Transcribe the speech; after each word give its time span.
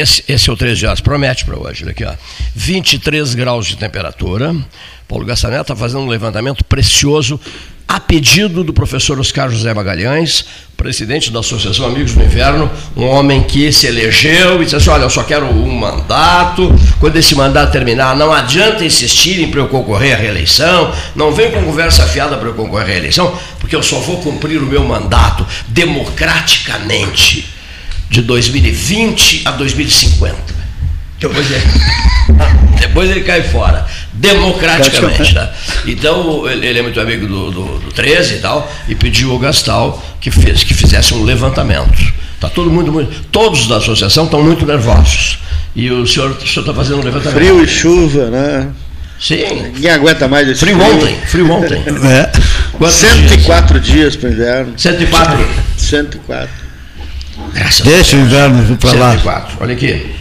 Esse, 0.00 0.24
esse 0.26 0.48
é 0.48 0.52
o 0.52 0.56
13 0.56 0.86
horas, 0.86 1.00
promete 1.00 1.44
para 1.44 1.58
hoje. 1.58 1.84
Olha 1.84 1.92
aqui, 1.92 2.04
ó. 2.04 2.12
23 2.54 3.34
graus 3.34 3.66
de 3.66 3.76
temperatura. 3.76 4.56
Paulo 5.06 5.26
Gassanel 5.26 5.62
está 5.62 5.76
fazendo 5.76 6.00
um 6.00 6.08
levantamento 6.08 6.64
precioso 6.64 7.38
a 7.86 7.98
pedido 7.98 8.62
do 8.62 8.72
professor 8.72 9.18
Oscar 9.18 9.50
José 9.50 9.74
Magalhães, 9.74 10.44
presidente 10.76 11.32
da 11.32 11.40
Associação 11.40 11.86
Amigos 11.86 12.14
do 12.14 12.22
Inverno, 12.22 12.70
um 12.96 13.04
homem 13.04 13.42
que 13.42 13.72
se 13.72 13.88
elegeu 13.88 14.62
e 14.62 14.64
disse 14.64 14.76
assim, 14.76 14.90
olha, 14.90 15.02
eu 15.02 15.10
só 15.10 15.24
quero 15.24 15.46
um 15.46 15.76
mandato, 15.76 16.72
quando 17.00 17.16
esse 17.16 17.34
mandato 17.34 17.72
terminar, 17.72 18.14
não 18.14 18.32
adianta 18.32 18.84
insistirem 18.84 19.50
para 19.50 19.60
eu 19.60 19.66
concorrer 19.66 20.14
à 20.14 20.16
reeleição, 20.16 20.94
não 21.16 21.32
vem 21.32 21.50
com 21.50 21.64
conversa 21.64 22.06
fiada 22.06 22.36
para 22.36 22.48
eu 22.48 22.54
concorrer 22.54 22.86
à 22.86 22.90
reeleição, 22.90 23.36
porque 23.58 23.74
eu 23.74 23.82
só 23.82 23.98
vou 23.98 24.18
cumprir 24.22 24.62
o 24.62 24.66
meu 24.66 24.84
mandato 24.84 25.44
democraticamente 25.66 27.59
de 28.10 28.22
2020 28.22 29.42
a 29.44 29.52
2050. 29.52 30.36
Depois 31.20 31.50
ele, 31.50 31.62
depois 32.80 33.10
ele 33.10 33.20
cai 33.20 33.42
fora, 33.42 33.86
democraticamente. 34.12 35.34
Né? 35.34 35.48
Então, 35.86 36.48
ele 36.48 36.78
é 36.78 36.82
muito 36.82 37.00
amigo 37.00 37.26
do, 37.26 37.50
do, 37.50 37.78
do 37.78 37.92
13 37.92 38.34
e 38.34 38.38
tal, 38.38 38.70
e 38.88 38.94
pediu 38.94 39.30
ao 39.30 39.38
Gastal 39.38 40.02
que, 40.20 40.30
fez, 40.30 40.64
que 40.64 40.74
fizesse 40.74 41.14
um 41.14 41.22
levantamento. 41.22 42.12
Tá 42.40 42.48
todo 42.48 42.70
mundo 42.70 42.90
muito, 42.90 43.22
todos 43.30 43.68
da 43.68 43.76
associação 43.76 44.24
estão 44.24 44.42
muito 44.42 44.66
nervosos. 44.66 45.38
E 45.76 45.90
o 45.90 46.06
senhor 46.06 46.36
está 46.42 46.74
fazendo 46.74 47.00
um 47.00 47.04
levantamento. 47.04 47.36
Frio 47.36 47.62
e 47.62 47.68
chuva, 47.68 48.30
né? 48.30 48.68
Sim. 49.20 49.70
Ninguém 49.74 49.90
aguenta 49.90 50.26
mais 50.26 50.48
esse 50.48 50.60
frio. 50.60 50.78
Frio 50.78 50.96
ontem, 50.96 51.16
frio 51.26 51.52
ontem. 51.52 51.82
É. 52.08 52.88
104 52.90 53.78
dias, 53.78 53.94
dias 53.94 54.16
para 54.16 54.30
o 54.30 54.32
inverno. 54.32 54.72
104? 54.76 55.48
104. 55.76 56.59
Graças 57.52 57.86
Deixa 57.86 58.16
o 58.16 58.20
inverno 58.20 58.76
para 58.76 58.92
lá. 58.92 59.10
104. 59.12 59.56
Olha 59.60 59.74
aqui. 59.74 60.14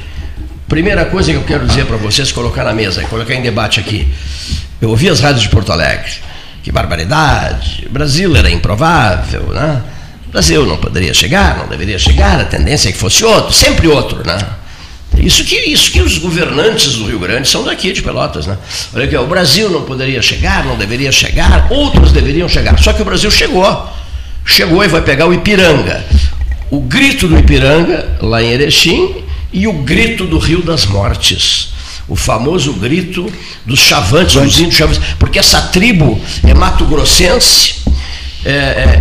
Primeira 0.68 1.06
coisa 1.06 1.32
que 1.32 1.38
eu 1.38 1.44
quero 1.44 1.66
dizer 1.66 1.86
para 1.86 1.98
vocês, 1.98 2.32
colocar 2.32 2.64
na 2.64 2.74
mesa, 2.74 3.04
colocar 3.06 3.34
em 3.34 3.42
debate 3.42 3.80
aqui. 3.80 4.08
Eu 4.82 4.90
ouvi 4.90 5.10
as 5.10 5.20
rádios 5.20 5.44
de 5.44 5.50
Porto 5.50 5.72
Alegre. 5.72 6.12
Que 6.62 6.72
barbaridade. 6.72 7.88
O 7.90 7.92
Brasil 7.92 8.36
era 8.36 8.50
improvável, 8.50 9.48
né? 9.48 9.82
O 10.28 10.32
Brasil 10.32 10.66
não 10.66 10.78
poderia 10.78 11.14
chegar, 11.14 11.58
não 11.58 11.68
deveria 11.68 11.98
chegar, 11.98 12.40
a 12.40 12.46
tendência 12.46 12.90
é 12.90 12.92
que 12.92 12.98
fosse 12.98 13.26
outro, 13.26 13.52
sempre 13.52 13.88
outro, 13.88 14.22
né? 14.24 14.38
Isso 15.18 15.44
que, 15.44 15.56
isso 15.56 15.92
que 15.92 16.02
os 16.02 16.18
governantes 16.18 16.96
do 16.96 17.08
Rio 17.08 17.20
Grande 17.20 17.50
são 17.50 17.64
daqui 17.64 17.92
de 17.92 18.02
Pelotas, 18.02 18.46
né? 18.46 18.58
Olha 18.94 19.06
aqui, 19.06 19.18
o 19.18 19.26
Brasil 19.26 19.70
não 19.70 19.82
poderia 19.82 20.22
chegar, 20.22 20.64
não 20.66 20.78
deveria 20.78 21.12
chegar, 21.12 21.68
outros 21.72 22.12
deveriam 22.12 22.48
chegar. 22.48 22.78
Só 22.80 22.94
que 22.94 23.02
o 23.02 23.06
Brasil 23.06 23.32
chegou. 23.32 23.90
Chegou 24.46 24.84
e 24.84 24.88
vai 24.88 25.02
pegar 25.02 25.26
o 25.26 25.34
Ipiranga. 25.34 26.06
O 26.72 26.82
grito 26.82 27.28
do 27.28 27.38
Ipiranga, 27.38 28.18
lá 28.22 28.44
em 28.44 28.52
Erechim, 28.52 29.24
e 29.52 29.68
o 29.68 29.74
grito 29.74 30.26
do 30.26 30.38
Rio 30.38 30.62
das 30.62 30.86
Mortes. 30.86 31.74
O 32.08 32.16
famoso 32.16 32.74
grito 32.74 33.32
dos 33.66 33.80
chavantes, 33.80 34.36
dos 34.36 34.60
índios 34.60 34.76
chavantes, 34.76 35.02
porque 35.18 35.40
essa 35.40 35.62
tribo 35.64 36.20
é 36.44 36.54
mato-grossense, 36.54 37.76
é, 38.46 38.52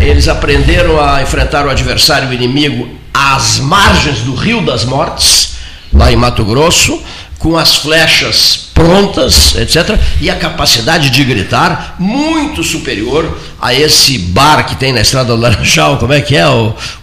é, 0.01 0.09
eles 0.09 0.29
aprenderam 0.29 1.01
a 1.01 1.23
enfrentar 1.23 1.67
o 1.67 1.71
adversário 1.71 2.29
o 2.29 2.33
inimigo 2.33 2.89
às 3.13 3.59
margens 3.59 4.21
do 4.21 4.35
Rio 4.35 4.61
das 4.63 4.85
Mortes, 4.85 5.57
lá 5.93 6.13
em 6.13 6.17
Mato 6.17 6.45
Grosso, 6.45 7.03
com 7.39 7.57
as 7.57 7.77
flechas 7.77 8.69
prontas, 8.75 9.55
etc., 9.57 9.99
e 10.21 10.31
a 10.31 10.37
capacidade 10.37 11.11
de 11.11 11.25
gritar 11.25 11.97
muito 11.99 12.63
superior 12.63 13.39
a 13.61 13.75
esse 13.75 14.19
bar 14.19 14.67
que 14.67 14.77
tem 14.77 14.93
na 14.93 15.01
estrada 15.01 15.35
do 15.35 15.41
Laranjal, 15.41 15.99
como 15.99 16.13
é 16.13 16.21
que 16.21 16.37
é? 16.37 16.45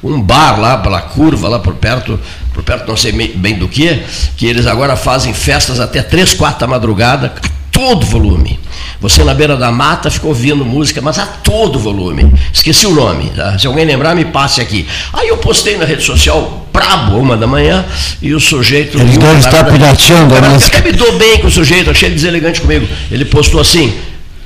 Um 0.03 0.22
bar 0.22 0.59
lá 0.59 0.78
pela 0.78 1.01
curva, 1.01 1.50
lá 1.50 1.59
por 1.59 1.75
perto, 1.75 2.19
por 2.53 2.63
perto 2.63 2.88
não 2.88 2.96
sei 2.96 3.12
bem 3.12 3.57
do 3.57 3.68
que, 3.68 4.03
que 4.38 4.46
eles 4.46 4.68
agora 4.68 4.96
fazem 4.96 5.34
festas 5.34 5.79
até 5.79 6.01
três, 6.01 6.34
quatro 6.34 6.62
da 6.62 6.67
madrugada, 6.67 7.34
todo 7.72 8.06
volume. 8.06 8.57
Você 9.02 9.23
na 9.23 9.34
beira 9.34 9.57
da 9.57 9.72
mata 9.72 10.09
ficou 10.09 10.29
ouvindo 10.29 10.63
música, 10.63 11.02
mas 11.02 11.19
a 11.19 11.25
todo 11.25 11.78
volume. 11.78 12.34
Esqueci 12.53 12.88
o 12.88 12.91
nome, 12.91 13.29
tá? 13.31 13.59
se 13.59 13.67
alguém 13.67 13.85
lembrar, 13.85 14.16
me 14.16 14.23
passe 14.23 14.62
aqui. 14.62 14.88
Aí 15.12 15.28
eu 15.28 15.38
postei 15.38 15.78
na 15.78 15.84
rede 15.84 16.03
social, 16.03 16.65
brabo, 16.75 17.18
uma 17.18 17.38
da 17.38 17.47
manhã, 17.47 17.86
e 18.22 18.34
o 18.34 18.40
sujeito. 18.40 19.00
Eles 19.00 19.18
devem 19.18 19.40
estar 19.40 19.63
pirateando 19.63 20.36
música. 20.36 20.78
Até 20.78 20.91
me 20.91 20.97
dou 20.97 21.18
bem 21.18 21.40
com 21.40 21.47
o 21.47 21.52
sujeito, 21.52 21.90
achei 21.90 22.09
ele 22.09 22.16
deselegante 22.16 22.62
comigo. 22.62 22.88
Ele 23.09 23.25
postou 23.25 23.62
assim: 23.62 23.94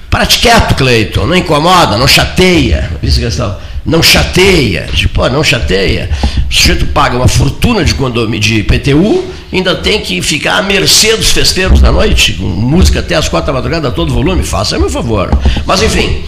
Prate 0.09 0.39
quieto, 0.39 0.75
Cleiton, 0.75 1.25
não 1.25 1.35
incomoda, 1.35 1.97
não 1.97 2.07
chateia. 2.07 2.89
Vice 3.01 3.19
Gastão 3.19 3.57
não 3.85 4.03
chateia. 4.03 4.87
Pô, 5.13 5.27
não 5.29 5.43
chateia. 5.43 6.09
O 6.49 6.53
sujeito 6.53 6.85
paga 6.87 7.15
uma 7.15 7.27
fortuna 7.27 7.83
de 7.83 7.93
condomínio 7.95 8.39
de 8.39 8.59
IPTU, 8.59 9.25
ainda 9.51 9.75
tem 9.75 10.01
que 10.01 10.21
ficar 10.21 10.57
à 10.57 10.61
mercê 10.61 11.15
dos 11.15 11.31
festeiros 11.31 11.81
da 11.81 11.91
noite, 11.91 12.33
com 12.33 12.45
música 12.45 12.99
até 12.99 13.15
as 13.15 13.27
quatro 13.27 13.47
da 13.47 13.53
madrugada 13.53 13.87
a 13.87 13.91
todo 13.91 14.13
volume, 14.13 14.43
faça 14.43 14.77
meu 14.77 14.89
favor. 14.89 15.29
Mas 15.65 15.81
enfim, 15.81 16.23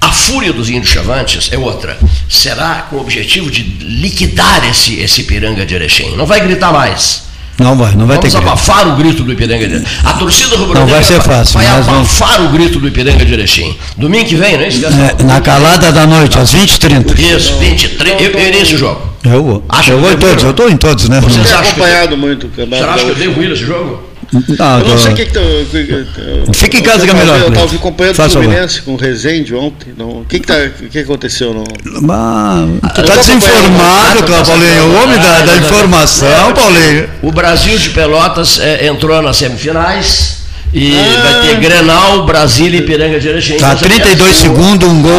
a 0.00 0.10
fúria 0.10 0.52
dos 0.52 0.68
índios 0.68 0.88
chavantes 0.88 1.48
é 1.52 1.58
outra. 1.58 1.98
Será 2.28 2.86
com 2.88 2.96
o 2.96 3.00
objetivo 3.00 3.50
de 3.50 3.62
liquidar 3.62 4.64
esse, 4.68 5.00
esse 5.00 5.22
piranga 5.24 5.64
de 5.64 5.74
Erechim. 5.74 6.16
Não 6.16 6.26
vai 6.26 6.40
gritar 6.40 6.72
mais. 6.72 7.26
Não 7.58 7.74
vai, 7.74 7.92
não 7.94 8.06
vai 8.06 8.18
Vamos 8.18 8.32
ter 8.32 8.38
abafar 8.38 8.84
grito. 8.84 8.92
o 8.92 8.96
grito 8.96 9.22
do 9.24 9.32
Ipiranga 9.32 9.66
de 9.66 9.74
Erechim. 9.76 9.90
A 10.04 10.12
torcida 10.12 10.56
rubro 10.56 10.78
Não 10.78 10.86
vai 10.86 11.02
ser 11.02 11.22
fácil. 11.22 11.54
Vai 11.54 11.66
abafar 11.66 12.36
vamos... 12.36 12.50
o 12.50 12.52
grito 12.52 12.78
do 12.78 12.88
Ipiranga 12.88 13.24
de 13.24 13.32
Erechim. 13.32 13.74
Domingo 13.96 14.26
que 14.26 14.34
vem, 14.34 14.58
né? 14.58 14.68
É, 14.68 15.22
na 15.22 15.40
calada 15.40 15.90
da 15.90 16.06
noite, 16.06 16.38
às 16.38 16.54
20h30. 16.54 17.18
Isso, 17.18 17.54
23 17.54 18.20
Eu, 18.20 18.30
eu 18.32 18.48
irei 18.48 18.60
esse 18.60 18.76
jogo. 18.76 19.00
Eu 19.24 19.42
vou. 19.42 19.64
Acho 19.68 19.90
eu 19.90 20.00
vou 20.00 20.12
em 20.12 20.16
todos, 20.16 20.44
eu 20.44 20.50
estou 20.50 20.70
em 20.70 20.76
todos, 20.76 21.08
né? 21.08 21.20
Você 21.20 21.40
tem 21.40 21.52
acompanhado 21.52 22.16
muito 22.16 22.46
o 22.46 22.50
campeonato. 22.50 22.82
Você 22.82 22.90
acha 22.90 23.04
que 23.04 23.10
eu 23.10 23.14
devo 23.14 23.42
ir 23.42 23.48
nesse 23.48 23.64
jogo? 23.64 24.02
Não, 24.32 24.78
eu 24.80 24.88
não 24.88 24.98
sei 24.98 25.12
o 25.12 25.14
que, 25.14 25.26
que 25.26 25.32
tu, 25.32 26.54
Fica 26.54 26.78
em 26.78 26.82
casa 26.82 27.04
que 27.04 27.10
é 27.10 27.14
melhor. 27.14 27.40
Eu 27.40 27.48
estava 27.48 27.74
acompanhando 27.74 28.18
o 28.18 28.30
Fluminense 28.30 28.82
com 28.82 28.94
o 28.94 28.96
Rezende 28.96 29.54
ontem. 29.54 29.94
O 29.98 30.24
que, 30.24 30.40
que, 30.40 30.46
tá, 30.46 30.68
que, 30.68 30.88
que 30.88 30.98
aconteceu? 30.98 31.54
Não? 31.54 31.64
Mas, 32.02 32.94
tu 32.94 33.00
está 33.00 33.16
desinformado, 33.16 34.22
Paulinho. 34.24 34.86
O 34.86 35.02
homem 35.02 35.18
da, 35.18 35.40
da 35.40 35.56
informação, 35.56 36.52
Paulinho. 36.54 37.08
O 37.22 37.32
Brasil 37.32 37.78
de 37.78 37.90
Pelotas 37.90 38.58
é, 38.58 38.86
entrou 38.86 39.20
nas 39.22 39.36
semifinais. 39.36 40.45
E 40.78 40.92
ah. 40.94 41.22
vai 41.22 41.40
ter 41.40 41.56
Grenal, 41.58 42.26
Brasília 42.26 42.80
e 42.80 42.82
Piranga 42.82 43.18
de 43.18 43.26
Erechim. 43.26 43.56
Tá 43.56 43.74
32 43.74 44.36
segundos, 44.36 44.86
um 44.86 45.00
gol. 45.00 45.10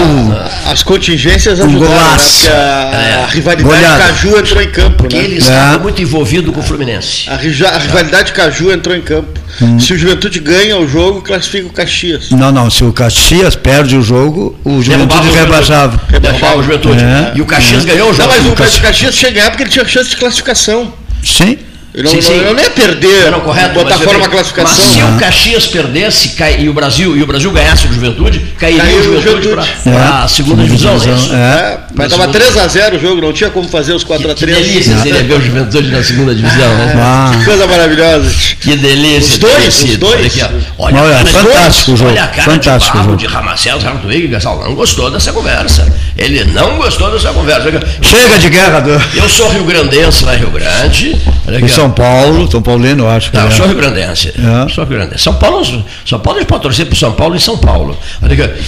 As 0.67 0.83
contingências 0.83 1.59
ajudaram, 1.59 1.93
um 1.93 1.95
né? 1.95 2.15
Porque 2.15 2.47
a, 2.47 2.53
é. 2.53 3.23
a 3.23 3.25
rivalidade 3.25 3.63
Goleada. 3.63 4.03
Caju 4.03 4.37
entrou 4.37 4.61
em 4.61 4.69
campo. 4.69 4.97
Porque 4.97 5.15
né? 5.15 5.23
ele 5.23 5.37
estava 5.37 5.77
é. 5.77 5.79
muito 5.79 5.99
envolvido 5.99 6.53
com 6.53 6.59
o 6.59 6.63
Fluminense. 6.63 7.27
A, 7.27 7.33
a 7.33 7.77
rivalidade 7.79 8.33
Caju 8.33 8.71
entrou 8.71 8.95
em 8.95 9.01
campo. 9.01 9.39
Hum. 9.59 9.79
Se 9.79 9.93
o 9.93 9.97
Juventude 9.97 10.39
ganha 10.39 10.77
o 10.77 10.87
jogo, 10.87 11.23
classifica 11.23 11.65
o 11.65 11.71
Caxias. 11.71 12.29
Não, 12.29 12.51
não. 12.51 12.69
Se 12.69 12.83
o 12.83 12.93
Caxias 12.93 13.55
perde 13.55 13.97
o 13.97 14.01
jogo, 14.03 14.55
o 14.63 14.79
Juventude 14.83 15.31
rebaixava. 15.31 15.99
Rebaixava 16.07 16.59
o 16.59 16.61
Juventude. 16.61 17.03
É. 17.03 17.31
E 17.33 17.41
o 17.41 17.45
Caxias 17.47 17.83
é. 17.83 17.87
ganhou 17.87 18.11
o 18.11 18.13
jogo. 18.13 18.29
Não, 18.29 18.37
mas 18.37 18.45
o, 18.45 18.51
o 18.51 18.55
Caxias 18.55 19.15
chegava 19.15 19.49
porque 19.49 19.63
ele 19.63 19.71
tinha 19.71 19.85
chance 19.85 20.11
de 20.11 20.17
classificação. 20.17 20.93
Sim. 21.23 21.57
Eu 21.97 22.03
não, 22.03 22.11
sim, 22.11 22.21
sim. 22.21 22.33
Eu 22.33 22.53
não 22.53 22.61
ia 22.61 22.69
perder, 22.69 23.31
não, 23.31 23.39
correto, 23.39 23.73
botar 23.73 23.97
fora 23.97 24.19
uma 24.19 24.27
classificação. 24.29 24.77
Mas 24.77 24.93
se 24.93 25.01
o 25.01 25.17
Caxias 25.17 25.65
perdesse 25.65 26.29
cai, 26.29 26.59
e, 26.59 26.69
o 26.69 26.73
Brasil, 26.73 27.17
e 27.17 27.23
o 27.23 27.25
Brasil 27.25 27.49
ganhasse 27.49 27.87
o 27.87 27.91
Juventude, 27.91 28.39
cairia 28.59 28.83
Caiu 28.83 28.99
o 28.99 29.03
Juventude, 29.03 29.43
Juventude. 29.49 29.71
para 29.83 30.23
a 30.23 30.27
segunda 30.27 30.63
divisão. 30.63 30.93
É 30.93 30.99
divisão. 30.99 31.35
É. 31.35 31.39
É. 31.39 31.79
Mas 31.95 32.11
estava 32.11 32.31
3x0 32.31 32.97
o 32.97 32.99
jogo, 32.99 33.21
não 33.21 33.33
tinha 33.33 33.49
como 33.49 33.67
fazer 33.67 33.93
os 33.93 34.05
4x3. 34.05 34.27
Que, 34.27 34.33
que 34.35 34.45
delícia 34.45 34.97
seria 34.99 35.23
ver 35.23 35.33
o 35.33 35.41
Juventude 35.41 35.89
na 35.89 36.03
segunda 36.03 36.35
divisão. 36.35 36.75
Né? 36.75 36.93
Ah. 36.95 37.31
Que 37.35 37.45
coisa 37.45 37.65
maravilhosa. 37.65 38.31
Que 38.59 38.75
delícia. 38.75 39.33
Os 39.33 39.37
dois, 39.39 39.83
os 39.83 39.97
dois. 39.97 40.15
Olha, 40.15 40.27
aqui, 40.27 40.63
olha, 40.77 41.01
olha 41.01 41.25
fantástico 41.25 41.93
o 41.93 41.97
jogo. 41.97 42.11
Olha 42.11 42.23
a 42.23 42.27
cara 42.27 42.43
fantástico 42.43 42.97
de, 42.97 43.03
barro, 43.03 43.17
de 43.17 43.25
Ramacel, 43.25 43.81
Sartuig 43.81 44.25
e 44.25 44.27
Gastal 44.27 44.63
não 44.63 44.75
gostou 44.75 45.09
dessa 45.09 45.33
conversa. 45.33 45.91
Ele 46.15 46.43
não 46.43 46.77
gostou 46.77 47.09
dessa 47.09 47.33
conversa. 47.33 47.71
Chega 48.03 48.37
de 48.37 48.49
guerra. 48.49 48.81
Do... 48.81 48.91
Eu 49.15 49.27
sou 49.27 49.49
rio-grandense 49.49 50.23
lá 50.25 50.35
em 50.35 50.39
Rio 50.39 50.51
Grande. 50.51 51.17
Em 51.47 51.67
São 51.87 51.91
Paulo, 51.91 52.51
São 52.51 52.61
Paulino, 52.61 53.05
eu 53.05 53.09
acho. 53.09 53.33
Não, 53.33 53.43
eu 53.43 53.47
é. 53.47 53.51
sou 53.51 53.65
rio-grandense. 53.65 54.29
É. 54.29 54.69
Sou 54.69 54.83
rio-grandense. 54.83 55.23
São 55.23 55.33
Paulo, 55.35 55.63
São 56.05 56.19
Paulo 56.19 56.37
a 56.37 56.41
gente 56.41 56.49
pode 56.49 56.63
torcer 56.63 56.85
para 56.85 56.95
São 56.95 57.11
Paulo 57.13 57.35
e 57.35 57.39
São 57.39 57.57
Paulo. 57.57 57.97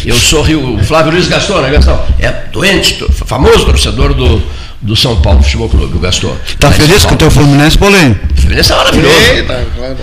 Eu 0.06 0.16
sou 0.16 0.42
Rio. 0.42 0.80
Flávio 0.84 1.12
Luiz 1.12 1.28
Gaston, 1.28 1.62
né, 1.62 1.70
Gastão? 1.70 2.02
É 2.18 2.32
doente, 2.52 3.04
famoso 3.26 3.66
torcedor 3.66 4.14
do 4.14 4.42
do 4.82 4.96
São 4.96 5.22
Paulo 5.22 5.44
Futebol 5.44 5.70
Clube, 5.70 5.98
o 5.98 6.00
Gastor. 6.00 6.36
Tá 6.58 6.72
feliz 6.72 7.04
com 7.06 7.14
o 7.14 7.18
teu 7.18 7.30
Fluminense, 7.30 7.78
Paulinho? 7.78 8.18
Fluminense 8.36 8.72
é 8.72 8.76
maravilhoso. 8.76 9.16
Eita, 9.34 9.68
claro. 9.76 9.98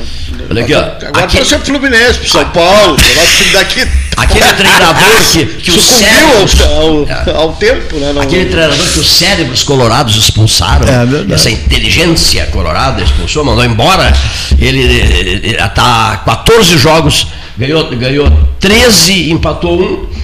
Olha 0.51 0.63
aqui, 0.63 0.75
ó. 0.75 0.81
Agora 0.81 1.25
aquele... 1.25 1.29
torcer 1.29 1.59
pro 1.59 1.67
Fluminense, 1.67 2.19
pro 2.19 2.29
São 2.29 2.49
Paulo, 2.51 2.95
o 2.95 2.97
time 2.97 3.53
daqui. 3.53 3.89
Aquele 4.17 4.53
treinador 4.55 5.23
que, 5.31 5.45
que 5.45 5.71
o 5.71 5.81
cérebros, 5.81 6.61
ao, 6.63 7.35
ao, 7.35 7.43
ao, 7.43 7.53
tempo, 7.53 7.97
né? 7.97 8.13
Não... 8.15 8.23
Aquele 8.23 8.47
treinador 8.47 8.87
que 8.87 8.99
os 8.99 9.11
cérebros 9.13 9.63
colorados 9.63 10.17
expulsaram, 10.17 10.87
é, 10.89 11.35
essa 11.35 11.51
inteligência 11.51 12.47
colorada 12.47 13.03
expulsou, 13.03 13.45
mandou 13.45 13.65
embora. 13.65 14.13
Ele 14.59 15.55
está 15.59 16.23
14 16.25 16.79
jogos, 16.79 17.27
ganhou, 17.59 17.91
ganhou 17.91 18.31
13, 18.59 19.31
empatou 19.31 19.83
um 19.83 20.16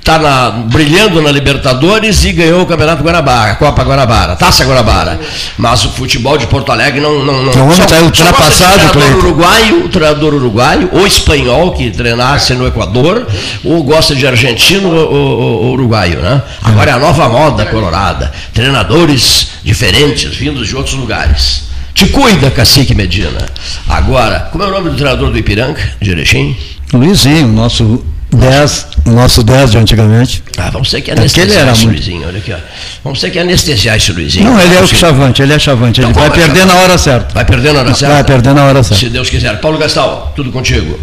está 0.00 0.50
brilhando 0.50 1.22
na 1.22 1.30
Libertadores 1.30 2.24
e 2.24 2.32
ganhou 2.32 2.62
o 2.62 2.66
Campeonato 2.66 3.02
Guanabara, 3.02 3.52
a 3.52 3.54
Copa 3.56 3.84
Guanabara, 3.84 4.34
Taça 4.34 4.64
Guanabara. 4.64 5.20
Mas 5.56 5.84
o 5.84 5.90
futebol 5.90 6.36
de 6.36 6.46
Porto 6.46 6.72
Alegre 6.72 7.00
não. 7.00 7.24
não, 7.24 7.42
não 7.44 7.52
o 7.52 7.64
homem 7.64 7.78
está 7.78 8.00
ultrapassado, 8.00 8.86
o 8.86 8.90
treinador 8.90 9.18
uruguaio, 9.18 9.84
o 9.84 9.88
treinador 9.88 10.34
uruguaio, 10.34 10.90
ou 10.92 11.06
espanhol, 11.06 11.72
que 11.72 11.90
treinasse 11.90 12.54
no 12.54 12.66
Equador, 12.66 13.26
ou 13.62 13.82
gosta 13.84 14.14
de 14.14 14.26
argentino 14.26 14.88
ou, 14.90 15.12
ou, 15.12 15.62
ou 15.64 15.72
uruguaio, 15.74 16.20
né? 16.20 16.42
Agora 16.62 16.90
é 16.90 16.94
a 16.94 16.98
nova 16.98 17.28
moda 17.28 17.66
colorada. 17.66 18.32
Treinadores 18.54 19.48
diferentes, 19.62 20.34
vindos 20.34 20.66
de 20.66 20.76
outros 20.76 20.94
lugares. 20.94 21.68
Te 21.92 22.06
cuida, 22.06 22.50
Cacique 22.50 22.94
Medina. 22.94 23.44
Agora, 23.88 24.48
como 24.50 24.64
é 24.64 24.66
o 24.66 24.70
nome 24.70 24.90
do 24.90 24.96
treinador 24.96 25.30
do 25.30 25.38
Ipiranga, 25.38 25.80
de 26.00 26.10
Erechim? 26.10 26.56
Luizinho, 26.92 27.48
nosso 27.48 28.02
10, 28.32 28.86
nosso 29.06 29.42
10 29.42 29.72
de 29.72 29.78
antigamente. 29.78 30.42
Ah, 30.56 30.70
vamos 30.70 30.90
ter 30.90 31.00
que 31.00 31.10
anestesiar 31.10 31.68
esse 31.68 31.84
muito... 31.84 31.96
Luizinho, 31.96 32.26
olha 32.26 32.38
aqui, 32.38 32.52
ó. 32.52 32.58
Vamos 33.02 33.20
ter 33.20 33.30
que 33.30 33.38
anestesiar 33.38 33.96
esse 33.96 34.12
Luizinho. 34.12 34.44
Não, 34.44 34.60
ele 34.60 34.74
é 34.74 34.80
o 34.80 34.86
chavante, 34.86 35.42
ele 35.42 35.52
é 35.52 35.58
chavante, 35.58 36.00
ele 36.00 36.10
então, 36.10 36.22
vai 36.22 36.30
perder 36.30 36.64
na 36.64 36.74
hora 36.74 36.96
certa. 36.96 37.34
Vai 37.34 37.44
perder 37.44 37.72
na 37.72 37.80
hora 37.80 37.94
certa? 37.94 38.14
Vai 38.14 38.24
perder 38.24 38.54
na 38.54 38.64
hora 38.64 38.82
certa. 38.82 39.04
Se 39.04 39.10
Deus 39.10 39.28
quiser. 39.28 39.60
Paulo 39.60 39.78
Gastal, 39.78 40.32
tudo 40.36 40.52
contigo. 40.52 40.98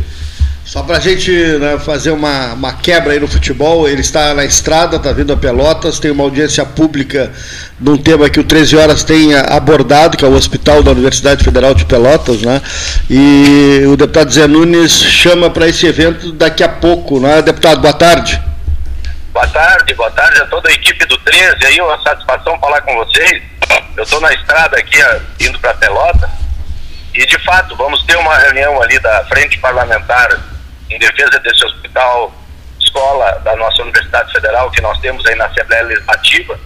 Só 0.77 0.83
para 0.83 0.97
a 0.97 0.99
gente 0.99 1.31
né, 1.31 1.79
fazer 1.79 2.11
uma, 2.11 2.53
uma 2.53 2.71
quebra 2.71 3.11
aí 3.11 3.19
no 3.19 3.27
futebol, 3.27 3.89
ele 3.89 4.01
está 4.01 4.35
na 4.35 4.45
estrada, 4.45 4.97
está 4.97 5.11
vindo 5.11 5.33
a 5.33 5.35
Pelotas, 5.35 5.97
tem 5.97 6.11
uma 6.11 6.23
audiência 6.23 6.63
pública 6.63 7.33
num 7.79 7.97
tema 7.97 8.29
que 8.29 8.39
o 8.39 8.43
13 8.43 8.77
Horas 8.77 9.03
tem 9.03 9.33
abordado, 9.33 10.15
que 10.15 10.23
é 10.23 10.27
o 10.27 10.35
Hospital 10.35 10.83
da 10.83 10.91
Universidade 10.91 11.43
Federal 11.43 11.73
de 11.73 11.83
Pelotas, 11.83 12.43
né? 12.43 12.61
E 13.09 13.85
o 13.87 13.97
deputado 13.97 14.31
Zé 14.31 14.45
Nunes 14.45 14.91
chama 14.91 15.49
para 15.49 15.67
esse 15.67 15.87
evento 15.87 16.31
daqui 16.31 16.63
a 16.63 16.69
pouco, 16.69 17.19
né? 17.19 17.41
Deputado, 17.41 17.81
boa 17.81 17.93
tarde. 17.95 18.39
Boa 19.33 19.47
tarde, 19.47 19.95
boa 19.95 20.11
tarde 20.11 20.39
a 20.41 20.45
toda 20.45 20.69
a 20.69 20.73
equipe 20.73 21.07
do 21.07 21.17
13 21.17 21.55
aí, 21.65 21.81
uma 21.81 21.99
satisfação 22.03 22.55
falar 22.59 22.81
com 22.81 22.93
vocês. 22.97 23.41
Eu 23.97 24.03
estou 24.03 24.21
na 24.21 24.31
estrada 24.31 24.77
aqui, 24.77 24.99
indo 25.39 25.57
para 25.57 25.73
Pelotas, 25.73 26.29
e 27.15 27.25
de 27.25 27.43
fato 27.43 27.75
vamos 27.75 28.03
ter 28.03 28.15
uma 28.15 28.37
reunião 28.37 28.79
ali 28.79 28.99
da 28.99 29.25
Frente 29.25 29.57
Parlamentar 29.57 30.39
em 30.89 30.99
defesa 30.99 31.39
desse 31.39 31.65
hospital 31.65 32.33
escola 32.79 33.39
da 33.43 33.55
nossa 33.55 33.81
Universidade 33.81 34.31
Federal 34.31 34.71
que 34.71 34.81
nós 34.81 34.99
temos 34.99 35.25
aí 35.25 35.35
na 35.35 35.45
Assembleia 35.45 35.83
Legislativa. 35.83 36.59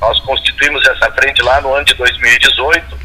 Nós 0.00 0.18
constituímos 0.20 0.86
essa 0.86 1.10
frente 1.12 1.42
lá 1.42 1.60
no 1.60 1.74
ano 1.74 1.84
de 1.84 1.94
2018, 1.94 2.98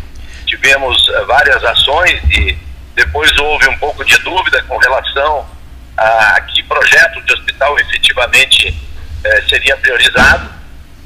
tivemos 0.46 1.08
uh, 1.10 1.26
várias 1.26 1.64
ações 1.64 2.22
e 2.32 2.58
depois 2.96 3.32
houve 3.38 3.68
um 3.70 3.78
pouco 3.78 4.04
de 4.04 4.18
dúvida 4.20 4.62
com 4.64 4.78
relação 4.78 5.48
a 5.96 6.42
que 6.42 6.64
projeto 6.64 7.22
de 7.22 7.34
hospital 7.34 7.80
efetivamente 7.80 8.70
uh, 8.70 9.50
seria 9.50 9.78
priorizado. 9.78 10.50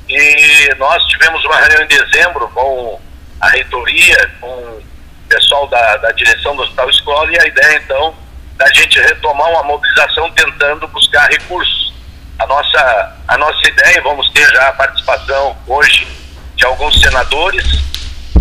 E 0.10 0.76
nós 0.78 1.04
tivemos 1.06 1.44
uma 1.46 1.56
reunião 1.58 1.84
em 1.84 1.88
dezembro 1.88 2.48
com 2.50 3.00
a 3.40 3.50
reitoria, 3.50 4.32
com 4.40 4.48
o 4.48 4.84
pessoal 5.30 5.68
da, 5.68 5.98
da 5.98 6.12
direção 6.12 6.56
do 6.56 6.64
Hospital 6.64 6.90
Escola, 6.90 7.32
e 7.32 7.40
a 7.40 7.48
ideia 7.48 7.78
então 7.78 8.14
da 8.62 8.72
gente 8.76 9.00
retomar 9.00 9.50
uma 9.50 9.64
mobilização 9.64 10.30
tentando 10.34 10.88
buscar 10.90 11.28
recursos. 11.32 11.92
A 12.38 12.46
nossa, 12.46 13.18
a 13.28 13.36
nossa 13.36 13.68
ideia, 13.68 14.00
vamos 14.04 14.30
ter 14.30 14.48
já 14.52 14.68
a 14.68 14.74
participação 14.74 15.58
hoje 15.66 16.08
de 16.56 16.64
alguns 16.64 17.02
senadores 17.02 17.66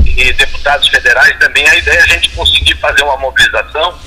e 0.05 0.31
deputados 0.35 0.89
federais 0.89 1.39
também, 1.39 1.67
a 1.67 1.75
ideia 1.75 2.01
é 2.01 2.03
a 2.03 2.07
gente 2.07 2.29
conseguir 2.31 2.75
fazer 2.77 3.03
uma 3.03 3.17
mobilização, 3.17 3.99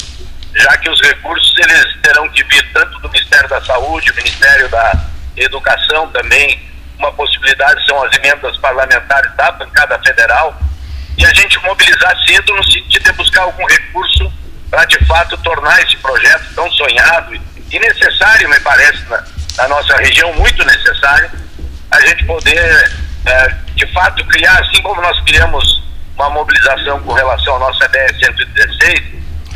já 0.54 0.78
que 0.78 0.88
os 0.88 1.02
recursos 1.02 1.58
eles 1.58 1.98
terão 2.04 2.30
que 2.30 2.44
vir 2.44 2.72
tanto 2.72 3.00
do 3.00 3.10
Ministério 3.10 3.50
da 3.50 3.60
Saúde, 3.62 4.12
do 4.12 4.16
Ministério 4.18 4.70
da 4.70 5.06
Educação 5.36 6.10
também, 6.10 6.62
uma 7.00 7.12
possibilidade 7.14 7.84
são 7.88 8.04
as 8.04 8.16
emendas 8.16 8.56
parlamentares 8.60 9.36
da 9.36 9.52
bancada 9.54 9.98
federal, 9.98 10.56
e 11.18 11.26
a 11.26 11.34
gente 11.34 11.58
mobilizar 11.64 12.16
cedo 12.28 12.54
no 12.54 12.64
sentido 12.66 13.04
de 13.04 13.12
buscar 13.14 13.42
algum 13.42 13.66
recurso 13.66 14.32
para 14.74 14.86
de 14.86 15.06
fato 15.06 15.38
tornar 15.38 15.80
esse 15.84 15.96
projeto 15.98 16.46
tão 16.56 16.70
sonhado 16.72 17.40
e 17.72 17.80
necessário, 17.80 18.50
me 18.50 18.60
parece, 18.62 19.04
na, 19.08 19.24
na 19.58 19.68
nossa 19.68 19.96
região, 19.98 20.34
muito 20.34 20.66
necessário, 20.66 21.30
a 21.92 22.02
gente 22.02 22.26
poder 22.26 22.92
é, 23.24 23.56
de 23.76 23.86
fato 23.94 24.26
criar, 24.26 24.60
assim 24.62 24.82
como 24.82 25.00
nós 25.00 25.20
criamos 25.26 25.84
uma 26.16 26.28
mobilização 26.32 27.00
com 27.04 27.14
relação 27.14 27.56
à 27.58 27.60
nossa 27.60 27.86
ideia 27.86 28.16
116, 28.18 29.02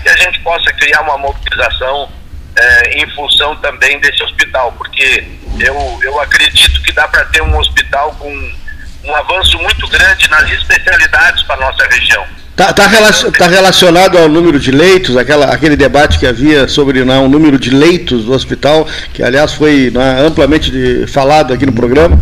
que 0.04 0.10
a 0.10 0.18
gente 0.18 0.40
possa 0.42 0.72
criar 0.74 1.02
uma 1.02 1.18
mobilização 1.18 2.12
é, 2.56 3.00
em 3.00 3.10
função 3.16 3.56
também 3.56 4.00
desse 4.00 4.22
hospital, 4.22 4.72
porque 4.74 5.28
eu, 5.60 6.00
eu 6.04 6.22
acredito 6.22 6.80
que 6.84 6.92
dá 6.92 7.08
para 7.08 7.25
ter 7.25 7.42
um 7.42 7.58
hospital 7.58 8.13
com 8.20 8.30
um 9.04 9.16
avanço 9.16 9.58
muito 9.58 9.88
grande 9.88 10.30
nas 10.30 10.48
especialidades 10.52 11.42
para 11.42 11.56
nossa 11.56 11.88
região. 11.88 12.28
Está 12.57 12.74
tá, 12.74 12.89
tá 13.38 13.48
relacionado 13.48 14.18
ao 14.18 14.27
número 14.27 14.59
de 14.59 14.71
leitos, 14.71 15.15
aquela, 15.15 15.54
aquele 15.54 15.75
debate 15.75 16.18
que 16.18 16.25
havia 16.25 16.67
sobre 16.67 17.05
não, 17.05 17.25
o 17.25 17.29
número 17.29 17.60
de 17.60 17.70
leitos 17.70 18.25
do 18.25 18.34
hospital, 18.34 18.88
que 19.13 19.22
aliás 19.22 19.53
foi 19.53 19.93
é, 19.96 20.25
amplamente 20.25 20.72
de, 20.72 21.05
falado 21.05 21.53
aqui 21.53 21.67
no 21.67 21.72
programa? 21.72 22.20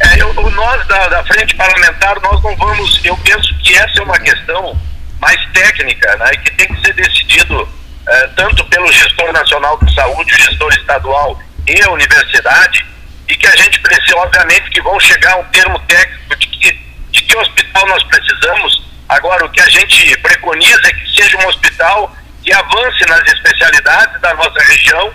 É, 0.00 0.20
eu, 0.20 0.34
nós 0.34 0.84
da, 0.88 1.08
da, 1.10 1.22
frente 1.22 1.54
parlamentar, 1.54 2.20
nós 2.22 2.42
não 2.42 2.56
vamos, 2.56 3.00
eu 3.04 3.16
penso 3.18 3.54
que 3.62 3.72
essa 3.72 4.00
é 4.00 4.02
uma 4.02 4.18
questão 4.18 4.76
mais 5.20 5.40
técnica, 5.52 6.16
né, 6.16 6.30
que 6.44 6.50
tem 6.56 6.66
que 6.66 6.84
ser 6.84 6.92
decidido 6.94 7.68
é, 8.08 8.26
tanto 8.34 8.64
pelo 8.64 8.90
gestor 8.90 9.32
nacional 9.32 9.78
de 9.80 9.94
saúde, 9.94 10.34
gestor 10.34 10.72
estadual 10.72 11.40
e 11.68 11.80
a 11.84 11.90
universidade, 11.92 12.84
e 13.28 13.36
que 13.36 13.46
a 13.46 13.54
gente 13.54 13.78
precisa, 13.78 14.16
obviamente, 14.16 14.68
que 14.70 14.82
vão 14.82 14.98
chegar 14.98 15.34
a 15.34 15.36
um 15.36 15.44
termo 15.44 15.78
técnico 15.86 16.36
de 16.36 16.48
que 16.48 16.91
de 17.12 17.22
que 17.22 17.36
hospital 17.36 17.86
nós 17.86 18.02
precisamos. 18.04 18.82
Agora, 19.08 19.44
o 19.44 19.50
que 19.50 19.60
a 19.60 19.68
gente 19.68 20.16
preconiza 20.18 20.80
é 20.84 20.92
que 20.92 21.14
seja 21.14 21.36
um 21.38 21.46
hospital 21.46 22.16
que 22.42 22.52
avance 22.52 23.04
nas 23.08 23.22
especialidades 23.32 24.20
da 24.20 24.34
nossa 24.34 24.58
região 24.64 25.12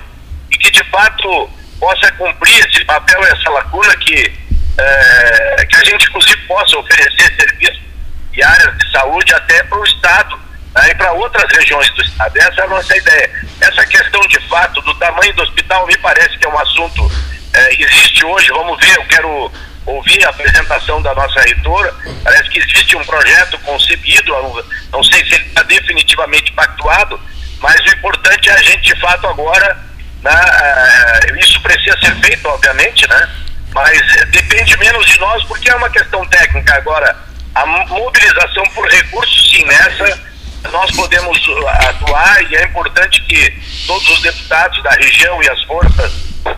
e 0.51 0.57
que, 0.57 0.71
de 0.71 0.83
fato, 0.85 1.49
possa 1.79 2.11
cumprir 2.13 2.65
esse 2.65 2.85
papel, 2.85 3.21
essa 3.23 3.49
lacuna 3.49 3.95
que, 3.97 4.33
é, 4.77 5.65
que 5.65 5.75
a 5.75 5.83
gente, 5.83 6.07
inclusive, 6.07 6.37
possa 6.47 6.77
oferecer 6.77 7.35
serviços 7.35 7.81
e 8.33 8.43
áreas 8.43 8.77
de 8.77 8.91
saúde 8.91 9.33
até 9.33 9.63
para 9.63 9.79
o 9.79 9.83
Estado 9.83 10.39
né, 10.75 10.89
e 10.91 10.95
para 10.95 11.11
outras 11.13 11.51
regiões 11.51 11.89
do 11.95 12.03
Estado. 12.03 12.37
Essa 12.37 12.61
é 12.61 12.63
a 12.63 12.67
nossa 12.67 12.95
ideia. 12.95 13.31
Essa 13.59 13.85
questão, 13.87 14.21
de 14.21 14.39
fato, 14.47 14.79
do 14.81 14.93
tamanho 14.95 15.33
do 15.33 15.41
hospital, 15.41 15.87
me 15.87 15.97
parece 15.97 16.37
que 16.37 16.45
é 16.45 16.49
um 16.49 16.59
assunto 16.59 17.11
é, 17.53 17.81
existe 17.81 18.23
hoje. 18.23 18.47
Vamos 18.49 18.79
ver, 18.79 18.95
eu 18.95 19.05
quero 19.05 19.51
ouvi 19.87 20.23
a 20.23 20.29
apresentação 20.29 21.01
da 21.01 21.15
nossa 21.15 21.41
reitora, 21.41 21.93
parece 22.23 22.49
que 22.49 22.59
existe 22.59 22.95
um 22.95 23.03
projeto 23.05 23.57
concebido, 23.59 24.33
não 24.91 25.03
sei 25.03 25.25
se 25.25 25.35
ele 25.35 25.45
está 25.45 25.63
definitivamente 25.63 26.51
pactuado, 26.51 27.19
mas 27.59 27.79
o 27.81 27.95
importante 27.95 28.49
é 28.49 28.53
a 28.53 28.61
gente, 28.61 28.93
de 28.93 28.99
fato, 28.99 29.25
agora, 29.27 29.77
né, 30.21 30.31
uh, 30.31 31.39
isso 31.39 31.59
precisa 31.61 31.97
ser 31.99 32.15
feito, 32.17 32.47
obviamente, 32.47 33.07
né? 33.09 33.29
Mas 33.73 34.01
depende 34.31 34.77
menos 34.77 35.05
de 35.05 35.19
nós, 35.19 35.43
porque 35.45 35.69
é 35.69 35.75
uma 35.75 35.89
questão 35.89 36.25
técnica. 36.27 36.75
Agora, 36.75 37.15
a 37.55 37.65
mobilização 37.65 38.63
por 38.73 38.87
recursos, 38.87 39.51
sim, 39.51 39.65
nessa 39.65 40.27
nós 40.71 40.91
podemos 40.91 41.39
atuar 41.87 42.51
e 42.51 42.55
é 42.55 42.63
importante 42.63 43.21
que 43.23 43.53
todos 43.85 44.07
os 44.09 44.21
deputados 44.21 44.81
da 44.83 44.91
região 44.91 45.41
e 45.41 45.49
as 45.49 45.63
forças 45.63 46.11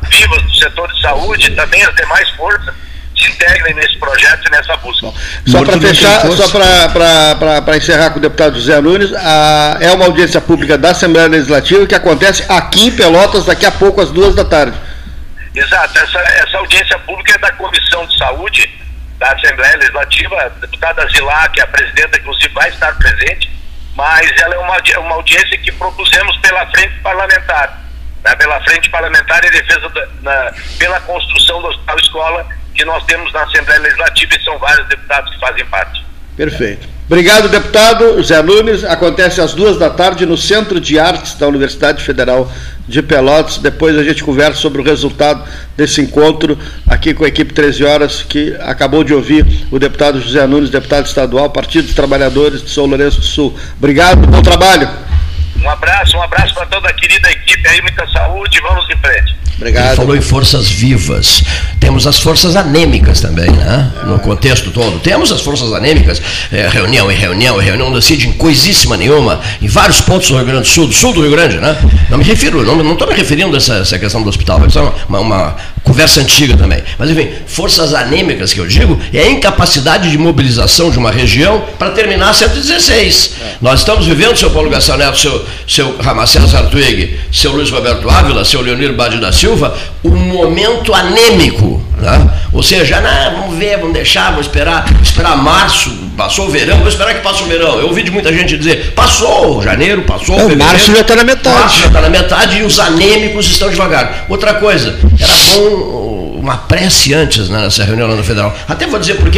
vivas 0.09 0.41
do 0.41 0.55
setor 0.55 0.91
de 0.93 1.01
saúde, 1.01 1.51
também 1.51 1.83
as 1.83 1.95
demais 1.95 2.29
forças, 2.31 2.73
se 3.19 3.31
integrem 3.31 3.73
nesse 3.75 3.97
projeto 3.97 4.47
e 4.47 4.51
nessa 4.51 4.75
busca. 4.77 5.07
Bom, 5.07 5.15
só 5.45 5.63
para 5.63 5.79
fechar, 5.79 6.21
só 6.31 6.47
para 6.49 7.77
encerrar 7.77 8.11
com 8.11 8.19
o 8.19 8.21
deputado 8.21 8.55
José 8.55 8.79
Nunes, 8.79 9.13
a, 9.13 9.77
é 9.81 9.91
uma 9.91 10.05
audiência 10.05 10.39
pública 10.39 10.77
da 10.77 10.91
Assembleia 10.91 11.27
Legislativa 11.27 11.85
que 11.85 11.95
acontece 11.95 12.45
aqui 12.49 12.87
em 12.87 12.95
Pelotas 12.95 13.45
daqui 13.45 13.65
a 13.65 13.71
pouco, 13.71 14.01
às 14.01 14.11
duas 14.11 14.35
da 14.35 14.45
tarde. 14.45 14.77
Exato, 15.55 15.99
essa, 15.99 16.19
essa 16.19 16.57
audiência 16.57 16.97
pública 16.99 17.33
é 17.35 17.37
da 17.39 17.51
Comissão 17.53 18.05
de 18.05 18.17
Saúde 18.17 18.69
da 19.17 19.33
Assembleia 19.33 19.75
Legislativa, 19.75 20.35
a 20.41 20.49
deputada 20.49 21.05
Zilá, 21.07 21.49
que 21.49 21.59
é 21.59 21.63
a 21.63 21.67
presidenta, 21.67 22.17
inclusive 22.17 22.53
vai 22.53 22.69
estar 22.69 22.95
presente, 22.97 23.51
mas 23.95 24.31
ela 24.41 24.55
é 24.55 24.57
uma, 24.59 24.77
uma 24.99 25.15
audiência 25.15 25.57
que 25.57 25.71
propusemos 25.73 26.37
pela 26.37 26.65
frente 26.67 26.97
parlamentar, 26.99 27.81
né, 28.23 28.35
pela 28.35 28.61
frente 28.61 28.89
parlamentar 28.89 29.43
em 29.43 29.51
defesa 29.51 29.89
da, 29.89 30.07
na, 30.21 30.53
pela 30.77 31.01
construção 31.01 31.61
do 31.61 31.67
Hospital 31.67 31.97
Escola 31.97 32.58
que 32.79 32.85
nós 32.85 33.03
temos 33.03 33.31
na 33.33 33.43
Assembleia 33.43 33.81
Legislativa 33.81 34.35
e 34.39 34.43
são 34.45 34.57
vários 34.57 34.87
deputados 34.87 35.33
que 35.33 35.39
fazem 35.41 35.65
parte. 35.65 36.01
Perfeito. 36.37 36.87
Obrigado, 37.07 37.49
deputado 37.49 38.23
Zé 38.23 38.41
Nunes. 38.41 38.85
Acontece 38.85 39.41
às 39.41 39.53
duas 39.53 39.77
da 39.77 39.89
tarde 39.89 40.25
no 40.25 40.37
Centro 40.37 40.79
de 40.79 40.97
Artes 40.97 41.33
da 41.33 41.45
Universidade 41.45 42.01
Federal 42.01 42.49
de 42.87 43.01
Pelotas. 43.01 43.57
Depois 43.57 43.97
a 43.97 44.03
gente 44.03 44.23
conversa 44.23 44.61
sobre 44.61 44.79
o 44.79 44.85
resultado 44.85 45.43
desse 45.75 45.99
encontro 45.99 46.57
aqui 46.87 47.13
com 47.13 47.25
a 47.25 47.27
equipe 47.27 47.53
13 47.53 47.83
horas, 47.83 48.23
que 48.23 48.55
acabou 48.61 49.03
de 49.03 49.13
ouvir 49.13 49.45
o 49.69 49.77
deputado 49.77 50.21
José 50.21 50.47
Nunes, 50.47 50.69
deputado 50.69 51.05
estadual, 51.05 51.49
Partido 51.49 51.87
dos 51.87 51.95
Trabalhadores 51.95 52.63
de 52.63 52.69
São 52.69 52.85
Lourenço 52.85 53.19
do 53.19 53.25
Sul. 53.25 53.59
Obrigado, 53.77 54.25
bom 54.25 54.41
trabalho. 54.41 54.89
Um 55.61 55.69
abraço, 55.69 56.15
um 56.15 56.21
abraço 56.21 56.53
para 56.53 56.67
toda 56.67 56.87
a 56.87 56.93
querida 56.93 57.29
equipe 57.29 57.67
aí, 57.67 57.81
muita 57.81 58.07
saúde, 58.07 58.61
vamos 58.61 58.89
em 58.89 58.97
frente. 58.99 59.35
Obrigado. 59.59 59.87
Ele 59.87 59.95
falou 59.97 60.15
em 60.15 60.21
forças 60.21 60.69
vivas. 60.69 61.43
Temos 61.81 62.07
as 62.07 62.17
forças 62.17 62.55
anêmicas 62.55 63.19
também, 63.19 63.51
né? 63.51 63.91
No 64.05 64.17
contexto 64.19 64.71
todo. 64.71 64.99
Temos 64.99 65.33
as 65.33 65.41
forças 65.41 65.73
anêmicas, 65.73 66.21
é, 66.49 66.69
reunião 66.69 67.11
e 67.11 67.15
reunião 67.15 67.61
e 67.61 67.65
reunião, 67.65 67.89
não 67.89 67.99
decidem 67.99 68.31
coisíssima 68.31 68.95
nenhuma, 68.95 69.41
em 69.61 69.67
vários 69.67 69.99
pontos 69.99 70.29
do 70.29 70.37
Rio 70.37 70.45
Grande 70.45 70.61
do 70.61 70.67
Sul, 70.67 70.87
do 70.87 70.93
sul 70.93 71.13
do 71.13 71.21
Rio 71.21 71.31
Grande, 71.31 71.57
né? 71.57 71.77
Não 72.09 72.17
me 72.17 72.23
refiro, 72.23 72.63
não 72.63 72.93
estou 72.93 73.07
me 73.07 73.13
referindo 73.13 73.53
a 73.53 73.57
essa, 73.57 73.75
essa 73.75 73.99
questão 73.99 74.23
do 74.23 74.29
hospital, 74.29 74.61
ser 74.69 74.79
uma, 75.09 75.19
uma, 75.19 75.55
conversa 75.83 76.21
antiga 76.21 76.55
também. 76.55 76.83
Mas 76.97 77.09
enfim, 77.09 77.29
forças 77.47 77.93
anêmicas 77.93 78.53
que 78.53 78.59
eu 78.59 78.67
digo 78.67 78.99
é 79.13 79.21
a 79.21 79.29
incapacidade 79.29 80.09
de 80.09 80.17
mobilização 80.17 80.89
de 80.89 80.97
uma 80.97 81.11
região 81.11 81.63
para 81.77 81.91
terminar 81.91 82.33
116. 82.33 83.31
É. 83.41 83.53
Nós 83.61 83.79
estamos 83.79 84.05
vivendo, 84.05 84.37
seu 84.37 84.49
Paulo 84.51 84.69
Gastão 84.69 84.97
Neto, 84.97 85.17
seu, 85.17 85.45
seu 85.67 85.97
Ramacés 85.97 86.53
Artuig, 86.53 87.19
seu 87.31 87.51
Luiz 87.51 87.69
Roberto 87.69 88.09
Ávila, 88.09 88.45
seu 88.45 88.61
Leonir 88.61 88.93
Bade 88.93 89.19
da 89.19 89.31
Silva, 89.31 89.77
um 90.03 90.15
momento 90.15 90.93
anêmico. 90.93 91.83
Né? 91.97 92.29
Ou 92.53 92.63
seja, 92.63 93.01
não, 93.01 93.41
vamos 93.41 93.57
ver, 93.57 93.77
vamos 93.77 93.93
deixar, 93.93 94.31
vamos 94.31 94.47
esperar, 94.47 94.85
esperar 95.03 95.35
março, 95.35 95.91
passou 96.15 96.47
o 96.47 96.49
verão, 96.49 96.77
vamos 96.77 96.93
esperar 96.93 97.13
que 97.13 97.21
passe 97.21 97.43
o 97.43 97.45
verão. 97.45 97.79
Eu 97.79 97.87
ouvi 97.87 98.03
de 98.03 98.11
muita 98.11 98.31
gente 98.33 98.57
dizer, 98.57 98.93
passou 98.95 99.61
janeiro, 99.61 100.03
passou 100.03 100.35
é, 100.35 100.39
fevereiro. 100.39 100.63
Março 100.63 100.93
já 100.93 101.01
está 101.01 101.15
na 101.15 101.23
metade. 101.23 101.59
Março 101.59 101.79
já 101.79 101.87
está 101.87 102.01
na 102.01 102.09
metade 102.09 102.57
e 102.59 102.63
os 102.63 102.79
anêmicos 102.79 103.47
estão 103.47 103.69
devagar. 103.69 104.25
Outra 104.29 104.53
coisa, 104.55 104.97
era 105.19 105.33
bom 105.55 105.68
uma 105.69 106.57
prece 106.57 107.13
antes 107.13 107.49
né, 107.49 107.61
nessa 107.61 107.83
reunião 107.83 108.07
lá 108.07 108.15
no 108.15 108.23
Federal. 108.23 108.55
Até 108.67 108.87
vou 108.87 108.99
dizer 108.99 109.15
por 109.15 109.29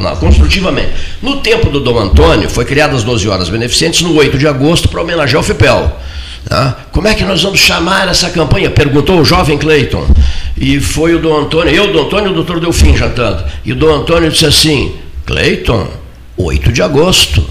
não, 0.00 0.16
construtivamente. 0.16 0.90
No 1.22 1.36
tempo 1.36 1.68
do 1.70 1.80
Dom 1.80 1.98
Antônio, 1.98 2.48
foi 2.48 2.64
criado 2.64 2.96
as 2.96 3.02
12 3.02 3.28
horas 3.28 3.48
beneficentes 3.48 4.02
no 4.02 4.14
8 4.14 4.38
de 4.38 4.46
agosto 4.46 4.88
para 4.88 5.00
homenagear 5.02 5.40
o 5.40 5.44
FIPEL. 5.44 5.98
Tá? 6.48 6.76
Como 6.92 7.08
é 7.08 7.14
que 7.14 7.24
nós 7.24 7.42
vamos 7.42 7.60
chamar 7.60 8.08
essa 8.08 8.28
campanha? 8.30 8.70
Perguntou 8.70 9.20
o 9.20 9.24
jovem 9.24 9.56
Cleiton. 9.56 10.06
E 10.56 10.78
foi 10.78 11.14
o 11.14 11.18
Dom 11.18 11.40
Antônio, 11.40 11.74
eu, 11.74 11.92
Dom 11.92 12.04
Antônio 12.04 12.28
e 12.28 12.32
o 12.32 12.34
doutor 12.34 12.60
Delfim 12.60 12.96
jantando. 12.96 13.44
E 13.64 13.72
o 13.72 13.76
Dom 13.76 13.94
Antônio 13.94 14.30
disse 14.30 14.46
assim: 14.46 14.94
Cleiton, 15.26 15.88
8 16.36 16.72
de 16.72 16.82
agosto, 16.82 17.44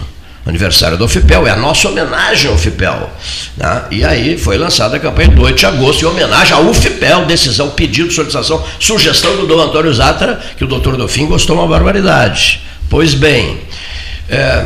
aniversário 0.46 0.98
do 0.98 1.08
FIPEL, 1.08 1.48
é 1.48 1.52
a 1.52 1.56
nossa 1.56 1.88
homenagem 1.88 2.52
ao 2.52 2.58
FIPEL. 2.58 3.10
Tá? 3.58 3.88
E 3.90 4.04
aí 4.04 4.38
foi 4.38 4.58
lançada 4.58 4.98
a 4.98 5.00
campanha 5.00 5.30
do 5.30 5.42
8 5.42 5.58
de 5.58 5.66
agosto, 5.66 6.04
em 6.04 6.08
homenagem 6.08 6.54
ao 6.54 6.74
FIPEL, 6.74 7.26
decisão, 7.26 7.70
pedido, 7.70 8.12
solicitação, 8.12 8.64
sugestão 8.80 9.36
do 9.38 9.48
Dom 9.48 9.62
Antônio 9.62 9.94
que 10.58 10.64
o 10.64 10.68
doutor 10.68 10.98
Delfim 10.98 11.26
gostou 11.28 11.58
uma 11.58 11.68
barbaridade. 11.68 12.62
Pois 12.90 13.14
bem, 13.14 13.60
é, 14.30 14.66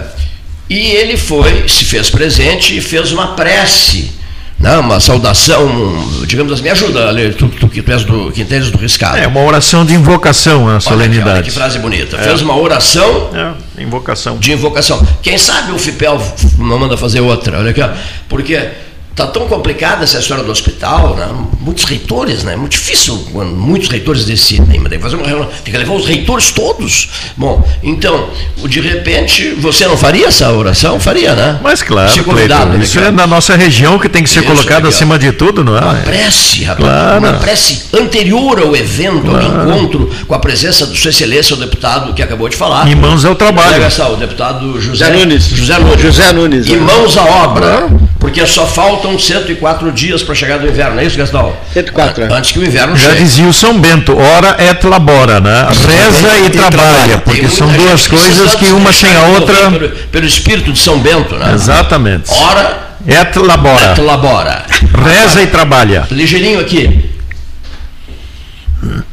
e 0.69 0.91
ele 0.91 1.15
foi, 1.15 1.67
se 1.67 1.86
fez 1.86 2.10
presente 2.10 2.75
e 2.75 2.81
fez 2.81 3.12
uma 3.12 3.36
prece 3.36 4.17
não, 4.60 4.79
uma 4.79 5.00
saudação, 5.00 6.25
digamos 6.25 6.51
assim, 6.51 6.63
me 6.63 6.69
ajuda, 6.69 7.10
Ale, 7.10 7.31
tu, 7.34 7.48
tu, 7.48 7.67
que 7.67 7.79
tu 7.79 7.91
és 7.91 8.03
do, 8.03 8.31
que 8.31 8.41
entendes 8.41 8.72
do 8.72 8.77
riscado. 8.79 9.15
É, 9.17 9.27
uma 9.27 9.41
oração 9.41 9.86
de 9.86 9.93
invocação, 9.93 10.67
a 10.67 10.79
solenidade. 10.79 11.22
Olha, 11.22 11.34
olha 11.36 11.43
que 11.43 11.51
frase 11.51 11.77
bonita. 11.77 12.17
É. 12.17 12.24
Fez 12.24 12.41
uma 12.41 12.57
oração 12.57 13.29
é, 13.36 13.51
invocação. 13.81 14.38
de 14.38 14.51
invocação. 14.51 15.05
Quem 15.22 15.38
sabe 15.38 15.72
o 15.72 15.79
FIPEL 15.79 16.22
não 16.57 16.79
manda 16.79 16.98
fazer 16.98 17.19
outra, 17.22 17.60
olha 17.60 17.72
aqui, 17.72 17.81
porque 18.27 18.69
Está 19.17 19.25
tão 19.25 19.47
complicada 19.47 20.03
essa 20.03 20.19
história 20.19 20.43
do 20.43 20.51
hospital, 20.51 21.15
né? 21.15 21.27
muitos 21.59 21.86
reitores, 21.86 22.43
né? 22.43 22.55
muito 22.55 22.74
difícil 22.74 23.27
quando 23.33 23.50
muitos 23.50 23.89
reitores 23.89 24.25
decidem, 24.25 24.79
mas 24.79 24.89
tem 24.89 25.00
que, 25.00 25.03
fazer 25.03 25.15
uma 25.15 25.25
reunião, 25.25 25.50
tem 25.63 25.74
que 25.74 25.77
levar 25.79 25.95
os 25.95 26.05
reitores 26.05 26.51
todos. 26.51 27.09
Bom, 27.36 27.67
então, 27.81 28.29
de 28.65 28.79
repente, 28.79 29.55
você 29.57 29.88
não 29.88 29.97
faria 29.97 30.27
essa 30.27 30.51
oração? 30.51 31.00
Faria, 31.00 31.33
né? 31.33 31.59
Mas 31.63 31.81
claro, 31.81 32.12
Se 32.12 32.21
convidado, 32.21 32.65
Cleiton, 32.67 32.83
isso 32.83 33.00
é 33.00 33.09
na 33.09 33.25
nossa 33.25 33.55
região 33.55 33.97
que 33.97 34.07
tem 34.07 34.21
que 34.21 34.29
ser 34.29 34.41
isso, 34.41 34.50
colocado 34.50 34.88
acima 34.88 35.17
de 35.17 35.31
tudo, 35.31 35.63
não 35.63 35.75
é? 35.75 35.81
Uma 35.81 35.95
prece, 35.95 36.63
rapaz, 36.65 36.88
claro. 36.88 37.17
uma 37.17 37.33
prece 37.33 37.86
anterior 37.93 38.59
ao 38.59 38.75
evento, 38.75 39.21
claro. 39.21 39.62
ao 39.62 39.67
encontro, 39.67 40.12
com 40.27 40.36
a 40.36 40.39
presença 40.39 40.86
do 40.86 40.95
Sua 40.95 41.09
Excelência, 41.09 41.55
o 41.55 41.59
deputado 41.59 42.13
que 42.13 42.21
acabou 42.21 42.47
de 42.50 42.55
falar. 42.55 42.88
Em 42.88 42.93
mãos 42.93 43.25
ao 43.25 43.33
trabalho. 43.33 43.83
o 43.83 44.15
deputado 44.15 44.79
José, 44.79 45.05
José 45.05 45.09
Nunes. 45.09 45.47
José 45.47 45.79
Nunes. 45.79 46.01
José 46.01 46.33
Nunes. 46.33 46.67
Em 46.67 46.75
é. 46.75 46.77
mãos 46.77 47.17
à 47.17 47.24
obra. 47.24 47.65
Claro. 47.65 48.07
Porque 48.19 48.45
só 48.47 48.65
faltam 48.65 49.17
104 49.17 49.91
dias 49.91 50.24
para 50.24 50.33
chegar 50.33 50.57
do 50.57 50.67
inverno, 50.67 50.95
não 50.95 51.01
é 51.01 51.05
isso, 51.05 51.17
Gastão? 51.17 51.55
104, 51.74 52.24
é. 52.24 52.33
Antes 52.33 52.51
que 52.51 52.59
o 52.59 52.65
inverno 52.65 52.95
Já 52.95 53.12
chegue. 53.12 53.24
dizia 53.24 53.47
o 53.47 53.53
São 53.53 53.79
Bento, 53.79 54.17
ora 54.17 54.55
et 54.59 54.83
labora, 54.83 55.39
né? 55.39 55.67
Reza 55.69 56.38
e, 56.38 56.47
e 56.47 56.50
trabalha, 56.50 56.69
trabalha, 56.69 57.17
porque 57.19 57.47
são 57.47 57.67
duas 57.71 58.07
coisas 58.07 58.55
que 58.55 58.65
uma 58.67 58.91
sem 58.91 59.15
a 59.15 59.21
outra. 59.27 59.71
Pelo, 59.71 59.89
pelo, 59.89 60.25
espírito 60.25 60.74
de 60.74 60.79
São 60.79 61.00
Bento, 61.00 61.36
né? 61.36 61.53
Exatamente. 61.53 62.31
Ora 62.31 62.95
et 63.07 63.36
labora. 63.36 63.91
Et 63.91 64.00
labora. 64.00 64.65
Reza 65.03 65.41
e 65.43 65.47
trabalha. 65.47 66.07
Ligeirinho 66.09 66.59
aqui. 66.59 67.12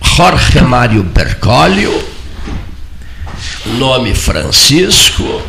Jorge 0.00 0.60
Mário 0.60 1.02
Bergoglio, 1.02 1.92
nome 3.78 4.14
Francisco 4.14 5.42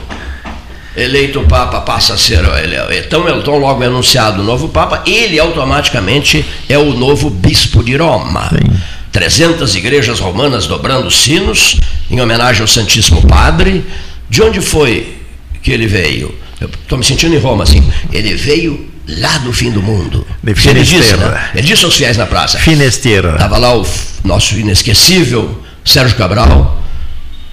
eleito 0.96 1.42
Papa 1.44 1.82
passa 1.82 2.14
a 2.14 2.18
ser. 2.18 2.44
Ele, 2.64 2.76
então, 3.00 3.28
então, 3.30 3.58
logo 3.58 3.84
é 3.84 3.88
anunciado 3.88 4.42
o 4.42 4.44
novo 4.44 4.70
Papa, 4.70 5.04
ele 5.06 5.40
automaticamente 5.40 6.46
é 6.70 6.78
o 6.78 6.94
novo 6.94 7.30
Bispo 7.30 7.84
de 7.84 7.96
Roma. 7.96 8.50
Sim. 8.50 8.80
300 9.12 9.76
igrejas 9.76 10.20
romanas 10.20 10.68
dobrando 10.68 11.10
sinos, 11.10 11.80
em 12.12 12.20
homenagem 12.20 12.62
ao 12.62 12.68
Santíssimo 12.68 13.26
Padre. 13.26 13.86
De 14.30 14.42
onde 14.42 14.60
foi 14.60 15.16
que 15.64 15.72
ele 15.72 15.88
veio? 15.88 16.36
Estou 16.60 16.98
me 16.98 17.06
sentindo 17.06 17.34
em 17.34 17.40
Roma, 17.40 17.64
assim. 17.64 17.84
Ele 18.12 18.34
veio 18.34 18.90
lá 19.08 19.38
do 19.38 19.54
fim 19.54 19.72
do 19.72 19.82
mundo. 19.82 20.26
De 20.44 20.70
ele 20.70 20.84
disse, 20.84 21.16
né? 21.16 21.50
ele 21.54 21.66
disse 21.66 21.86
aos 21.86 21.96
fiéis 21.96 22.18
na 22.18 22.26
praça. 22.26 22.58
Finesteira. 22.58 23.34
Estava 23.34 23.58
lá 23.58 23.78
o 23.78 23.86
nosso 24.24 24.58
inesquecível 24.58 25.64
Sérgio 25.86 26.18
Cabral, 26.18 26.82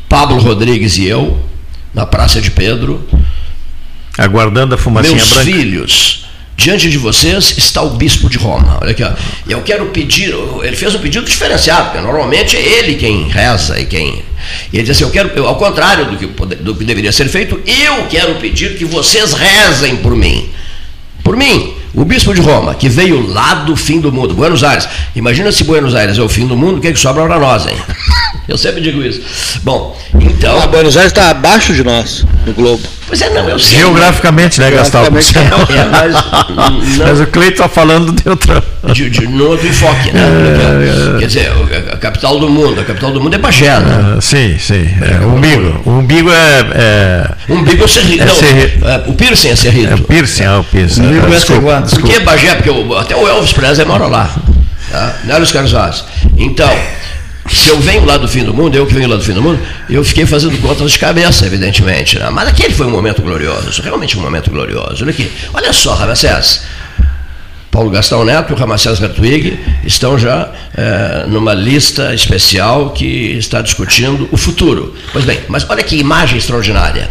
Pablo 0.08 0.40
Rodrigues 0.40 0.96
e 0.96 1.04
eu, 1.04 1.38
na 1.94 2.06
Praça 2.06 2.40
de 2.40 2.50
Pedro. 2.50 3.06
Aguardando 4.16 4.74
a 4.74 4.78
fumacinha 4.78 5.16
Meus 5.16 5.28
branca. 5.30 5.44
filhos, 5.44 6.26
diante 6.56 6.90
de 6.90 6.98
vocês 6.98 7.56
está 7.56 7.82
o 7.82 7.90
bispo 7.90 8.28
de 8.28 8.36
Roma. 8.36 8.78
Olha 8.80 8.90
aqui, 8.90 9.02
ó. 9.02 9.12
eu 9.48 9.62
quero 9.62 9.86
pedir, 9.86 10.34
ele 10.62 10.76
fez 10.76 10.94
um 10.94 10.98
pedido 10.98 11.24
diferenciado, 11.24 11.90
porque 11.90 12.00
normalmente 12.00 12.56
é 12.56 12.60
ele 12.60 12.94
quem 12.96 13.28
reza 13.28 13.80
e 13.80 13.86
quem. 13.86 14.22
E 14.72 14.76
ele 14.76 14.82
disse 14.82 14.92
assim: 14.92 15.04
eu 15.04 15.10
quero, 15.10 15.30
eu, 15.30 15.46
ao 15.46 15.56
contrário 15.56 16.06
do 16.06 16.16
que, 16.16 16.26
do 16.56 16.74
que 16.74 16.84
deveria 16.84 17.12
ser 17.12 17.28
feito, 17.28 17.60
eu 17.66 18.06
quero 18.08 18.34
pedir 18.36 18.76
que 18.76 18.84
vocês 18.84 19.32
rezem 19.32 19.96
por 19.96 20.14
mim. 20.14 20.50
Por 21.22 21.36
mim, 21.36 21.74
o 21.94 22.04
bispo 22.04 22.34
de 22.34 22.40
Roma, 22.40 22.74
que 22.74 22.88
veio 22.88 23.26
lá 23.32 23.54
do 23.54 23.76
fim 23.76 24.00
do 24.00 24.10
mundo, 24.10 24.34
Buenos 24.34 24.64
Aires. 24.64 24.88
Imagina 25.14 25.52
se 25.52 25.64
Buenos 25.64 25.94
Aires 25.94 26.18
é 26.18 26.22
o 26.22 26.28
fim 26.28 26.46
do 26.46 26.56
mundo, 26.56 26.78
o 26.78 26.80
que, 26.80 26.88
é 26.88 26.92
que 26.92 26.98
sobra 26.98 27.24
para 27.26 27.38
nós, 27.38 27.66
hein? 27.66 27.76
Eu 28.48 28.58
sempre 28.58 28.80
digo 28.80 29.02
isso. 29.02 29.20
Bom, 29.62 29.96
então. 30.20 30.60
A 30.60 30.66
Buenos 30.66 30.96
Aires 30.96 31.12
está 31.12 31.30
abaixo 31.30 31.72
de 31.74 31.84
nós, 31.84 32.26
no 32.44 32.52
Globo. 32.52 32.82
Pois 33.06 33.20
é, 33.20 33.28
não, 33.28 33.46
eu 33.46 33.58
sei. 33.58 33.78
Geograficamente, 33.78 34.58
né, 34.58 34.70
Gastão? 34.70 35.02
É, 35.02 35.06
é, 35.06 35.10
mas, 35.84 36.96
mas 36.96 37.20
o 37.20 37.26
Cleiton 37.26 37.52
está 37.52 37.68
falando 37.68 38.10
de 38.10 38.26
outra. 38.26 38.64
De, 38.94 39.10
de, 39.10 39.26
no 39.28 39.48
outro 39.48 39.66
enfoque, 39.66 40.12
né? 40.12 40.20
É, 41.16 41.18
Quer 41.18 41.26
dizer, 41.26 41.52
a 41.92 41.96
capital 41.98 42.38
do 42.40 42.48
mundo, 42.48 42.80
a 42.80 42.84
capital 42.84 43.12
do 43.12 43.20
mundo 43.20 43.34
é 43.34 43.38
Bagé, 43.38 43.78
né? 43.80 44.16
É, 44.16 44.20
sim, 44.22 44.56
sim. 44.58 44.88
É, 45.02 45.24
o 45.26 45.34
umbigo. 45.34 45.82
O 45.84 45.90
umbigo 45.90 46.30
é. 46.30 46.66
é 46.74 47.30
o 47.48 47.54
umbigo 47.54 47.84
é 47.84 47.88
serrito. 47.88 48.24
Não, 48.24 48.34
serrito. 48.34 48.78
o 49.06 49.12
piercing 49.12 49.48
é 49.48 49.56
serrito. 49.56 49.92
É, 49.92 49.94
o 49.94 50.04
piercing, 50.04 50.44
é 50.44 50.56
o 50.56 50.64
piercing. 50.64 51.02
O 51.02 51.04
umbigo 51.04 51.34
é 51.34 51.38
desculpa, 51.82 52.06
Por 52.06 52.18
que 52.18 52.20
Bagé? 52.20 52.54
Porque 52.54 52.70
o, 52.70 52.96
até 52.96 53.16
o 53.16 53.28
Elvis 53.28 53.52
Presley 53.52 53.86
mora 53.86 54.06
lá. 54.06 54.34
Tá? 54.90 55.16
Não 55.24 55.34
era 55.34 55.44
os 55.44 55.52
Carlos 55.52 55.72
Vaz. 55.72 56.04
Então. 56.36 56.70
Se 57.50 57.68
eu 57.68 57.80
venho 57.80 58.04
lá 58.04 58.16
do 58.16 58.28
fim 58.28 58.44
do 58.44 58.54
mundo, 58.54 58.76
eu 58.76 58.86
que 58.86 58.94
venho 58.94 59.08
lá 59.08 59.16
do 59.16 59.22
fim 59.22 59.32
do 59.32 59.42
mundo, 59.42 59.60
eu 59.90 60.04
fiquei 60.04 60.24
fazendo 60.24 60.56
contas 60.62 60.92
de 60.92 60.98
cabeça, 60.98 61.44
evidentemente. 61.44 62.16
Né? 62.16 62.30
Mas 62.30 62.48
aquele 62.48 62.72
foi 62.72 62.86
um 62.86 62.90
momento 62.90 63.20
glorioso, 63.20 63.82
realmente 63.82 64.16
um 64.16 64.22
momento 64.22 64.48
glorioso. 64.50 65.02
Olha 65.02 65.10
aqui, 65.10 65.30
olha 65.52 65.72
só, 65.72 65.92
Ramacés. 65.94 66.62
Paulo 67.72 67.90
Gastão 67.90 68.22
Neto 68.22 68.50
e 68.50 68.52
o 68.52 68.56
Ramacés 68.56 69.00
Gartwig 69.00 69.58
estão 69.82 70.18
já 70.18 70.50
é, 70.76 71.24
numa 71.26 71.54
lista 71.54 72.14
especial 72.14 72.90
que 72.90 73.32
está 73.32 73.62
discutindo 73.62 74.28
o 74.30 74.36
futuro. 74.36 74.94
Pois 75.10 75.24
bem, 75.24 75.40
mas 75.48 75.68
olha 75.68 75.82
que 75.82 75.96
imagem 75.96 76.36
extraordinária. 76.36 77.10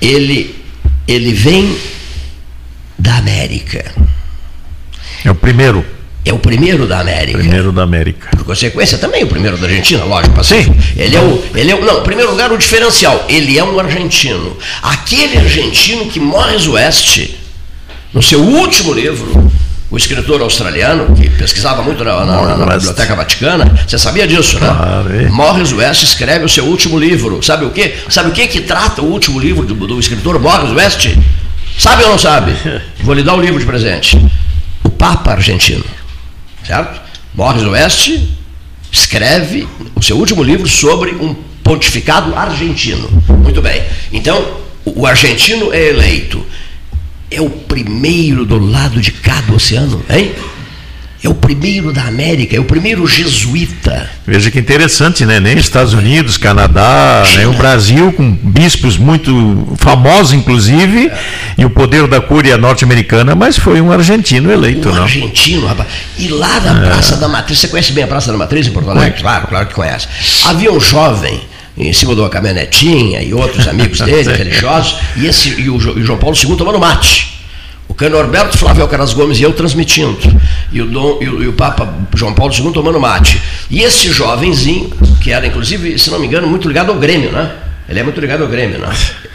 Ele, 0.00 0.54
ele 1.06 1.32
vem 1.32 1.76
da 3.06 3.16
América. 3.18 3.84
É 5.24 5.30
o 5.30 5.34
primeiro 5.34 5.84
é 6.24 6.32
o 6.32 6.40
primeiro 6.40 6.88
da 6.88 6.98
América. 6.98 7.38
Primeiro 7.38 7.70
da 7.70 7.84
América. 7.84 8.36
Por 8.36 8.44
consequência, 8.44 8.98
também 8.98 9.22
o 9.22 9.28
primeiro 9.28 9.56
da 9.56 9.68
Argentina, 9.68 10.02
lógico. 10.02 10.42
Sim. 10.42 10.74
Ele 10.96 11.14
é 11.14 11.20
o, 11.20 11.44
ele 11.54 11.70
é 11.70 11.74
o, 11.76 11.84
não, 11.84 12.00
em 12.00 12.02
primeiro 12.02 12.32
lugar, 12.32 12.50
o 12.50 12.58
diferencial. 12.58 13.24
Ele 13.28 13.56
é 13.56 13.62
um 13.62 13.78
argentino. 13.78 14.56
Aquele 14.82 15.38
argentino 15.38 16.06
que 16.06 16.18
Morris 16.18 16.66
West, 16.66 17.30
no 18.12 18.20
seu 18.20 18.40
último 18.40 18.92
livro, 18.92 19.52
o 19.88 19.96
escritor 19.96 20.42
australiano, 20.42 21.14
que 21.14 21.30
pesquisava 21.30 21.80
muito 21.80 22.02
na, 22.02 22.24
na, 22.24 22.56
na 22.56 22.76
Biblioteca 22.76 23.14
Vaticana, 23.14 23.72
você 23.86 23.96
sabia 23.96 24.26
disso, 24.26 24.58
né? 24.58 24.66
Claro, 24.66 25.32
Morris 25.32 25.72
West 25.72 26.02
escreve 26.02 26.44
o 26.44 26.48
seu 26.48 26.64
último 26.64 26.98
livro. 26.98 27.40
Sabe 27.40 27.66
o 27.66 27.70
quê? 27.70 27.94
Sabe 28.08 28.30
o 28.30 28.32
que 28.32 28.48
que 28.48 28.62
trata 28.62 29.00
o 29.00 29.04
último 29.04 29.38
livro 29.38 29.64
do, 29.64 29.74
do 29.74 30.00
escritor 30.00 30.40
Morris 30.40 30.72
West? 30.72 31.06
Sabe 31.78 32.04
ou 32.04 32.10
não 32.10 32.18
sabe? 32.18 32.52
Vou 33.02 33.14
lhe 33.14 33.22
dar 33.22 33.34
o 33.34 33.40
livro 33.40 33.58
de 33.58 33.66
presente. 33.66 34.18
O 34.82 34.90
Papa 34.90 35.32
Argentino 35.32 35.84
certo? 36.66 37.00
Morris 37.34 37.62
Oeste 37.62 38.28
escreve 38.90 39.68
o 39.94 40.02
seu 40.02 40.16
último 40.16 40.42
livro 40.42 40.68
sobre 40.68 41.12
um 41.12 41.34
pontificado 41.62 42.34
argentino. 42.34 43.08
Muito 43.28 43.62
bem. 43.62 43.82
Então, 44.12 44.58
o 44.84 45.06
argentino 45.06 45.72
é 45.72 45.88
eleito. 45.88 46.44
É 47.30 47.40
o 47.40 47.50
primeiro 47.50 48.44
do 48.44 48.58
lado 48.58 49.00
de 49.00 49.10
cá 49.12 49.40
do 49.42 49.56
oceano, 49.56 50.02
hein? 50.08 50.32
É 51.26 51.28
o 51.28 51.34
primeiro 51.34 51.92
da 51.92 52.04
América, 52.04 52.54
é 52.56 52.60
o 52.60 52.64
primeiro 52.64 53.04
jesuíta. 53.04 54.08
Veja 54.24 54.48
que 54.48 54.60
interessante, 54.60 55.26
né? 55.26 55.40
Nem 55.40 55.58
Estados 55.58 55.92
Unidos, 55.92 56.38
Canadá, 56.38 57.24
nem 57.36 57.46
o 57.46 57.52
Brasil, 57.52 58.12
com 58.12 58.30
bispos 58.30 58.96
muito 58.96 59.76
famosos, 59.76 60.32
inclusive, 60.32 61.08
é. 61.08 61.18
e 61.58 61.64
o 61.64 61.70
poder 61.70 62.06
da 62.06 62.20
cúria 62.20 62.56
norte-americana, 62.56 63.34
mas 63.34 63.58
foi 63.58 63.80
um 63.80 63.90
argentino 63.90 64.52
eleito, 64.52 64.88
um 64.88 64.94
não? 64.94 65.02
argentino, 65.02 65.66
rapaz. 65.66 65.88
E 66.16 66.28
lá 66.28 66.60
na 66.60 66.80
é. 66.80 66.90
Praça 66.90 67.16
da 67.16 67.26
Matriz, 67.26 67.58
você 67.58 67.66
conhece 67.66 67.90
bem 67.90 68.04
a 68.04 68.06
Praça 68.06 68.30
da 68.30 68.38
Matriz 68.38 68.68
em 68.68 68.70
Porto 68.70 68.90
Alegre? 68.90 69.20
Claro, 69.20 69.48
claro 69.48 69.66
que 69.66 69.74
conhece. 69.74 70.06
Havia 70.44 70.72
um 70.72 70.78
jovem 70.78 71.40
em 71.76 71.92
cima 71.92 72.14
de 72.14 72.20
uma 72.20 72.30
caminhonetinha 72.30 73.20
e 73.20 73.34
outros 73.34 73.66
amigos 73.66 73.98
dele, 74.00 74.30
religiosos, 74.32 74.94
e, 75.16 75.26
esse, 75.26 75.60
e 75.60 75.68
o 75.68 75.80
João 75.80 76.20
Paulo 76.20 76.36
II 76.40 76.56
tomando 76.56 76.78
mate. 76.78 77.35
O 77.88 77.94
Cano 77.94 78.16
Norberto, 78.16 78.58
Flávio 78.58 78.82
Alcaraz 78.82 79.12
Gomes 79.12 79.38
e 79.38 79.42
eu 79.42 79.52
transmitindo. 79.52 80.18
E 80.72 80.80
o, 80.82 80.86
Dom, 80.86 81.18
e 81.20 81.28
o, 81.28 81.42
e 81.44 81.48
o 81.48 81.52
Papa 81.52 81.88
João 82.14 82.34
Paulo 82.34 82.52
II 82.52 82.72
tomando 82.72 83.00
mate. 83.00 83.40
E 83.70 83.82
esse 83.82 84.10
jovenzinho, 84.10 84.90
que 85.20 85.30
era 85.30 85.46
inclusive, 85.46 85.98
se 85.98 86.10
não 86.10 86.18
me 86.18 86.26
engano, 86.26 86.46
muito 86.48 86.68
ligado 86.68 86.90
ao 86.90 86.98
Grêmio, 86.98 87.30
né? 87.30 87.52
Ele 87.88 88.00
é 88.00 88.02
muito 88.02 88.20
ligado 88.20 88.42
ao 88.42 88.48
Grêmio, 88.48 88.80
né? 88.80 88.88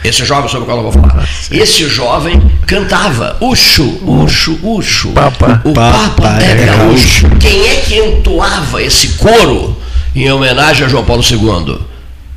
Esse 0.04 0.24
jovem 0.26 0.48
sobre 0.48 0.64
o 0.64 0.66
qual 0.66 0.78
eu 0.78 0.90
vou 0.90 0.92
falar. 0.92 1.26
Esse 1.50 1.88
jovem 1.88 2.40
cantava 2.66 3.36
Uxo, 3.40 3.98
Uxo, 4.04 4.58
Uxo. 4.62 5.12
Papa. 5.12 5.62
O 5.64 5.72
Papa, 5.72 6.12
Papa 6.16 6.42
é 6.42 6.66
gaúcho. 6.66 7.30
Quem 7.40 7.68
é 7.68 7.76
que 7.76 7.96
entoava 7.96 8.82
esse 8.82 9.08
coro 9.10 9.76
em 10.14 10.30
homenagem 10.30 10.84
a 10.84 10.88
João 10.88 11.04
Paulo 11.04 11.22
II? 11.22 11.78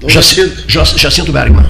Jacinto, 0.07 0.63
Jacinto 0.98 1.31
Bergman. 1.34 1.65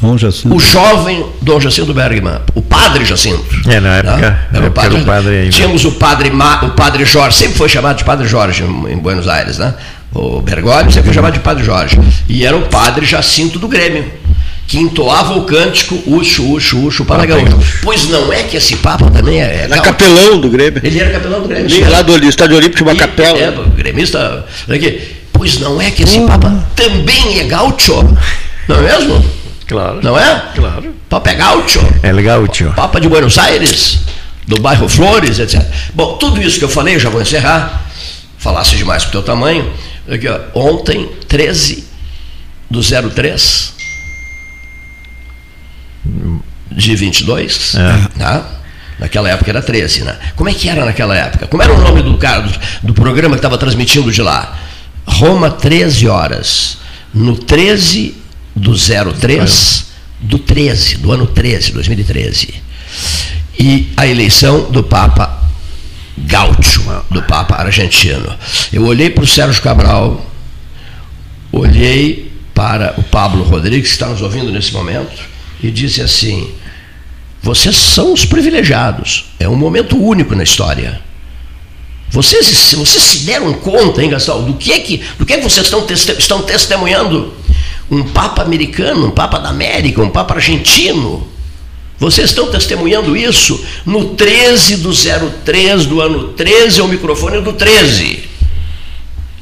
Dom 0.00 0.16
Jacinto. 0.16 0.54
O 0.54 0.60
jovem 0.60 1.26
Dom 1.42 1.60
Jacinto 1.60 1.92
Bergman, 1.92 2.40
o 2.54 2.62
padre 2.62 3.04
Jacinto. 3.04 3.44
É, 3.66 3.80
na 3.80 3.96
época, 3.96 4.16
né? 4.16 4.38
era 4.52 4.66
o 4.66 4.70
padre, 4.70 5.04
padre 5.04 5.36
ainda. 5.36 5.50
Tínhamos 5.50 5.84
o 5.84 5.92
padre, 5.92 6.30
Ma, 6.30 6.64
o 6.64 6.70
padre 6.70 7.04
Jorge, 7.04 7.36
sempre 7.36 7.56
foi 7.56 7.68
chamado 7.68 7.98
de 7.98 8.04
padre 8.04 8.26
Jorge 8.28 8.62
em, 8.62 8.92
em 8.92 8.96
Buenos 8.96 9.26
Aires, 9.26 9.58
né? 9.58 9.74
O 10.14 10.40
Bergoglio 10.40 10.90
sempre 10.90 11.08
foi 11.08 11.14
chamado 11.14 11.34
de 11.34 11.40
padre 11.40 11.64
Jorge. 11.64 11.98
E 12.28 12.46
era 12.46 12.56
o 12.56 12.62
padre 12.62 13.04
Jacinto 13.04 13.58
do 13.58 13.68
Grêmio, 13.68 14.04
que 14.66 14.78
entoava 14.78 15.34
o 15.34 15.42
cântico 15.42 16.00
Uxo, 16.06 16.44
Uxo, 16.52 16.78
Uxo, 16.78 17.04
para 17.04 17.26
gaúcho. 17.26 17.58
Pois 17.82 18.08
não 18.08 18.32
é 18.32 18.44
que 18.44 18.56
esse 18.56 18.76
Papa 18.76 19.10
também 19.10 19.42
é. 19.42 19.64
Era 19.64 19.80
capelão 19.80 20.40
do 20.40 20.48
Grêmio. 20.48 20.80
Ele 20.82 21.00
era 21.00 21.10
capelão 21.10 21.42
do 21.42 21.48
Grêmio. 21.48 21.70
Ele 21.70 21.88
lá 21.88 22.02
do 22.02 22.16
Estádio 22.26 22.56
Olímpico 22.56 22.76
tinha 22.76 22.86
uma 22.86 22.94
e, 22.94 22.98
capela. 22.98 23.38
É, 23.38 23.52
gremista. 23.76 24.46
Aqui. 24.68 25.00
Pois 25.32 25.58
não 25.60 25.80
é 25.80 25.90
que 25.90 26.02
esse 26.02 26.20
Papa 26.20 26.66
também 26.74 27.38
é 27.38 27.44
gaúcho, 27.44 28.02
não 28.66 28.76
é 28.76 28.82
mesmo? 28.82 29.24
Claro. 29.68 30.00
Não 30.02 30.18
é? 30.18 30.52
Claro. 30.54 30.94
Papa 31.10 31.30
é 31.30 31.34
gaúcho. 31.34 31.80
É 32.02 32.22
gaúcho. 32.22 32.72
Papa 32.74 32.98
de 32.98 33.06
Buenos 33.06 33.36
Aires, 33.36 34.00
do 34.46 34.60
bairro 34.60 34.88
Flores, 34.88 35.38
etc. 35.38 35.62
Bom, 35.94 36.16
tudo 36.16 36.40
isso 36.40 36.58
que 36.58 36.64
eu 36.64 36.70
falei, 36.70 36.98
já 36.98 37.10
vou 37.10 37.20
encerrar. 37.20 37.86
Falasse 38.38 38.76
demais 38.76 39.04
pro 39.04 39.12
teu 39.12 39.22
tamanho. 39.22 39.70
Aqui, 40.10 40.26
ó, 40.26 40.40
ontem, 40.54 41.06
13 41.28 41.84
do 42.70 42.80
03 42.82 43.74
de 46.72 46.96
22, 46.96 47.74
é. 47.74 48.18
Tá? 48.18 48.46
Naquela 48.98 49.28
época 49.28 49.50
era 49.50 49.60
13, 49.60 50.04
né? 50.04 50.16
Como 50.34 50.48
é 50.48 50.54
que 50.54 50.68
era 50.68 50.84
naquela 50.84 51.14
época? 51.14 51.46
Como 51.46 51.62
era 51.62 51.72
o 51.72 51.78
nome 51.78 52.02
do 52.02 52.16
cara 52.16 52.40
do, 52.40 52.58
do 52.84 52.94
programa 52.94 53.34
que 53.34 53.38
estava 53.38 53.58
transmitindo 53.58 54.10
de 54.10 54.22
lá? 54.22 54.58
Roma, 55.06 55.50
13 55.50 56.08
horas. 56.08 56.78
No 57.12 57.36
13 57.36 58.27
do 58.58 58.74
03, 58.76 59.86
do 60.20 60.38
13, 60.38 60.96
do 60.98 61.12
ano 61.12 61.26
13, 61.26 61.72
2013. 61.72 62.54
E 63.58 63.88
a 63.96 64.06
eleição 64.06 64.70
do 64.70 64.82
Papa 64.82 65.42
Gaúcho, 66.16 66.82
do 67.10 67.22
Papa 67.22 67.56
argentino. 67.56 68.36
Eu 68.72 68.84
olhei 68.84 69.10
para 69.10 69.24
o 69.24 69.26
Sérgio 69.26 69.62
Cabral, 69.62 70.26
olhei 71.52 72.32
para 72.54 72.94
o 72.98 73.02
Pablo 73.02 73.44
Rodrigues, 73.44 73.88
que 73.88 73.94
está 73.94 74.08
nos 74.08 74.20
ouvindo 74.20 74.50
nesse 74.50 74.72
momento, 74.72 75.22
e 75.62 75.70
disse 75.70 76.02
assim: 76.02 76.52
vocês 77.42 77.76
são 77.76 78.12
os 78.12 78.24
privilegiados. 78.24 79.26
É 79.38 79.48
um 79.48 79.56
momento 79.56 79.96
único 79.96 80.34
na 80.34 80.42
história. 80.42 81.00
Vocês, 82.10 82.74
vocês 82.74 83.02
se 83.02 83.18
deram 83.20 83.52
conta, 83.52 84.02
hein, 84.02 84.10
Gastão, 84.10 84.42
do 84.42 84.54
que 84.54 84.72
é 84.72 84.80
que, 84.80 85.02
do 85.18 85.26
que, 85.26 85.34
é 85.34 85.36
que 85.36 85.44
vocês 85.44 85.66
estão, 85.66 85.86
estão 86.18 86.42
testemunhando? 86.42 87.34
Um 87.90 88.02
Papa 88.04 88.42
americano, 88.42 89.06
um 89.06 89.10
Papa 89.10 89.38
da 89.38 89.48
América, 89.48 90.02
um 90.02 90.10
Papa 90.10 90.34
argentino. 90.34 91.26
Vocês 91.98 92.30
estão 92.30 92.50
testemunhando 92.50 93.16
isso 93.16 93.62
no 93.84 94.10
13 94.14 94.76
do 94.76 94.92
03 95.44 95.86
do 95.86 96.00
ano 96.00 96.28
13, 96.28 96.80
é 96.80 96.82
o 96.82 96.88
microfone 96.88 97.40
do 97.40 97.52
13. 97.52 98.28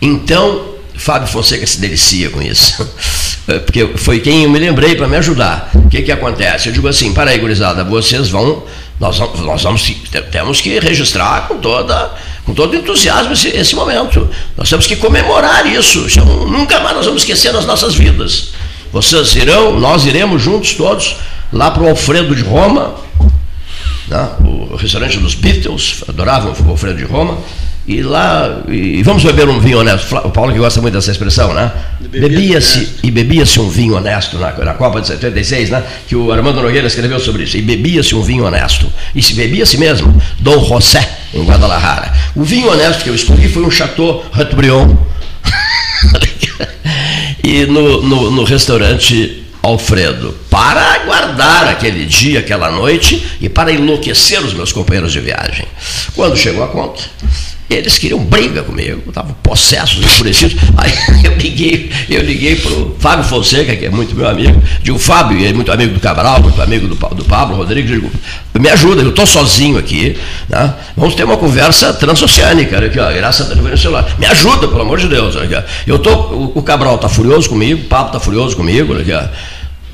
Então, 0.01 0.77
Fábio 0.95 1.29
Fonseca 1.29 1.67
se 1.67 1.81
delicia 1.81 2.31
com 2.31 2.41
isso. 2.41 2.89
Porque 3.65 3.93
foi 3.97 4.21
quem 4.21 4.45
eu 4.45 4.51
me 4.51 4.59
lembrei 4.59 4.97
para 4.97 5.07
me 5.07 5.17
ajudar. 5.17 5.71
O 5.75 5.89
que, 5.89 6.03
que 6.03 6.11
acontece? 6.11 6.69
Eu 6.69 6.73
digo 6.73 6.89
assim, 6.89 7.13
para 7.13 7.31
aí, 7.31 7.39
gurizada, 7.39 7.85
vocês 7.85 8.29
vão, 8.29 8.65
nós, 8.99 9.19
nós 9.19 9.63
vamos, 9.63 9.95
temos 10.33 10.61
que 10.61 10.79
registrar 10.81 11.47
com 11.47 11.59
toda 11.59 12.13
com 12.47 12.55
todo 12.55 12.77
entusiasmo 12.77 13.33
esse, 13.33 13.49
esse 13.49 13.75
momento. 13.75 14.31
Nós 14.57 14.71
temos 14.71 14.87
que 14.87 14.95
comemorar 14.97 15.67
isso. 15.67 16.07
isso. 16.07 16.21
Nunca 16.25 16.79
mais 16.79 16.95
nós 16.95 17.05
vamos 17.05 17.23
esquecer 17.23 17.53
nas 17.53 17.67
nossas 17.67 17.95
vidas. 17.95 18.53
Vocês 18.93 19.35
irão, 19.35 19.79
nós 19.79 20.07
iremos 20.07 20.41
juntos 20.41 20.73
todos 20.75 21.17
lá 21.53 21.71
para 21.71 21.83
o 21.83 21.89
Alfredo 21.89 22.35
de 22.35 22.43
Roma, 22.43 22.95
né? 24.07 24.31
o 24.41 24.77
restaurante 24.77 25.19
dos 25.19 25.35
Beatles, 25.35 26.05
adoravam 26.09 26.55
o 26.65 26.71
Alfredo 26.71 26.99
de 26.99 27.05
Roma, 27.05 27.39
e 27.89 28.03
lá, 28.03 28.63
e 28.69 29.01
vamos 29.05 29.23
beber 29.23 29.49
um 29.49 29.61
vinho 29.61 29.79
honesto. 29.79 30.17
O 30.17 30.31
Paulo 30.31 30.53
que 30.53 30.59
gosta 30.59 30.81
muito 30.81 30.95
dessa 30.95 31.13
expressão, 31.13 31.55
né? 31.55 31.71
Bebia-se 32.01 32.97
e 33.05 33.13
bebia-se 33.13 33.61
um 33.61 33.69
vinho 33.69 33.97
honesto 33.97 34.39
na, 34.39 34.53
na, 34.53 34.75
Copa 34.75 35.01
de 35.01 35.07
76, 35.07 35.71
né? 35.71 35.85
Que 36.09 36.17
o 36.17 36.33
Armando 36.33 36.61
Nogueira 36.61 36.89
escreveu 36.89 37.21
sobre 37.21 37.45
isso. 37.45 37.57
E 37.57 37.63
bebia-se 37.63 38.17
um 38.17 38.23
vinho 38.23 38.45
honesto. 38.45 38.93
E 39.15 39.23
se 39.23 39.35
bebia-se 39.35 39.79
mesmo, 39.79 40.21
Dom 40.41 40.65
José, 40.65 41.09
em 41.33 41.45
Guadalajara. 41.45 42.13
O 42.35 42.43
vinho 42.43 42.71
honesto 42.73 43.05
que 43.05 43.11
eu 43.11 43.15
escolhi 43.15 43.49
foi 43.49 43.63
um 43.63 43.71
Chateau 43.71 44.25
Hateaubriand. 44.33 44.97
e 47.45 47.67
no, 47.67 48.03
no, 48.03 48.31
no 48.33 48.43
restaurante 48.43 49.45
Alfredo, 49.63 50.37
para 50.51 50.81
aguardar 50.95 51.69
aquele 51.69 52.05
dia, 52.05 52.41
aquela 52.41 52.71
noite 52.71 53.25
e 53.41 53.49
para 53.49 53.73
enlouquecer 53.73 54.41
os 54.41 54.55
meus 54.55 54.73
companheiros 54.73 55.13
de 55.13 55.21
viagem. 55.21 55.67
Quando 56.15 56.37
chegou 56.37 56.63
a 56.63 56.69
conta, 56.69 57.03
eles 57.69 57.99
queriam 57.99 58.21
briga 58.21 58.63
comigo, 58.63 59.03
estavam 59.09 59.35
possessos, 59.43 59.99
enfurecidos. 60.05 60.57
Aí 60.77 60.93
eu 61.25 61.35
liguei, 61.37 61.91
eu 62.09 62.23
liguei 62.23 62.57
para 62.57 62.73
o 62.73 62.97
Fábio 62.99 63.25
Fonseca, 63.25 63.75
que 63.75 63.87
é 63.87 63.91
muito 63.91 64.15
meu 64.15 64.29
amigo, 64.29 64.63
digo, 64.83 64.99
Fábio, 64.99 65.45
é 65.45 65.53
muito 65.53 65.73
amigo 65.73 65.93
do 65.93 66.01
Cabral, 66.01 66.41
muito 66.41 66.61
amigo 66.63 66.87
do, 66.87 66.95
do 66.95 67.25
Pablo 67.25 67.57
Rodrigues, 67.57 67.91
digo, 67.91 68.11
me 68.55 68.69
ajuda, 68.69 69.03
eu 69.03 69.11
estou 69.11 69.27
sozinho 69.27 69.79
aqui, 69.79 70.17
né? 70.49 70.75
vamos 70.97 71.15
ter 71.15 71.25
uma 71.25 71.37
conversa 71.37 71.93
transoceânica, 71.93 72.79
aqui, 72.79 73.01
ó, 73.01 73.13
graças 73.13 73.51
a 73.51 73.55
Deus 73.55 73.81
celular. 73.81 74.07
Me 74.19 74.27
ajuda, 74.27 74.69
pelo 74.69 74.83
amor 74.83 74.99
de 74.99 75.09
Deus. 75.09 75.37
Aqui, 75.37 75.55
eu 75.87 75.99
tô, 75.99 76.11
o, 76.13 76.53
o 76.59 76.63
Cabral 76.63 76.95
está 76.97 77.09
furioso 77.09 77.49
comigo, 77.49 77.83
o 77.83 77.85
Pablo 77.85 78.09
está 78.09 78.21
furioso 78.21 78.57
comigo, 78.57 78.97
aqui, 78.97 79.13
ó. 79.13 79.25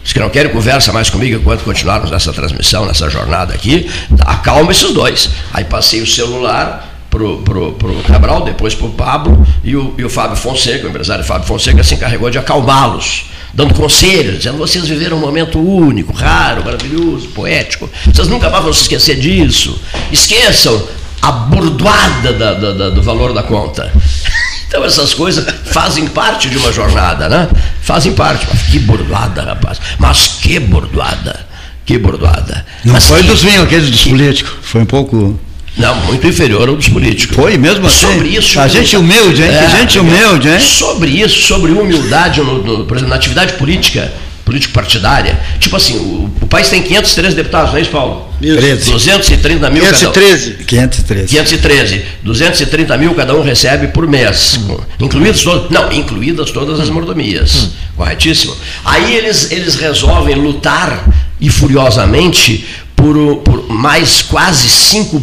Os 0.04 0.12
que 0.12 0.18
não 0.18 0.28
querem 0.28 0.50
conversa 0.50 0.92
mais 0.92 1.08
comigo 1.08 1.38
enquanto 1.38 1.62
continuarmos 1.62 2.10
nessa 2.10 2.32
transmissão, 2.32 2.84
nessa 2.84 3.08
jornada 3.08 3.54
aqui, 3.54 3.88
acalma 4.20 4.72
esses 4.72 4.92
dois. 4.92 5.30
Aí 5.52 5.64
passei 5.64 6.00
o 6.00 6.06
celular 6.06 6.91
pro, 7.12 7.42
pro, 7.42 7.72
pro 7.74 7.94
Cabral, 8.04 8.42
depois 8.42 8.74
pro 8.74 8.88
Pablo, 8.88 9.46
e 9.62 9.76
o, 9.76 9.94
e 9.98 10.04
o 10.04 10.08
Fábio 10.08 10.34
Fonseca, 10.34 10.86
o 10.86 10.90
empresário 10.90 11.22
Fábio 11.22 11.46
Fonseca, 11.46 11.84
se 11.84 11.94
encarregou 11.94 12.30
de 12.30 12.38
acalmá-los, 12.38 13.26
dando 13.52 13.74
conselhos, 13.74 14.38
dizendo, 14.38 14.56
vocês 14.56 14.88
viveram 14.88 15.18
um 15.18 15.20
momento 15.20 15.58
único, 15.60 16.12
raro, 16.14 16.64
maravilhoso, 16.64 17.28
poético, 17.28 17.88
vocês 18.06 18.26
nunca 18.28 18.48
mais 18.48 18.64
vão 18.64 18.72
se 18.72 18.82
esquecer 18.82 19.16
disso, 19.16 19.78
esqueçam 20.10 20.82
a 21.20 21.30
burdoada 21.30 22.32
da, 22.32 22.54
da, 22.54 22.72
da, 22.72 22.90
do 22.90 23.02
valor 23.02 23.32
da 23.34 23.42
conta. 23.42 23.92
Então 24.72 24.86
essas 24.86 25.12
coisas 25.12 25.44
fazem 25.66 26.06
parte 26.06 26.48
de 26.48 26.56
uma 26.56 26.72
jornada, 26.72 27.28
né? 27.28 27.46
Fazem 27.82 28.14
parte. 28.14 28.46
Mas 28.50 28.62
que 28.62 28.78
burdoada, 28.78 29.42
rapaz. 29.42 29.78
Mas 29.98 30.28
que 30.40 30.58
burdoada. 30.58 31.44
Que 31.84 31.98
burdoada. 31.98 32.64
Não 32.82 32.94
Mas 32.94 33.04
foi 33.04 33.20
que, 33.20 33.28
dos 33.28 33.42
vinhos 33.42 33.64
aqueles 33.64 33.90
dos 33.90 34.02
políticos. 34.04 34.54
Foi 34.62 34.80
um 34.80 34.86
pouco. 34.86 35.38
Não, 35.76 35.96
muito 36.02 36.26
inferior 36.26 36.68
ao 36.68 36.76
dos 36.76 36.88
políticos. 36.88 37.34
Foi 37.34 37.56
mesmo 37.56 37.86
assim? 37.86 38.06
Sobre 38.06 38.28
isso. 38.28 38.60
A 38.60 38.68
gente 38.68 38.96
humilde, 38.96 39.42
hein? 39.42 39.48
É, 39.48 39.70
gente 39.78 39.98
humilde, 39.98 40.48
hein? 40.48 40.60
Sobre 40.60 41.10
isso, 41.10 41.42
sobre 41.42 41.72
humildade, 41.72 42.40
no, 42.40 42.62
no, 42.62 42.84
por 42.84 42.96
exemplo, 42.96 43.10
na 43.10 43.16
atividade 43.16 43.54
política, 43.54 44.12
político 44.44 44.74
partidária. 44.74 45.40
Tipo 45.58 45.76
assim, 45.76 45.96
o, 45.96 46.30
o 46.40 46.46
país 46.46 46.68
tem 46.68 46.82
513 46.82 47.34
deputados, 47.34 47.70
não 47.70 47.78
é 47.78 47.82
isso, 47.82 47.90
Paulo? 47.90 48.28
Isso. 48.40 48.56
13. 48.58 48.90
230 48.90 49.70
mil 49.70 49.84
cada 49.84 49.96
um. 49.96 50.12
513. 50.12 50.64
513. 50.64 51.28
513. 51.28 52.04
230 52.22 52.98
mil 52.98 53.14
cada 53.14 53.34
um 53.34 53.42
recebe 53.42 53.88
por 53.88 54.06
mês. 54.06 54.60
Incluídas 55.00 55.42
todas. 55.42 55.70
Não, 55.70 55.90
incluídas 55.92 56.50
todas 56.50 56.80
as 56.80 56.90
mordomias. 56.90 57.70
Corretíssimo. 57.96 58.54
Aí 58.84 59.14
eles, 59.14 59.50
eles 59.50 59.76
resolvem 59.76 60.34
lutar 60.34 61.08
e 61.40 61.48
furiosamente 61.48 62.64
por, 62.96 63.36
por 63.38 63.68
mais 63.68 64.22
quase 64.22 64.68
5 64.68 65.20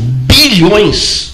bilhões, 0.50 1.32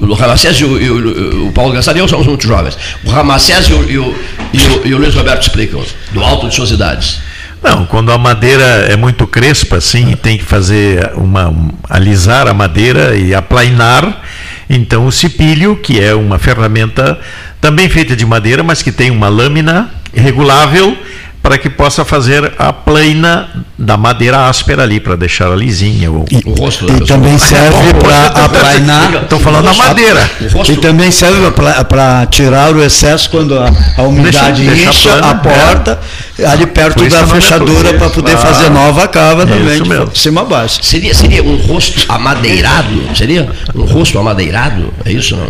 o 0.00 0.14
Ramacés 0.14 0.56
e 0.56 0.64
o, 0.64 0.80
e 0.80 0.90
o- 0.90 1.46
o 1.48 1.52
Paulo 1.52 1.72
Gassari 1.72 2.06
somos 2.08 2.26
muito 2.26 2.46
jovens. 2.46 2.76
O 3.04 3.10
Ramacés 3.10 3.66
e 3.68 3.72
o, 3.72 3.90
e 3.90 3.98
o, 3.98 4.16
e 4.52 4.58
o- 4.58 4.86
e 4.88 4.94
o 4.94 4.98
Luiz 4.98 5.14
Roberto 5.14 5.42
explicam, 5.42 5.82
do 6.12 6.22
alto 6.22 6.48
de 6.48 6.54
suas 6.54 6.70
idades. 6.70 7.18
Não, 7.62 7.84
quando 7.84 8.10
a 8.10 8.16
madeira 8.16 8.64
é 8.88 8.96
muito 8.96 9.26
crespa, 9.26 9.76
assim, 9.76 10.16
tem 10.16 10.38
que 10.38 10.44
fazer 10.44 11.12
uma 11.14 11.48
um- 11.50 11.68
alisar 11.88 12.48
a 12.48 12.54
madeira 12.54 13.14
e 13.14 13.34
aplainar, 13.34 14.22
então 14.68 15.06
o 15.06 15.12
cipilho, 15.12 15.76
que 15.76 16.00
é 16.00 16.14
uma 16.14 16.38
ferramenta 16.38 17.18
também 17.60 17.88
feita 17.88 18.16
de 18.16 18.24
madeira, 18.24 18.62
mas 18.62 18.82
que 18.82 18.90
tem 18.90 19.10
uma 19.10 19.28
lâmina 19.28 19.90
regulável 20.14 20.96
para 21.42 21.56
que 21.56 21.70
possa 21.70 22.04
fazer 22.04 22.52
a 22.58 22.70
plaina 22.72 23.48
da 23.78 23.96
madeira 23.96 24.46
áspera 24.46 24.82
ali, 24.82 25.00
para 25.00 25.16
deixar 25.16 25.48
lisinha. 25.56 26.10
Ou... 26.10 26.26
O 26.44 26.50
rosto 26.52 26.84
da 26.86 26.92
E 26.92 27.00
pessoa. 27.00 27.18
também 27.18 27.38
serve 27.38 27.94
para 27.94 28.44
aplainar. 28.44 29.14
Estou 29.22 29.40
falando 29.40 29.64
da 29.64 29.72
madeira. 29.72 30.30
O 30.54 30.70
E 30.70 30.76
também 30.76 31.10
serve 31.10 31.50
para 31.88 32.26
tirar 32.26 32.74
o 32.74 32.82
excesso 32.82 33.30
quando 33.30 33.58
a, 33.58 33.70
a 33.96 34.02
umidade 34.02 34.62
Deixa- 34.62 34.74
deixa 34.74 34.90
incha 34.90 35.08
plana, 35.12 35.30
a 35.30 35.34
porta, 35.36 36.00
ali 36.46 36.66
perto 36.66 37.08
da 37.08 37.20
a 37.22 37.26
fechadura 37.26 37.94
para 37.94 38.10
poder 38.10 38.32
claro. 38.36 38.46
fazer 38.54 38.68
nova 38.70 39.08
cava 39.08 39.46
também, 39.46 39.80
Isso 39.82 40.06
de 40.12 40.18
cima 40.18 40.42
a 40.42 40.44
baixo. 40.44 40.78
seria, 40.82 41.14
seria 41.14 41.42
um 41.42 41.56
rosto 41.56 42.04
amadeirado? 42.12 43.02
Seria 43.16 43.48
um 43.74 43.84
rosto 43.84 44.18
amadeirado? 44.18 44.92
É 45.06 45.12
isso 45.12 45.34
não? 45.36 45.48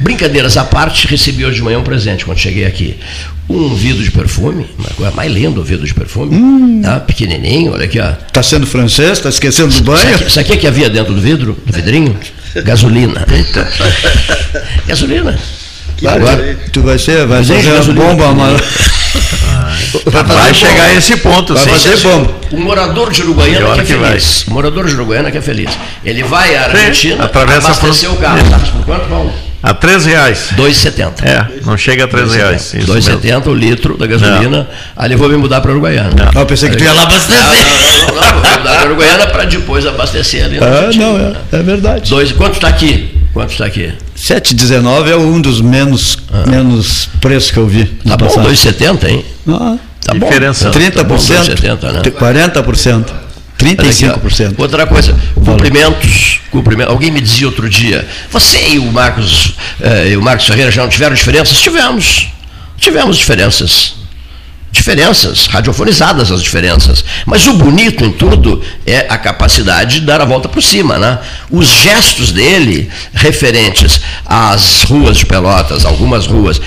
Brincadeiras 0.00 0.56
à 0.56 0.64
parte, 0.64 1.06
recebi 1.06 1.44
hoje 1.44 1.56
de 1.56 1.62
manhã 1.62 1.78
um 1.78 1.84
presente 1.84 2.24
quando 2.24 2.38
cheguei 2.38 2.66
aqui. 2.66 2.98
Um 3.48 3.74
vidro 3.74 4.02
de 4.02 4.10
perfume, 4.10 4.66
uma 4.78 4.88
coisa 4.90 5.12
mais 5.12 5.30
linda, 5.30 5.60
um 5.60 5.62
vidro 5.62 5.86
de 5.86 5.92
perfume. 5.92 6.82
Tá? 6.82 6.98
Pequenininho, 7.00 7.72
olha 7.74 7.84
aqui, 7.84 8.00
ó. 8.00 8.12
Está 8.26 8.42
sendo 8.42 8.66
francês? 8.66 9.12
Está 9.18 9.28
esquecendo 9.28 9.68
do 9.74 9.82
banho? 9.84 10.00
Sabe, 10.18 10.30
sabe 10.32 10.46
o 10.48 10.52
que, 10.52 10.56
que 10.58 10.66
havia 10.66 10.88
dentro 10.88 11.12
do 11.14 11.20
vidro, 11.20 11.56
do 11.66 11.72
vidrinho? 11.72 12.16
Gasolina. 12.64 13.26
Gasolina. 14.86 15.38
Que 15.96 16.06
Agora-. 16.08 16.56
Tu 16.72 16.80
vai 16.82 16.98
ser, 16.98 17.26
vai 17.26 17.44
gasolina. 17.44 17.92
bomba, 17.94 18.32
mas 18.34 18.60
Vai 20.26 20.54
chegar 20.54 20.84
a 20.86 20.94
esse 20.94 21.16
ponto, 21.18 21.54
Vai 21.54 21.62
sim. 21.64 21.70
fazer 21.70 21.96
bomba. 21.98 22.34
O 22.50 22.56
morador 22.58 23.12
de 23.12 23.22
Uruguaiana 23.22 23.58
Pior 23.58 23.74
que 23.76 23.80
é 23.80 23.84
que 23.84 23.94
vai. 23.94 24.10
feliz. 24.10 24.46
O 24.48 24.50
morador 24.52 24.86
de 24.86 24.94
Uruguaiana 24.94 25.30
que 25.30 25.38
é 25.38 25.42
feliz. 25.42 25.70
Ele 26.04 26.22
vai 26.24 26.56
à 26.56 26.64
Argentina, 26.64 27.24
atravessa 27.24 27.68
a 27.68 27.70
abastecer 27.72 28.10
o 28.12 28.16
carro. 28.16 28.38
Sabe 28.50 28.70
por 28.72 28.84
quanto, 28.84 29.08
Paulo? 29.08 29.32
A 29.64 29.72
13 29.72 30.10
reais. 30.10 30.50
2,70. 30.56 31.24
É, 31.24 31.46
não 31.64 31.76
chega 31.76 32.04
a 32.04 32.08
3 32.08 32.34
reais. 32.34 32.74
isso 32.74 32.92
mesmo. 32.92 33.18
2,70 33.18 33.46
o 33.46 33.54
litro 33.54 33.96
da 33.96 34.06
gasolina. 34.06 34.68
Ali 34.94 35.16
vou 35.16 35.28
me 35.28 35.36
mudar 35.38 35.60
para 35.62 35.72
Uruguaiana. 35.72 36.30
Ah, 36.34 36.40
eu 36.40 36.46
pensei 36.46 36.68
que 36.68 36.76
tu 36.76 36.84
ia 36.84 36.92
lá 36.92 37.02
abastecer. 37.04 37.42
Não, 37.42 38.06
não, 38.06 38.14
não, 38.14 38.20
não, 38.20 38.32
vou 38.34 38.42
me 38.50 38.58
mudar 38.58 38.76
para 38.76 38.86
Uruguaiana 38.86 39.26
para 39.28 39.44
depois 39.44 39.86
abastecer 39.86 40.44
ali 40.44 40.58
Ah, 40.58 40.90
não, 40.94 41.16
é, 41.18 41.58
é 41.58 41.62
verdade. 41.62 42.10
Dois, 42.10 42.30
quanto 42.32 42.54
está 42.54 42.68
aqui? 42.68 43.18
Quanto 43.32 43.52
está 43.52 43.64
aqui? 43.64 43.92
7,19 44.16 45.10
é 45.10 45.16
um 45.16 45.40
dos 45.40 45.60
menos, 45.60 46.18
menos 46.46 47.08
preços 47.20 47.50
que 47.50 47.56
eu 47.56 47.66
vi. 47.66 47.86
Tá 48.06 48.16
bom, 48.16 48.26
passagem. 48.26 48.72
2,70, 48.72 49.08
hein? 49.08 49.24
Ah, 49.48 49.76
Tá 50.04 50.12
bom. 50.12 50.26
Diferença. 50.26 50.70
30%, 50.70 51.06
2,70, 51.06 51.92
né? 51.92 52.02
40%, 52.02 52.04
Olha 52.16 52.92
aqui, 52.92 53.10
ó. 53.10 53.23
35%. 53.58 54.54
Outra 54.58 54.86
coisa, 54.86 55.16
cumprimentos, 55.34 56.40
cumprimento. 56.50 56.90
Alguém 56.90 57.10
me 57.10 57.20
dizia 57.20 57.46
outro 57.46 57.68
dia, 57.68 58.06
você 58.30 58.68
e 58.70 58.78
o 58.78 58.92
Marcos, 58.92 59.54
eh, 59.80 60.10
e 60.10 60.16
o 60.16 60.22
Marcos 60.22 60.46
Ferreira 60.46 60.70
já 60.70 60.82
não 60.82 60.88
tiveram 60.88 61.14
diferenças? 61.14 61.60
Tivemos. 61.60 62.28
Tivemos 62.76 63.16
diferenças. 63.16 63.94
Diferenças, 64.70 65.46
radiofonizadas 65.46 66.32
as 66.32 66.42
diferenças. 66.42 67.04
Mas 67.24 67.46
o 67.46 67.54
bonito 67.54 68.04
em 68.04 68.10
tudo 68.10 68.60
é 68.84 69.06
a 69.08 69.16
capacidade 69.16 70.00
de 70.00 70.06
dar 70.06 70.20
a 70.20 70.24
volta 70.24 70.48
por 70.48 70.60
cima, 70.60 70.98
né? 70.98 71.20
Os 71.48 71.68
gestos 71.68 72.32
dele, 72.32 72.90
referentes 73.12 74.00
às 74.26 74.82
ruas 74.82 75.16
de 75.16 75.26
Pelotas, 75.26 75.84
algumas 75.84 76.26
ruas, 76.26 76.60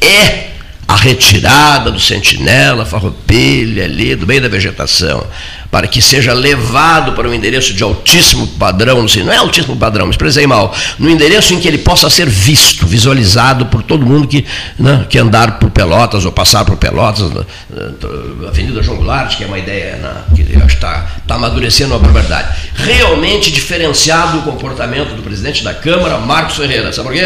é 0.00 0.48
a 0.88 0.96
retirada 0.96 1.90
do 1.90 2.00
sentinela 2.00 2.84
farroupilha 2.84 3.84
ali 3.84 4.16
do 4.16 4.26
meio 4.26 4.40
da 4.40 4.48
vegetação, 4.48 5.24
para 5.70 5.86
que 5.86 6.02
seja 6.02 6.32
levado 6.32 7.12
para 7.12 7.28
um 7.28 7.34
endereço 7.34 7.72
de 7.72 7.82
altíssimo 7.82 8.46
padrão, 8.46 9.00
não 9.00 9.08
sei, 9.08 9.22
não 9.22 9.32
é 9.32 9.36
altíssimo 9.36 9.76
padrão, 9.76 10.06
me 10.06 10.10
expressei 10.10 10.46
mal, 10.46 10.74
no 10.98 11.08
endereço 11.08 11.54
em 11.54 11.60
que 11.60 11.68
ele 11.68 11.78
possa 11.78 12.10
ser 12.10 12.28
visto, 12.28 12.86
visualizado 12.86 13.66
por 13.66 13.82
todo 13.82 14.04
mundo 14.04 14.26
que, 14.26 14.44
né, 14.78 15.06
que 15.08 15.16
andar 15.18 15.58
por 15.58 15.70
Pelotas 15.70 16.24
ou 16.24 16.32
passar 16.32 16.64
por 16.64 16.76
Pelotas, 16.76 17.30
né, 17.30 17.44
eh, 17.76 18.48
Avenida 18.48 18.82
João 18.82 18.96
Goulart, 18.96 19.36
que 19.36 19.44
é 19.44 19.46
uma 19.46 19.58
ideia 19.58 19.96
né, 19.96 20.14
que 20.34 20.42
está 20.66 21.06
tá 21.26 21.36
amadurecendo 21.36 21.94
uma 21.94 22.00
barbaridade. 22.00 22.48
Realmente 22.74 23.52
diferenciado 23.52 24.38
o 24.38 24.42
comportamento 24.42 25.14
do 25.14 25.22
presidente 25.22 25.62
da 25.62 25.72
Câmara, 25.72 26.18
Marcos 26.18 26.56
Ferreira, 26.56 26.92
sabe 26.92 27.08
por 27.08 27.16
quê? 27.16 27.24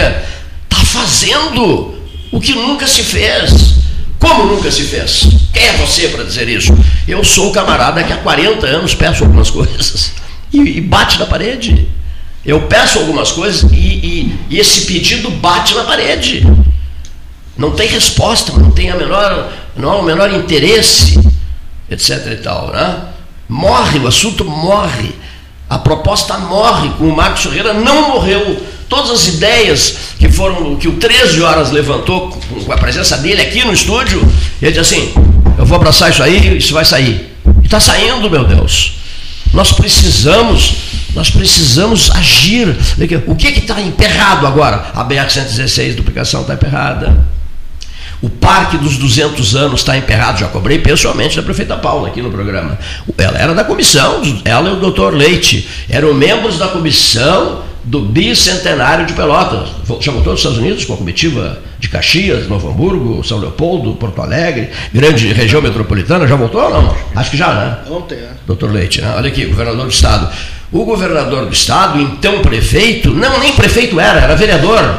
Está 0.70 0.84
fazendo 0.84 1.94
o 2.30 2.40
que 2.40 2.54
nunca 2.54 2.86
se 2.86 3.02
fez. 3.02 3.83
Como 4.26 4.44
nunca 4.54 4.70
se 4.70 4.82
fez? 4.84 5.26
Quem 5.52 5.62
é 5.66 5.72
você 5.76 6.08
para 6.08 6.24
dizer 6.24 6.48
isso? 6.48 6.72
Eu 7.06 7.22
sou 7.22 7.50
o 7.50 7.52
camarada 7.52 8.02
que 8.02 8.12
há 8.12 8.16
40 8.16 8.66
anos 8.66 8.94
peço 8.94 9.22
algumas 9.24 9.50
coisas 9.50 10.12
e, 10.52 10.60
e 10.78 10.80
bate 10.80 11.18
na 11.18 11.26
parede. 11.26 11.86
Eu 12.44 12.62
peço 12.62 12.98
algumas 12.98 13.30
coisas 13.32 13.70
e, 13.72 13.76
e- 13.76 14.38
e 14.50 14.58
esse 14.58 14.82
pedido 14.82 15.30
bate 15.30 15.74
na 15.74 15.84
parede. 15.84 16.46
Não 17.56 17.70
tem 17.72 17.88
resposta, 17.88 18.52
não 18.52 18.70
tem 18.70 18.90
a 18.90 18.96
menor, 18.96 19.52
não 19.76 19.90
há 19.90 19.96
o 19.96 20.02
menor 20.02 20.32
interesse, 20.32 21.18
etc. 21.90 22.26
e 22.32 22.36
tal. 22.36 22.68
Né? 22.72 23.00
Morre, 23.48 23.98
o 23.98 24.06
assunto 24.08 24.44
morre. 24.44 25.14
A 25.68 25.78
proposta 25.78 26.36
morre, 26.38 26.90
o 27.00 27.14
Marcos 27.14 27.42
Ferreira 27.42 27.72
não 27.72 28.10
morreu. 28.10 28.60
Todas 28.94 29.10
as 29.10 29.26
ideias 29.26 29.96
que 30.20 30.30
foram, 30.30 30.76
que 30.76 30.86
o 30.86 30.92
13 30.92 31.42
horas 31.42 31.72
levantou 31.72 32.30
com, 32.30 32.72
a 32.72 32.78
presença 32.78 33.16
dele 33.16 33.42
aqui 33.42 33.64
no 33.64 33.72
estúdio, 33.72 34.20
ele 34.62 34.70
disse 34.70 34.94
assim, 34.94 35.12
eu 35.58 35.66
vou 35.66 35.74
abraçar 35.74 36.10
isso 36.10 36.22
aí, 36.22 36.56
isso 36.58 36.72
vai 36.72 36.84
sair. 36.84 37.28
E 37.60 37.64
está 37.64 37.80
saindo, 37.80 38.30
meu 38.30 38.44
Deus. 38.44 38.92
Nós 39.52 39.72
precisamos, 39.72 40.76
nós 41.12 41.28
precisamos 41.28 42.08
agir. 42.12 42.68
O 43.26 43.34
que 43.34 43.48
está 43.48 43.80
emperrado 43.80 44.46
agora? 44.46 44.92
A 44.94 45.04
BR-116, 45.04 45.96
duplicação 45.96 46.42
está 46.42 46.54
emperrada. 46.54 47.26
O 48.22 48.30
Parque 48.30 48.78
dos 48.78 48.96
200 48.96 49.56
anos 49.56 49.80
está 49.80 49.98
emperrado, 49.98 50.38
já 50.38 50.46
cobrei 50.46 50.78
pessoalmente 50.78 51.34
da 51.34 51.42
prefeita 51.42 51.76
Paula 51.76 52.06
aqui 52.06 52.22
no 52.22 52.30
programa. 52.30 52.78
Ela 53.18 53.38
era 53.38 53.54
da 53.54 53.64
comissão, 53.64 54.22
ela 54.44 54.70
e 54.70 54.72
o 54.72 54.76
doutor 54.76 55.12
Leite 55.12 55.68
eram 55.90 56.14
membros 56.14 56.58
da 56.58 56.68
comissão 56.68 57.73
do 57.84 58.00
bicentenário 58.00 59.06
de 59.06 59.12
Pelotas. 59.12 59.68
Já 60.00 60.10
voltou 60.10 60.32
dos 60.32 60.40
Estados 60.40 60.58
Unidos 60.58 60.84
com 60.84 60.94
a 60.94 60.96
comitiva 60.96 61.58
de 61.78 61.88
Caxias, 61.88 62.48
Novo 62.48 62.70
Hamburgo, 62.70 63.22
São 63.22 63.38
Leopoldo, 63.38 63.94
Porto 63.94 64.22
Alegre, 64.22 64.70
grande 64.92 65.32
região 65.32 65.60
metropolitana, 65.60 66.26
já 66.26 66.34
voltou 66.34 66.62
ou 66.62 66.70
não? 66.70 66.96
Acho 67.14 67.30
que 67.30 67.36
já, 67.36 67.52
né? 67.52 67.78
Ontem, 67.90 68.14
é. 68.16 68.30
Doutor 68.46 68.72
Leite, 68.72 69.02
né? 69.02 69.12
Olha 69.16 69.28
aqui, 69.28 69.44
governador 69.44 69.84
do 69.84 69.92
estado. 69.92 70.34
O 70.72 70.84
governador 70.84 71.46
do 71.46 71.52
estado, 71.52 72.00
então 72.00 72.40
prefeito, 72.40 73.10
não, 73.10 73.38
nem 73.38 73.52
prefeito 73.52 74.00
era, 74.00 74.20
era 74.20 74.34
vereador, 74.34 74.98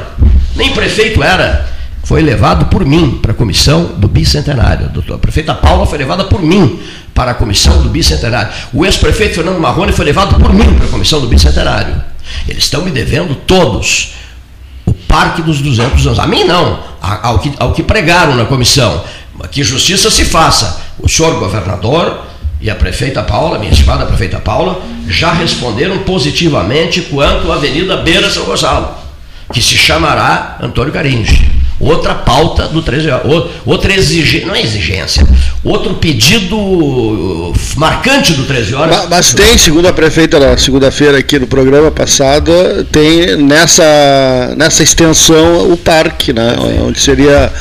nem 0.56 0.72
prefeito 0.72 1.22
era 1.22 1.75
foi 2.06 2.22
levado 2.22 2.68
por 2.68 2.86
mim 2.86 3.18
para 3.20 3.32
a 3.32 3.36
comissão 3.36 3.96
do 3.98 4.08
bicentenário. 4.08 4.92
A 5.12 5.18
prefeita 5.18 5.56
Paula 5.56 5.88
foi 5.88 5.98
levada 5.98 6.24
por 6.26 6.40
mim 6.40 6.80
para 7.16 7.32
a 7.32 7.34
comissão 7.34 7.82
do 7.82 7.90
bicentenário. 7.90 8.54
O 8.72 8.86
ex-prefeito 8.86 9.36
Fernando 9.36 9.60
Marrone 9.60 9.92
foi 9.92 10.06
levado 10.06 10.40
por 10.40 10.54
mim 10.54 10.72
para 10.76 10.86
a 10.86 10.90
comissão 10.90 11.20
do 11.20 11.28
bicentenário. 11.28 11.96
Eles 12.48 12.66
estão 12.66 12.84
me 12.84 12.92
devendo 12.92 13.34
todos 13.34 14.14
o 14.86 14.94
Parque 14.94 15.42
dos 15.42 15.62
200 15.62 16.06
anos. 16.06 16.20
A 16.20 16.28
mim 16.28 16.44
não, 16.44 16.80
ao 17.02 17.40
que, 17.40 17.52
ao 17.58 17.72
que 17.74 17.82
pregaram 17.82 18.36
na 18.36 18.46
comissão. 18.46 19.04
Que 19.50 19.64
justiça 19.64 20.12
se 20.12 20.26
faça. 20.26 20.80
O 21.00 21.10
senhor 21.10 21.40
governador 21.40 22.22
e 22.62 22.70
a 22.70 22.76
prefeita 22.76 23.24
Paula, 23.24 23.58
minha 23.58 23.72
estimada 23.72 24.06
prefeita 24.06 24.38
Paula, 24.38 24.80
já 25.08 25.34
responderam 25.34 25.98
positivamente 26.00 27.02
quanto 27.02 27.52
à 27.52 27.56
Avenida 27.56 27.98
Beira 27.98 28.30
São 28.30 28.46
Gonçalo, 28.46 28.92
que 29.52 29.62
se 29.62 29.76
chamará 29.76 30.58
Antônio 30.62 30.94
Caringe 30.94 31.65
outra 31.80 32.16
pauta 32.16 32.68
do 32.68 32.82
13 32.82 33.10
horas, 33.10 33.44
outra 33.66 33.94
exigência, 33.94 34.48
não 34.48 34.56
é 34.56 34.62
exigência, 34.62 35.28
outro 35.64 35.96
pedido 35.96 36.58
uh, 36.58 37.54
marcante 37.76 38.34
do 38.34 38.44
13 38.44 38.76
horas. 38.76 38.96
Mas, 38.96 39.10
mas 39.10 39.34
tem, 39.34 39.58
segundo 39.58 39.88
a 39.88 39.94
prefeita 39.94 40.40
na 40.40 40.58
segunda-feira 40.58 41.18
aqui 41.18 41.38
no 41.38 41.48
programa 41.48 41.92
passado, 41.92 42.52
tem 42.92 43.38
nessa, 43.38 44.54
nessa 44.58 44.84
extensão 44.84 45.72
o 45.72 45.78
parque, 45.78 46.32
né? 46.32 46.56
Onde 46.86 47.00
seria 47.00 47.52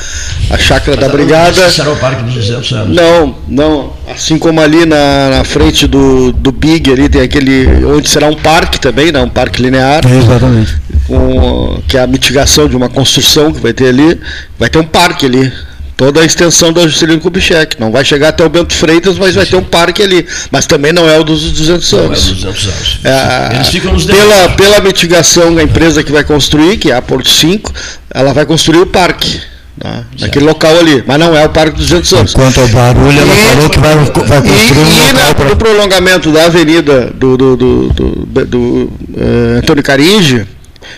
a 0.49 0.57
chácara 0.57 0.97
da 0.97 1.09
brigada. 1.09 1.69
Será 1.69 1.91
o 1.91 1.97
parque 1.97 2.23
dos 2.23 2.33
200 2.35 2.71
anos. 2.73 2.95
Não, 2.95 3.35
não. 3.47 3.93
Assim 4.07 4.37
como 4.37 4.61
ali 4.61 4.85
na, 4.85 5.29
na 5.29 5.43
frente 5.43 5.87
do, 5.87 6.31
do 6.31 6.51
Big 6.51 6.91
ali 6.91 7.09
tem 7.09 7.21
aquele 7.21 7.85
onde 7.85 8.07
será 8.07 8.27
um 8.27 8.35
parque 8.35 8.79
também, 8.79 9.11
né? 9.11 9.21
Um 9.21 9.29
parque 9.29 9.61
linear. 9.61 10.01
É, 10.05 10.17
exatamente. 10.17 10.75
Com, 11.07 11.81
que 11.87 11.97
é 11.97 12.01
a 12.01 12.07
mitigação 12.07 12.67
de 12.67 12.75
uma 12.75 12.89
construção 12.89 13.51
que 13.51 13.59
vai 13.59 13.73
ter 13.73 13.87
ali, 13.87 14.19
vai 14.57 14.69
ter 14.69 14.79
um 14.79 14.85
parque 14.85 15.25
ali 15.25 15.51
toda 15.97 16.21
a 16.21 16.25
extensão 16.25 16.71
da 16.73 16.87
Juscelino 16.87 17.21
Kubitschek. 17.21 17.79
Não 17.79 17.91
vai 17.91 18.03
chegar 18.03 18.29
até 18.29 18.43
o 18.45 18.49
Bento 18.49 18.73
Freitas, 18.73 19.17
mas 19.17 19.35
vai 19.35 19.45
ter 19.45 19.55
um 19.55 19.63
parque 19.63 20.03
ali. 20.03 20.25
Mas 20.51 20.65
também 20.65 20.91
não 20.91 21.09
é 21.09 21.17
o 21.17 21.23
dos 21.23 21.51
200 21.51 21.93
anos. 21.93 22.25
Não 22.25 22.31
é 22.31 22.33
dos 22.33 22.43
200 22.43 22.67
anos. 22.67 22.99
É, 23.03 23.55
Eles 23.55 23.69
ficam 23.69 23.93
nos 23.93 24.05
pela, 24.05 24.49
pela 24.49 24.79
mitigação 24.81 25.53
da 25.53 25.63
empresa 25.63 26.03
que 26.03 26.11
vai 26.11 26.23
construir, 26.23 26.77
que 26.77 26.91
é 26.91 26.95
a 26.95 27.01
Porto 27.01 27.29
5, 27.29 27.73
ela 28.13 28.33
vai 28.33 28.45
construir 28.45 28.79
o 28.79 28.87
parque. 28.87 29.39
Né, 29.83 30.05
naquele 30.21 30.45
local 30.45 30.77
ali, 30.79 31.03
mas 31.05 31.19
não 31.19 31.35
é 31.35 31.45
o 31.45 31.49
Parque 31.49 31.75
dos 31.75 31.89
200 31.89 32.13
anos. 32.13 32.33
Quanto 32.33 32.61
ao 32.61 32.67
barulho, 32.69 33.19
ela 33.19 33.33
e, 33.33 33.37
falou 33.37 33.69
que 33.69 33.79
vai, 33.79 33.95
vai 33.95 34.41
construir 34.41 34.77
e, 34.77 35.05
um 35.05 35.09
e 35.09 35.13
na, 35.13 35.33
pra... 35.33 35.45
no 35.49 35.57
prolongamento 35.57 36.31
da 36.31 36.45
avenida 36.45 37.11
do, 37.13 37.35
do, 37.35 37.57
do, 37.57 37.89
do, 37.89 38.45
do 38.45 38.59
uh, 38.59 39.57
Antônio 39.57 39.83
Caringe, 39.83 40.47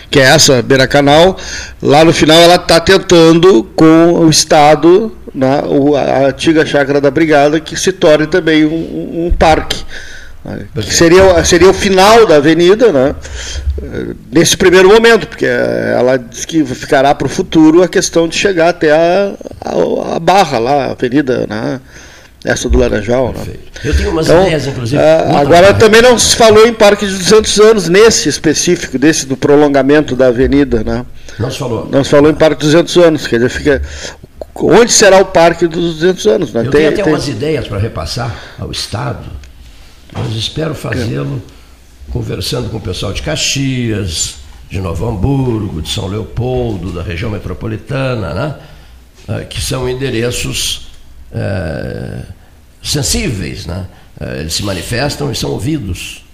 que 0.08 0.20
é 0.20 0.22
essa 0.22 0.62
beira 0.62 0.86
canal, 0.86 1.36
lá 1.82 2.04
no 2.04 2.12
final 2.12 2.38
ela 2.38 2.54
está 2.54 2.78
tentando 2.78 3.64
com 3.74 4.12
o 4.12 4.30
Estado, 4.30 5.12
né, 5.34 5.60
a 5.96 6.28
antiga 6.28 6.64
chácara 6.64 7.00
da 7.00 7.10
Brigada, 7.10 7.58
que 7.58 7.74
se 7.74 7.90
torne 7.90 8.28
também 8.28 8.64
um, 8.64 9.26
um 9.26 9.32
parque. 9.36 9.84
Que 10.74 10.94
seria, 10.94 11.44
seria 11.44 11.68
o 11.68 11.74
final 11.74 12.24
da 12.24 12.36
avenida, 12.36 12.90
né, 12.92 13.14
nesse 14.32 14.56
primeiro 14.56 14.88
momento, 14.88 15.26
porque 15.26 15.44
ela 15.44 16.16
diz 16.16 16.44
que 16.44 16.64
ficará 16.64 17.14
para 17.14 17.26
o 17.26 17.30
futuro 17.30 17.82
a 17.82 17.88
questão 17.88 18.26
de 18.28 18.36
chegar 18.36 18.68
até 18.70 18.92
a, 18.92 19.34
a, 19.64 20.16
a 20.16 20.18
barra 20.18 20.58
lá, 20.58 20.86
a 20.86 20.90
avenida. 20.92 21.46
Né, 21.46 21.80
essa 22.44 22.68
do 22.68 22.78
Laranjal. 22.78 23.32
Né? 23.32 23.54
Eu 23.84 23.96
tenho 23.96 24.10
umas 24.10 24.26
então, 24.26 24.42
ideias, 24.42 24.66
inclusive. 24.66 25.02
Uh, 25.02 25.36
agora 25.36 25.74
também 25.74 26.00
não 26.00 26.18
se 26.18 26.36
falou 26.36 26.66
em 26.66 26.72
Parque 26.72 27.06
de 27.06 27.12
200 27.12 27.60
anos, 27.60 27.88
nesse 27.88 28.28
específico, 28.28 28.98
desse 28.98 29.26
do 29.26 29.36
prolongamento 29.36 30.14
da 30.14 30.28
avenida. 30.28 30.84
Né? 30.84 31.04
Não 31.38 31.50
se 31.50 31.58
falou. 31.58 31.88
Não 31.90 32.04
se 32.04 32.10
falou 32.10 32.30
em 32.30 32.34
Parque 32.34 32.60
de 32.60 32.66
200 32.66 32.96
anos, 32.98 33.26
quer 33.26 33.36
dizer, 33.36 33.48
fica. 33.48 33.82
Onde 34.54 34.92
será 34.92 35.20
o 35.20 35.26
Parque 35.26 35.66
dos 35.66 35.96
200 35.96 36.26
anos? 36.26 36.52
Né? 36.52 36.60
Eu 36.60 36.70
tem, 36.70 36.80
tenho 36.80 36.92
até 36.92 37.02
tem... 37.02 37.12
umas 37.12 37.28
ideias 37.28 37.68
para 37.68 37.78
repassar 37.78 38.34
ao 38.58 38.70
Estado, 38.70 39.26
mas 40.12 40.34
espero 40.34 40.74
fazê-lo 40.74 41.42
conversando 42.10 42.70
com 42.70 42.78
o 42.78 42.80
pessoal 42.80 43.12
de 43.12 43.22
Caxias, 43.22 44.36
de 44.70 44.80
Novo 44.80 45.08
Hamburgo, 45.08 45.80
de 45.80 45.88
São 45.88 46.06
Leopoldo, 46.06 46.92
da 46.92 47.02
região 47.02 47.30
metropolitana, 47.30 48.34
né? 48.34 48.54
Ah, 49.26 49.44
que 49.44 49.60
são 49.60 49.88
endereços 49.88 50.88
é, 51.32 52.22
sensíveis, 52.82 53.66
né? 53.66 53.86
É, 54.20 54.40
eles 54.40 54.54
se 54.54 54.62
manifestam 54.62 55.30
e 55.30 55.34
são 55.34 55.50
ouvidos. 55.50 56.24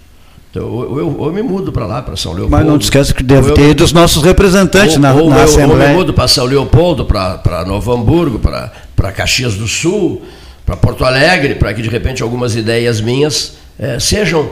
Então, 0.49 0.63
eu, 0.63 0.99
eu, 0.99 1.25
eu 1.25 1.33
me 1.33 1.41
mudo 1.41 1.71
para 1.71 1.85
lá, 1.85 2.01
para 2.01 2.15
São 2.15 2.31
Leopoldo. 2.31 2.55
Mas 2.55 2.65
não 2.65 2.79
te 2.79 2.83
esquece 2.83 3.13
que 3.13 3.21
deve 3.21 3.51
ter 3.51 3.73
dos 3.73 3.91
nossos 3.91 4.23
representantes 4.23 4.95
ou, 4.95 5.01
na, 5.01 5.13
ou 5.13 5.29
na 5.29 5.39
eu, 5.39 5.43
Assembleia. 5.43 5.73
Ou 5.73 5.81
eu 5.81 5.89
me 5.89 5.93
mudo 5.95 6.13
para 6.13 6.27
São 6.29 6.45
Leopoldo, 6.45 7.05
para 7.05 7.65
Novo 7.65 7.91
Hamburgo, 7.91 8.39
para 8.39 9.11
Caxias 9.11 9.55
do 9.55 9.67
Sul, 9.67 10.21
para 10.65 10.77
Porto 10.77 11.03
Alegre, 11.03 11.55
para 11.55 11.73
que 11.73 11.81
de 11.81 11.89
repente 11.89 12.23
algumas 12.23 12.55
ideias 12.55 13.01
minhas 13.01 13.64
é, 13.79 13.99
sejam 13.99 14.51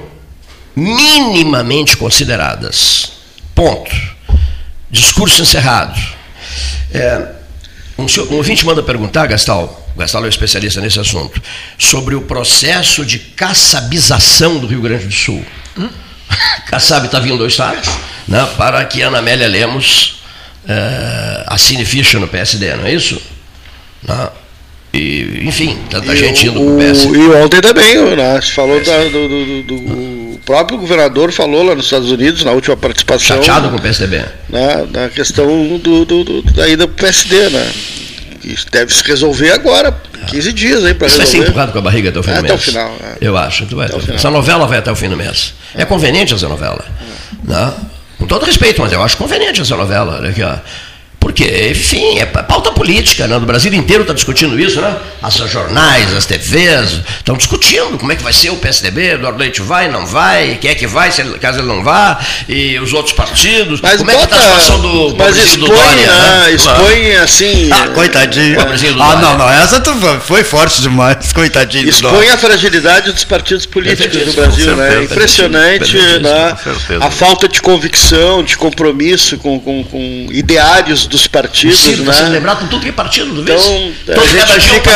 minimamente 0.75 1.97
consideradas. 1.97 3.13
Ponto. 3.53 3.91
Discurso 4.89 5.41
encerrado. 5.41 5.99
É, 6.93 7.27
um, 7.97 8.05
um 8.31 8.37
ouvinte 8.37 8.65
manda 8.65 8.83
perguntar, 8.83 9.27
Gastal, 9.27 9.87
Gastal 9.95 10.23
é 10.23 10.25
um 10.25 10.29
especialista 10.29 10.81
nesse 10.81 10.99
assunto, 10.99 11.41
sobre 11.77 12.15
o 12.15 12.21
processo 12.21 13.05
de 13.05 13.19
caçabização 13.19 14.59
do 14.59 14.67
Rio 14.67 14.81
Grande 14.81 15.05
do 15.05 15.13
Sul. 15.13 15.43
Kassab 16.67 17.05
está 17.05 17.19
vindo 17.19 17.41
ao 17.41 17.47
Estado 17.47 17.79
né, 18.27 18.47
para 18.57 18.83
que 18.85 19.01
Ana 19.01 19.19
Amélia 19.19 19.47
Lemos 19.47 20.23
é, 20.67 21.43
assine 21.47 21.85
ficha 21.85 22.19
no 22.19 22.27
PSD, 22.27 22.75
não 22.75 22.85
é 22.85 22.93
isso? 22.93 23.21
Né? 24.03 24.29
E, 24.93 25.41
enfim, 25.47 25.75
tanta 25.89 26.13
e 26.13 26.15
gente 26.15 26.47
indo 26.47 26.59
para 26.59 26.71
o 26.71 26.77
PSD. 26.77 27.17
E 27.17 27.29
ontem 27.43 27.61
também, 27.61 28.15
né, 28.15 28.39
falou 28.41 28.79
da, 28.83 29.03
do, 29.05 29.27
do, 29.27 29.63
do, 29.63 29.79
do, 29.79 30.39
próprio 30.45 30.77
governador 30.77 31.31
falou 31.31 31.63
lá 31.63 31.73
nos 31.73 31.85
Estados 31.85 32.11
Unidos, 32.11 32.43
na 32.43 32.51
última 32.51 32.77
participação. 32.77 33.37
Chateado 33.37 33.69
com 33.69 33.77
o 33.77 33.81
PSDB. 33.81 34.23
Né, 34.49 34.87
na 34.91 35.09
questão 35.09 35.79
do, 35.79 36.05
do, 36.05 36.23
do, 36.23 36.41
da 36.43 36.69
ida 36.69 36.87
para 36.87 36.93
o 36.93 36.97
PSD, 36.97 37.49
né? 37.49 37.71
Isso 38.43 38.67
deve 38.71 38.93
se 38.93 39.03
resolver 39.03 39.51
agora, 39.51 39.97
15 40.27 40.53
dias 40.53 40.85
aí 40.85 40.93
para 40.93 41.07
resolver. 41.07 41.25
vai 41.25 41.41
ser 41.41 41.49
empurrado 41.49 41.71
com 41.71 41.79
a 41.79 41.81
barriga 41.81 42.09
até 42.09 42.19
o 42.19 42.23
fim 42.23 42.31
é, 42.31 42.35
do 42.35 42.41
mês. 42.43 42.53
Até 42.53 42.61
o 42.61 42.63
final. 42.63 42.97
É. 43.01 43.17
Eu 43.21 43.37
acho. 43.37 43.65
Tu 43.65 43.75
vai 43.75 43.87
até 43.87 44.13
essa 44.13 44.29
novela 44.29 44.67
vai 44.67 44.77
até 44.77 44.91
o 44.91 44.95
fim 44.95 45.09
do 45.09 45.17
mês. 45.17 45.55
É, 45.73 45.81
é 45.81 45.85
conveniente 45.85 46.33
essa 46.33 46.47
novela. 46.47 46.85
É. 47.01 47.51
Né? 47.51 47.73
Com 48.19 48.27
todo 48.27 48.45
respeito, 48.45 48.81
mas 48.81 48.91
eu 48.91 49.01
acho 49.01 49.17
conveniente 49.17 49.61
essa 49.61 49.75
novela. 49.75 50.17
Olha 50.19 50.29
aqui, 50.29 50.43
ó. 50.43 50.57
Porque, 51.23 51.69
enfim, 51.71 52.19
é 52.19 52.25
pauta 52.25 52.73
política, 52.73 53.25
né? 53.27 53.37
O 53.37 53.39
Brasil 53.39 53.73
inteiro 53.73 54.01
está 54.01 54.13
discutindo 54.13 54.59
isso, 54.59 54.81
né? 54.81 54.93
As 55.21 55.35
jornais, 55.35 56.13
as 56.13 56.25
TVs 56.25 56.99
estão 57.15 57.37
discutindo 57.37 57.97
como 57.97 58.11
é 58.11 58.15
que 58.17 58.21
vai 58.21 58.33
ser 58.33 58.49
o 58.49 58.57
PSDB, 58.57 59.13
Eduardo 59.13 59.39
Leite 59.39 59.61
vai, 59.61 59.87
não 59.87 60.05
vai, 60.05 60.57
quem 60.59 60.69
é 60.69 60.75
que 60.75 60.85
vai, 60.85 61.13
se 61.13 61.23
caso 61.39 61.59
ele 61.59 61.67
não 61.69 61.81
vá, 61.81 62.19
e 62.49 62.77
os 62.77 62.91
outros 62.91 63.15
partidos. 63.15 63.79
Mas 63.79 63.99
como 63.99 64.11
bota, 64.11 64.25
é 64.25 64.27
que 64.27 64.35
está 64.35 64.55
a 64.55 64.59
situação 64.59 64.81
do 64.81 65.15
mas 65.15 65.37
expõe, 65.37 65.59
do 65.59 65.67
Dória, 65.67 66.07
né? 66.07 66.51
Expõe 66.51 67.15
assim. 67.15 67.69
Ah, 67.71 67.87
coitadinho. 67.87 68.59
Ah, 68.99 69.15
não, 69.15 69.37
não, 69.37 69.49
essa 69.49 69.81
foi 70.19 70.43
forte 70.43 70.81
demais, 70.81 71.31
coitadinho. 71.31 71.87
Expõe 71.87 72.29
a 72.31 72.37
fragilidade 72.37 73.13
dos 73.13 73.23
partidos 73.23 73.65
políticos 73.65 74.25
do 74.25 74.33
Brasil, 74.33 74.75
né? 74.75 74.97
É 74.97 75.03
impressionante, 75.03 75.95
né? 75.95 76.53
A 76.99 77.09
falta 77.09 77.47
de 77.47 77.61
convicção, 77.61 78.43
de 78.43 78.57
compromisso 78.57 79.37
com, 79.37 79.57
com, 79.57 79.85
com 79.85 80.27
ideários 80.29 81.12
dos 81.13 81.27
partidos, 81.27 81.79
Ciro, 81.79 82.03
né? 82.03 82.11
Você 82.11 82.23
lembrado 82.23 82.59
por 82.59 82.67
tudo 82.69 82.81
que 82.81 82.89
é 82.89 82.91
partido, 82.91 83.33
não 83.33 83.41
então, 83.43 83.93
Todo 84.05 84.23
a 84.23 84.25
gente 84.25 84.67
fica 84.67 84.91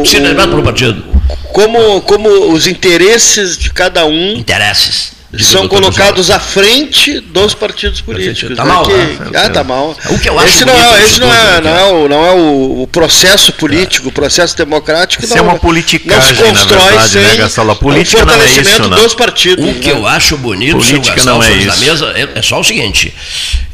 o, 0.00 0.04
Ciro 0.04 0.24
lembrado 0.24 0.50
por 0.50 0.58
um 0.58 0.62
partido. 0.64 1.04
Como, 1.52 2.00
como 2.02 2.52
os 2.52 2.66
interesses 2.66 3.58
de 3.58 3.70
cada 3.70 4.06
um 4.06 4.32
interesses 4.32 5.12
são 5.40 5.66
colocados 5.66 6.30
à 6.30 6.38
frente 6.38 7.20
dos 7.20 7.54
partidos 7.54 8.02
políticos. 8.02 8.50
Está 8.50 8.64
né? 8.64 8.72
mal, 8.72 8.84
que, 8.84 8.92
né? 8.92 9.18
Ah, 9.34 9.48
tá 9.48 9.64
mal. 9.64 9.96
O 10.10 10.18
que 10.18 10.28
eu 10.28 10.38
acho 10.38 10.48
esse 10.48 10.64
não 10.66 10.74
é, 10.74 11.04
esse 11.04 11.20
não 11.20 11.32
é, 11.32 11.60
não 11.60 11.70
é, 11.70 11.84
o, 11.84 12.08
não 12.08 12.26
é 12.26 12.32
o, 12.32 12.86
processo 12.86 13.52
político, 13.54 14.08
o 14.08 14.12
processo 14.12 14.54
democrático. 14.56 15.24
Isso 15.24 15.36
é 15.36 15.40
uma 15.40 15.58
politicagem, 15.58 16.36
não 16.36 16.36
se 16.36 16.42
constrói 16.42 16.78
na 16.78 16.90
verdade, 16.90 17.16
né, 17.16 17.22
sem 17.22 17.22
né, 17.22 17.36
Gastão? 17.36 17.70
A 17.70 17.74
política 17.74 18.22
o 18.22 18.26
não 18.26 18.34
é 18.34 18.46
isso, 18.46 18.82
não. 18.82 18.90
dos 18.90 19.14
partidos. 19.14 19.64
O 19.64 19.74
que 19.74 19.92
né? 19.92 19.98
eu 19.98 20.06
acho 20.06 20.36
bonito, 20.36 20.76
política 20.76 21.24
não 21.24 21.42
é 21.42 21.52
isso. 21.52 21.66
na 21.66 21.76
mesa, 21.76 22.12
é, 22.14 22.28
é 22.38 22.42
só 22.42 22.60
o 22.60 22.64
seguinte, 22.64 23.14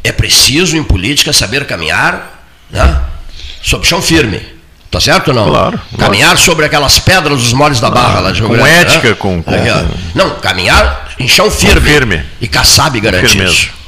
é 0.03 0.11
preciso 0.13 0.77
em 0.77 0.83
política 0.83 1.33
saber 1.33 1.65
caminhar, 1.65 2.45
né? 2.71 3.01
Sob 3.61 3.85
chão 3.85 4.01
firme. 4.01 4.41
Tá 4.89 4.99
certo 4.99 5.27
ou 5.27 5.33
não? 5.35 5.49
Claro, 5.49 5.79
Caminhar 5.99 6.35
sobre 6.37 6.65
aquelas 6.65 6.97
pedras 6.97 7.37
dos 7.37 7.53
moles 7.53 7.79
da 7.79 7.91
barra 7.91 8.21
lá 8.21 8.31
de 8.31 8.41
com 8.41 8.65
ética, 8.65 9.09
né? 9.09 9.15
com- 9.15 9.43
com-. 9.43 9.53
Não, 10.15 10.31
caminhar 10.39 11.08
em 11.19 11.27
chão 11.27 11.51
firme. 11.51 11.81
firme. 11.81 12.25
E 12.39 12.47
Kassab 12.47 12.99
garante 12.99 13.29
Firmeza. 13.29 13.53
isso. 13.53 13.79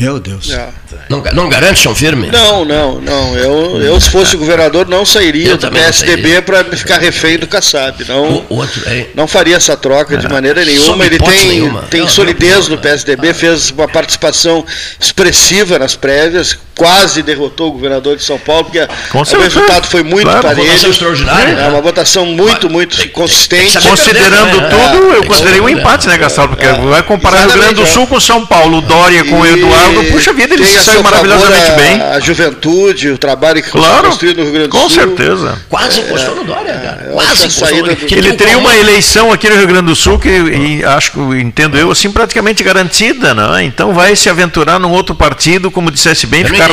Meu 0.00 0.18
Deus. 0.18 0.50
É. 0.50 0.70
Não, 1.10 1.22
não 1.34 1.48
garante 1.50 1.80
chão 1.80 1.94
firme? 1.94 2.28
Não, 2.28 2.64
não, 2.64 3.02
não. 3.02 3.36
Eu, 3.36 3.82
eu, 3.82 4.00
se 4.00 4.08
fosse 4.08 4.34
governador, 4.34 4.88
não 4.88 5.04
sairia 5.04 5.50
Eu 5.50 5.58
do 5.58 5.70
PSDB 5.70 6.40
para 6.40 6.64
ficar 6.64 6.96
refém 6.98 7.38
do 7.38 7.46
Kassab. 7.46 8.02
Não, 8.08 8.46
O 8.48 8.56
outro, 8.56 8.82
é, 8.86 9.08
não 9.14 9.28
faria 9.28 9.56
essa 9.56 9.76
troca 9.76 10.16
de 10.16 10.26
maneira 10.26 10.64
Sob 10.64 10.72
nenhuma. 10.72 11.04
Ele 11.04 11.18
tem, 11.18 11.48
nenhuma. 11.48 11.82
tem 11.82 12.00
Não, 12.00 12.08
solidez 12.08 12.66
não, 12.66 12.76
no 12.76 12.82
PSDB, 12.82 13.34
fez 13.34 13.70
uma 13.70 13.86
participação 13.86 14.64
expressiva 14.98 15.78
nas 15.78 15.96
prévias, 15.96 16.56
quase 16.84 17.22
derrotou 17.22 17.68
o 17.68 17.72
governador 17.72 18.16
de 18.16 18.22
São 18.22 18.38
Paulo, 18.38 18.64
porque 18.64 18.86
Com 19.10 19.18
o 19.20 19.40
resultado 19.40 19.86
foi 19.86 20.02
muito 20.02 20.22
Claro, 20.24 20.42
votação 20.42 20.64
parelho. 20.66 20.90
extraordinária. 20.90 21.52
É 21.52 21.68
uma 21.68 21.80
votação 21.80 22.26
muito, 22.26 22.70
muito 22.70 22.96
tem- 22.96 23.08
consistente. 23.08 23.72
tem 23.78 23.82
Considerando 23.90 24.50
perder, 24.50 24.62
né? 24.62 24.90
tudo, 24.92 25.12
É, 25.12 25.16
eu 25.18 25.24
considerei 25.24 25.60
um 25.60 25.68
empate, 25.68 26.08
né, 26.08 26.16
Gastalo? 26.16 26.48
Porque 26.48 26.66
vai 26.66 27.02
comparar 27.02 27.40
Rio 27.40 27.48
Grande 27.52 27.74
do 27.74 27.82
Exatamente, 27.82 27.92
Sul 27.92 28.02
é. 28.04 28.06
com 28.06 28.20
São 28.20 28.46
Paulo, 28.46 28.78
o 28.78 28.80
Dória 28.80 29.24
com 29.24 29.40
o 29.40 29.46
Eduardo. 29.46 30.04
Puxa 30.10 30.32
vida, 30.32 30.54
ele 30.54 30.64
saiu 30.64 31.02
maravilhosamente 31.02 31.70
a- 31.70 31.74
bem. 31.74 32.00
A 32.02 32.20
juventude, 32.20 33.10
o 33.10 33.18
trabalho 33.18 33.62
que 33.62 33.68
foi 33.70 33.80
Claro, 33.80 34.08
construído 34.08 34.38
no 34.38 34.44
Rio 34.44 34.52
Grande 34.52 34.68
do 34.68 34.72
com 34.72 34.88
Sul. 34.88 34.90
certeza. 34.90 35.58
Quase 35.68 36.00
encostou 36.00 36.36
no 36.36 36.44
Dória, 36.44 36.74
cara. 36.74 37.10
Quase 37.12 37.42
no 37.42 37.82
do- 37.82 37.96
que 37.96 38.14
Ele 38.14 38.22
tem 38.22 38.32
o 38.32 38.36
teria 38.36 38.58
uma 38.58 38.76
eleição 38.76 39.32
aqui 39.32 39.48
no 39.48 39.56
Rio 39.56 39.66
Grande 39.66 39.86
do 39.86 39.96
Sul 39.96 40.18
que, 40.18 40.28
e 40.28 40.84
acho 40.84 41.12
que 41.12 41.18
entendo 41.40 41.76
eu, 41.76 41.90
assim, 41.90 42.10
praticamente 42.10 42.62
garantida, 42.62 43.34
né? 43.34 43.64
Então 43.64 43.92
vai 43.92 44.14
se 44.16 44.28
aventurar 44.28 44.78
num 44.78 44.90
outro 44.90 45.14
partido, 45.14 45.70
como 45.70 45.90
dissesse 45.90 46.26
bem, 46.26 46.44
ficar 46.44 46.69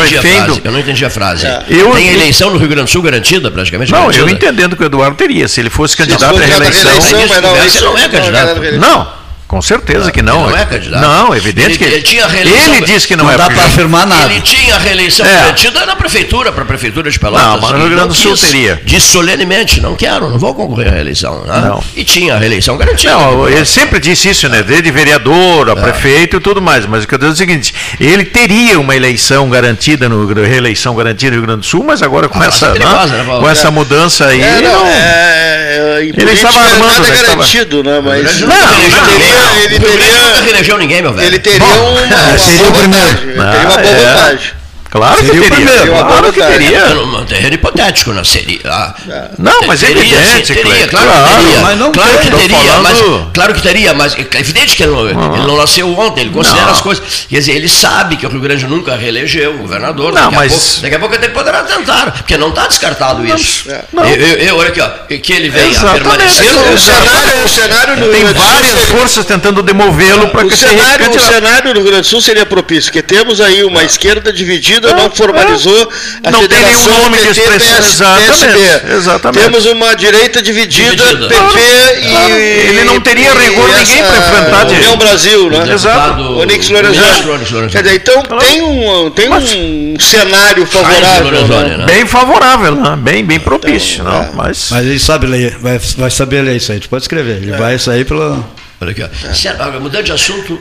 Eu 0.63 0.71
não 0.71 0.79
entendi 0.79 1.03
a 1.05 1.09
frase. 1.09 1.45
Eu- 1.69 1.91
Tem 1.91 2.07
eleição 2.13 2.49
no 2.49 2.57
Rio 2.57 2.67
Grande 2.67 2.85
do 2.85 2.89
Sul 2.89 3.01
garantida, 3.01 3.49
praticamente? 3.51 3.91
Não, 3.91 3.99
garantida? 3.99 4.23
eu 4.23 4.29
entendendo 4.29 4.75
que 4.75 4.83
o 4.83 4.85
Eduardo 4.85 5.15
teria, 5.15 5.47
se 5.47 5.59
ele 5.59 5.69
fosse 5.69 5.91
Se 5.93 5.97
candidato 5.97 6.23
à 6.25 6.29
for 6.29 6.39
candidato 6.39 6.61
à 6.61 6.63
reeleição. 6.65 6.91
reeleição, 6.91 7.19
Aí, 7.19 7.27
mas 7.29 7.41
não, 7.41 7.65
isso 7.65 7.83
não 7.85 7.97
é 7.97 8.01
candidato. 8.01 8.21
candidato 8.23 8.57
à 8.57 8.61
reeleição. 8.61 8.89
Não, 8.89 9.07
com 9.47 9.61
certeza 9.61 10.11
que 10.11 10.21
não. 10.21 10.41
Ele 10.43 10.51
não 10.51 10.57
é 10.57 10.65
candidato. 10.65 11.01
Não, 11.01 11.35
evidente 11.35 11.67
Ele- 11.69 11.77
que 11.77 11.83
ele 11.85 12.01
tinha 12.01 12.27
reeleição- 12.27 12.73
Ele 12.75 12.85
disse 12.85 13.07
que 13.07 13.15
não, 13.15 13.25
Não 13.25 13.31
é 13.31 13.37
dá 13.37 13.49
para 13.49 13.63
afirmar 13.63 14.05
nada. 14.05 14.31
Ele 14.31 14.41
tinha 14.41 14.77
reeleição 14.77 15.25
É. 15.25 15.29
garantida 15.29 15.85
na 15.85 15.95
prefeitura, 15.95 16.51
para 16.51 16.63
a 16.63 16.65
prefeitura 16.65 17.09
de 17.09 17.17
Pelotas. 17.19 17.45
Não, 17.47 17.61
mas 17.61 17.71
no 17.71 17.77
Rio 17.79 17.89
Grande 17.89 18.07
do 18.09 18.13
Sul 18.13 18.31
quis. 18.33 18.41
teria. 18.41 18.81
Disse 18.83 19.07
solenemente, 19.07 19.79
não 19.81 19.95
quero, 19.95 20.29
não 20.29 20.37
vou 20.37 20.53
concorrer 20.53 20.89
à 20.89 20.91
reeleição. 20.91 21.43
né? 21.45 21.61
Não. 21.61 21.83
E 21.95 22.03
tinha 22.03 22.35
a 22.35 22.37
reeleição 22.37 22.77
garantida. 22.77 23.13
Não, 23.13 23.47
ele 23.47 23.65
sempre 23.65 23.99
disse 23.99 24.29
isso, 24.29 24.47
né? 24.49 24.61
Desde 24.63 24.91
vereador, 24.91 25.69
a 25.69 25.73
É. 25.73 25.75
prefeito 25.75 26.37
e 26.37 26.39
tudo 26.39 26.61
mais. 26.61 26.85
Mas 26.85 27.03
o 27.03 27.07
que 27.07 27.13
eu 27.15 27.17
digo 27.17 27.31
é 27.31 27.33
o 27.33 27.37
seguinte: 27.37 27.73
ele 27.99 28.25
teria 28.25 28.79
uma 28.79 28.95
eleição 28.95 29.49
garantida, 29.49 30.09
no, 30.09 30.27
reeleição 30.33 30.93
garantida 30.95 31.31
no 31.31 31.37
Rio 31.37 31.45
Grande 31.47 31.61
do 31.61 31.65
Sul, 31.65 31.83
mas 31.83 32.01
agora 32.01 32.27
com, 32.27 32.41
Ah, 32.41 32.45
essa, 32.47 32.67
é 32.67 32.71
perigosa, 32.73 33.07
né? 33.17 33.23
né, 33.23 33.39
com 33.39 33.49
essa 33.49 33.71
mudança 33.71 34.25
aí. 34.27 34.41
É, 34.41 34.61
não, 34.61 34.73
não- 34.79 34.87
é, 34.87 35.99
é, 35.99 36.03
Ele 36.03 36.31
estava 36.31 36.59
armando, 36.59 36.79
nada 36.87 36.99
né, 36.99 37.09
é 37.09 37.13
estava- 37.13 37.35
garantido, 37.35 37.83
né? 37.83 38.01
Mas 38.03 38.35
Ele 38.37 38.45
Não, 38.47 38.55
não, 38.55 38.65
não. 38.65 39.36
Ninguém. 39.39 39.63
Ele 39.65 39.79
teria- 39.79 40.41
reelegeu 40.43 40.77
ninguém, 40.77 41.01
meu 41.01 41.13
velho. 41.13 41.27
ele 41.27 41.39
teria 41.39 41.65
uma, 41.65 42.37
seria 42.37 42.67
o 42.69 42.73
primeiro. 42.73 43.17
teria 43.17 43.35
uma 43.41 43.51
Ah, 43.53 43.67
boa 43.67 43.81
é. 43.81 44.05
vantagem. 44.13 44.51
Claro 44.89 45.17
que 45.17 45.25
Seria 45.25 45.41
o 45.41 45.43
teria. 45.43 45.55
primeiro. 45.65 45.91
Claro 46.05 46.33
que 46.33 46.41
teria. 46.41 46.77
É 46.79 46.93
um 46.95 47.25
terreno 47.25 47.53
hipotético, 47.55 48.13
não 48.13 48.23
seria. 48.23 48.59
ah, 48.65 48.93
Não, 49.37 49.61
mas 49.67 49.83
é 49.83 49.87
teria, 49.87 50.01
evidente, 50.15 50.47
sim, 50.47 50.53
teria, 50.53 50.87
claro, 50.87 51.07
Claro, 51.07 51.27
que 51.37 51.43
teria. 51.45 51.61
mas 51.61 51.77
não 51.77 51.91
claro 51.91 52.17
tem. 52.17 52.19
que 52.31 52.37
teria, 52.37 52.57
falando- 52.57 52.83
mas 52.83 53.33
claro 53.33 53.53
que 53.53 53.61
teria, 53.61 53.93
mas 53.93 54.15
é 54.15 54.39
evidente 54.39 54.75
que 54.75 54.83
ele 54.83 54.91
não, 54.93 55.07
ele 55.09 55.45
não 55.47 55.57
nasceu 55.57 55.97
ontem, 55.99 56.21
ele 56.21 56.29
considera 56.31 56.65
Não. 56.65 56.71
as 56.71 56.81
coisas. 56.81 57.03
Quer 57.29 57.39
dizer, 57.39 57.51
ele 57.53 57.67
sabe 57.67 58.15
que 58.15 58.25
o 58.25 58.29
Rio 58.29 58.39
Grande 58.39 58.65
nunca 58.65 58.95
reelegeu 58.95 59.55
o 59.55 59.57
governador. 59.59 60.13
Não, 60.13 60.21
daqui, 60.31 60.35
mas- 60.35 60.51
a 60.53 60.55
pouco, 60.57 60.81
daqui 60.81 60.95
a 60.95 60.99
pouco 60.99 61.15
ele 61.15 61.29
poderá 61.29 61.63
tentar, 61.63 62.11
porque 62.11 62.37
não 62.37 62.49
está 62.49 62.67
descartado 62.67 63.25
isso. 63.25 63.65
não. 63.91 64.05
Eu, 64.05 64.15
eu, 64.15 64.37
eu- 64.37 64.57
olha 64.57 64.69
aqui, 64.69 64.79
ó, 64.81 64.87
que 65.17 65.33
ele 65.33 65.49
venha 65.49 65.65
a 65.65 65.69
Exatamente. 65.69 66.03
permanecer. 66.03 66.45
O 66.73 66.77
cenário, 66.77 67.43
o 67.45 67.49
cenário 67.49 67.97
no 67.97 68.05
Tem 68.07 68.21
Rio 68.21 68.21
Grande 68.21 68.33
do 68.33 68.39
Sul 68.41 68.51
várias 68.53 68.71
seria- 68.71 68.85
forças 68.99 69.25
tentando 69.25 69.61
demovê-lo 69.61 70.29
para 70.29 70.45
O 70.45 70.49
que 70.49 70.55
seja 70.55 70.69
cenário, 70.71 71.09
o 71.11 71.19
cenário 71.19 71.73
do 71.73 71.79
Rio 71.81 71.89
Grande 71.89 72.01
do 72.03 72.07
Sul 72.07 72.21
seria 72.21 72.45
propício, 72.45 72.85
porque 72.91 73.01
temos 73.01 73.41
aí 73.41 73.63
uma 73.63 73.83
esquerda 73.83 74.31
dividida, 74.31 74.76
não 74.81 75.09
formalizou 75.11 75.89
a 76.23 76.31
Não 76.31 76.39
tem 76.47 76.49
federação 76.57 76.87
nenhum 76.91 77.03
nome 77.03 77.17
de 77.17 77.23
PT, 77.27 77.39
expressão. 77.41 77.77
PS, 77.77 77.87
Exatamente, 77.87 78.57
PSB. 78.57 78.93
exatamente. 78.93 79.43
Temos 79.43 79.65
uma 79.65 79.95
direita 79.95 80.41
dividida, 80.41 80.95
Dividida. 80.95 81.27
PP 81.27 81.37
Claro, 81.37 81.99
e... 81.99 82.09
claro. 82.09 82.33
Ele 82.35 82.83
não 82.85 83.01
teria 83.01 83.33
rigor 83.33 83.67
ninguém 83.69 84.03
pra 84.03 84.17
enfrentar 84.17 84.63
de- 84.65 84.73
União 84.75 84.97
Brasil, 84.97 85.49
né? 85.49 85.73
Exato. 85.73 86.21
Onix 86.39 86.69
Lorenzoni. 86.69 87.69
Quer 87.71 87.83
dizer, 87.83 87.95
então 87.95 88.23
tem 88.39 88.61
um, 88.61 89.09
tem 89.11 89.29
um 89.29 89.99
cenário 89.99 90.65
favorável. 90.65 91.23
Lorenzoni, 91.25 91.69
né? 91.69 91.77
né? 91.77 91.85
Bem 91.85 92.05
favorável, 92.05 92.75
né? 92.75 92.95
bem, 92.97 93.25
bem 93.25 93.39
propício. 93.39 94.01
Então, 94.01 94.11
não, 94.13 94.21
é. 94.21 94.29
mas... 94.33 94.67
Mas 94.71 94.85
ele 94.85 94.99
sabe 94.99 95.27
ler, 95.27 95.57
vai, 95.59 95.79
vai 95.97 96.11
saber 96.11 96.41
ler 96.41 96.55
isso 96.57 96.71
aí, 96.71 96.79
tu 96.79 96.89
pode 96.89 97.03
escrever. 97.03 97.37
Ele 97.37 97.51
vai 97.51 97.77
sair 97.79 98.05
pela. 98.05 98.43
Olha 98.79 98.91
aqui, 98.91 99.03
ó. 99.03 99.33
Sério, 99.33 99.61
agora, 99.61 99.79
mudando 99.79 100.03
de 100.03 100.11
assunto, 100.11 100.59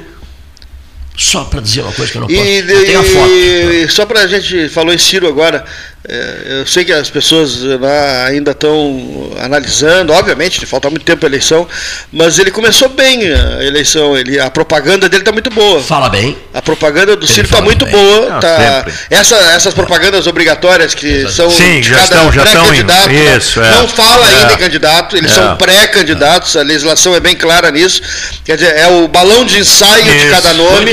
só 1.36 1.44
para 1.44 1.60
dizer 1.60 1.82
uma 1.82 1.92
coisa 1.92 2.10
que 2.12 2.18
eu 2.18 2.22
não 2.22 2.30
E, 2.30 2.34
posso. 2.36 2.48
Eu 2.72 2.86
tenho 2.86 3.00
a 3.00 3.04
foto. 3.04 3.30
e 3.30 3.88
só 3.90 4.06
para 4.06 4.20
a 4.22 4.26
gente 4.26 4.68
falou 4.68 4.92
em 4.94 4.98
Ciro 4.98 5.26
agora, 5.28 5.64
é, 6.08 6.60
eu 6.60 6.66
sei 6.66 6.84
que 6.84 6.92
as 6.92 7.10
pessoas 7.10 7.60
né, 7.62 8.24
ainda 8.26 8.52
estão 8.52 9.30
analisando, 9.42 10.12
obviamente, 10.12 10.64
falta 10.66 10.88
muito 10.90 11.04
tempo 11.04 11.24
a 11.24 11.28
eleição, 11.28 11.66
mas 12.12 12.38
ele 12.38 12.50
começou 12.50 12.88
bem 12.88 13.32
a 13.32 13.64
eleição, 13.64 14.16
ele, 14.16 14.38
a 14.38 14.50
propaganda 14.50 15.08
dele 15.08 15.22
está 15.22 15.32
muito 15.32 15.50
boa. 15.50 15.82
Fala 15.82 16.08
bem. 16.08 16.36
A 16.54 16.62
propaganda 16.62 17.16
do 17.16 17.24
Ele 17.24 17.32
Ciro 17.32 17.46
está 17.46 17.60
muito 17.60 17.84
bem. 17.84 17.94
boa. 17.94 18.30
Não, 18.30 18.40
tá, 18.40 18.86
essa, 19.10 19.36
essas 19.52 19.74
propagandas 19.74 20.26
obrigatórias 20.26 20.94
que 20.94 21.28
são 21.30 21.50
Sim, 21.50 21.80
de 21.80 21.88
já 21.90 21.94
cada 21.96 22.04
estão- 22.04 22.32
já 22.32 22.44
estão 22.44 22.74
em- 22.74 22.84
pré-candidato, 22.84 23.60
né? 23.60 23.68
é. 23.68 23.70
não 23.74 23.88
fala 23.88 24.26
ainda 24.26 24.52
É. 24.52 24.54
em 24.54 24.58
candidato, 24.58 25.16
eles 25.16 25.30
É. 25.32 25.34
são 25.34 25.56
pré-candidatos, 25.56 26.56
a 26.56 26.62
legislação 26.62 27.14
é 27.14 27.20
bem 27.20 27.34
clara 27.36 27.70
nisso. 27.70 28.00
Quer 28.44 28.56
dizer, 28.56 28.76
é 28.76 28.86
o 28.88 29.08
balão 29.08 29.44
de 29.44 29.58
ensaio 29.58 30.04
de 30.04 30.16
Isso, 30.16 30.30
cada 30.30 30.52
nome. 30.54 30.92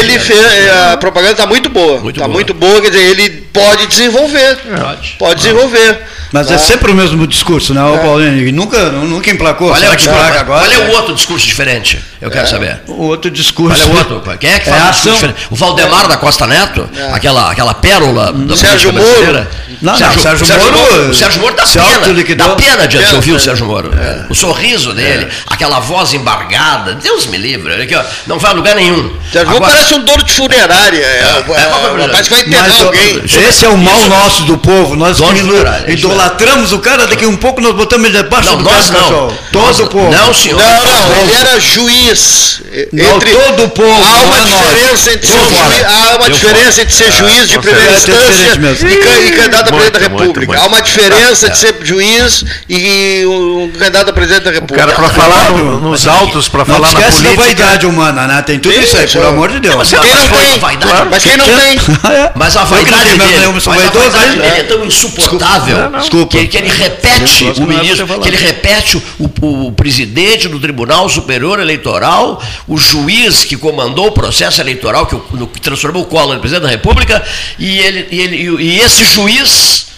ele 0.00 0.18
fez, 0.18 0.70
a 0.92 0.96
propaganda 0.96 1.32
está 1.32 1.46
muito 1.46 1.68
boa. 1.68 2.00
Muito 2.00 2.16
Está 2.16 2.28
muito 2.28 2.54
boa, 2.54 2.80
quer 2.80 2.90
dizer, 2.90 3.02
ele 3.04 3.45
pode 3.64 3.86
desenvolver. 3.86 4.56
Pode. 4.80 5.16
Pode 5.18 5.34
desenvolver. 5.42 6.00
Mas 6.32 6.50
é 6.50 6.54
Tá? 6.54 6.58
sempre 6.58 6.90
o 6.90 6.94
mesmo 6.94 7.24
discurso, 7.26 7.72
né, 7.72 7.82
o 7.82 7.98
Paulinho? 7.98 8.52
Nunca, 8.52 8.90
nunca 8.90 9.30
emplacou. 9.30 9.68
Qual 9.68 9.76
é, 9.76 9.80
Será 9.80 9.92
o, 9.92 9.96
discurso- 9.96 10.20
agora? 10.20 10.44
qual 10.44 10.64
é 10.72 10.78
o 10.90 10.90
outro 10.96 11.14
discurso 11.14 11.46
diferente? 11.46 12.02
Eu 12.20 12.30
quero 12.30 12.48
saber. 12.48 12.80
O 12.88 13.04
outro 13.04 13.30
Qual 13.30 13.34
discurso. 13.36 13.82
é 13.82 13.86
o 13.86 13.96
outro? 13.96 14.22
Quem 14.38 14.50
é 14.52 14.58
que 14.58 14.68
É 14.68 14.72
faz 14.72 14.82
a 14.82 14.86
um 14.88 14.90
discurso 14.90 15.14
diferente? 15.18 15.46
O 15.50 15.54
Valdemar 15.56 16.08
da 16.08 16.16
Costa 16.16 16.46
Neto, 16.46 16.88
É. 16.96 17.12
aquela, 17.12 17.50
aquela 17.50 17.74
pérola 17.74 18.32
da 18.32 18.56
Sérgio 18.56 18.92
Moro. 18.92 19.04
brasileira. 19.04 19.48
Não, 19.82 19.92
não, 19.92 19.98
Sérgio 19.98 20.46
Moro, 20.72 21.10
O 21.10 21.14
Sérgio 21.14 21.40
Moro 21.40 21.54
dá 21.54 21.66
se 21.66 21.78
pena. 21.78 22.36
Dá 22.36 22.48
pena 22.50 22.88
de 22.88 22.96
Pena, 22.98 23.14
ouvir 23.14 23.32
o 23.32 23.36
é. 23.36 23.38
Sérgio 23.38 23.66
Moro. 23.66 23.90
O 24.30 24.34
sorriso 24.34 24.92
dele, 24.92 25.28
aquela 25.46 25.80
voz 25.80 26.14
embargada. 26.14 26.94
Deus 26.94 27.26
me 27.26 27.36
livre. 27.36 27.72
Olha 27.72 27.84
aqui, 27.84 27.94
ó, 27.94 28.02
não 28.26 28.38
vai 28.38 28.52
a 28.52 28.54
lugar 28.54 28.74
nenhum. 28.74 29.10
Sérgio 29.32 29.52
Moro 29.52 29.64
parece 29.64 29.94
um 29.94 30.00
dono 30.00 30.22
de 30.22 30.32
funerária. 30.32 30.98
É, 31.04 31.06
É, 31.06 32.00
é, 32.00 32.04
é, 32.04 32.08
parece 32.08 32.28
que 32.30 32.34
vai 32.36 32.40
enterrar 32.46 32.68
Mas, 32.68 32.80
alguém. 32.82 33.22
esse 33.48 33.64
é 33.64 33.68
o 33.68 33.76
mal 33.76 33.98
Isso. 33.98 34.08
nosso 34.08 34.42
do 34.44 34.58
povo. 34.58 34.96
Nós 34.96 35.18
que 35.18 35.92
idolatramos 35.92 36.72
o 36.72 36.78
cara, 36.78 37.06
daqui 37.06 37.26
um 37.26 37.36
pouco 37.36 37.60
nós 37.60 37.74
botamos 37.74 38.08
ele 38.08 38.22
debaixo 38.22 38.50
Não, 38.50 38.56
do 38.58 38.64
nós 38.64 38.72
braço, 38.90 38.92
não. 38.92 39.00
cachorro. 39.02 39.38
Todo 39.52 39.84
o 39.84 39.86
povo. 39.88 40.10
Não, 40.10 40.34
senhor. 40.34 40.60
Não, 40.60 40.84
não, 40.84 41.20
ele 41.22 41.32
era 41.32 41.60
juiz. 41.60 42.62
Não, 42.92 43.18
todo 43.18 43.64
o 43.64 43.68
povo, 43.70 44.04
Há 44.06 44.22
uma 44.24 44.36
é 44.38 44.40
diferença 44.42 45.12
entre 45.12 45.26
ser 45.26 45.38
juiz, 45.38 45.84
há 45.84 46.16
uma 46.16 46.30
diferença 46.30 46.82
entre 46.82 46.94
ser 46.94 47.12
juiz 47.12 47.48
de 47.48 47.58
primeira. 47.58 47.90
É 47.90 47.94
instância 47.96 48.86
e, 48.88 48.96
can- 48.96 49.20
e 49.20 49.30
candidato 49.70 49.96
a 49.96 50.00
presidente 50.00 50.00
da 50.02 50.08
Muito, 50.08 50.16
muito, 50.16 50.40
República. 50.40 50.52
muito. 50.52 50.62
Há 50.64 50.66
uma 50.66 50.82
diferença 50.82 51.46
É. 51.46 51.50
de 51.50 51.58
ser 51.58 51.76
juiz 51.82 52.44
e 52.68 53.24
um 53.26 53.70
candidato 53.78 54.10
a 54.10 54.12
presidente 54.12 54.44
da 54.44 54.50
O 54.50 54.54
República. 54.54 54.86
cara, 54.86 54.92
para 54.96 55.08
falar 55.10 55.50
no- 55.52 55.80
nos 55.80 56.06
altos, 56.06 56.48
para 56.48 56.60
Não 56.60 56.66
falar 56.66 56.92
na 56.92 56.98
esquece 57.00 57.22
da 57.22 57.30
política. 57.30 57.42
vaidade 57.64 57.86
humana, 57.86 58.26
né? 58.26 58.42
Tem 58.42 58.58
tudo 58.58 58.74
isso 58.78 58.96
aí, 58.96 59.06
por 59.06 59.22
é. 59.22 59.28
amor 59.28 59.50
de 59.50 59.60
Deus. 59.60 59.74
Mas 59.76 59.88
Quem 59.90 59.98
não 60.14 60.28
tem? 60.28 60.58
vaidade. 60.58 60.90
Claro, 60.92 61.08
Mas 61.10 61.22
quem 61.24 61.36
não 61.36 61.44
tem? 61.44 61.76
É. 62.16 62.32
Mas 62.34 62.56
a 62.56 62.64
vaidade 62.64 63.10
dele, 63.18 63.38
nenhum, 63.38 63.52
mas 63.52 63.66
a 63.66 63.70
vaidade 63.90 64.36
dele 64.38 64.46
é 64.58 64.62
tão 64.62 64.84
insuportável. 64.84 65.90
Desculpa. 65.98 66.26
Que, 66.46 66.56
ele 66.56 66.68
repete 66.68 67.44
o 67.44 67.62
é 67.62 67.66
ministro, 67.66 68.06
que 68.20 68.28
ele 68.28 68.36
repete 68.36 68.96
o, 69.18 69.66
o 69.66 69.72
presidente 69.72 70.48
do 70.48 70.58
Tribunal 70.60 71.08
Superior 71.08 71.58
Eleitoral, 71.60 72.42
o 72.68 72.76
juiz 72.76 73.44
que 73.44 73.56
comandou 73.56 74.06
o 74.08 74.12
processo 74.12 74.60
eleitoral, 74.60 75.06
que, 75.06 75.14
o- 75.14 75.50
transformou 75.62 76.02
o 76.02 76.06
Collor 76.06 76.36
em 76.36 76.38
presidente 76.40 76.62
da 76.64 76.68
República, 76.68 77.22
e, 77.58 77.78
ele, 77.78 78.06
e, 78.10 78.20
ele, 78.20 78.50
o- 78.50 78.60
e 78.60 78.80
esse 78.80 79.04
juiz, 79.04 79.55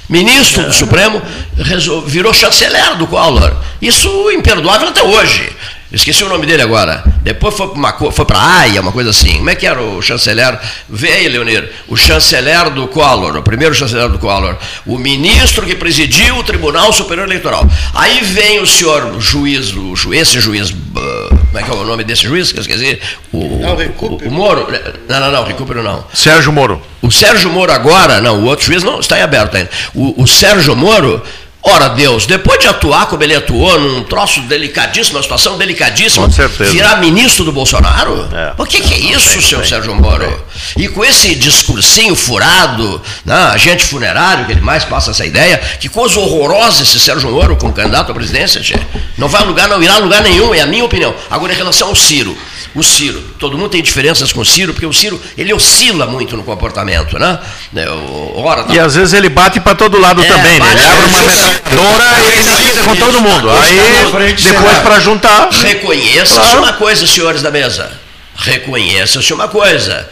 ministro 0.09 0.65
do 0.65 0.73
Supremo, 0.73 1.21
virou 2.07 2.33
chanceler 2.33 2.97
do 2.97 3.07
Collor. 3.07 3.55
Isso 3.81 4.31
imperdoável 4.31 4.89
até 4.89 5.03
hoje. 5.03 5.53
Esqueci 5.91 6.23
o 6.23 6.29
nome 6.29 6.45
dele 6.45 6.61
agora. 6.63 7.03
Depois 7.23 7.55
foi 7.55 7.69
para 7.69 7.93
foi 8.13 8.25
para 8.27 8.39
Haia, 8.39 8.81
uma 8.83 8.93
coisa 8.93 9.09
assim. 9.11 9.39
Como 9.39 9.49
é 9.49 9.55
que 9.55 9.67
era 9.67 9.81
o 9.81 10.03
chanceler? 10.03 10.59
Vê 10.89 11.13
aí, 11.13 11.29
Leonir. 11.29 11.71
O 11.89 11.97
chanceler 11.97 12.69
do 12.71 12.87
Collor, 12.89 13.37
o 13.37 13.43
primeiro 13.43 13.75
chanceler 13.75 14.09
do 14.11 14.19
Collor. 14.19 14.57
O 14.87 14.99
ministro 14.99 15.65
que 15.65 15.75
presidiu 15.75 16.37
o 16.37 16.45
Tribunal 16.45 16.93
Superior 16.93 17.27
Eleitoral. 17.27 17.67
Aí 17.95 18.21
vem 18.21 18.61
o 18.61 18.67
senhor 18.67 19.19
juiz, 19.19 19.73
o 19.73 19.97
ju- 19.97 20.13
esse 20.13 20.39
juiz. 20.41 20.71
Como 20.71 21.59
é 21.59 21.63
que 21.63 21.71
é 21.71 21.75
o 21.75 21.85
nome 21.85 22.05
desse 22.05 22.25
juiz? 22.25 22.53
Que 22.53 22.59
eu 22.59 22.63
esqueci. 22.63 23.01
O, 23.33 23.59
Não, 23.61 23.73
o, 23.73 23.77
Recupero. 23.77 24.31
o 24.31 24.33
Moro. 24.35 24.67
Não, 25.09 25.21
não, 25.21 25.31
não, 25.33 25.45
Recupero 25.45 25.83
não. 25.83 26.05
Sérgio 26.13 26.53
Moro. 26.53 26.83
O 27.01 27.11
Sérgio 27.11 27.49
Moro 27.51 27.73
agora, 27.73 28.21
não, 28.21 28.41
o 28.41 28.45
outro 28.45 28.67
juiz 28.67 28.83
não 28.83 29.01
está 29.01 29.19
em 29.19 29.23
aberto 29.23 29.57
ainda. 29.57 29.71
O, 29.95 30.23
o 30.23 30.27
Sérgio 30.27 30.77
Moro, 30.77 31.23
ora 31.63 31.89
Deus, 31.89 32.27
depois 32.27 32.59
de 32.59 32.69
atuar 32.69 33.07
como 33.07 33.23
ele 33.23 33.35
atuou 33.35 33.79
num 33.79 34.03
troço 34.05 34.41
delicadíssimo, 34.43 35.17
uma 35.17 35.23
situação 35.23 35.59
delicadíssima, 35.59 36.27
Com 36.27 36.33
certeza. 36.33 36.71
virar 36.71 36.97
ministro 36.97 37.45
do 37.45 37.53
Bolsonaro? 37.53 38.29
É. 38.33 38.53
O 38.57 38.65
que, 38.65 38.81
que 38.81 38.95
é 38.95 38.99
isso, 38.99 39.33
tem, 39.33 39.43
seu 39.43 39.65
Sérgio 39.65 39.95
Moro? 39.95 40.45
E 40.77 40.89
com 40.89 41.05
esse 41.05 41.35
discursinho 41.35 42.15
furado, 42.15 43.01
né, 43.25 43.35
agente 43.53 43.85
funerário, 43.85 44.47
que 44.47 44.53
ele 44.53 44.61
mais 44.61 44.85
passa 44.85 45.11
essa 45.11 45.27
ideia, 45.27 45.59
que 45.81 45.89
coisa 45.89 46.19
horrorosa 46.21 46.83
esse 46.83 46.99
Sérgio 46.99 47.31
Moro 47.31 47.57
como 47.57 47.73
candidato 47.73 48.11
à 48.11 48.15
presidência, 48.15 48.61
tchê. 48.61 48.79
Não 49.17 49.29
vai 49.29 49.43
a 49.43 49.45
lugar, 49.45 49.69
não 49.69 49.83
irá 49.83 49.95
a 49.95 49.99
lugar 49.99 50.23
nenhum, 50.23 50.55
é 50.55 50.61
a 50.61 50.67
minha 50.67 50.85
opinião. 50.85 51.15
Agora, 51.31 51.53
em 51.53 51.57
relação 51.57 51.89
ao 51.89 51.95
Ciro, 51.97 52.37
o 52.75 52.83
Ciro, 52.83 53.21
todo 53.39 53.57
mundo 53.59 53.71
tem 53.71 53.83
diferenças 53.83 54.33
com 54.33 54.41
o 54.41 54.45
Ciro, 54.45 54.73
porque 54.73 54.87
o 54.87 54.93
Ciro, 54.93 55.21
ele 55.37 55.53
oscila 55.53 56.07
muito 56.07 56.37
no 56.37 56.43
comportamento, 56.45 57.19
né? 57.19 57.39
É, 57.75 57.89
o- 57.91 58.33
Ora, 58.37 58.63
tá 58.65 58.75
E 58.75 58.79
às 58.79 58.95
vezes 58.95 59.13
ele 59.15 59.29
bate 59.29 59.59
para 59.61 59.75
todo 59.75 59.99
lado 60.01 60.23
É, 60.23 60.27
também, 60.27 60.59
né? 60.59 60.67
bate- 60.67 60.79
Ele 60.79 60.87
abre 60.87 61.05
uma 61.07 61.23
metralhadora 61.23 62.05
e 62.19 62.39
ele 62.39 62.69
lida 62.69 62.83
com 62.83 62.97
todo 62.97 63.21
mundo. 63.21 63.51
Aí, 63.51 64.35
depois 64.43 64.79
para 64.79 65.01
juntar. 65.01 65.49
Reconheça-se 65.51 66.35
Claro. 66.41 66.59
uma 66.59 66.73
coisa, 66.75 67.07
senhores 67.07 67.43
da 67.43 67.51
mesa. 67.51 67.91
Reconheça-se 68.37 69.33
uma 69.33 69.49
coisa. 69.49 70.09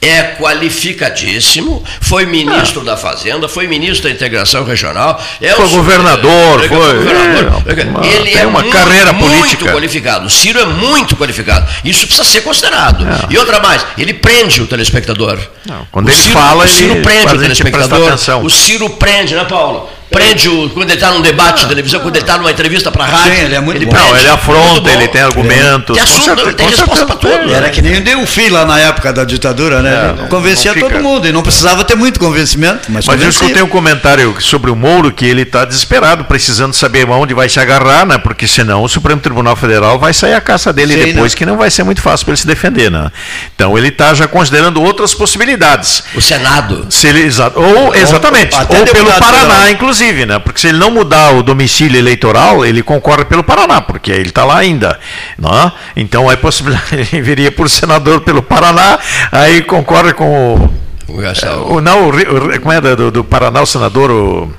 É 0.00 0.22
qualificadíssimo, 0.38 1.82
foi 2.00 2.24
ministro 2.24 2.82
da 2.84 2.96
Fazenda, 2.96 3.48
foi 3.48 3.66
ministro 3.66 4.08
da 4.08 4.14
Integração 4.14 4.64
Regional, 4.64 5.20
é 5.42 5.50
Foi 5.50 5.64
o- 5.64 5.68
governador, 5.70 6.64
é, 6.64 6.68
foi- 6.68 6.94
governador. 6.98 7.62
é, 7.66 7.84
uma- 7.84 8.06
Ele 8.06 8.30
tem 8.30 8.42
é 8.42 8.46
uma 8.46 8.60
muito, 8.60 8.72
carreira 8.76 9.12
muito 9.12 9.36
política. 9.40 9.72
qualificado. 9.72 10.26
O 10.26 10.30
Ciro 10.30 10.60
é 10.60 10.66
muito 10.66 11.16
qualificado. 11.16 11.66
Isso 11.84 12.06
precisa 12.06 12.22
ser 12.28 12.42
considerado. 12.42 13.04
É. 13.08 13.26
E 13.34 13.38
outra 13.38 13.58
mais, 13.60 13.84
ele 13.96 14.14
prende 14.14 14.62
o 14.62 14.66
telespectador. 14.66 15.36
Não, 15.66 15.86
quando 15.90 16.06
O 16.06 16.10
ele 16.10 16.16
Ciro- 16.16 16.32
fala, 16.32 16.64
o 16.64 16.68
Ciro 16.68 16.92
ele 16.94 17.00
prende 17.02 17.34
o 17.34 17.38
telespectador. 17.38 18.18
O 18.44 18.50
Ciro 18.50 18.90
prende, 18.90 19.34
né, 19.34 19.44
Paulo? 19.44 19.90
Prende 20.10 20.48
o, 20.48 20.70
quando 20.70 20.88
ele 20.88 20.94
está 20.94 21.10
num 21.10 21.20
debate 21.20 21.60
de 21.64 21.66
televisão, 21.68 22.00
quando 22.00 22.16
ele 22.16 22.24
está 22.24 22.38
numa 22.38 22.50
entrevista 22.50 22.90
para 22.90 23.04
rádio. 23.04 23.34
Sim, 23.34 23.40
ele 23.42 23.54
é 23.54 23.60
muito 23.60 23.84
bom. 23.84 23.92
Não, 23.92 24.00
prende. 24.08 24.20
ele 24.20 24.28
Muito 24.30 24.34
afronta, 24.40 24.90
ele 24.90 25.08
tem 25.08 25.20
argumentos. 25.20 25.94
Tem 25.96 26.02
assunto, 26.02 26.24
certeza- 26.24 26.52
tem 26.54 26.66
resposta 26.66 27.04
pra 27.04 27.16
tudo. 27.16 27.52
Era 27.54 27.68
que 27.68 27.82
nem 27.82 27.98
o 27.98 28.00
Delfim 28.00 28.48
lá 28.48 28.64
na 28.64 28.80
época 28.80 29.12
da 29.12 29.22
ditadura, 29.24 29.82
né? 29.82 29.87
É, 29.88 30.14
Ele 30.18 30.28
convencia 30.28 30.74
não 30.74 30.80
todo 30.80 31.00
mundo 31.02 31.26
e 31.26 31.32
não 31.32 31.42
precisava 31.42 31.84
ter 31.84 31.94
muito 31.94 32.18
convencimento, 32.20 32.90
mas, 32.90 33.06
Mas 33.06 33.22
eu 33.22 33.28
escutei 33.28 33.62
um 33.62 33.68
comentário 33.68 34.36
sobre 34.40 34.70
o 34.70 34.76
Mouro 34.76 35.12
que 35.12 35.24
ele 35.24 35.42
está 35.42 35.64
desesperado, 35.64 36.24
precisando 36.24 36.74
saber 36.74 37.08
onde 37.08 37.34
vai 37.34 37.48
se 37.48 37.58
agarrar, 37.58 38.06
né? 38.06 38.18
Porque 38.18 38.46
senão 38.46 38.82
o 38.82 38.88
Supremo 38.88 39.20
Tribunal 39.20 39.56
Federal 39.56 39.98
vai 39.98 40.12
sair 40.12 40.34
a 40.34 40.40
caça 40.40 40.72
dele 40.72 40.94
Sim, 40.94 41.04
depois, 41.12 41.32
né? 41.32 41.38
que 41.38 41.46
não 41.46 41.56
vai 41.56 41.70
ser 41.70 41.82
muito 41.84 42.00
fácil 42.02 42.24
para 42.26 42.32
ele 42.32 42.40
se 42.40 42.46
defender, 42.46 42.90
né? 42.90 43.10
Então 43.54 43.76
ele 43.76 43.88
está 43.88 44.14
já 44.14 44.26
considerando 44.28 44.82
outras 44.82 45.14
possibilidades. 45.14 46.02
O 46.14 46.20
Senado. 46.20 46.86
Se 46.90 47.06
ele, 47.06 47.22
exa- 47.22 47.52
ou, 47.54 47.94
exatamente, 47.94 48.54
até 48.54 48.78
ou 48.78 48.86
pelo 48.86 49.10
Paraná, 49.12 49.38
federal. 49.54 49.70
inclusive, 49.70 50.26
né? 50.26 50.38
Porque 50.38 50.60
se 50.60 50.68
ele 50.68 50.78
não 50.78 50.90
mudar 50.90 51.32
o 51.32 51.42
domicílio 51.42 51.98
eleitoral, 51.98 52.64
ele 52.64 52.82
concorre 52.82 53.24
pelo 53.24 53.42
Paraná, 53.42 53.80
porque 53.80 54.10
ele 54.10 54.28
está 54.28 54.44
lá 54.44 54.58
ainda. 54.58 54.98
Não? 55.38 55.72
Então 55.96 56.30
é 56.30 56.36
possibilidade, 56.36 56.86
ele 57.12 57.22
viria 57.22 57.50
por 57.52 57.68
senador 57.68 58.20
pelo 58.20 58.42
Paraná, 58.42 58.98
aí 59.30 59.62
concorre 59.82 60.12
com 60.12 60.54
o. 60.54 60.78
O 61.12 61.16
Gastão. 61.16 61.70
o 61.72 61.80
não, 61.80 62.08
o, 62.10 62.60
como 62.60 62.72
é 62.72 62.80
do, 62.80 63.10
do 63.10 63.24
Paraná, 63.24 63.62
o 63.62 63.66
senador. 63.66 64.10
O, 64.10 64.52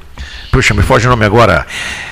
puxa, 0.51 0.74
me 0.74 0.82
foge 0.82 1.05
o 1.07 1.09
nome 1.09 1.26
agora. 1.26 1.65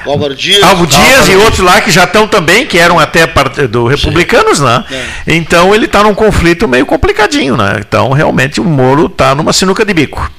Álvaro 0.06 0.36
Dias. 0.36 0.62
Alvo 0.64 0.86
Dias 0.86 1.02
Álvaro 1.04 1.32
e 1.32 1.36
outros 1.38 1.60
lá 1.60 1.82
que 1.82 1.90
já 1.90 2.04
estão 2.04 2.28
também, 2.28 2.66
que 2.68 2.78
eram 2.78 3.00
até 3.00 3.26
part- 3.26 3.68
do 3.68 3.88
republicanos, 3.88 4.60
né? 4.60 4.84
Então 5.26 5.74
ele 5.74 5.86
está 5.86 6.04
num 6.04 6.14
conflito 6.14 6.68
meio 6.68 6.86
complicadinho, 6.86 7.58
né? 7.58 7.78
Então 7.80 8.12
realmente 8.12 8.62
o 8.62 8.64
Moro 8.64 9.08
está 9.08 9.34
numa 9.34 9.52
sinuca 9.54 9.84
de 9.84 9.94
bico. 9.94 10.32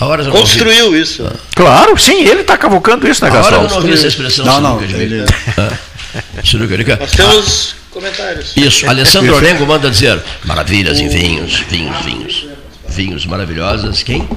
Não 0.00 0.08
ouvi. 0.08 0.30
Construiu 0.30 0.96
isso. 0.96 1.30
Claro, 1.54 1.96
sim, 1.96 2.22
ele 2.24 2.40
está 2.40 2.56
cavocando 2.56 3.06
isso, 3.08 3.24
né, 3.24 3.30
A 3.30 3.34
hora 3.34 3.38
eu 3.38 3.60
Gastão? 3.60 3.68
não 3.68 3.76
ouvi 3.76 3.92
essa 3.92 4.08
expressão. 4.08 4.44
Não, 4.44 4.60
não, 4.60 4.80
Ah, 5.58 5.70
sinuca 6.42 6.76
de 6.76 6.84
bico. 6.84 6.98
Nós 7.00 7.12
temos 7.12 7.76
comentários. 7.92 8.56
Isso, 8.56 8.88
Alessandro 8.88 9.34
Orengo 9.36 9.66
manda 9.66 9.90
dizer, 9.90 10.22
maravilhas 10.44 10.98
em 10.98 11.08
vinhos, 11.08 11.60
vinhos, 11.68 12.04
vinhos. 12.04 12.46
Vinhos 12.88 13.24
maravilhosos, 13.24 14.02
quem? 14.02 14.28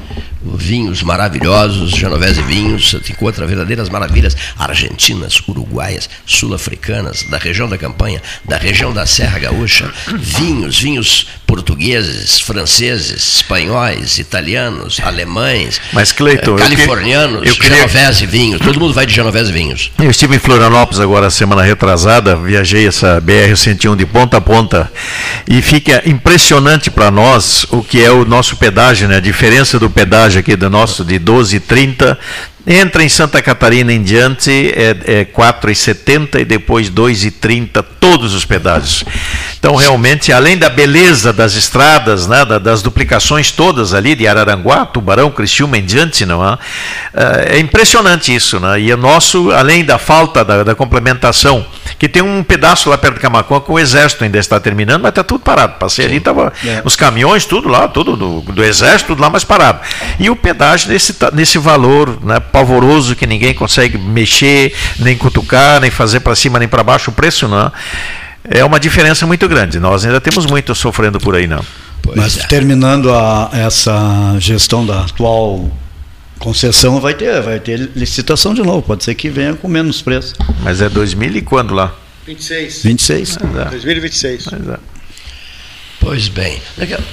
Vinhos 0.41 1.01
maravilhosos, 1.01 1.91
Genovese 1.91 2.41
Vinhos, 2.43 2.91
você 2.91 3.11
encontra 3.11 3.47
verdadeiras 3.47 3.89
maravilhas 3.89 4.37
argentinas, 4.57 5.41
uruguaias, 5.47 6.07
sul-africanas, 6.25 7.23
da 7.23 7.37
região 7.37 7.67
da 7.67 7.77
Campanha, 7.77 8.21
da 8.45 8.55
região 8.55 8.93
da 8.93 9.07
Serra 9.07 9.39
Gaúcha. 9.39 9.91
Vinhos, 10.15 10.79
vinhos 10.79 11.27
portugueses, 11.45 12.39
franceses, 12.39 13.35
espanhóis, 13.35 14.17
italianos, 14.17 14.99
alemães, 15.03 15.79
Mas, 15.93 16.11
Cleiton, 16.11 16.55
californianos, 16.55 17.45
eu 17.45 17.55
queria- 17.55 17.77
Genovese 17.77 18.25
Vinhos, 18.25 18.61
todo 18.61 18.79
mundo 18.79 18.93
vai 18.93 19.05
de 19.05 19.13
Genovese 19.13 19.51
Vinhos. 19.51 19.91
Eu 19.99 20.09
estive 20.09 20.35
em 20.35 20.39
Florianópolis 20.39 20.99
agora 20.99 21.29
semana 21.29 21.61
retrasada, 21.63 22.35
viajei 22.35 22.87
essa 22.87 23.21
BR-101 23.21 23.95
de 23.95 24.05
ponta 24.05 24.37
a 24.37 24.41
ponta 24.41 24.91
e 25.47 25.61
fica 25.61 26.01
impressionante 26.05 26.89
para 26.89 27.09
nós 27.11 27.65
o 27.71 27.81
que 27.81 28.03
é 28.03 28.11
o 28.11 28.25
nosso 28.25 28.55
pedágio, 28.57 29.07
né? 29.07 29.17
A 29.17 29.21
diferença 29.21 29.77
do 29.79 29.89
pedágio 29.89 30.39
aqui 30.39 30.55
do 30.55 30.69
nosso 30.69 31.03
de 31.03 31.19
12,30 31.19 32.17
entra 32.67 33.03
em 33.03 33.09
Santa 33.09 33.41
Catarina 33.41 33.91
em 33.93 34.01
diante 34.01 34.51
é, 34.75 35.21
é 35.21 35.25
4,70 35.25 36.39
e 36.41 36.45
depois 36.45 36.89
2,30 36.89 37.83
todos 37.99 38.33
os 38.33 38.45
pedágios. 38.45 39.03
Então 39.59 39.75
realmente 39.75 40.31
além 40.31 40.57
da 40.57 40.69
beleza 40.69 41.31
das 41.33 41.53
estradas, 41.55 42.27
né, 42.27 42.43
da- 42.45 42.59
das 42.59 42.81
duplicações 42.81 43.51
todas 43.51 43.93
ali 43.93 44.15
de 44.15 44.27
Araranguá, 44.27 44.85
Tubarão, 44.85 45.29
Criciúma 45.31 45.77
em 45.77 45.85
diante, 45.85 46.25
não 46.25 46.43
é? 46.47 46.57
É 47.55 47.59
impressionante 47.59 48.33
isso, 48.33 48.59
né? 48.59 48.79
E 48.79 48.91
o 48.93 48.97
nosso, 48.97 49.51
além 49.51 49.83
da 49.83 49.97
falta 49.97 50.43
da, 50.43 50.63
da 50.63 50.75
complementação, 50.75 51.65
que 51.97 52.09
tem 52.09 52.21
um 52.21 52.43
pedaço 52.43 52.89
lá 52.89 52.97
perto 52.97 53.15
de 53.15 53.19
Camacuã 53.21 53.59
que 53.61 53.71
o 53.71 53.79
exército 53.79 54.23
ainda 54.23 54.37
está 54.37 54.59
terminando, 54.59 55.01
mas 55.03 55.09
está 55.09 55.23
tudo 55.23 55.39
parado. 55.41 55.75
Passei 55.79 56.05
ali, 56.05 56.17
estava 56.17 56.51
É. 56.65 56.81
os 56.83 56.95
caminhões, 56.95 57.45
tudo 57.45 57.69
lá, 57.69 57.87
tudo 57.87 58.15
do, 58.17 58.41
do 58.41 58.63
exército, 58.63 59.07
tudo 59.09 59.21
lá, 59.21 59.29
mas 59.29 59.43
parado. 59.43 59.79
E 60.19 60.29
o 60.29 60.35
pedágio 60.35 60.91
nesse, 60.91 61.15
nesse 61.33 61.57
valor 61.57 62.17
né, 62.23 62.39
pavoroso 62.59 63.15
que 63.15 63.27
ninguém 63.27 63.53
consegue 63.53 63.97
mexer, 63.97 64.73
nem 64.99 65.17
cutucar, 65.17 65.81
nem 65.81 65.91
fazer 65.91 66.21
para 66.21 66.33
cima 66.35 66.57
nem 66.57 66.67
para 66.69 66.81
baixo 66.83 67.11
o 67.11 67.13
preço, 67.13 67.47
não. 67.49 67.69
É 68.45 68.63
uma 68.63 68.79
diferença 68.79 69.25
muito 69.27 69.45
grande. 69.49 69.77
Nós 69.79 70.05
ainda 70.05 70.21
temos 70.21 70.45
muito 70.45 70.73
sofrendo 70.73 71.19
por 71.19 71.35
aí, 71.35 71.47
não. 71.47 71.65
Pois 72.01 72.15
Mas 72.15 72.37
é. 72.37 72.47
terminando 72.47 73.11
a- 73.13 73.49
essa 73.51 74.35
gestão 74.39 74.85
da 74.85 75.01
atual 75.01 75.69
concessão, 76.39 77.01
vai 77.01 77.13
ter, 77.13 77.41
vai 77.41 77.59
ter 77.59 77.89
licitação 77.95 78.53
de 78.53 78.61
novo. 78.61 78.81
Pode 78.81 79.03
ser 79.03 79.15
que 79.15 79.29
venha 79.29 79.53
com 79.55 79.67
menos 79.67 80.01
preço. 80.01 80.33
Mas 80.61 80.79
é 80.81 80.87
2000 80.87 81.35
e 81.37 81.41
quando 81.41 81.73
lá? 81.73 81.93
26. 82.25 82.83
26. 82.83 83.37
É. 83.65 83.69
2026. 83.71 84.45
Mas 84.51 84.69
é. 84.69 84.77
Pois 86.05 86.27
bem. 86.27 86.61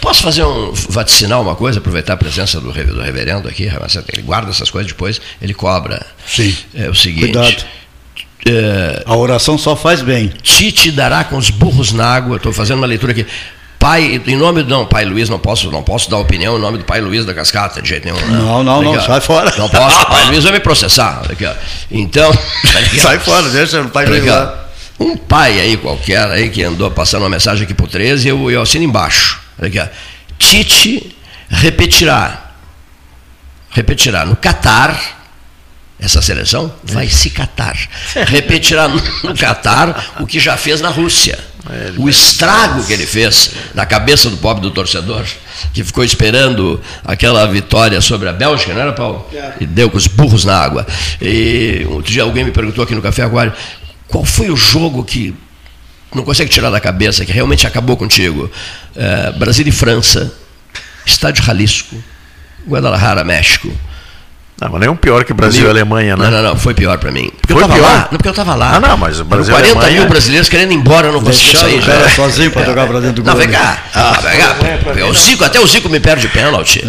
Posso 0.03 0.23
fazer 0.23 0.45
um. 0.45 0.71
vaticinar 0.91 1.41
uma 1.41 1.57
coisa, 1.57 1.79
aproveitar 1.79 2.13
a 2.13 2.17
presença 2.19 2.61
do, 2.61 2.71
do 2.71 3.01
reverendo 3.01 3.49
aqui, 3.49 3.63
ele 3.65 4.23
guarda 4.23 4.51
essas 4.51 4.71
coisas 4.71 4.93
depois, 4.93 5.19
ele 5.41 5.55
cobra. 5.55 6.05
Sim. 6.27 6.55
É 6.75 6.91
o 6.91 6.95
seguinte. 6.95 7.33
Cuidado. 7.33 7.65
é, 8.47 9.03
A 9.07 9.17
oração 9.17 9.57
só 9.57 9.75
faz 9.75 10.03
bem. 10.03 10.31
Tite 10.43 10.91
dará 10.91 11.25
com 11.25 11.39
os 11.39 11.49
burros 11.49 11.91
na 11.93 12.07
água. 12.07 12.37
Estou 12.37 12.53
fazendo 12.53 12.79
uma 12.79 12.87
leitura 12.87 13.13
aqui. 13.13 13.27
Pai, 13.79 14.23
em 14.27 14.37
nome 14.37 14.63
do. 14.63 14.69
Não, 14.69 14.85
pai 14.87 15.07
Luiz, 15.07 15.31
não 15.31 15.39
posso, 15.39 15.71
não 15.71 15.83
posso 15.83 16.11
dar 16.11 16.19
opinião 16.19 16.59
em 16.59 16.61
nome 16.61 16.77
do 16.79 16.85
pai 16.85 17.01
Luiz 17.01 17.25
da 17.25 17.33
Cascata, 17.33 17.81
de 17.81 17.89
jeito 17.89 18.05
nenhum. 18.05 18.17
né? 18.29 18.39
Não, 18.39 18.63
não, 18.63 18.83
não, 18.83 19.01
sai 19.01 19.21
fora. 19.23 19.53
Não 19.57 19.69
posso, 19.71 20.03
o 20.03 20.07
pai 20.07 20.27
Luiz 20.27 20.45
vai 20.45 20.53
me 20.53 20.61
processar. 20.61 21.23
Então. 21.91 22.31
Sai 23.01 23.19
fora, 23.19 23.49
deixa 23.49 23.81
o 23.81 23.89
pai 23.89 24.07
ó. 24.07 24.35
lá. 24.35 24.62
Um 25.03 25.17
pai 25.17 25.61
aí 25.61 25.77
qualquer 25.77 26.31
aí 26.31 26.49
que 26.49 26.63
andou 26.63 26.91
passando 26.91 27.23
uma 27.23 27.29
mensagem 27.29 27.65
aqui 27.65 27.75
pro 27.75 27.89
13, 27.89 28.29
eu, 28.29 28.51
eu 28.51 28.63
assino 28.63 28.85
embaixo. 28.85 29.41
Aqui, 29.61 29.79
ó. 29.79 29.87
Tite 30.39 31.17
repetirá. 31.49 32.53
Repetirá 33.71 34.25
no 34.25 34.37
Catar. 34.37 35.21
Essa 35.99 36.21
seleção 36.21 36.73
vai 36.83 37.09
se 37.09 37.31
catar. 37.31 37.77
Repetirá 38.27 38.89
no 38.89 39.01
no 39.23 39.37
Catar 39.39 40.17
o 40.19 40.27
que 40.27 40.41
já 40.41 40.57
fez 40.57 40.81
na 40.81 40.89
Rússia. 40.89 41.39
O 41.97 42.09
estrago 42.09 42.85
que 42.85 42.93
ele 42.93 43.07
fez 43.07 43.53
na 43.73 43.87
cabeça 43.87 44.29
do 44.29 44.37
pobre 44.39 44.61
do 44.61 44.73
torcedor, 44.73 45.25
que 45.73 45.85
ficou 45.85 46.03
esperando 46.03 46.81
aquela 47.05 47.47
vitória 47.47 48.01
sobre 48.01 48.29
a 48.29 48.33
Bélgica, 48.33 48.75
não 48.75 48.81
era, 48.81 48.93
Paulo? 48.93 49.29
E 49.61 49.67
deu 49.67 49.89
com 49.89 49.97
os 49.97 50.09
burros 50.09 50.45
na 50.45 50.59
água. 50.59 50.85
E 51.21 51.87
outro 51.89 52.13
dia 52.13 52.25
alguém 52.25 52.43
me 52.43 52.51
perguntou 52.51 52.83
aqui 52.83 52.97
no 52.97 53.03
Café 53.03 53.23
Aquário, 53.23 53.53
qual 54.13 54.27
foi 54.27 54.51
o 54.51 54.57
jogo 54.57 55.03
que 55.03 55.35
não 56.15 56.23
consegue 56.23 56.51
tirar 56.51 56.69
da 56.69 56.79
cabeça, 56.79 57.25
que 57.25 57.33
realmente 57.33 57.67
acabou 57.67 57.97
contigo? 57.97 58.49
É, 58.95 59.33
Brasil 59.33 59.67
e 59.67 59.73
França, 59.73 60.31
Estádio 61.07 61.43
Jalisco, 61.43 61.97
Guadalajara, 62.69 63.25
México. 63.25 63.73
Não, 64.63 64.71
mas 64.71 64.81
nem 64.81 64.89
um 64.89 64.95
pior 64.95 65.25
que 65.25 65.33
Brasil 65.33 65.67
e 65.67 65.71
Alemanha, 65.71 66.17
né? 66.17 66.25
Não, 66.27 66.31
não, 66.31 66.43
não, 66.51 66.57
foi 66.57 66.73
pior 66.73 66.97
para 66.99 67.11
mim. 67.11 67.31
Porque 67.41 67.53
Foi 67.53 67.63
eu 67.65 67.67
tava 67.69 67.81
pior? 67.81 67.91
lá. 67.91 67.99
Não, 68.13 68.19
porque 68.19 68.29
eu 68.29 68.33
tava 68.35 68.55
lá. 68.55 68.77
Ah, 68.77 68.81
não, 68.81 68.97
mas 68.97 69.19
o 69.19 69.25
Brasil 69.25 69.53
e 69.53 69.57
Eram 69.57 69.67
40 69.71 69.79
Alemanha- 69.81 70.01
mil 70.03 70.09
brasileiros 70.09 70.49
querendo 70.49 70.71
ir 70.71 70.77
embora, 70.77 71.09
eu 71.09 71.13
não 71.13 71.21
conseguia 71.21 71.59
sair. 71.59 71.79
o 71.81 71.83
cara 71.85 72.09
já. 72.09 72.15
sozinho 72.15 72.51
pra 72.53 72.65
jogar 72.65 72.87
pra 72.87 73.01
dentro 73.01 73.23
do 73.23 73.27
Não, 73.27 73.33
gol. 73.35 73.41
vem 73.43 73.51
cá. 73.51 73.77
Ah, 73.93 74.13
vem 74.23 74.39
cá. 74.39 74.57
é 75.01 75.05
O 75.05 75.13
Zico, 75.15 75.43
até 75.45 75.59
o 75.59 75.67
Zico 75.67 75.89
me 75.89 75.99
perde 75.99 76.29
pênalti. 76.29 76.85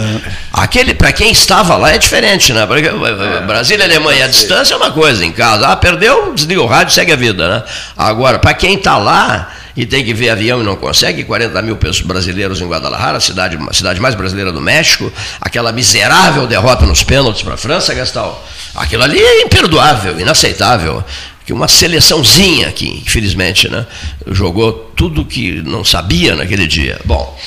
Aquele, 0.51 0.93
para 0.93 1.11
quem 1.11 1.31
estava 1.31 1.75
lá 1.77 1.91
é 1.93 1.97
diferente, 1.97 2.53
né? 2.53 2.65
Porque, 2.67 2.87
eh, 2.87 3.41
Brasília 3.47 3.83
e 3.83 3.85
Alemanha, 3.87 4.25
a 4.25 4.27
distância 4.27 4.75
é 4.75 4.77
uma 4.77 4.91
coisa 4.91 5.25
em 5.25 5.31
casa. 5.31 5.67
Ah, 5.67 5.75
perdeu, 5.75 6.31
desliga 6.35 6.61
o 6.61 6.67
rádio, 6.67 6.93
segue 6.93 7.11
a 7.11 7.15
vida, 7.15 7.47
né? 7.49 7.63
Agora, 7.97 8.37
para 8.37 8.53
quem 8.53 8.75
está 8.75 8.97
lá 8.97 9.49
e 9.75 9.85
tem 9.85 10.03
que 10.03 10.13
ver 10.13 10.29
avião 10.29 10.61
e 10.61 10.63
não 10.63 10.75
consegue, 10.75 11.23
40 11.23 11.61
mil 11.61 11.77
brasileiros 12.05 12.61
em 12.61 12.67
Guadalajara, 12.67 13.17
a 13.17 13.21
cidade, 13.21 13.57
cidade 13.71 13.99
mais 13.99 14.15
brasileira 14.15 14.51
do 14.51 14.61
México, 14.61 15.11
aquela 15.41 15.71
miserável 15.71 16.45
derrota 16.45 16.85
nos 16.85 17.03
pênaltis 17.03 17.41
para 17.41 17.55
a 17.55 17.57
França, 17.57 17.93
Gastal. 17.93 18.45
Aquilo 18.75 19.03
ali 19.03 19.19
é 19.19 19.41
imperdoável, 19.41 20.19
inaceitável 20.19 21.03
que 21.45 21.51
uma 21.51 21.67
seleçãozinha 21.67 22.71
que, 22.71 22.87
infelizmente, 22.87 23.67
né, 23.67 23.85
jogou 24.27 24.91
tudo 24.95 25.25
que 25.25 25.61
não 25.63 25.83
sabia 25.83 26.35
naquele 26.35 26.65
dia. 26.65 26.99
Bom, 27.03 27.37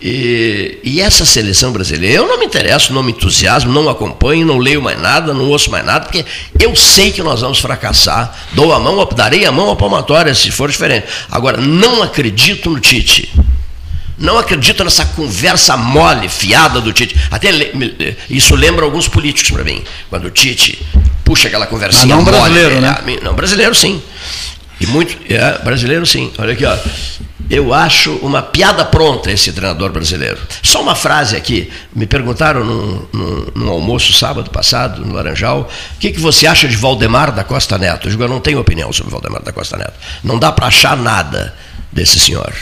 e, 0.00 0.78
e 0.84 1.00
essa 1.00 1.24
seleção 1.24 1.72
brasileira, 1.72 2.16
eu 2.22 2.28
não 2.28 2.38
me 2.38 2.44
interesso, 2.46 2.92
não 2.92 3.02
me 3.02 3.12
entusiasmo, 3.12 3.72
não 3.72 3.88
acompanho, 3.88 4.46
não 4.46 4.58
leio 4.58 4.82
mais 4.82 5.00
nada, 5.00 5.32
não 5.32 5.46
ouço 5.48 5.70
mais 5.70 5.84
nada, 5.84 6.04
porque 6.04 6.24
eu 6.60 6.74
sei 6.76 7.10
que 7.12 7.22
nós 7.22 7.40
vamos 7.40 7.58
fracassar. 7.58 8.36
Dou 8.52 8.72
a 8.72 8.78
mão, 8.78 9.08
darei 9.16 9.46
a 9.46 9.52
mão 9.52 9.70
à 9.70 9.76
palmatória 9.76 10.34
se 10.34 10.50
for 10.50 10.70
diferente. 10.70 11.06
Agora, 11.30 11.56
não 11.58 12.02
acredito 12.02 12.68
no 12.70 12.78
Tite. 12.78 13.32
Não 14.18 14.38
acredito 14.38 14.82
nessa 14.82 15.04
conversa 15.04 15.76
mole, 15.76 16.28
fiada 16.28 16.80
do 16.80 16.92
Tite. 16.92 17.14
Até 17.30 17.50
isso 18.30 18.54
lembra 18.54 18.84
alguns 18.84 19.08
políticos 19.08 19.50
para 19.50 19.64
mim. 19.64 19.82
Quando 20.10 20.26
o 20.26 20.30
Tite 20.30 20.78
puxa 21.24 21.48
aquela 21.48 21.66
conversinha 21.66 22.14
Mas 22.16 22.24
não 22.24 22.32
mole. 22.32 22.38
brasileiro, 22.54 22.80
né? 22.80 22.96
a 22.98 23.02
mim- 23.02 23.18
Não, 23.22 23.34
brasileiro 23.34 23.74
sim. 23.74 24.02
E 24.80 24.86
muito. 24.86 25.16
É, 25.32 25.58
brasileiro 25.64 26.06
sim. 26.06 26.30
Olha 26.38 26.52
aqui, 26.52 26.64
ó. 26.64 26.76
Eu 27.48 27.72
acho 27.72 28.12
uma 28.16 28.42
piada 28.42 28.84
pronta 28.84 29.30
esse 29.30 29.52
treinador 29.52 29.90
brasileiro. 29.92 30.38
Só 30.62 30.82
uma 30.82 30.94
frase 30.96 31.36
aqui. 31.36 31.70
Me 31.94 32.06
perguntaram 32.06 32.64
num, 32.64 33.06
num- 33.12 33.46
num 33.54 33.70
almoço 33.70 34.12
sábado 34.12 34.50
passado, 34.50 35.04
no 35.04 35.14
Laranjal, 35.14 35.60
o 35.94 35.98
que, 35.98 36.10
que 36.10 36.20
você 36.20 36.46
acha 36.46 36.66
de 36.66 36.76
Valdemar 36.76 37.30
da 37.32 37.44
Costa 37.44 37.78
Neto? 37.78 38.06
Eu 38.08 38.10
digo, 38.10 38.22
eu 38.24 38.28
não 38.28 38.40
tenho 38.40 38.58
opinião 38.58 38.92
sobre 38.92 39.12
Valdemar 39.12 39.42
da 39.42 39.52
Costa 39.52 39.76
Neto. 39.76 39.94
Não 40.24 40.38
dá 40.38 40.50
para 40.50 40.66
achar 40.66 40.96
nada 40.96 41.54
desse 41.92 42.18
senhor. 42.18 42.52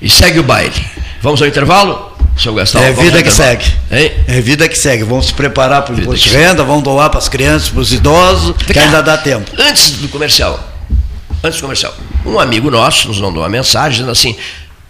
E 0.00 0.08
segue 0.08 0.38
o 0.38 0.42
baile. 0.44 0.74
Vamos 1.20 1.42
ao 1.42 1.48
intervalo? 1.48 2.14
Seu 2.38 2.54
Gastão, 2.54 2.82
É 2.82 2.92
vida 2.92 3.22
que 3.22 3.30
segue. 3.30 3.64
Hein? 3.90 4.12
É 4.28 4.40
vida 4.42 4.68
que 4.68 4.76
segue. 4.78 5.02
Vamos 5.04 5.26
se 5.26 5.34
preparar 5.34 5.82
para 5.82 5.94
o 5.94 5.98
imposto 5.98 6.28
de 6.28 6.36
renda, 6.36 6.62
vamos 6.62 6.84
doar 6.84 7.08
para 7.08 7.18
as 7.18 7.28
crianças, 7.30 7.70
para 7.70 7.80
os 7.80 7.92
idosos, 7.92 8.54
que 8.58 8.78
ainda 8.78 9.02
dá 9.02 9.16
tempo. 9.16 9.50
Antes 9.58 9.92
do 9.92 10.08
comercial, 10.08 10.60
antes 11.42 11.58
do 11.58 11.62
comercial, 11.62 11.94
um 12.26 12.38
amigo 12.38 12.70
nosso 12.70 13.08
nos 13.08 13.20
mandou 13.20 13.42
uma 13.42 13.48
mensagem 13.48 13.92
dizendo 13.92 14.10
assim, 14.10 14.36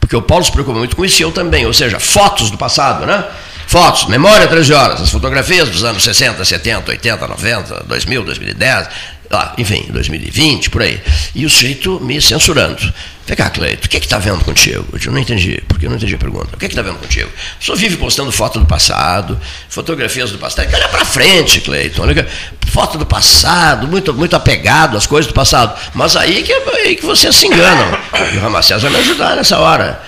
porque 0.01 0.17
o 0.17 0.23
Paulo 0.23 0.45
se 0.45 0.53
preocupa 0.53 0.79
muito 0.79 0.97
com 0.97 1.05
isso 1.05 1.21
e 1.21 1.25
eu 1.25 1.33
também, 1.33 1.67
ou 1.67 1.73
seja, 1.73 1.99
fotos 1.99 2.51
do 2.51 2.57
passado, 2.57 3.05
né? 3.05 3.25
Fotos, 3.67 4.07
memória 4.07 4.47
13 4.47 4.73
horas, 4.73 5.01
as 5.01 5.11
fotografias 5.11 5.69
dos 5.69 5.83
anos 5.83 6.05
60, 6.05 6.45
70, 6.45 6.91
80, 6.93 7.27
90, 7.27 7.85
2000, 7.85 8.25
2010, 8.25 8.89
lá, 9.31 9.55
enfim, 9.59 9.87
2020, 9.91 10.71
por 10.71 10.83
aí. 10.83 11.01
E 11.35 11.45
o 11.47 11.51
sujeito 11.51 12.01
me 12.01 12.21
censurando. 12.21 12.93
Vem 13.27 13.37
cá, 13.37 13.51
Cleito, 13.51 13.87
o 13.87 13.91
que 13.91 13.97
está 13.97 14.19
vendo 14.19 14.45
contigo? 14.45 14.87
Eu 15.05 15.11
não 15.11 15.19
entendi, 15.19 15.61
porque 15.67 15.87
eu 15.87 15.91
não 15.91 15.97
entendi 15.97 16.15
a 16.15 16.19
pergunta. 16.19 16.55
O 16.55 16.59
que 16.59 16.67
está 16.67 16.81
vendo 16.81 16.99
contigo? 16.99 17.29
Senhor 17.61 17.77
vive 17.77 17.97
postando 17.97 18.31
foto 18.31 18.61
do 18.61 18.67
passado, 18.67 19.39
fotografias 19.69 20.31
do 20.31 20.39
passado. 20.39 20.69
Que 20.69 20.77
olhar 20.77 20.89
para 20.89 21.05
frente, 21.05 21.61
Cleiton. 21.61 22.03
Olha 22.03 22.15
que- 22.23 22.31
Foto 22.71 22.99
do 22.99 23.07
passado, 23.07 23.89
muito, 23.89 24.13
muito 24.15 24.37
apegado 24.37 24.97
às 24.97 25.07
coisas 25.07 25.27
do 25.27 25.35
passado. 25.35 25.77
Mas 25.95 26.15
aí 26.15 26.43
que, 26.43 26.53
aí 26.53 26.95
que 26.95 27.05
vocês 27.07 27.35
se 27.35 27.47
enganam. 27.47 27.99
E 28.33 28.37
o 28.37 28.41
Ramacés 28.41 28.83
vai 28.83 28.91
me 28.93 28.99
ajudar 28.99 29.35
nessa 29.35 29.59
hora. 29.59 30.01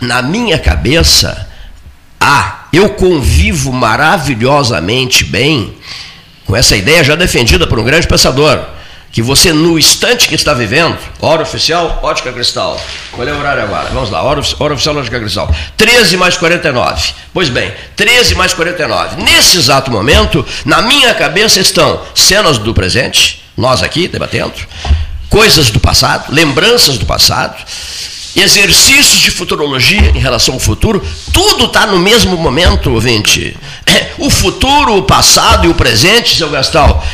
Na 0.00 0.22
minha 0.22 0.58
cabeça, 0.58 1.48
ah, 2.20 2.66
eu 2.72 2.90
convivo 2.90 3.72
maravilhosamente 3.72 5.24
bem 5.24 5.74
com 6.48 6.56
essa 6.56 6.74
ideia 6.74 7.04
já 7.04 7.14
defendida 7.14 7.66
por 7.66 7.78
um 7.78 7.84
grande 7.84 8.08
pensador, 8.08 8.58
que 9.12 9.20
você, 9.20 9.52
no 9.52 9.78
instante 9.78 10.26
que 10.26 10.34
está 10.34 10.54
vivendo, 10.54 10.98
hora 11.20 11.42
oficial, 11.42 12.00
ótica 12.02 12.32
cristal. 12.32 12.80
Qual 13.12 13.28
é 13.28 13.32
o 13.32 13.38
horário 13.38 13.62
agora? 13.62 13.90
Vamos 13.90 14.10
lá, 14.10 14.22
hora, 14.22 14.40
hora 14.58 14.74
oficial, 14.74 14.96
ótica 14.96 15.20
cristal. 15.20 15.54
13 15.76 16.16
mais 16.16 16.38
49. 16.38 17.12
Pois 17.34 17.50
bem, 17.50 17.70
13 17.94 18.34
mais 18.34 18.54
49. 18.54 19.22
Nesse 19.22 19.58
exato 19.58 19.90
momento, 19.90 20.44
na 20.64 20.80
minha 20.80 21.12
cabeça 21.12 21.60
estão 21.60 22.00
cenas 22.14 22.56
do 22.56 22.72
presente, 22.72 23.44
nós 23.54 23.82
aqui 23.82 24.08
debatendo, 24.08 24.54
coisas 25.28 25.70
do 25.70 25.78
passado, 25.78 26.32
lembranças 26.32 26.96
do 26.96 27.04
passado, 27.04 27.62
exercícios 28.36 29.20
de 29.20 29.30
futurologia 29.30 30.10
em 30.14 30.18
relação 30.18 30.54
ao 30.54 30.60
futuro, 30.60 31.04
tudo 31.32 31.64
está 31.66 31.86
no 31.86 31.98
mesmo 31.98 32.36
momento, 32.36 32.90
ouvinte. 32.90 33.56
O 34.18 34.30
futuro, 34.30 34.96
o 34.96 35.02
passado 35.04 35.66
e 35.66 35.70
o 35.70 35.74
presente, 35.74 36.36
seu 36.36 36.50
Gastal, 36.50 37.06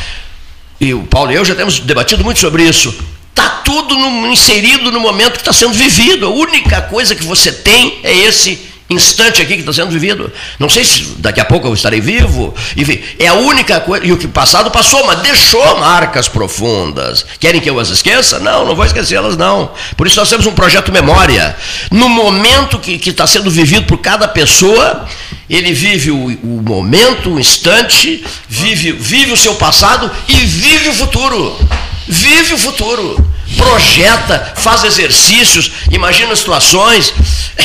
e 0.81 0.91
o 0.91 1.03
Paulo 1.03 1.31
e 1.31 1.35
eu 1.35 1.45
já 1.45 1.53
temos 1.53 1.79
debatido 1.79 2.23
muito 2.23 2.39
sobre 2.39 2.63
isso. 2.63 2.93
Está 3.29 3.47
tudo 3.63 3.95
no- 3.95 4.31
inserido 4.31 4.91
no 4.91 4.99
momento 4.99 5.33
que 5.33 5.37
está 5.37 5.53
sendo 5.53 5.73
vivido. 5.75 6.25
A 6.25 6.29
única 6.31 6.81
coisa 6.81 7.13
que 7.13 7.23
você 7.23 7.51
tem 7.51 7.99
é 8.01 8.11
esse 8.11 8.59
instante 8.89 9.41
aqui 9.41 9.55
que 9.55 9.61
está 9.61 9.73
sendo 9.73 9.91
vivido. 9.91 10.31
Não 10.59 10.69
sei 10.69 10.83
se 10.83 11.03
daqui 11.17 11.39
a 11.39 11.45
pouco 11.45 11.67
eu 11.67 11.73
estarei 11.73 11.99
vivo. 11.99 12.53
Enfim, 12.77 13.01
é 13.17 13.27
a 13.27 13.33
única 13.33 13.79
coisa. 13.79 14.05
E 14.05 14.11
o 14.11 14.17
que 14.17 14.27
passado 14.27 14.69
passou, 14.69 15.05
mas 15.05 15.19
deixou 15.19 15.77
marcas 15.79 16.27
profundas. 16.27 17.25
Querem 17.39 17.59
que 17.59 17.69
eu 17.69 17.79
as 17.79 17.89
esqueça? 17.89 18.39
Não, 18.39 18.65
não 18.65 18.75
vou 18.75 18.85
esquecê-las, 18.85 19.35
não. 19.35 19.71
Por 19.97 20.05
isso 20.05 20.19
nós 20.19 20.29
temos 20.29 20.45
um 20.45 20.53
projeto 20.53 20.91
memória. 20.91 21.55
No 21.89 22.07
momento 22.07 22.77
que 22.79 23.09
está 23.09 23.25
sendo 23.25 23.49
vivido 23.49 23.85
por 23.85 23.97
cada 23.97 24.27
pessoa, 24.27 25.07
ele 25.49 25.73
vive 25.73 26.11
o, 26.11 26.25
o 26.43 26.61
momento, 26.63 27.33
o 27.33 27.39
instante, 27.39 28.23
vive, 28.47 28.91
vive 28.91 29.31
o 29.31 29.37
seu 29.37 29.55
passado 29.55 30.11
e 30.27 30.33
vive 30.45 30.89
o 30.89 30.93
futuro. 30.93 31.57
Vive 32.07 32.53
o 32.53 32.57
futuro. 32.57 33.34
Projeta, 33.57 34.53
faz 34.55 34.83
exercícios, 34.83 35.71
imagina 35.91 36.35
situações, 36.35 37.13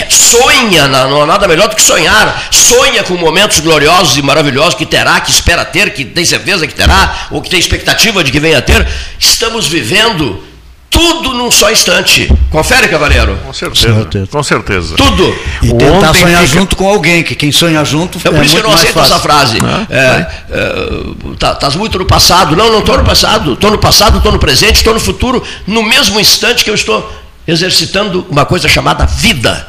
sonha, 0.09 0.87
não 0.87 1.23
há 1.23 1.27
nada 1.27 1.49
melhor 1.49 1.69
do 1.69 1.77
que 1.77 1.83
sonhar. 1.83 2.49
Sonha 2.51 3.03
com 3.03 3.15
momentos 3.15 3.61
gloriosos 3.61 4.17
e 4.17 4.23
maravilhosos 4.23 4.75
que 4.75 4.87
terá, 4.87 5.21
que 5.21 5.31
espera 5.31 5.65
ter, 5.65 5.93
que 5.93 6.05
tem 6.05 6.25
certeza 6.25 6.67
que 6.67 6.75
terá, 6.75 7.29
ou 7.31 7.41
que 7.41 7.51
tem 7.51 7.59
expectativa 7.59 8.23
de 8.23 8.31
que 8.31 8.41
venha 8.41 8.59
a 8.59 8.63
ter. 8.63 8.87
Estamos 9.19 9.67
vivendo 9.67 10.50
tudo 10.91 11.33
num 11.33 11.51
só 11.51 11.71
instante. 11.71 12.31
Confere, 12.51 12.89
cavaleiro. 12.89 13.37
Com 13.47 13.53
certeza. 13.53 13.95
certeza. 13.95 14.27
Com 14.27 14.43
certeza. 14.43 14.97
Tudo. 14.97 15.35
E 15.63 15.69
tentar 15.73 16.11
Ontem 16.11 16.21
sonhar 16.21 16.43
fica- 16.43 16.59
junto 16.59 16.77
com 16.77 16.87
alguém, 16.89 17.23
que 17.23 17.35
quem 17.35 17.53
sonha 17.53 17.83
junto 17.85 18.19
É 18.19 18.31
por 18.31 18.45
isso 18.45 18.55
que 18.57 18.61
eu 18.61 18.63
muito 18.63 18.63
não 18.65 18.71
mais 18.71 18.81
aceito 18.81 18.95
fácil. 18.95 19.15
essa 19.15 19.23
frase. 19.23 19.59
É, 19.89 20.27
é, 20.51 21.37
tá, 21.39 21.53
Estás 21.53 21.77
muito 21.77 21.99
no 21.99 22.05
passado. 22.05 22.55
Não, 22.57 22.71
não 22.71 22.81
estou 22.81 22.99
no 22.99 23.05
passado. 23.05 23.53
Estou 23.55 23.71
no 23.71 23.79
passado, 23.79 24.19
estou 24.19 24.33
no 24.33 24.39
presente, 24.39 24.77
estou 24.77 24.93
no 24.93 25.01
futuro, 25.01 25.43
no 25.67 25.83
mesmo 25.83 26.19
instante 26.21 26.65
que 26.65 26.71
eu 26.71 26.75
estou 26.75 27.11
exercitando 27.47 28.27
uma 28.29 28.45
coisa 28.45 28.69
chamada 28.69 29.07
vida. 29.07 29.69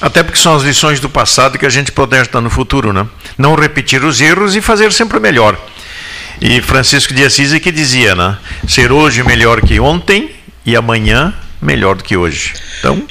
Até 0.00 0.22
porque 0.22 0.38
são 0.38 0.54
as 0.54 0.62
lições 0.62 1.00
do 1.00 1.08
passado 1.08 1.58
que 1.58 1.64
a 1.64 1.70
gente 1.70 1.90
projeta 1.90 2.38
no 2.40 2.50
futuro, 2.50 2.92
né? 2.92 3.06
Não 3.38 3.54
repetir 3.54 4.04
os 4.04 4.20
erros 4.20 4.54
e 4.54 4.60
fazer 4.60 4.92
sempre 4.92 5.18
melhor. 5.18 5.56
E 6.40 6.60
Francisco 6.60 7.14
de 7.14 7.24
Assis 7.24 7.52
é 7.52 7.60
que 7.60 7.72
dizia, 7.72 8.14
né? 8.14 8.36
Ser 8.68 8.92
hoje 8.92 9.22
melhor 9.22 9.60
que 9.60 9.80
ontem 9.80 10.30
e 10.64 10.76
amanhã 10.76 11.34
melhor 11.60 11.96
do 11.96 12.04
que 12.04 12.16
hoje. 12.16 12.54
Então, 12.78 13.06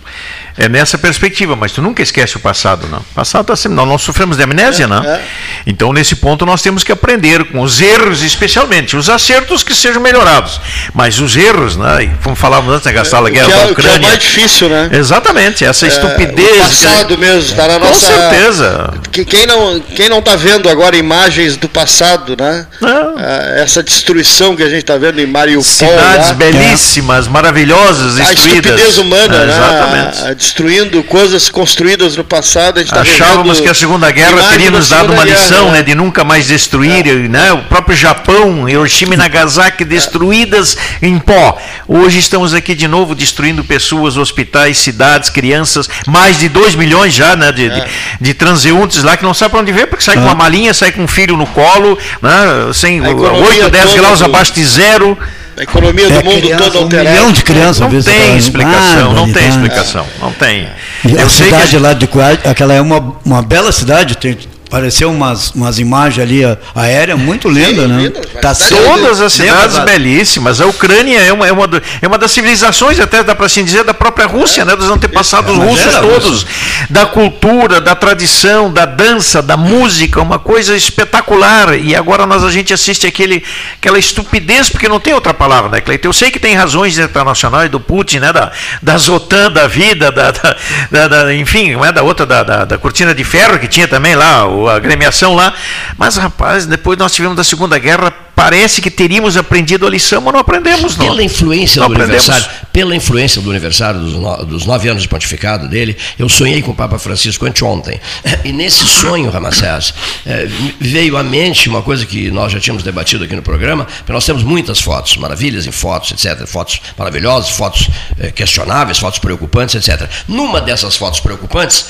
é 0.57 0.69
nessa 0.69 0.97
perspectiva, 0.97 1.55
mas 1.55 1.71
tu 1.71 1.81
nunca 1.81 2.01
esquece 2.01 2.37
o 2.37 2.39
passado, 2.39 2.87
não. 2.87 2.99
O 2.99 3.13
passado 3.13 3.41
está 3.41 3.55
sempre. 3.55 3.75
Nós, 3.75 3.87
nós 3.87 4.01
sofremos 4.01 4.37
de 4.37 4.43
amnésia, 4.43 4.87
não? 4.87 5.03
é. 5.03 5.21
Então, 5.67 5.91
nesse 5.91 6.15
ponto, 6.17 6.45
nós 6.45 6.61
temos 6.61 6.83
que 6.83 6.91
aprender 6.91 7.43
com 7.51 7.59
os 7.61 7.81
erros, 7.81 8.21
especialmente. 8.21 8.95
Os 8.95 9.09
acertos 9.09 9.63
que 9.63 9.73
sejam 9.75 10.01
melhorados. 10.01 10.61
Mas 10.93 11.19
os 11.19 11.35
erros, 11.35 11.75
né? 11.75 12.09
Como 12.23 12.35
falávamos 12.35 12.73
antes, 12.75 12.85
né, 12.85 12.93
gastar 12.93 13.19
a 13.19 13.25
que 13.25 13.31
guerra 13.31 13.51
é, 13.51 13.55
da 13.55 13.57
o 13.71 13.75
que 13.75 13.81
é 13.81 13.85
Ucrânia. 13.85 14.07
mais 14.09 14.19
difícil, 14.19 14.69
né? 14.69 14.89
Exatamente, 14.93 15.65
essa 15.65 15.87
estupidez. 15.87 16.55
O 16.55 16.59
passado 16.59 17.17
mesmo, 17.17 17.39
está 17.51 17.67
na 17.67 17.79
Com 17.79 17.87
nossa. 17.87 18.05
certeza. 18.07 18.93
Que- 19.11 19.25
Quem 19.25 19.45
não, 19.45 19.79
quem 19.79 20.07
não 20.07 20.19
está 20.19 20.35
vendo 20.35 20.69
agora 20.69 20.95
imagens 20.95 21.57
do 21.57 21.67
passado, 21.67 22.35
né? 22.39 22.65
Ah, 22.83 23.55
Essa 23.57 23.81
destruição 23.83 24.55
que 24.55 24.63
a 24.63 24.69
gente 24.69 24.81
está 24.81 24.97
vendo 24.97 25.19
em 25.19 25.25
Mariupol. 25.25 25.63
Cidades 25.63 26.27
lá, 26.27 26.33
belíssimas, 26.33 27.27
maravilhosas, 27.27 28.19
a 28.19 28.23
destruídas. 28.23 28.71
estupidez 28.79 28.97
humana, 28.97 29.35
É, 29.35 29.45
né? 29.45 29.53
Exatamente. 29.53 30.27
A 30.27 30.33
destruindo 30.45 31.03
coisas 31.03 31.49
construídas 31.49 32.15
no 32.15 32.23
passado. 32.23 32.77
A 32.77 32.81
gente 32.81 32.93
tá 32.93 33.01
Achávamos 33.01 33.57
revendo 33.57 33.63
que 33.63 33.69
a 33.69 33.73
Segunda 33.73 34.11
Guerra 34.11 34.43
teria 34.49 34.69
nos 34.69 34.89
dado 34.89 35.11
uma 35.11 35.25
Guerra, 35.25 35.39
lição, 35.39 35.65
né? 35.67 35.77
né, 35.79 35.83
de 35.83 35.95
nunca 35.95 36.23
mais 36.23 36.45
destruir, 36.47 37.03
né? 37.29 37.51
O 37.51 37.63
próprio 37.63 37.97
Japão, 37.97 38.69
Hiroshima 38.69 39.15
e 39.15 39.17
Nagasaki 39.17 39.83
destruídas 39.83 40.77
em 41.01 41.17
pó. 41.17 41.59
Hoje 41.87 42.19
estamos 42.19 42.53
aqui 42.53 42.75
de 42.75 42.87
novo 42.87 43.15
destruindo 43.15 43.63
pessoas, 43.63 44.17
hospitais, 44.17 44.77
cidades, 44.77 45.29
crianças, 45.31 45.89
mais 46.07 46.37
de 46.39 46.47
2 46.47 46.75
milhões 46.75 47.13
já, 47.13 47.35
né, 47.35 47.51
de, 47.51 47.67
de, 47.69 47.83
de 48.21 48.33
transeuntes 48.35 49.01
lá 49.03 49.17
que 49.17 49.23
não 49.23 49.33
sabem 49.33 49.51
para 49.51 49.59
onde 49.61 49.71
ver, 49.71 49.87
porque 49.87 50.03
sai 50.03 50.15
com 50.15 50.21
uma 50.21 50.35
malinha, 50.35 50.73
sai 50.73 50.91
com 50.91 51.03
um 51.03 51.07
filho 51.07 51.35
no 51.35 51.47
colo, 51.47 51.97
né, 52.21 52.71
sem 52.73 53.03
A 53.03 53.09
economia 53.09 53.63
8, 53.65 53.69
10 53.71 53.85
toda 53.85 53.97
graus 54.01 54.19
do- 54.19 54.25
abaixo 54.25 54.53
de 54.53 54.63
zero. 54.63 55.17
A 55.57 55.63
economia 55.63 56.09
do 56.09 56.19
É 56.19 56.23
mundo 56.23 56.41
criança, 56.41 56.63
todo 56.65 56.79
um 56.79 56.81
alterada. 56.83 57.09
milhão 57.09 57.31
de 57.31 57.43
crianças. 57.43 57.79
Não 57.79 57.87
às 57.87 57.93
vezes, 57.93 58.13
tem 58.13 58.29
tá- 58.31 58.35
explicação, 58.37 59.13
não 59.13 59.31
tem 59.31 59.47
explicação, 59.47 60.05
não 60.21 60.31
tem. 60.33 60.67
E 61.05 61.17
a 61.17 61.29
sei 61.29 61.47
que 61.47 61.53
cidade 61.55 61.77
lá 61.79 61.93
de 61.93 62.07
Kuwait, 62.07 62.45
aquela 62.47 62.73
é 62.73 62.81
uma, 62.81 63.15
uma 63.23 63.41
bela 63.41 63.71
cidade, 63.71 64.17
tem, 64.17 64.37
apareceu 64.75 65.09
umas, 65.09 65.51
umas 65.51 65.79
imagens 65.79 66.19
ali 66.19 66.43
a- 66.43 66.57
aérea 66.75 67.15
muito 67.15 67.47
linda, 67.49 67.87
né? 67.87 68.03
linda, 68.03 68.21
Tá 68.41 68.53
Todas 68.53 69.21
as 69.21 69.31
cidades 69.31 69.77
lá. 69.77 69.85
belíssimas. 69.85 70.59
A 70.59 70.65
Ucrânia 70.67 71.17
é 71.19 71.31
uma, 71.31 71.47
é, 71.47 71.51
uma, 71.51 71.65
é 72.01 72.07
uma 72.07 72.17
das 72.17 72.31
civilizações, 72.31 72.99
até 72.99 73.23
dá 73.23 73.33
para 73.33 73.45
assim 73.45 73.63
dizer, 73.63 73.83
da 73.85 73.93
própria 73.93 74.25
Rússia, 74.27 74.65
né, 74.65 74.75
dos 74.75 74.89
antepassados 74.89 75.55
É, 75.57 75.59
russos 75.63 75.95
todos. 75.95 76.45
Da 76.89 77.05
cultura, 77.05 77.79
da 77.79 77.95
tradição, 77.95 78.71
da 78.71 78.85
dança, 78.85 79.41
da 79.41 79.55
música, 79.55 80.21
uma 80.21 80.37
coisa 80.37 80.75
espetacular. 80.75 81.73
E 81.79 81.95
agora 81.95 82.25
nós 82.25 82.43
a 82.43 82.51
gente 82.51 82.73
assiste 82.73 83.07
aquele, 83.07 83.41
aquela 83.79 83.97
estupidez, 83.97 84.69
porque 84.69 84.89
não 84.89 84.99
tem 84.99 85.13
outra 85.13 85.33
palavra, 85.33 85.69
né, 85.71 85.79
Cleiton? 85.81 86.09
Eu 86.09 86.13
sei 86.13 86.29
que 86.29 86.39
tem 86.39 86.53
razões 86.53 86.97
internacionais 86.99 87.69
do 87.71 87.79
Putin, 87.79 88.19
né, 88.19 88.33
da, 88.33 88.51
da 88.81 88.97
Zotan 88.97 89.49
da 89.51 89.67
vida, 89.67 90.11
da, 90.11 90.31
da- 90.31 90.55
da- 90.91 91.07
da- 91.07 91.33
enfim, 91.33 91.71
não 91.73 91.85
é 91.85 91.91
da 91.93 92.03
outra, 92.03 92.25
da, 92.25 92.43
da, 92.43 92.65
da 92.65 92.77
cortina 92.77 93.15
de 93.15 93.23
ferro 93.23 93.57
que 93.57 93.67
tinha 93.67 93.87
também 93.87 94.15
lá, 94.15 94.45
o- 94.45 94.64
a 94.67 94.75
agremiação 94.75 95.33
lá. 95.35 95.53
Mas, 95.97 96.17
rapaz, 96.17 96.65
depois 96.65 96.97
nós 96.97 97.13
tivemos 97.13 97.35
da 97.37 97.43
Segunda 97.43 97.77
Guerra, 97.79 98.11
parece 98.35 98.81
que 98.81 98.91
teríamos 98.91 99.37
aprendido 99.37 99.87
a 99.87 99.89
lição, 99.89 100.21
mas 100.21 100.33
não 100.33 100.39
aprendemos, 100.41 100.97
não. 100.97 101.05
Pela 101.07 101.23
influência 101.23 101.79
Não 101.79 101.87
do 101.87 101.93
aprendemos. 101.93 102.29
aniversário, 102.29 102.67
pela 102.73 102.95
influência 102.95 103.41
do 103.41 103.49
aniversário 103.49 103.99
dos, 104.01 104.13
no- 104.13 104.45
dos 104.45 104.65
nove 104.65 104.89
anos 104.89 105.03
de 105.03 105.07
pontificado 105.07 105.67
dele, 105.69 105.95
eu 106.19 106.27
sonhei 106.27 106.61
com 106.61 106.71
o 106.71 106.75
Papa 106.75 106.99
Francisco 106.99 107.45
anteontem. 107.45 107.99
E 108.43 108.51
nesse 108.51 108.85
sonho, 108.85 109.29
Ramacés, 109.29 109.93
eh, 110.25 110.47
veio 110.79 111.15
à 111.17 111.23
mente 111.23 111.69
uma 111.69 111.81
coisa 111.81 112.05
que 112.05 112.29
nós 112.29 112.51
já 112.51 112.59
tínhamos 112.59 112.83
debatido 112.83 113.23
aqui 113.23 113.35
no 113.35 113.41
programa, 113.41 113.85
porque 113.85 114.11
nós 114.11 114.25
temos 114.25 114.43
muitas 114.43 114.79
fotos, 114.81 115.15
maravilhas 115.17 115.65
em 115.65 115.71
fotos, 115.71 116.11
etc. 116.11 116.45
Fotos 116.45 116.81
maravilhosas, 116.97 117.51
fotos 117.51 117.87
eh, 118.19 118.31
questionáveis, 118.31 118.97
fotos 118.99 119.19
preocupantes, 119.19 119.75
etc. 119.75 120.09
Numa 120.27 120.59
dessas 120.59 120.97
fotos 120.97 121.19
preocupantes, 121.21 121.85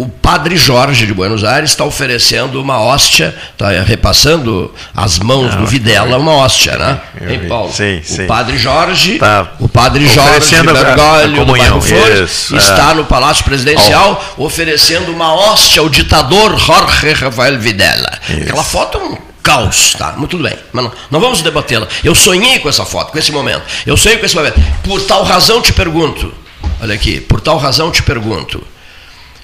o 0.00 0.08
padre 0.08 0.56
Jorge 0.56 1.06
de 1.06 1.12
Buenos 1.12 1.44
Aires 1.44 1.72
está 1.72 1.84
oferecendo 1.84 2.58
uma 2.58 2.80
hóstia, 2.80 3.36
está 3.52 3.68
repassando 3.82 4.72
as 4.96 5.18
mãos 5.18 5.54
do 5.54 5.66
Videla 5.66 6.16
uma 6.16 6.32
hóstia, 6.32 6.78
né? 6.78 6.98
vi. 7.20 7.46
Paulo? 7.46 7.70
Sim, 7.70 8.00
sim. 8.02 8.24
O 8.24 8.26
padre 8.26 8.56
Jorge, 8.56 9.18
Tá 9.18 9.52
o 9.60 9.68
padre 9.68 10.06
Jorge 10.06 10.56
Bergoglio, 10.62 11.44
do 11.44 11.52
bairro 11.52 11.82
Flores, 11.82 12.30
isso, 12.30 12.54
é. 12.54 12.58
está 12.58 12.94
no 12.94 13.04
Palácio 13.04 13.44
Presidencial 13.44 14.24
oferecendo 14.38 15.12
uma 15.12 15.34
hóstia 15.34 15.82
ao 15.82 15.88
ditador 15.90 16.58
Jorge 16.58 17.12
Rafael 17.12 17.58
Videla. 17.58 18.10
Aquela 18.26 18.64
foto 18.64 18.96
é 18.96 19.02
um 19.02 19.18
caos, 19.42 19.92
tá? 19.98 20.14
Mas 20.16 20.30
tudo 20.30 20.44
bem, 20.44 20.56
mas 20.72 20.82
não, 20.82 20.92
não 21.10 21.20
vamos 21.20 21.42
debatê-la. 21.42 21.86
Eu 22.02 22.14
sonhei 22.14 22.58
com 22.58 22.70
essa 22.70 22.86
foto, 22.86 23.12
com 23.12 23.18
esse 23.18 23.32
momento. 23.32 23.64
Eu 23.84 23.98
sonhei 23.98 24.16
com 24.16 24.24
esse 24.24 24.34
momento. 24.34 24.58
Por 24.82 25.02
tal 25.02 25.24
razão 25.24 25.60
te 25.60 25.74
pergunto, 25.74 26.32
olha 26.80 26.94
aqui, 26.94 27.20
por 27.20 27.38
tal 27.42 27.58
razão 27.58 27.90
te 27.90 28.02
pergunto, 28.02 28.64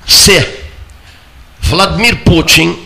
se 0.07 0.65
Vladimir 1.61 2.19
Putin, 2.19 2.79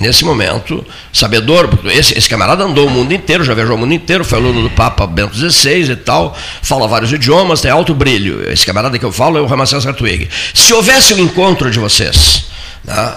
nesse 0.00 0.24
momento, 0.24 0.84
sabedor, 1.12 1.68
esse, 1.84 2.16
esse 2.16 2.28
camarada 2.28 2.64
andou 2.64 2.86
o 2.86 2.90
mundo 2.90 3.12
inteiro, 3.12 3.44
já 3.44 3.52
viajou 3.52 3.76
o 3.76 3.78
mundo 3.78 3.92
inteiro, 3.92 4.24
foi 4.24 4.38
aluno 4.38 4.62
do 4.62 4.70
Papa 4.70 5.06
Bento 5.06 5.36
XVI 5.36 5.92
e 5.92 5.96
tal, 5.96 6.36
fala 6.62 6.88
vários 6.88 7.12
idiomas, 7.12 7.60
tem 7.60 7.70
alto 7.70 7.94
brilho. 7.94 8.50
Esse 8.50 8.64
camarada 8.64 8.98
que 8.98 9.04
eu 9.04 9.12
falo 9.12 9.36
é 9.36 9.40
o 9.40 9.46
Ramacés 9.46 9.86
Hartwig. 9.86 10.28
Se 10.54 10.72
houvesse 10.72 11.12
um 11.14 11.18
encontro 11.18 11.70
de 11.70 11.78
vocês, 11.78 12.46
né, 12.84 13.14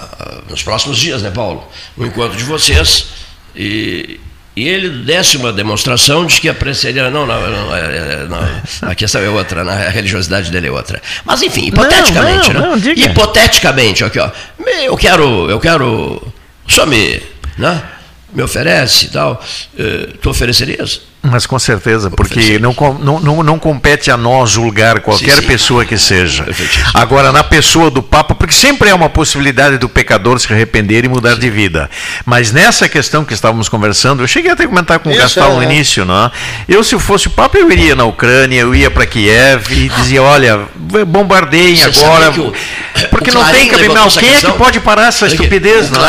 nos 0.49 0.63
próximos 0.63 0.97
dias, 0.97 1.21
né, 1.21 1.31
Paulo? 1.31 1.65
Um 1.97 2.05
encontro 2.05 2.37
de 2.37 2.43
vocês 2.43 3.07
e. 3.55 4.19
E 4.55 4.67
ele 4.67 4.89
desse 5.05 5.37
uma 5.37 5.53
demonstração 5.53 6.25
de 6.25 6.41
que 6.41 6.49
apreciaria. 6.49 7.09
Não, 7.09 7.25
não, 7.25 7.49
não, 7.49 7.75
é, 7.75 7.79
é, 7.79 8.27
não, 8.27 8.39
a 8.89 8.95
questão 8.95 9.21
é 9.21 9.29
outra, 9.29 9.63
né? 9.63 9.87
a 9.87 9.89
religiosidade 9.89 10.51
dele 10.51 10.67
é 10.67 10.71
outra. 10.71 11.01
Mas 11.23 11.41
enfim, 11.41 11.67
hipoteticamente, 11.67 12.53
não, 12.53 12.61
né? 12.61 12.67
não, 12.67 12.77
diga. 12.77 12.99
Hipoteticamente, 13.01 14.03
aqui, 14.03 14.19
ó. 14.19 14.29
Eu 14.83 14.97
quero, 14.97 15.49
eu 15.49 15.59
quero. 15.59 16.21
Só 16.67 16.85
me. 16.85 17.21
Né? 17.57 17.81
Me 18.33 18.43
oferece 18.43 19.05
e 19.05 19.09
tal. 19.09 19.43
eh, 19.77 20.09
Tu 20.21 20.29
oferecerias? 20.29 21.01
Mas 21.21 21.45
com 21.45 21.59
certeza, 21.59 22.09
porque 22.09 22.57
não, 22.59 22.73
não, 23.19 23.43
não, 23.43 23.59
compete 23.59 24.09
a 24.09 24.15
nós 24.15 24.51
julgar 24.51 25.01
qualquer 25.01 25.35
Sim, 25.35 25.41
sim. 25.41 25.47
pessoa 25.47 25.83
que 25.83 25.97
seja. 25.97 26.45
Perfeitíssimo. 26.45 26.91
Agora, 26.93 27.31
na 27.33 27.43
pessoa 27.43 27.91
do 27.91 28.01
Papa, 28.01 28.33
porque 28.33 28.53
sempre 28.53 28.89
é 28.89 28.95
uma 28.95 29.09
possibilidade 29.09 29.77
do 29.77 29.89
pecador 29.89 30.39
se 30.39 30.51
arrepender 30.51 31.03
e 31.03 31.09
mudar 31.09 31.35
de 31.35 31.49
vida. 31.49 31.89
Mas 32.25 32.53
nessa 32.53 32.87
questão 32.87 33.25
que 33.25 33.33
estávamos 33.33 33.67
conversando, 33.67 34.23
eu 34.23 34.27
cheguei 34.27 34.49
até 34.49 34.63
a 34.63 34.67
comentar 34.67 34.99
com 34.99 35.11
o 35.11 35.15
Gastal 35.15 35.55
no 35.55 35.61
é. 35.61 35.65
início, 35.65 36.05
não? 36.05 36.31
Eu, 36.69 36.85
se 36.85 36.97
fosse 36.97 37.27
o 37.27 37.31
Papa, 37.31 37.57
eu 37.57 37.69
iria 37.69 37.95
na 37.95 38.05
Ucrânia, 38.05 38.61
eu 38.61 38.73
ia 38.73 38.89
para 38.89 39.05
Kiev 39.05 39.71
e 39.71 39.89
dizia: 39.89 40.23
olha, 40.23 40.61
bombardeiem 41.05 41.83
agora. 41.83 42.31
o- 42.31 42.53
porque 43.09 43.31
não 43.31 43.45
tem 43.51 43.67
cabimento. 43.67 44.19
quem 44.19 44.35
é 44.35 44.39
que 44.39 44.51
pode 44.53 44.79
parar 44.79 45.07
essa 45.07 45.27
estupidez? 45.27 45.89
não? 45.91 45.99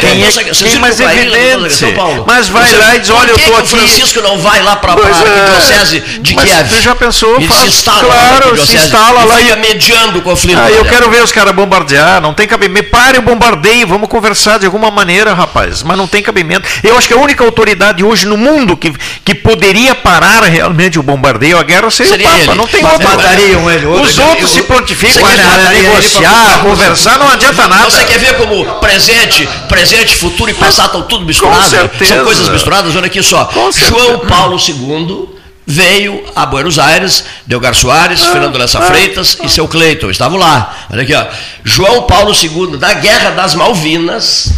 Quem 0.00 0.24
é, 0.24 0.30
quem 0.52 0.78
mais 0.78 1.00
evidente? 1.00 1.84
Mas 2.26 2.48
vai 2.48 2.72
lá 2.76 2.96
e 2.96 3.00
diz: 3.00 3.10
olha, 3.10 3.30
eu 3.30 3.36
estou 3.36 3.56
aqui. 3.56 3.68
Francisco 3.68 4.20
não 4.20 4.38
vai 4.38 4.59
lá 4.62 4.76
para 4.76 4.92
a 4.94 4.96
é. 4.96 5.10
arquidiocese 5.10 6.00
de 6.20 6.34
Mas 6.34 6.44
Kiev? 6.50 6.68
você 6.68 6.80
já 6.80 6.94
pensou, 6.94 7.40
E 7.40 7.46
faz- 7.46 7.60
se 7.62 7.66
instala 7.68 8.04
claro, 8.04 8.66
se 8.66 8.76
instala 8.76 9.22
e 9.22 9.26
lá 9.26 9.40
e- 9.40 9.44
fica 9.44 9.56
mediando 9.56 10.18
o 10.18 10.22
conflito. 10.22 10.58
Ah, 10.60 10.70
eu 10.70 10.84
quero 10.84 11.10
ver 11.10 11.22
os 11.22 11.32
caras 11.32 11.54
bombardear, 11.54 12.20
não 12.20 12.34
tem 12.34 12.46
cabimento. 12.46 12.90
Pare 12.90 13.18
o 13.18 13.22
bombardeio, 13.22 13.86
vamos 13.86 14.08
conversar 14.08 14.58
de 14.58 14.66
alguma 14.66 14.90
maneira, 14.90 15.32
rapaz. 15.34 15.82
Mas 15.82 15.96
não 15.96 16.06
tem 16.06 16.22
cabimento. 16.22 16.68
Eu 16.82 16.96
acho 16.96 17.06
que 17.08 17.14
a 17.14 17.16
única 17.18 17.44
autoridade 17.44 18.02
hoje 18.04 18.26
no 18.26 18.36
mundo 18.36 18.76
que, 18.76 18.92
que 19.24 19.34
poderia 19.34 19.94
parar 19.94 20.42
realmente 20.44 20.98
o 20.98 21.02
bombardeio, 21.02 21.58
a 21.58 21.62
guerra, 21.62 21.90
seria, 21.90 22.12
Seria 22.12 22.26
o 22.26 22.30
Papa. 22.30 22.42
ele. 22.44 22.54
Não 22.54 22.66
tem 22.66 22.84
outro. 22.84 23.08
matariam 23.08 23.70
ele, 23.70 23.86
outro- 23.86 24.02
Os 24.04 24.18
outros 24.18 24.40
eu- 24.42 24.48
se 24.48 24.62
a 24.62 25.68
a 25.68 25.70
negociar, 25.72 26.60
conversar, 26.62 27.18
não 27.18 27.30
adianta 27.30 27.68
nada. 27.68 27.90
Você 27.90 28.04
quer 28.04 28.18
ver 28.18 28.36
como 28.36 28.64
presente, 28.80 29.48
presente, 29.68 30.14
futuro 30.16 30.50
e 30.50 30.54
passado 30.54 30.86
estão 30.86 31.02
tudo 31.02 31.24
misturado? 31.24 31.68
certeza. 31.68 32.14
São 32.16 32.24
coisas 32.24 32.48
misturadas, 32.48 32.94
olha 32.96 33.06
aqui 33.06 33.22
só. 33.22 33.48
João 33.88 34.20
Paulo 34.20 34.49
II 34.56 35.28
veio 35.66 36.24
a 36.34 36.44
Buenos 36.46 36.78
Aires, 36.78 37.24
Delgar 37.46 37.74
Soares, 37.74 38.22
Ah, 38.22 38.32
Fernando 38.32 38.56
Lessa 38.58 38.80
Freitas 38.80 39.38
e 39.44 39.48
seu 39.48 39.68
Cleiton, 39.68 40.10
estavam 40.10 40.38
lá. 40.38 40.86
Olha 40.90 41.02
aqui, 41.02 41.14
ó. 41.14 41.26
João 41.62 42.02
Paulo 42.04 42.32
II, 42.34 42.76
da 42.76 42.92
Guerra 42.94 43.30
das 43.30 43.54
Malvinas, 43.54 44.52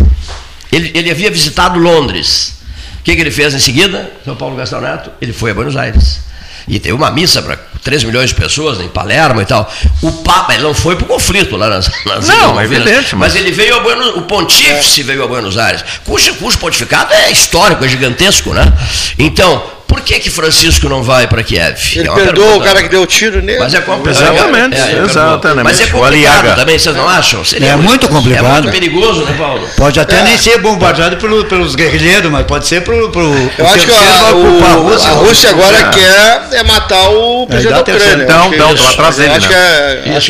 ele, 0.71 0.91
ele 0.95 1.11
havia 1.11 1.31
visitado 1.31 1.79
Londres. 1.79 2.55
O 3.01 3.03
que, 3.05 3.15
que 3.15 3.21
ele 3.21 3.31
fez 3.33 3.53
em 3.53 3.59
seguida? 3.59 4.11
São 4.25 4.37
Paulo 4.37 4.57
Gastão 4.57 4.81
Neto, 4.81 5.11
ele 5.21 5.33
foi 5.33 5.51
a 5.51 5.55
Buenos 5.55 5.77
Aires. 5.77 6.21
E 6.69 6.79
teve 6.79 6.95
uma 6.95 7.11
missa 7.11 7.43
para 7.43 7.57
3 7.83 8.05
milhões 8.05 8.31
de 8.31 8.37
pessoas 8.37 8.81
em 8.81 8.87
Palermo 8.89 9.43
e 9.43 9.45
tal. 9.45 9.71
O 10.01 10.13
Papa, 10.13 10.55
ele 10.55 10.63
não 10.63 10.73
foi 10.73 10.95
para 10.95 11.05
o 11.05 11.09
conflito 11.09 11.57
lá 11.57 11.69
nas, 11.69 11.91
nas 12.07 12.29
Não, 12.29 12.59
é 12.59 12.65
evidente, 12.65 13.17
mas... 13.17 13.33
mas- 13.33 13.37
ele 13.37 13.51
veio 13.51 13.77
a 13.77 13.81
Buenos 13.81 14.17
o 14.17 14.23
pontífice 14.23 15.03
veio 15.03 15.25
a 15.25 15.27
Buenos 15.27 15.59
Aires, 15.59 15.85
cujo, 16.07 16.33
cujo 16.37 16.57
pontificado 16.59 17.13
é 17.13 17.33
histórico, 17.33 17.85
é 17.85 17.89
gigantesco, 17.89 18.55
né? 18.55 18.73
Então, 19.19 19.61
por 19.93 20.01
que 20.01 20.19
que 20.19 20.31
Francisco 20.31 20.89
não 20.89 21.03
vai 21.03 21.27
para 21.27 21.43
Kiev? 21.43 21.77
Ele 21.97 22.09
É 22.09 22.13
perdoou 22.15 22.33
pergunta. 22.47 22.57
o 22.57 22.61
cara 22.63 22.83
que 22.83 22.89
deu 22.89 23.07
tiro 23.07 23.43
nele. 23.43 23.59
Mas 23.59 23.75
é 23.75 23.81
complicado. 23.83 24.33
Exatamente, 24.35 24.77
é, 24.77 24.81
é, 24.81 24.99
é, 24.99 25.03
exatamente. 25.05 25.65
Mas 25.65 25.81
é 25.81 25.85
O 25.85 25.91
complicado 25.91 26.57
também, 26.57 26.79
vocês 26.79 26.97
não 26.97 27.09
acham? 27.09 27.45
Seria 27.45 27.73
É 27.73 27.77
muito 27.77 28.09
complicado. 28.09 28.47
É 28.47 28.53
muito 28.53 28.71
perigoso, 28.71 29.25
né, 29.25 29.35
Paulo? 29.37 29.69
Pode 29.77 30.01
até 30.01 30.21
É. 30.21 30.23
nem 30.23 30.39
ser 30.39 30.59
bombardeado 30.59 31.17
pelo- 31.19 31.45
pelos 31.45 31.75
guerrilheiros, 31.75 32.31
mas 32.31 32.47
pode 32.47 32.67
ser 32.67 32.81
pro. 32.83 33.11
pro 33.11 33.23
Eu 33.59 33.67
acho 33.69 33.87
que 33.87 33.93
a, 33.93 34.35
o- 34.35 34.95
a 34.95 35.11
Rússia 35.13 35.51
agora 35.51 35.77
É. 35.79 35.91
quer 35.91 36.59
é 36.59 36.63
matar 36.63 37.09
o 37.11 37.47
presidente 37.47 37.75
da. 37.75 37.81
Ucrânia. 37.93 38.25
Então, 38.25 38.55
então, 38.55 38.73
lá 38.75 38.91
atrás 38.91 39.17
dele, 39.17 39.33
Acho 39.33 39.49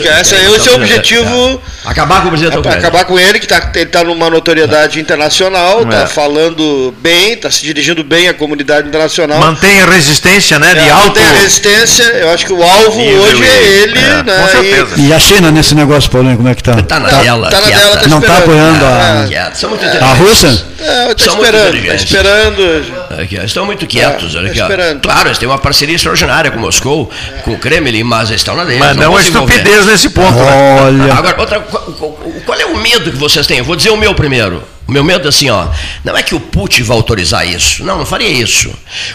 que 0.02 0.08
é, 0.08 0.20
esse 0.20 0.34
é 0.34 0.48
o 0.50 0.56
isso, 0.56 0.74
objetivo. 0.74 1.62
Acabar 1.84 2.20
com 2.22 2.28
o 2.28 2.30
presidente 2.30 2.52
da 2.54 2.58
É 2.58 2.62
para 2.62 2.70
Ucrânia. 2.72 2.88
acabar 2.88 3.04
com 3.04 3.18
ele, 3.18 3.38
que 3.40 3.46
tá, 3.46 3.70
ele 3.74 3.84
está 3.84 4.04
numa 4.04 4.30
notoriedade 4.30 5.00
internacional, 5.00 5.82
está 5.82 6.02
É. 6.02 6.06
falando 6.06 6.94
bem, 6.98 7.32
está 7.32 7.50
se 7.50 7.62
dirigindo 7.62 8.02
bem 8.04 8.28
à 8.28 8.34
comunidade 8.34 8.88
internacional. 8.88 9.51
Mantém 9.52 9.80
a 9.82 9.86
resistência, 9.86 10.58
né? 10.58 10.74
De 10.74 10.80
É, 10.88 10.90
alto. 10.90 11.06
Mantém 11.08 11.24
a 11.24 11.32
resistência, 11.42 12.02
eu 12.04 12.30
acho 12.30 12.46
que 12.46 12.52
o 12.52 12.62
alvo 12.62 12.98
nível 12.98 13.22
hoje 13.22 13.42
é 13.44 13.62
e- 13.62 13.82
ele, 13.82 13.98
é, 13.98 14.22
né? 14.22 14.38
Com 14.42 14.48
certeza. 14.48 14.94
E 14.96 15.12
a 15.12 15.18
China 15.18 15.50
nesse 15.50 15.74
negócio, 15.74 16.10
Paulinho, 16.10 16.36
como 16.36 16.48
é 16.48 16.54
que 16.54 16.62
tá? 16.62 16.74
Tá 16.82 16.98
na 17.00 17.08
Tá, 17.08 17.22
dela. 17.22 17.50
tá 17.50 17.60
na 17.60 17.66
dela, 17.68 17.96
tá 17.98 18.08
Não 18.08 18.20
tá 18.20 18.38
esperando. 18.38 18.42
apoiando 18.42 18.84
a- 18.86 19.22
É, 19.24 19.28
Quieta. 19.28 19.54
São 19.54 19.70
muito 19.70 19.84
A. 19.84 20.12
Rússia? 20.14 20.48
É, 20.80 21.14
tá 21.14 21.24
esperando, 21.26 21.86
tá 21.86 21.94
esperando. 21.94 22.94
Aqui, 23.22 23.36
estão 23.36 23.66
muito 23.66 23.86
quietos. 23.86 24.34
É, 24.34 24.38
olha 24.38 24.46
tá 24.46 24.50
aqui, 24.52 24.60
ó. 24.60 24.64
esperando. 24.64 25.00
Claro, 25.00 25.28
eles 25.28 25.38
têm 25.38 25.48
uma 25.48 25.58
parceria 25.58 25.94
extraordinária 25.94 26.50
com 26.50 26.58
Moscou, 26.58 27.10
com 27.44 27.52
o 27.52 27.58
Kremlin, 27.58 28.02
mas 28.02 28.30
eles 28.30 28.40
estão 28.40 28.56
na 28.56 28.64
deles. 28.64 28.80
Mas 28.80 28.96
não 28.96 29.18
é 29.18 29.22
estupidez 29.22 29.86
nesse 29.86 30.08
ponto. 30.10 30.32
né? 30.38 30.80
Olha. 30.82 31.14
Agora, 31.14 31.36
outra, 31.40 31.60
qual 31.60 32.58
é 32.58 32.66
o 32.66 32.76
medo 32.76 33.10
que 33.10 33.16
vocês 33.18 33.46
têm? 33.46 33.58
Eu 33.58 33.64
vou 33.64 33.76
dizer 33.76 33.90
o 33.90 33.96
meu 33.96 34.14
primeiro. 34.14 34.62
O 34.86 34.92
meu 34.92 35.04
medo 35.04 35.26
é 35.26 35.28
assim, 35.28 35.48
ó. 35.48 35.68
Não 36.04 36.16
é 36.16 36.22
que 36.22 36.34
o 36.34 36.40
Putin 36.40 36.82
vai 36.82 36.96
autorizar 36.96 37.46
isso. 37.46 37.84
Não, 37.84 37.98
não 37.98 38.06
faria 38.06 38.28
isso. 38.28 38.70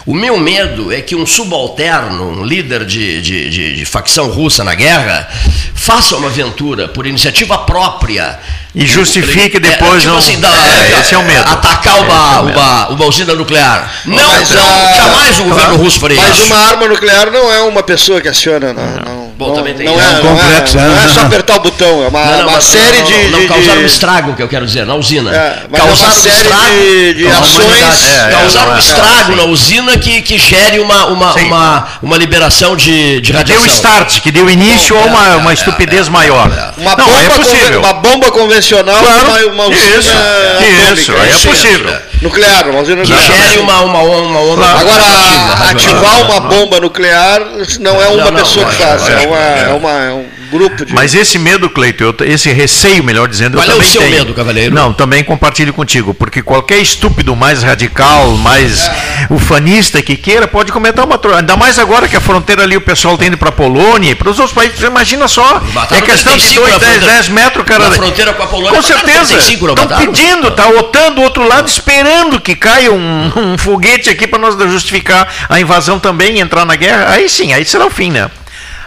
O 0.05 0.13
meu 0.13 0.37
medo 0.39 0.91
é 0.93 1.01
que 1.01 1.15
um 1.15 1.25
subalterno, 1.25 2.39
um 2.39 2.43
líder 2.45 2.85
de, 2.85 3.21
de, 3.21 3.49
de- 3.49 3.75
de 3.75 3.85
facção 3.85 4.29
russa 4.29 4.63
na 4.63 4.73
guerra, 4.73 5.27
faça 5.75 6.15
uma 6.15 6.27
aventura 6.27 6.87
por 6.87 7.05
iniciativa 7.05 7.57
própria. 7.59 8.39
E 8.73 8.85
justifique 8.85 9.57
É, 9.57 9.59
depois 9.59 10.03
tipo 10.03 10.13
um- 10.13 10.17
assim, 10.17 10.39
da- 10.39 10.47
É, 10.49 10.99
esse 11.01 11.13
é 11.15 11.17
o 11.17 11.23
medo. 11.23 11.47
Atacar 11.49 11.99
uma, 12.01 12.35
é 12.35 12.39
o 12.39 12.45
medo. 12.45 12.59
uma, 12.59 12.87
uma 12.89 13.05
usina 13.05 13.33
nuclear. 13.33 13.91
Não, 14.05 14.15
Mas 14.15 14.49
não, 14.51 14.61
a- 14.61 14.93
jamais 14.95 15.39
o 15.39 15.43
governo 15.45 15.75
russo 15.77 15.99
faria 15.99 16.21
Mas 16.21 16.37
isso. 16.37 16.45
uma 16.45 16.57
arma 16.57 16.87
nuclear 16.87 17.29
não 17.31 17.51
é 17.51 17.61
uma 17.61 17.83
pessoa 17.83 18.21
que 18.21 18.27
aciona, 18.27 18.73
não. 18.73 18.83
não 18.83 19.16
Bom, 19.37 19.49
não, 19.49 19.55
também 19.55 19.73
tem 19.75 19.85
não 19.85 19.93
é, 19.93 20.03
É 20.03 20.07
um 20.07 20.23
não, 20.23 20.35
complexo, 20.35 20.77
é, 20.77 20.81
né? 20.81 20.87
não 20.87 20.97
é 20.97 21.07
só 21.13 21.19
apertar 21.21 21.57
o 21.57 21.59
botão, 21.59 22.03
é 22.03 22.07
uma, 22.07 22.25
Não, 22.25 22.31
não, 22.31 22.41
uma 22.43 22.51
mas 22.53 22.63
série 22.63 22.97
não, 22.97 23.05
de. 23.05 23.13
Não, 23.13 23.29
não 23.31 23.39
de- 23.41 23.47
causaram 23.47 23.81
um 23.81 23.85
estrago, 23.85 24.33
que 24.35 24.41
eu 24.41 24.47
quero 24.47 24.65
dizer, 24.65 24.85
na 24.85 24.95
usina. 24.95 25.29
É, 25.31 25.35
é 25.37 25.67
uma 25.69 25.77
causaram 25.77 26.11
um 26.11 26.15
série 26.15 26.35
estrago. 26.41 26.71
de- 26.81 27.13
de 27.13 27.27
ações-. 27.27 28.05
É, 28.07 28.27
é, 28.29 28.31
causaram 28.31 28.65
não 28.67 28.73
um 28.73 28.75
é- 28.75 28.79
estrago 28.79 29.31
é, 29.31 29.35
na 29.35 29.43
usina 29.43 29.97
que, 29.97 30.21
que 30.23 30.37
gere 30.39 30.79
uma, 30.79 31.05
uma, 31.05 31.33
Sim. 31.33 31.45
uma, 31.45 31.87
uma 32.01 32.17
liberação 32.17 32.75
de, 32.75 33.21
de 33.21 33.31
Que 33.31 33.37
radiação. 33.37 33.63
deu 33.63 33.73
start, 33.73 34.21
que 34.21 34.31
deu 34.31 34.49
início 34.49 34.95
Bom, 34.95 35.03
a 35.03 35.05
é, 35.05 35.09
uma, 35.09 35.27
é, 35.27 35.35
uma 35.35 35.51
é, 35.51 35.53
estupidez 35.53 36.07
é, 36.07 36.09
maior. 36.09 36.73
Uma, 36.77 36.95
não, 36.95 37.05
bomba 37.05 37.21
é 37.21 37.29
possível. 37.29 37.79
uma 37.79 37.93
bomba 37.97 38.31
convencional 38.31 38.97
Claro, 39.03 39.27
uma, 39.49 39.65
uma 39.65 39.65
usina 39.65 39.99
isso, 39.99 40.09
atômica, 40.11 40.93
isso, 40.93 41.11
aí 41.11 41.29
é 41.29 41.37
possível. 41.39 41.89
é. 41.93 42.01
Nuclear, 42.21 42.69
uma 42.69 42.81
usina 42.81 43.03
Que 43.03 43.11
nuclear. 43.11 43.47
gere 43.47 43.59
uma, 43.59 43.81
uma, 43.81 43.99
uma 44.01 44.39
onda 44.39 44.55
Claro. 44.63 44.79
Agora, 44.79 45.69
ativar 45.71 46.21
uma 46.21 46.39
bomba 46.39 46.79
nuclear 46.79 47.41
não 47.79 48.01
é 48.01 48.07
uma 48.07 48.17
Não, 48.25 48.31
não, 48.31 48.39
pessoa 48.39 48.65
que 48.65 48.81
lógico, 48.83 48.99
faz, 49.05 49.23
é, 49.23 49.27
uma, 49.27 49.37
é. 49.37 49.65
é, 49.69 49.73
uma, 49.73 50.03
é 50.03 50.11
um 50.11 50.25
grupo 50.47 50.85
de. 50.85 50.93
Mas 50.93 51.13
esse 51.13 51.37
medo, 51.37 51.69
Cleito, 51.69 52.03
eu- 52.03 52.15
esse 52.25 52.51
receio, 52.51 53.03
melhor 53.03 53.27
dizendo, 53.27 53.57
Qual 53.57 53.65
eu 53.65 53.71
é 53.71 53.75
o 53.75 53.77
também 53.77 53.91
seu 53.91 54.01
tenho. 54.01 54.15
medo, 54.15 54.33
cavaleiro? 54.33 54.73
Não, 54.73 54.93
também 54.93 55.23
compartilho 55.23 55.73
contigo, 55.73 56.13
porque 56.13 56.41
qualquer 56.41 56.77
estúpido 56.79 57.35
mais 57.35 57.63
radical, 57.63 58.31
mais 58.37 58.89
ufanista 59.29 60.01
que 60.01 60.15
queira, 60.15 60.47
pode 60.47 60.71
comentar 60.71 61.05
uma 61.05 61.17
tro... 61.17 61.35
Ainda 61.35 61.55
mais 61.55 61.77
agora 61.79 62.07
que 62.07 62.15
a 62.15 62.21
fronteira 62.21 62.63
ali 62.63 62.75
o 62.77 62.81
pessoal 62.81 63.17
tem 63.17 63.27
indo 63.27 63.37
para 63.37 63.51
Polônia, 63.51 64.15
para 64.15 64.29
os 64.29 64.39
outros 64.39 64.55
países, 64.55 64.81
imagina 64.81 65.27
só. 65.27 65.61
Mataram 65.73 66.01
é 66.01 66.05
questão 66.05 66.35
de 66.35 66.43
35 66.43 66.61
2, 66.61 66.73
na 66.73 66.77
10, 66.79 66.91
fronteira- 66.91 67.13
10 67.15 67.29
metros, 67.29 67.65
cara. 67.65 67.83
na 67.89 67.91
fronteira 67.91 68.33
com 68.33 68.43
a 68.43 68.47
Polônia, 68.47 68.75
Com 68.75 68.81
certeza. 68.81 69.25
35, 69.27 69.67
não 69.67 69.73
Estão 69.73 69.97
pedindo, 69.97 70.51
tá 70.51 70.63
a 70.63 70.69
OTAN 70.69 71.11
do 71.11 71.21
outro 71.21 71.47
lado 71.47 71.67
esperando 71.67 72.39
que 72.39 72.55
caia 72.55 72.91
um, 72.91 73.31
um 73.53 73.57
foguete 73.57 74.09
aqui 74.09 74.25
para 74.27 74.39
nós 74.39 74.55
justificar 74.71 75.27
a 75.49 75.59
invasão 75.59 75.99
também 75.99 76.37
e 76.37 76.39
entrar 76.39 76.65
na 76.65 76.75
guerra. 76.75 77.09
Aí 77.11 77.29
sim, 77.29 77.53
aí 77.53 77.63
será 77.65 77.85
o 77.85 77.89
fim, 77.89 78.11
né? 78.11 78.29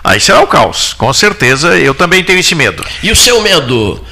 Aí 0.02 0.20
será 0.20 0.40
o 0.40 0.46
caos. 0.46 0.94
Com 0.94 1.12
certeza, 1.12 1.78
eu 1.78 1.94
também 1.94 2.22
tenho 2.24 2.38
esse 2.38 2.54
medo. 2.54 2.84
E 3.02 3.10
o 3.10 3.16
seu 3.16 3.40
medo? 3.40 4.02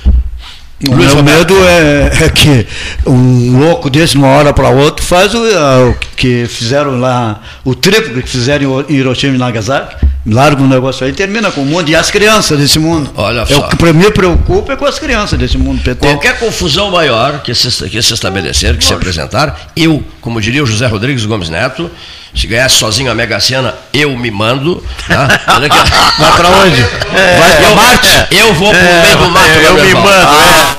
O 0.86 0.95
Luiz 0.95 1.09
meu 1.09 1.16
Roberto. 1.16 1.55
medo 1.55 1.68
é, 1.68 2.26
é 2.26 2.28
que 2.28 2.64
um 3.05 3.59
louco 3.59 3.91
desse, 3.91 4.12
de 4.12 4.18
uma 4.18 4.28
hora 4.28 4.53
para 4.53 4.68
outra, 4.68 5.05
faz 5.05 5.34
o, 5.34 5.41
o 5.41 5.95
que 6.16 6.47
fizeram 6.47 7.01
lá, 7.01 7.41
o 7.64 7.74
triplo 7.74 8.22
que 8.22 8.28
fizeram 8.28 8.84
em 8.89 8.95
Hiroshima 8.95 9.34
e 9.34 9.39
Nagasaki, 9.39 9.97
larga 10.24 10.62
um 10.62 10.68
negócio 10.68 11.05
aí 11.05 11.11
e 11.11 11.14
termina 11.14 11.51
com 11.51 11.62
o 11.62 11.66
mundo 11.66 11.89
e 11.89 11.97
as 11.97 12.12
crianças 12.12 12.57
desse 12.61 12.78
mundo. 12.78 13.11
Olha 13.16 13.41
é 13.41 13.47
só. 13.47 13.59
O 13.59 13.68
que 13.68 13.76
para 13.76 13.93
mim 13.93 14.09
preocupa 14.12 14.74
é 14.74 14.76
com 14.76 14.86
as 14.86 15.01
crianças 15.01 15.36
desse 15.36 15.59
mundo 15.59 15.82
PT. 15.82 16.07
Qualquer 16.07 16.39
confusão 16.39 16.93
maior 16.93 17.43
que 17.43 17.53
se, 17.57 17.89
que 17.89 18.01
se 18.01 18.14
estabelecer, 18.14 18.76
que 18.76 18.84
se 18.84 18.95
apresentar, 18.95 19.72
eu, 19.74 20.05
como 20.20 20.41
diria 20.41 20.62
o 20.62 20.66
José 20.66 20.86
Rodrigues 20.86 21.24
Gomes 21.24 21.49
Neto, 21.49 21.91
se 22.35 22.47
ganhasse 22.47 22.76
sozinho 22.76 23.11
a 23.11 23.14
Mega 23.14 23.39
Sena, 23.41 23.74
eu 23.93 24.16
me 24.16 24.31
mando. 24.31 24.83
Tá? 25.07 25.29
Olha 25.57 25.66
aqui. 25.66 25.79
Vai 26.18 26.33
para 26.33 26.49
onde? 26.49 26.81
Vai 26.83 27.57
para 27.57 27.62
eu, 27.68 27.74
Marte? 27.74 28.26
eu 28.31 28.55
vou 28.55 28.70
pro 28.72 28.81
meio 28.83 29.16
do 29.18 29.31
mato. 29.31 29.49
eu 29.49 29.74
me 29.74 29.93
Gabriel. 29.93 30.01
mando. 30.03 30.79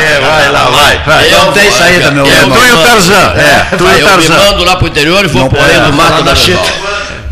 É, 0.00 0.20
vai 0.20 0.48
lá, 0.50 0.64
vai. 0.64 0.98
vai. 1.04 1.32
Eu 1.32 1.38
Não 1.46 1.52
tem 1.52 1.70
saída, 1.72 2.10
meu 2.10 2.26
eu 2.26 2.32
irmão. 2.32 2.58
Tu 2.58 2.64
e 2.66 2.72
o. 2.72 2.82
Tarzan. 2.82 3.32
É, 3.36 3.76
tu 3.76 3.84
e 3.84 3.86
Vai, 3.86 3.94
o 3.96 3.98
eu 4.00 4.04
me 4.06 4.10
Tarzan. 4.28 4.36
mando 4.36 4.64
lá 4.64 4.76
pro 4.76 4.88
interior 4.88 5.24
e 5.24 5.28
vou 5.28 5.48
pro 5.48 5.62
meio 5.62 5.80
do 5.84 5.92
mato 5.92 6.22
da 6.22 6.34
Chita. 6.34 6.60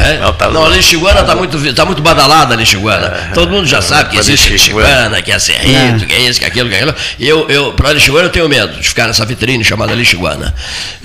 É? 0.03 0.19
Não, 0.19 0.33
tá 0.33 0.51
Não, 0.51 0.65
a 0.65 0.69
lixiguana 0.69 1.21
está 1.21 1.35
muito, 1.37 1.59
vi- 1.59 1.73
tá 1.73 1.85
muito 1.85 2.03
badalada, 2.03 2.55
a 2.55 2.57
lixiguana. 2.57 3.31
Todo 3.35 3.51
mundo 3.51 3.67
já 3.67 3.81
sabe 3.81 4.11
que 4.11 4.19
existe 4.19 4.51
lixiguana. 4.51 5.21
que 5.23 5.31
é 5.33 5.39
cerrito, 5.39 6.07
que 6.07 6.13
é 6.15 6.21
isso, 6.23 6.39
que 6.41 6.45
é 6.45 6.49
aquilo, 6.49 6.69
que 6.69 6.75
é 6.75 6.79
aquilo. 6.79 6.95
Eu, 7.21 7.49
eu, 7.49 7.73
para 7.75 7.91
a 7.91 7.93
lixiguana 7.93 8.27
eu 8.27 8.31
tenho 8.31 8.49
medo 8.49 8.81
de 8.81 8.89
ficar 8.89 9.07
nessa 9.07 9.25
vitrine 9.25 9.63
chamada 9.65 9.95
lixiguana, 9.95 10.55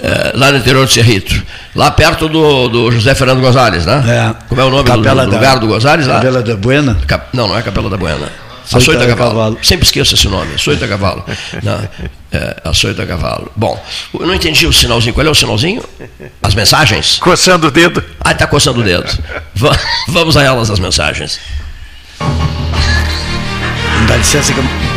é, 0.02 0.32
lá 0.36 0.52
no 0.52 0.58
interior 0.58 0.86
do 0.86 0.92
Cerrito. 0.92 1.42
Lá 1.76 1.92
perto 1.92 2.28
do, 2.28 2.68
do 2.70 2.92
José 2.92 3.14
Fernando 3.14 3.40
Gonzalez, 3.40 3.86
né? 3.86 4.04
É. 4.08 4.44
Como 4.50 4.60
é 4.60 4.64
o 4.66 4.70
nome 4.72 4.84
do, 4.84 4.98
Capela 4.98 5.26
do 5.26 5.32
da- 5.32 5.38
lugar 5.38 5.60
do 5.60 5.68
Gonzalez 5.68 6.08
lá? 6.08 6.16
Capela 6.16 6.42
da 6.42 6.56
Buena. 6.56 6.98
Cap- 7.06 7.28
Não, 7.34 7.48
não 7.48 7.58
é 7.58 7.62
Capela 7.62 7.90
da 7.90 7.98
Buena. 7.98 8.47
Açoita 8.74 9.08
Cavalo. 9.08 9.30
Cavalo. 9.32 9.58
Sempre 9.64 9.86
esqueço 9.86 10.16
esse 10.16 10.28
nome, 10.28 10.56
Açoita 10.56 10.88
Cavalo. 10.88 11.24
Não, 11.64 11.90
é, 12.32 12.62
Açoita 12.66 13.06
Cavalo. 13.06 13.52
Bom, 13.56 13.82
eu 14.20 14.28
não 14.28 14.34
entendi 14.36 14.66
o 14.68 14.74
sinalzinho. 14.74 15.14
Qual 15.14 15.26
é 15.26 15.30
o 15.30 15.36
sinalzinho? 15.36 15.84
As 16.44 16.54
mensagens? 16.56 17.18
Coçando 17.20 17.68
o 17.68 17.72
dedo. 17.72 18.04
Ah, 18.20 18.32
está 18.32 18.46
coçando 18.48 18.82
o 18.82 18.84
dedo. 18.84 19.08
Va- 19.56 19.78
Vamos 20.10 20.36
a 20.38 20.44
elas, 20.44 20.70
as 20.70 20.80
mensagens. 20.80 21.40
Dá 24.08 24.16
licença 24.18 24.54
que 24.54 24.60
eu... 24.60 24.97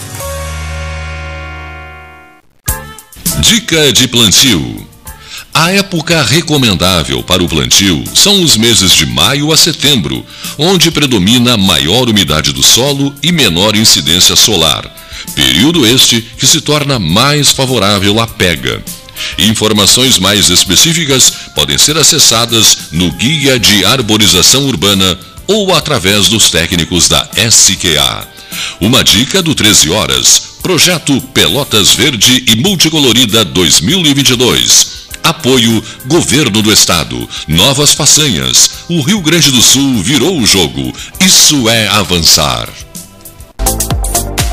Dica 3.51 3.91
de 3.91 4.07
plantio. 4.07 4.87
A 5.53 5.73
época 5.73 6.23
recomendável 6.23 7.21
para 7.21 7.43
o 7.43 7.49
plantio 7.49 8.01
são 8.15 8.41
os 8.41 8.55
meses 8.55 8.93
de 8.93 9.05
maio 9.05 9.51
a 9.51 9.57
setembro, 9.57 10.25
onde 10.57 10.89
predomina 10.89 11.57
maior 11.57 12.07
umidade 12.07 12.53
do 12.53 12.63
solo 12.63 13.13
e 13.21 13.29
menor 13.29 13.75
incidência 13.75 14.37
solar. 14.37 14.89
Período 15.35 15.85
este 15.85 16.21
que 16.37 16.47
se 16.47 16.61
torna 16.61 16.97
mais 16.97 17.51
favorável 17.51 18.21
à 18.21 18.25
pega. 18.25 18.81
Informações 19.37 20.17
mais 20.17 20.49
específicas 20.49 21.33
podem 21.53 21.77
ser 21.77 21.97
acessadas 21.97 22.77
no 22.93 23.11
Guia 23.11 23.59
de 23.59 23.83
Arborização 23.83 24.65
Urbana 24.65 25.19
ou 25.45 25.75
através 25.75 26.29
dos 26.29 26.49
técnicos 26.49 27.09
da 27.09 27.29
SQA. 27.35 28.30
Uma 28.79 29.03
dica 29.03 29.41
do 29.41 29.53
13 29.53 29.89
Horas, 29.89 30.51
Projeto 30.61 31.19
Pelotas 31.33 31.93
Verde 31.93 32.45
e 32.47 32.55
Multicolorida 32.57 33.43
2022. 33.43 35.01
Apoio 35.23 35.83
Governo 36.05 36.61
do 36.61 36.71
Estado. 36.71 37.29
Novas 37.47 37.93
façanhas. 37.93 38.85
O 38.89 39.01
Rio 39.01 39.21
Grande 39.21 39.51
do 39.51 39.61
Sul 39.61 40.01
virou 40.01 40.39
o 40.39 40.45
jogo. 40.45 40.93
Isso 41.19 41.69
é 41.69 41.87
avançar. 41.87 42.69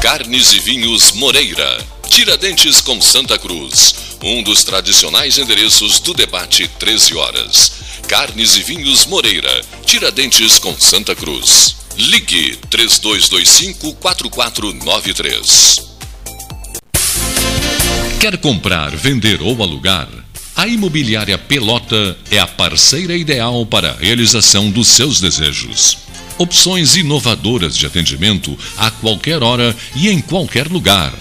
Carnes 0.01 0.53
e 0.53 0.61
Vinhos 0.61 1.13
Moreira. 1.13 1.85
Tiradentes 2.09 2.81
com 2.81 3.01
Santa 3.01 3.39
Cruz. 3.39 3.95
Um 4.23 4.43
dos 4.43 4.65
tradicionais 4.65 5.39
endereços 5.39 6.01
do 6.01 6.13
debate 6.15 6.69
13 6.79 7.15
horas. 7.15 7.73
Carnes 8.07 8.57
e 8.57 8.63
Vinhos 8.63 9.07
Moreira. 9.07 9.61
Tiradentes 9.85 10.59
com 10.59 10.79
Santa 10.79 11.15
Cruz. 11.15 11.78
Ligue 11.99 12.57
3225 12.71 13.95
4493. 13.95 15.89
Quer 18.21 18.39
comprar, 18.39 18.95
vender 18.95 19.43
ou 19.43 19.61
alugar? 19.61 20.07
A 20.55 20.69
Imobiliária 20.69 21.37
Pelota 21.37 22.17
é 22.31 22.39
a 22.39 22.47
parceira 22.47 23.17
ideal 23.17 23.67
para 23.67 23.91
a 23.91 23.97
realização 23.97 24.71
dos 24.71 24.87
seus 24.87 25.21
desejos. 25.21 25.99
Opções 26.39 26.95
inovadoras 26.95 27.77
de 27.77 27.87
atendimento 27.87 28.57
a 28.77 28.93
qualquer 28.93 29.43
hora 29.43 29.75
e 29.97 30.09
em 30.09 30.21
qualquer 30.21 30.69
lugar. 30.69 31.13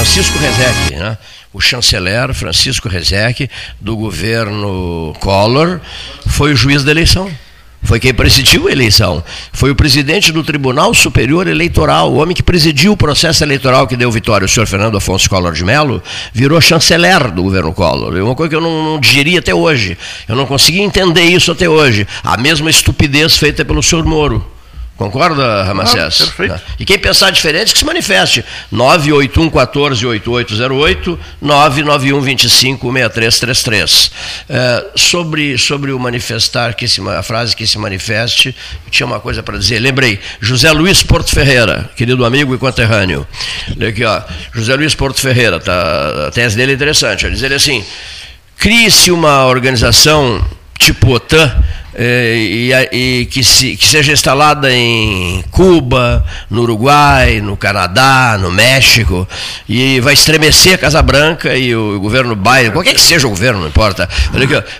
Francisco 0.00 0.38
Rezec, 0.38 0.96
né? 0.96 1.18
o 1.52 1.60
chanceler 1.60 2.32
Francisco 2.32 2.88
Rezec, 2.88 3.50
do 3.78 3.94
governo 3.94 5.14
Collor, 5.20 5.78
foi 6.26 6.54
o 6.54 6.56
juiz 6.56 6.82
da 6.82 6.90
eleição. 6.90 7.30
Foi 7.82 8.00
quem 8.00 8.14
presidiu 8.14 8.66
a 8.66 8.72
eleição. 8.72 9.22
Foi 9.52 9.70
o 9.70 9.74
presidente 9.74 10.32
do 10.32 10.42
Tribunal 10.42 10.94
Superior 10.94 11.46
Eleitoral, 11.46 12.10
o 12.10 12.16
homem 12.16 12.34
que 12.34 12.42
presidiu 12.42 12.92
o 12.92 12.96
processo 12.96 13.44
eleitoral 13.44 13.86
que 13.86 13.94
deu 13.94 14.10
vitória, 14.10 14.46
o 14.46 14.48
senhor 14.48 14.66
Fernando 14.66 14.96
Afonso 14.96 15.28
Collor 15.28 15.52
de 15.52 15.64
Mello, 15.64 16.02
virou 16.32 16.58
chanceler 16.62 17.30
do 17.30 17.42
governo 17.42 17.74
Collor. 17.74 18.16
É 18.16 18.22
uma 18.22 18.34
coisa 18.34 18.48
que 18.48 18.56
eu 18.56 18.60
não, 18.62 18.92
não 18.92 18.98
digeri 18.98 19.36
até 19.36 19.54
hoje. 19.54 19.98
Eu 20.26 20.34
não 20.34 20.46
consegui 20.46 20.80
entender 20.80 21.24
isso 21.24 21.52
até 21.52 21.68
hoje. 21.68 22.08
A 22.24 22.38
mesma 22.38 22.70
estupidez 22.70 23.36
feita 23.36 23.66
pelo 23.66 23.82
senhor 23.82 24.06
Moro. 24.06 24.59
Concorda, 25.00 25.62
Ramacés? 25.62 26.20
Ah, 26.20 26.24
perfeito. 26.26 26.62
E 26.78 26.84
quem 26.84 26.98
pensar 26.98 27.30
diferente, 27.30 27.72
que 27.72 27.78
se 27.78 27.86
manifeste. 27.86 28.44
981 28.70 29.48
14 29.48 30.06
8808, 30.06 31.18
991 31.40 32.20
25 32.20 32.92
6333. 32.92 34.10
É, 34.46 34.86
sobre, 34.94 35.56
sobre 35.56 35.92
o 35.92 35.98
manifestar, 35.98 36.74
que 36.74 36.86
se, 36.86 37.00
a 37.00 37.22
frase 37.22 37.56
que 37.56 37.66
se 37.66 37.78
manifeste, 37.78 38.54
tinha 38.90 39.06
uma 39.06 39.18
coisa 39.18 39.42
para 39.42 39.56
dizer. 39.56 39.78
Lembrei, 39.78 40.20
José 40.38 40.70
Luiz 40.70 41.02
Porto 41.02 41.30
Ferreira, 41.30 41.90
querido 41.96 42.22
amigo 42.22 42.54
e 42.54 42.58
conterrâneo. 42.58 43.26
Olha 43.74 43.88
aqui, 43.88 44.04
ó. 44.04 44.20
José 44.52 44.76
Luiz 44.76 44.94
Porto 44.94 45.18
Ferreira, 45.18 45.58
tá, 45.58 46.26
a 46.26 46.30
tese 46.30 46.58
dele 46.58 46.72
é 46.72 46.74
interessante. 46.74 47.24
Ele 47.24 47.32
diz 47.32 47.42
ele 47.42 47.54
assim: 47.54 47.82
crie-se 48.58 49.10
uma 49.10 49.46
organização 49.46 50.46
tipo 50.78 51.10
OTAN 51.14 51.56
é, 51.94 52.34
e, 52.36 52.72
e 52.92 53.26
que, 53.26 53.42
se, 53.42 53.76
que, 53.76 53.84
seja 53.84 54.12
instalada 54.12 54.72
em 54.72 55.42
Cuba, 55.50 56.24
no 56.48 56.62
Uruguai, 56.62 57.40
no 57.40 57.56
Canadá, 57.56 58.38
no 58.40 58.50
México, 58.50 59.26
e 59.68 60.00
vai 60.00 60.14
estremecer 60.14 60.74
a 60.74 60.78
Casa 60.78 61.02
Branca 61.02 61.56
e 61.56 61.74
o, 61.74 61.96
o 61.96 62.00
governo 62.00 62.36
Biden, 62.36 62.70
qualquer 62.70 62.94
que 62.94 63.00
seja 63.00 63.26
o 63.26 63.30
governo, 63.30 63.60
não 63.60 63.68
importa, 63.68 64.08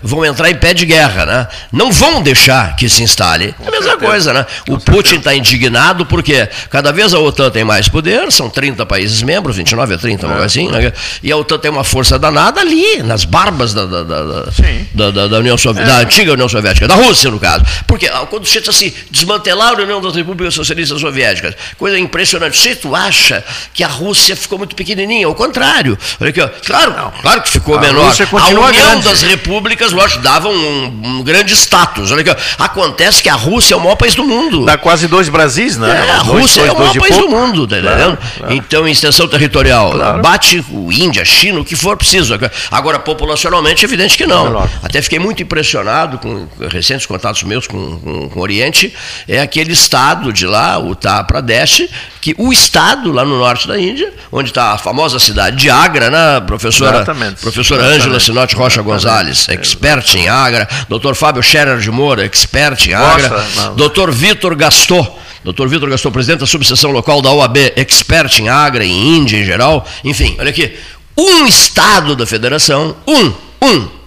vão 0.02 0.24
entrar 0.24 0.50
em 0.50 0.54
pé 0.54 0.72
de 0.72 0.86
guerra, 0.86 1.26
né? 1.26 1.48
Não 1.72 1.90
vão 1.90 2.22
deixar 2.22 2.76
que 2.76 2.88
se 2.88 3.02
instale. 3.02 3.54
É 3.64 3.68
a 3.68 3.70
mesma 3.70 3.96
coisa, 3.96 4.32
né? 4.32 4.46
O 4.68 4.78
Putin 4.78 5.16
está 5.16 5.34
indignado 5.34 6.06
porque 6.06 6.48
cada 6.70 6.92
vez 6.92 7.12
a 7.12 7.18
OTAN 7.18 7.50
tem 7.50 7.64
mais 7.64 7.88
poder, 7.88 8.30
são 8.30 8.48
30 8.48 8.86
países 8.86 9.22
membros, 9.22 9.56
29 9.56 9.94
a 9.94 9.98
30, 9.98 10.26
é. 10.26 10.44
assim, 10.44 10.68
né? 10.68 10.92
e 11.22 11.32
a 11.32 11.36
OTAN 11.36 11.58
tem 11.58 11.70
uma 11.70 11.84
força 11.84 12.18
danada 12.18 12.61
ali, 12.61 13.02
nas 13.02 13.24
barbas 13.24 13.74
da, 13.74 13.84
da, 13.84 14.02
da, 14.02 15.11
da, 15.11 15.28
da 15.28 15.38
União 15.38 15.58
Soviética, 15.58 15.92
da 15.92 16.00
antiga 16.00 16.32
União 16.32 16.48
Soviética, 16.48 16.86
da 16.86 16.99
Rússia, 17.03 17.30
no 17.30 17.38
caso. 17.38 17.64
Porque 17.86 18.07
ah, 18.07 18.26
quando 18.28 18.44
diz 18.44 18.68
assim, 18.68 18.92
desmantelar 19.11 19.78
a 19.78 19.82
União 19.82 20.01
das 20.01 20.14
Repúblicas 20.14 20.55
Socialistas 20.55 21.01
Soviéticas, 21.01 21.55
coisa 21.78 21.98
impressionante. 21.98 22.59
Você 22.59 22.74
tu 22.76 22.94
acha 22.94 23.44
que 23.72 23.82
a 23.84 23.88
Rússia 23.88 24.36
ficou 24.36 24.59
muito 24.59 24.74
pequenininha? 24.76 25.26
Ao 25.26 25.34
contrário. 25.34 25.98
Olha 26.20 26.30
aqui, 26.30 26.40
ó. 26.40 26.48
Claro, 26.66 27.12
claro 27.22 27.42
que 27.42 27.51
ficou 27.51 27.76
A 27.76 27.80
menor. 27.80 28.12
A 28.32 28.48
União 28.48 28.72
grande. 28.72 29.05
das 29.05 29.22
Repúblicas, 29.22 29.92
lógico, 29.92 30.22
dava 30.22 30.48
um, 30.48 30.84
um 31.05 31.22
grande 31.22 31.55
status. 31.55 32.11
Olha 32.12 32.20
aqui, 32.22 32.30
ó. 32.30 32.64
Acontece 32.64 33.22
que 33.22 33.28
a 33.28 33.34
Rússia 33.34 33.74
é 33.74 33.76
o 33.76 33.80
maior 33.80 33.96
país 33.96 34.14
do 34.14 34.24
mundo. 34.24 34.64
Dá 34.64 34.76
quase 34.76 35.09
dois 35.09 35.28
Brasis, 35.28 35.76
né? 35.76 35.90
É, 35.90 36.11
a 36.12 36.22
Dois, 36.22 36.42
Rússia 36.42 36.62
dois, 36.62 36.68
é 36.68 36.72
o 36.72 36.78
maior 36.78 36.94
país 36.98 37.14
pouco. 37.16 37.30
do 37.30 37.36
mundo, 37.36 37.66
tá 37.66 37.80
Claro, 37.80 37.96
entendendo? 37.96 38.18
claro. 38.38 38.55
Então, 38.55 38.88
em 38.88 38.92
extensão 38.92 39.26
territorial, 39.28 39.92
bate 40.22 40.64
o 40.70 40.92
Índia, 40.92 41.24
China, 41.24 41.61
o 41.61 41.64
que 41.64 41.76
for 41.76 41.96
preciso. 41.96 42.38
Agora, 42.70 42.98
populacionalmente, 42.98 43.84
é 43.84 43.88
evidente 43.88 44.16
que 44.16 44.26
não. 44.26 44.68
Até 44.82 45.01
fiquei 45.03 45.18
muito 45.18 45.42
impressionado 45.42 46.18
com 46.18 46.46
recentes 46.91 47.07
contatos 47.07 47.43
meus 47.45 47.66
com, 47.66 47.99
com, 47.99 48.28
com 48.28 48.38
o 48.38 48.43
Oriente. 48.43 48.93
É 49.28 49.41
aquele 49.41 49.72
estado 49.72 50.32
de 50.32 50.47
lá, 50.47 50.78
o 50.78 50.91
Uttar 50.91 51.24
Pradesh, 51.26 51.88
que 52.20 52.34
o 52.36 52.53
estado 52.53 53.12
lá 53.12 53.24
no 53.24 53.38
norte 53.38 53.68
da 53.68 53.78
Índia, 53.78 54.12
onde 54.32 54.51
está 54.51 54.72
a 54.72 54.78
famosa 54.78 55.18
cidade 55.18 55.57
de 55.57 55.70
Agra, 55.70 56.11
né, 56.11 56.41
professora, 56.41 56.97
Exatamente. 56.97 57.41
professora. 57.41 57.84
Ângela 57.84 58.18
Sinote 58.18 58.57
Rocha 58.57 58.82
Gonzalez, 58.82 59.49
expert 59.49 60.14
em 60.16 60.28
Agra, 60.28 60.68
doutor 60.88 61.14
Fábio 61.14 61.43
Scherer 61.43 61.78
de 61.78 61.91
Moura, 61.91 62.24
expert 62.24 62.86
em 62.88 62.95
Agra, 62.95 63.28
Nossa, 63.28 63.70
doutor 63.70 64.11
Vitor 64.11 64.55
Gastou, 64.57 65.20
doutor 65.45 65.68
Vitor 65.68 65.88
Gastou, 65.88 66.11
presidente 66.11 66.41
da 66.41 66.47
subseção 66.47 66.91
local 66.91 67.22
da 67.22 67.30
OAB, 67.30 67.57
expert 67.76 68.41
em 68.41 68.49
Agra, 68.49 68.84
em 68.84 69.16
Índia 69.16 69.38
em 69.38 69.45
geral, 69.45 69.86
enfim, 70.05 70.36
olha 70.38 70.51
aqui, 70.51 70.76
um 71.16 71.47
estado 71.47 72.16
da 72.16 72.26
federação, 72.26 72.97
um, 73.07 73.32
um, 73.62 73.99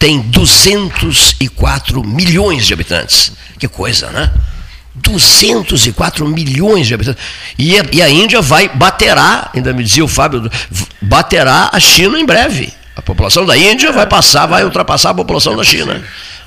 tem 0.00 0.20
204 0.22 2.02
milhões 2.02 2.66
de 2.66 2.72
habitantes. 2.72 3.32
Que 3.58 3.68
coisa, 3.68 4.08
né? 4.10 4.32
204 4.94 6.26
milhões 6.26 6.86
de 6.86 6.94
habitantes. 6.94 7.22
E 7.58 7.78
a, 7.78 7.84
e 7.92 8.02
a 8.02 8.08
Índia 8.08 8.40
vai 8.40 8.68
baterá, 8.68 9.50
ainda 9.54 9.72
me 9.72 9.84
dizia 9.84 10.04
o 10.04 10.08
Fábio, 10.08 10.50
baterá 11.02 11.68
a 11.72 11.78
China 11.78 12.18
em 12.18 12.24
breve. 12.24 12.72
A 12.96 13.02
população 13.02 13.44
da 13.46 13.56
Índia 13.56 13.92
vai 13.92 14.06
passar, 14.06 14.46
vai 14.46 14.64
ultrapassar 14.64 15.10
a 15.10 15.14
população 15.14 15.54
da 15.56 15.62
China. 15.62 16.02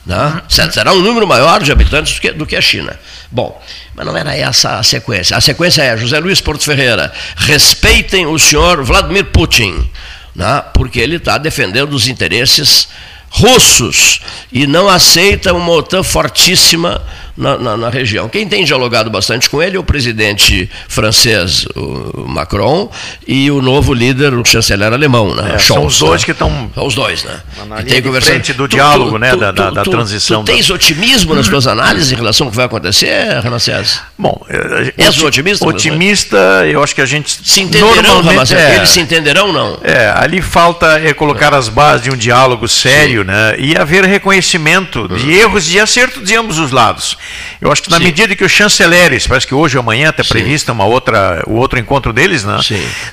Né? 0.05 0.41
Se- 0.49 0.71
Será 0.71 0.91
um 0.91 0.99
número 0.99 1.25
maior 1.27 1.63
de 1.63 1.71
habitantes 1.71 2.15
do 2.15 2.21
que, 2.21 2.31
do 2.31 2.45
que 2.45 2.55
a 2.55 2.61
China. 2.61 2.99
Bom, 3.31 3.61
mas 3.95 4.05
não 4.05 4.17
era 4.17 4.35
essa 4.35 4.77
a 4.79 4.83
sequência. 4.83 5.37
A 5.37 5.41
sequência 5.41 5.81
é 5.83 5.95
José 5.97 6.19
Luiz 6.19 6.41
Porto 6.41 6.63
Ferreira, 6.63 7.13
respeitem 7.37 8.25
o 8.25 8.37
senhor 8.37 8.83
Vladimir 8.83 9.25
Putin, 9.25 9.89
né? 10.35 10.61
porque 10.73 10.99
ele 10.99 11.15
está 11.15 11.37
defendendo 11.37 11.93
os 11.93 12.07
interesses 12.07 12.87
russos 13.33 14.21
e 14.51 14.67
não 14.67 14.87
aceita 14.87 15.53
uma 15.53 15.71
OTAN 15.71 16.03
fortíssima 16.03 17.01
na, 17.35 17.57
na- 17.57 17.77
na 17.77 17.89
região. 17.89 18.29
Quem 18.29 18.47
tem 18.47 18.63
dialogado 18.63 19.09
bastante 19.09 19.49
com 19.49 19.61
ele 19.61 19.75
é 19.75 19.79
o 19.79 19.83
presidente 19.83 20.69
francês, 20.87 21.65
o 21.75 22.25
Macron, 22.27 22.89
e 23.27 23.49
o 23.49 23.61
novo 23.61 23.93
líder, 23.93 24.33
o 24.33 24.45
chanceler 24.45 24.93
alemão, 24.93 25.33
né? 25.35 25.53
É, 25.55 25.59
são 25.59 25.77
Scholz, 25.89 25.93
os 25.93 25.99
dois 25.99 26.21
né? 26.21 26.25
que 26.25 26.31
estão 26.31 26.71
São 26.73 26.85
os 26.87 26.95
dois, 26.95 27.23
né? 27.23 27.39
linha 27.83 27.83
de 27.83 28.01
conversado. 28.03 28.33
frente 28.33 28.53
do 28.53 28.67
diálogo, 28.67 29.17
né, 29.17 29.35
da- 29.35 29.51
da- 29.51 29.69
da 29.71 29.83
transição 29.83 30.43
Tu, 30.43 30.47
da- 30.47 30.53
tens 30.53 30.69
otimismo 30.69 31.33
nas 31.33 31.47
tuas 31.47 31.65
análises 31.67 32.11
em 32.11 32.15
relação 32.15 32.47
ao 32.47 32.51
que 32.51 32.55
vai 32.57 32.65
acontecer, 32.65 33.39
Ramacés? 33.43 33.99
Bom, 34.17 34.39
eh, 34.49 34.93
És 34.97 35.09
oti- 35.17 35.25
otimista? 35.25 35.65
Otimista, 35.67 36.37
eu 36.67 36.83
acho 36.83 36.93
que 36.93 37.01
a 37.01 37.05
gente 37.05 37.39
Se 37.43 37.61
entenderão, 37.61 38.21
Ramacés? 38.21 38.59
é, 38.59 38.75
Eles 38.75 38.89
se 38.89 38.99
entenderão 38.99 39.51
não? 39.51 39.79
É, 39.83 40.13
ali 40.15 40.41
falta 40.41 40.99
é 41.03 41.13
colocar 41.13 41.53
as 41.53 41.67
bases 41.69 42.03
de 42.03 42.11
um 42.11 42.15
diálogo 42.17 42.67
sério, 42.67 43.23
né? 43.23 43.55
E 43.57 43.75
haver 43.75 44.03
reconhecimento 44.05 45.07
de 45.07 45.31
erros 45.31 45.71
e 45.73 45.79
acertos 45.79 46.23
de 46.23 46.35
ambos 46.35 46.59
os 46.59 46.71
lados. 46.71 47.17
Eu 47.61 47.71
acho 47.71 47.83
que 47.83 47.89
na 47.89 47.99
medida 47.99 48.35
que 48.35 48.43
os 48.43 48.51
chanceleres, 48.51 49.27
parece 49.27 49.47
que 49.47 49.55
hoje 49.55 49.77
ou 49.77 49.81
amanhã 49.81 50.09
está 50.09 50.23
prevista 50.23 50.71
uma 50.71 50.85
outra, 50.85 51.43
o 51.47 51.53
outro 51.53 51.79
encontro 51.79 52.11
deles, 52.11 52.43
né? 52.43 52.57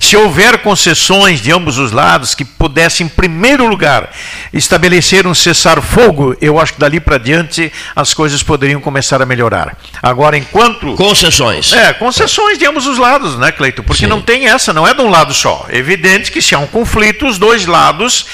Se 0.01 0.17
houver 0.17 0.59
concessões 0.59 1.41
de 1.41 1.53
ambos 1.53 1.79
os 1.79 1.93
lados 1.93 2.35
que 2.35 2.45
pudessem, 2.45 3.07
em 3.07 3.09
primeiro 3.09 3.67
lugar, 3.67 4.11
estabelecer 4.53 5.27
um 5.27 5.35
cessar-fogo, 5.35 6.37
eu 6.41 6.59
acho 6.59 6.75
que 6.75 6.81
dali 6.81 7.01
para 7.01 7.19
diante 7.19 7.73
as 7.95 8.15
coisas 8.15 8.43
poderiam 8.43 8.81
começar 8.81 9.21
a 9.23 9.27
melhorar. 9.27 9.77
Agora, 10.03 10.37
enquanto 10.37 10.95
concessões, 10.95 11.73
é 11.73 11.93
concessões 11.93 12.59
de 12.59 12.67
ambos 12.67 12.87
os 12.87 12.99
lados, 12.99 13.39
né, 13.39 13.53
Cleito? 13.53 13.83
Porque 13.83 14.07
não 14.07 14.21
tem 14.21 14.47
essa, 14.49 14.73
não 14.73 14.87
é 14.87 14.95
de 14.95 15.01
um 15.01 15.09
lado 15.09 15.35
só. 15.35 15.67
É 15.69 15.77
evidente 15.77 16.33
que 16.33 16.41
se 16.41 16.55
há 16.55 16.59
um 16.59 16.67
conflito, 16.67 17.27
os 17.27 17.39
dois 17.39 17.67
lados 17.67 18.27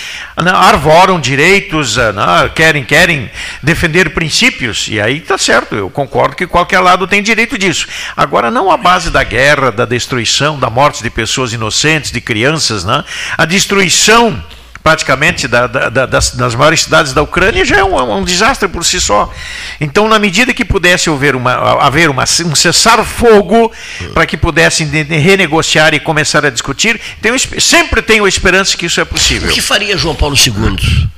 né, 0.43 0.51
arvoram 0.53 1.18
direitos, 1.18 1.97
eh, 1.97 2.12
né, 2.12 2.51
querem 2.55 2.85
querem 2.85 3.31
defender 3.62 4.11
princípios 4.11 4.87
e 4.89 5.01
aí 5.01 5.18
está 5.18 5.39
certo. 5.39 5.66
Eu 5.71 5.91
concordo 5.91 6.37
que 6.37 6.47
qualquer 6.47 6.81
lado 6.81 7.07
tem 7.07 7.23
direito 7.23 7.57
disso. 7.59 7.87
Agora 8.17 8.51
não 8.51 8.71
a 8.71 8.77
base 8.77 9.11
da 9.11 9.23
guerra, 9.25 9.71
da 9.73 9.85
destruição, 9.85 10.59
da 10.59 10.71
morte 10.71 11.03
de 11.03 11.11
pessoas 11.11 11.53
inocentes, 11.53 12.11
de 12.11 12.21
crianças, 12.21 12.85
né? 12.85 13.05
A 13.37 13.45
destruição 13.45 14.43
praticamente 14.83 15.49
da- 15.49 15.67
da- 15.67 15.89
da- 15.89 16.07
das, 16.07 16.31
das 16.37 16.55
maiores 16.55 16.83
cidades 16.85 17.12
da 17.12 17.21
Ucrânia 17.21 17.64
já 17.64 17.79
é 17.79 17.83
um, 17.83 18.19
um 18.19 18.23
desastre 18.25 18.69
por 18.69 18.85
si 18.85 19.01
só. 19.01 19.33
Então, 19.81 20.07
na 20.07 20.17
medida 20.17 20.55
que 20.55 20.64
pudesse 20.64 21.11
haver, 21.11 21.35
uma, 21.35 21.55
haver 21.85 22.09
uma, 22.09 22.23
um 22.23 22.55
cessar-fogo 22.55 23.73
para 24.14 24.25
que 24.27 24.37
pudessem 24.37 24.87
de- 24.89 25.03
de 25.03 25.17
renegociar 25.17 25.93
e 25.93 25.99
começar 25.99 26.47
a 26.47 26.51
discutir, 26.51 27.01
tenho, 27.21 27.37
sempre 27.61 28.01
tenho 28.01 28.25
a 28.25 28.29
esperança 28.29 28.77
que 28.77 28.87
isso 28.87 29.01
é 29.01 29.05
possível. 29.05 29.49
O 29.49 29.53
que 29.53 29.61
faria 29.61 29.97
João 29.99 30.14
Paulo 30.14 30.37
II 30.37 31.09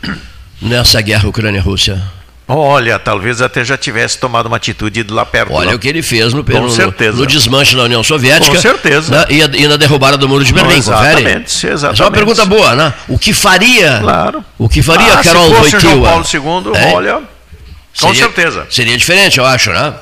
nessa 0.63 1.03
guerra 1.03 1.29
Ucrânia-Rússia? 1.29 2.03
Olha, 2.51 2.99
talvez 2.99 3.43
até 3.43 3.63
já 3.63 3.77
tivesse 3.77 4.17
tomado 4.19 4.47
uma 4.47 4.57
atitude 4.57 5.03
de 5.05 5.13
lá 5.13 5.27
perto. 5.27 5.53
Olha 5.53 5.69
lá. 5.71 5.75
o 5.77 5.79
que 5.79 5.87
ele 5.87 6.01
fez 6.01 6.33
no, 6.33 6.43
no, 6.43 7.13
no 7.13 7.27
desmanche 7.27 7.77
da 7.77 7.83
União 7.83 8.03
Soviética. 8.03 8.55
Com 8.55 8.59
certeza. 8.61 9.15
né, 9.19 9.27
e, 9.29 9.43
a- 9.43 9.51
e 9.53 9.69
na 9.69 9.77
derrubada 9.77 10.17
do 10.17 10.27
Muro 10.27 10.43
de 10.43 10.53
Berlim, 10.55 10.81
confere? 10.83 11.21
Exatamente, 11.21 11.45
Essa 11.55 11.67
é 11.67 11.71
uma 11.71 11.75
exatamente. 11.93 12.13
pergunta 12.15 12.45
boa, 12.47 12.75
né? 12.75 12.95
O 13.07 13.19
que 13.19 13.35
faria? 13.35 13.99
Claro. 14.01 14.43
O 14.57 14.67
que 14.67 14.83
faria 14.83 15.13
Ah, 15.13 15.23
se 15.23 15.29
Carol 15.29 15.55
fosse 15.57 15.77
o 15.77 15.81
João? 15.81 16.03
Paulo 16.03 16.25
II, 16.75 16.81
Hein? 16.83 16.95
olha, 16.95 17.13
com 18.01 18.07
Seria- 18.09 18.23
certeza. 18.23 18.67
Seria 18.71 18.97
diferente, 18.97 19.39
eu 19.39 19.45
acho, 19.45 19.71
né? 19.71 19.93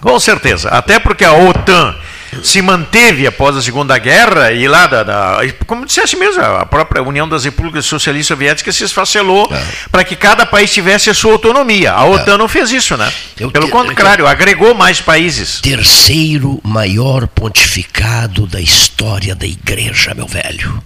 Com 0.00 0.20
certeza. 0.20 0.68
Até 0.68 1.00
porque 1.00 1.24
a 1.24 1.32
OTAN 1.32 1.96
se 2.42 2.60
manteve 2.62 3.26
após 3.26 3.56
a 3.56 3.62
Segunda 3.62 3.96
Guerra 3.98 4.52
e 4.52 4.66
lá, 4.68 4.86
da, 4.86 5.02
da- 5.02 5.38
como 5.66 5.84
dissesse 5.86 6.16
mesmo, 6.16 6.42
a 6.42 6.66
própria 6.66 7.02
União 7.02 7.28
das 7.28 7.44
Repúblicas 7.44 7.84
Socialistas 7.86 8.28
Soviéticas 8.34 8.74
se 8.76 8.84
esfacelou 8.84 9.48
É. 9.52 9.62
para 9.90 10.04
que 10.04 10.16
cada 10.16 10.44
país 10.46 10.72
tivesse 10.72 11.10
a 11.10 11.14
sua 11.14 11.32
autonomia. 11.32 11.92
A 11.92 12.04
OTAN 12.04 12.36
não 12.38 12.48
fez 12.48 12.70
isso, 12.72 12.96
né? 12.96 13.10
Pelo 13.52 13.68
contrário, 13.68 14.26
agregou 14.26 14.74
mais 14.74 15.00
países. 15.00 15.60
Terceiro 15.60 16.60
maior 16.62 17.26
pontificado 17.26 18.46
da 18.46 18.60
história 18.60 19.34
da 19.34 19.46
igreja, 19.46 20.14
meu 20.14 20.26
velho. 20.26 20.82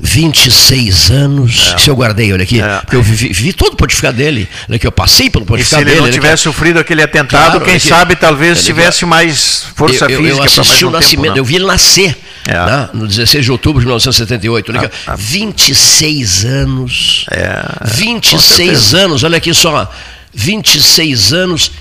26 0.00 1.10
anos. 1.10 1.72
É. 1.74 1.78
Se 1.78 1.88
eu 1.90 1.96
guardei, 1.96 2.32
olha 2.32 2.42
aqui. 2.42 2.60
Porque 2.82 2.96
eu 2.96 3.02
vivi, 3.02 3.28
vivi 3.28 3.52
todo 3.52 3.74
o 3.74 3.76
pontificado 3.76 4.16
dele. 4.16 4.48
Olha 4.68 4.76
aqui, 4.76 4.86
eu 4.86 4.92
passei 4.92 5.28
pelo 5.30 5.44
E 5.44 5.46
se 5.46 5.48
pontificado 5.48 5.82
ele 5.82 5.90
dele. 5.90 6.00
não 6.02 6.10
tivesse 6.10 6.32
aqui. 6.34 6.42
sofrido 6.42 6.78
aquele 6.78 7.02
atentado, 7.02 7.50
Claro, 7.58 7.64
quem 7.64 7.78
sabe 7.78 8.16
talvez 8.16 8.64
tivesse 8.64 9.04
mais 9.04 9.66
força 9.74 10.04
eu, 10.06 10.10
eu, 10.10 10.18
física 10.22 10.46
eu 10.46 10.50
para 10.52 10.64
assisti 10.72 10.84
o 10.84 10.88
tempo, 10.88 11.00
nascimento, 11.00 11.32
né? 11.34 11.38
eu 11.40 11.44
vi 11.44 11.56
ele 11.56 11.66
nascer 11.66 12.16
É. 12.46 12.52
né, 12.54 12.88
no 12.92 13.06
16 13.06 13.44
de 13.44 13.52
outubro 13.52 13.80
de 13.80 13.86
1978. 13.86 14.72
Olha 14.72 14.80
aqui, 14.82 14.96
ó, 15.08 15.16
26 15.16 16.44
anos. 16.44 17.24
É, 17.30 17.62
26 17.84 18.42
certeza. 18.42 18.98
anos, 18.98 19.22
olha 19.24 19.36
aqui 19.38 19.52
só. 19.54 19.90
26 20.34 21.32
anos, 21.32 21.72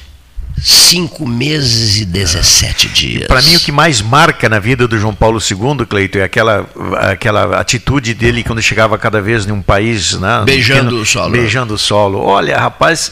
5 0.63 1.27
meses 1.27 1.97
e 1.97 2.05
17 2.05 2.87
dias. 2.89 3.27
Para 3.27 3.41
mim, 3.41 3.55
o 3.55 3.59
que 3.59 3.71
mais 3.71 3.99
marca 3.99 4.47
na 4.47 4.59
vida 4.59 4.87
do 4.87 4.95
João 4.99 5.13
Paulo 5.15 5.39
II, 5.39 5.85
Cleito, 5.87 6.19
é 6.19 6.23
aquela, 6.23 6.69
aquela 7.09 7.59
atitude 7.59 8.13
dele 8.13 8.43
quando 8.43 8.61
chegava 8.61 8.95
cada 8.97 9.19
vez 9.19 9.47
em 9.47 9.51
um 9.51 9.61
país. 9.61 10.13
Né, 10.19 10.43
Beijando 10.45 10.83
pequeno- 10.83 11.01
o 11.01 11.05
solo. 11.05 11.31
Beijando 11.31 11.73
o 11.73 11.77
solo. 11.79 12.19
Olha, 12.19 12.57
rapaz, 12.59 13.11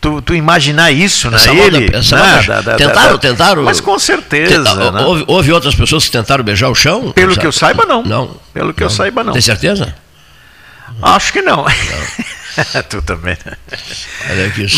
tu, 0.00 0.20
tu 0.20 0.34
imaginar 0.34 0.90
isso, 0.90 1.30
né? 1.30 1.36
Essa 1.36 1.54
moda- 1.54 1.76
ele. 1.76 1.96
essa 1.96 2.16
né, 2.16 2.36
moda- 2.36 2.46
da- 2.46 2.60
da- 2.62 2.76
tentaram, 2.76 3.12
da- 3.12 3.18
tentaram. 3.18 3.62
Mas 3.62 3.80
com 3.80 3.96
certeza. 3.98 4.56
Tenta- 4.64 4.90
né? 4.90 5.00
houve, 5.02 5.24
houve 5.28 5.52
outras 5.52 5.76
pessoas 5.76 6.04
que 6.06 6.10
tentaram 6.10 6.42
beijar 6.42 6.68
o 6.68 6.74
chão? 6.74 7.12
Pelo 7.12 7.36
que 7.36 7.46
eu 7.46 7.52
saiba, 7.52 7.84
não. 7.86 8.02
Não. 8.02 8.36
Pelo 8.52 8.74
que 8.74 8.82
eu 8.82 8.90
saiba, 8.90 9.22
não. 9.22 9.32
Tem 9.34 9.42
certeza? 9.42 9.94
Acho 11.00 11.32
que 11.32 11.42
não. 11.42 11.64
tu 12.88 13.02
também. 13.02 13.36
né? 13.44 13.52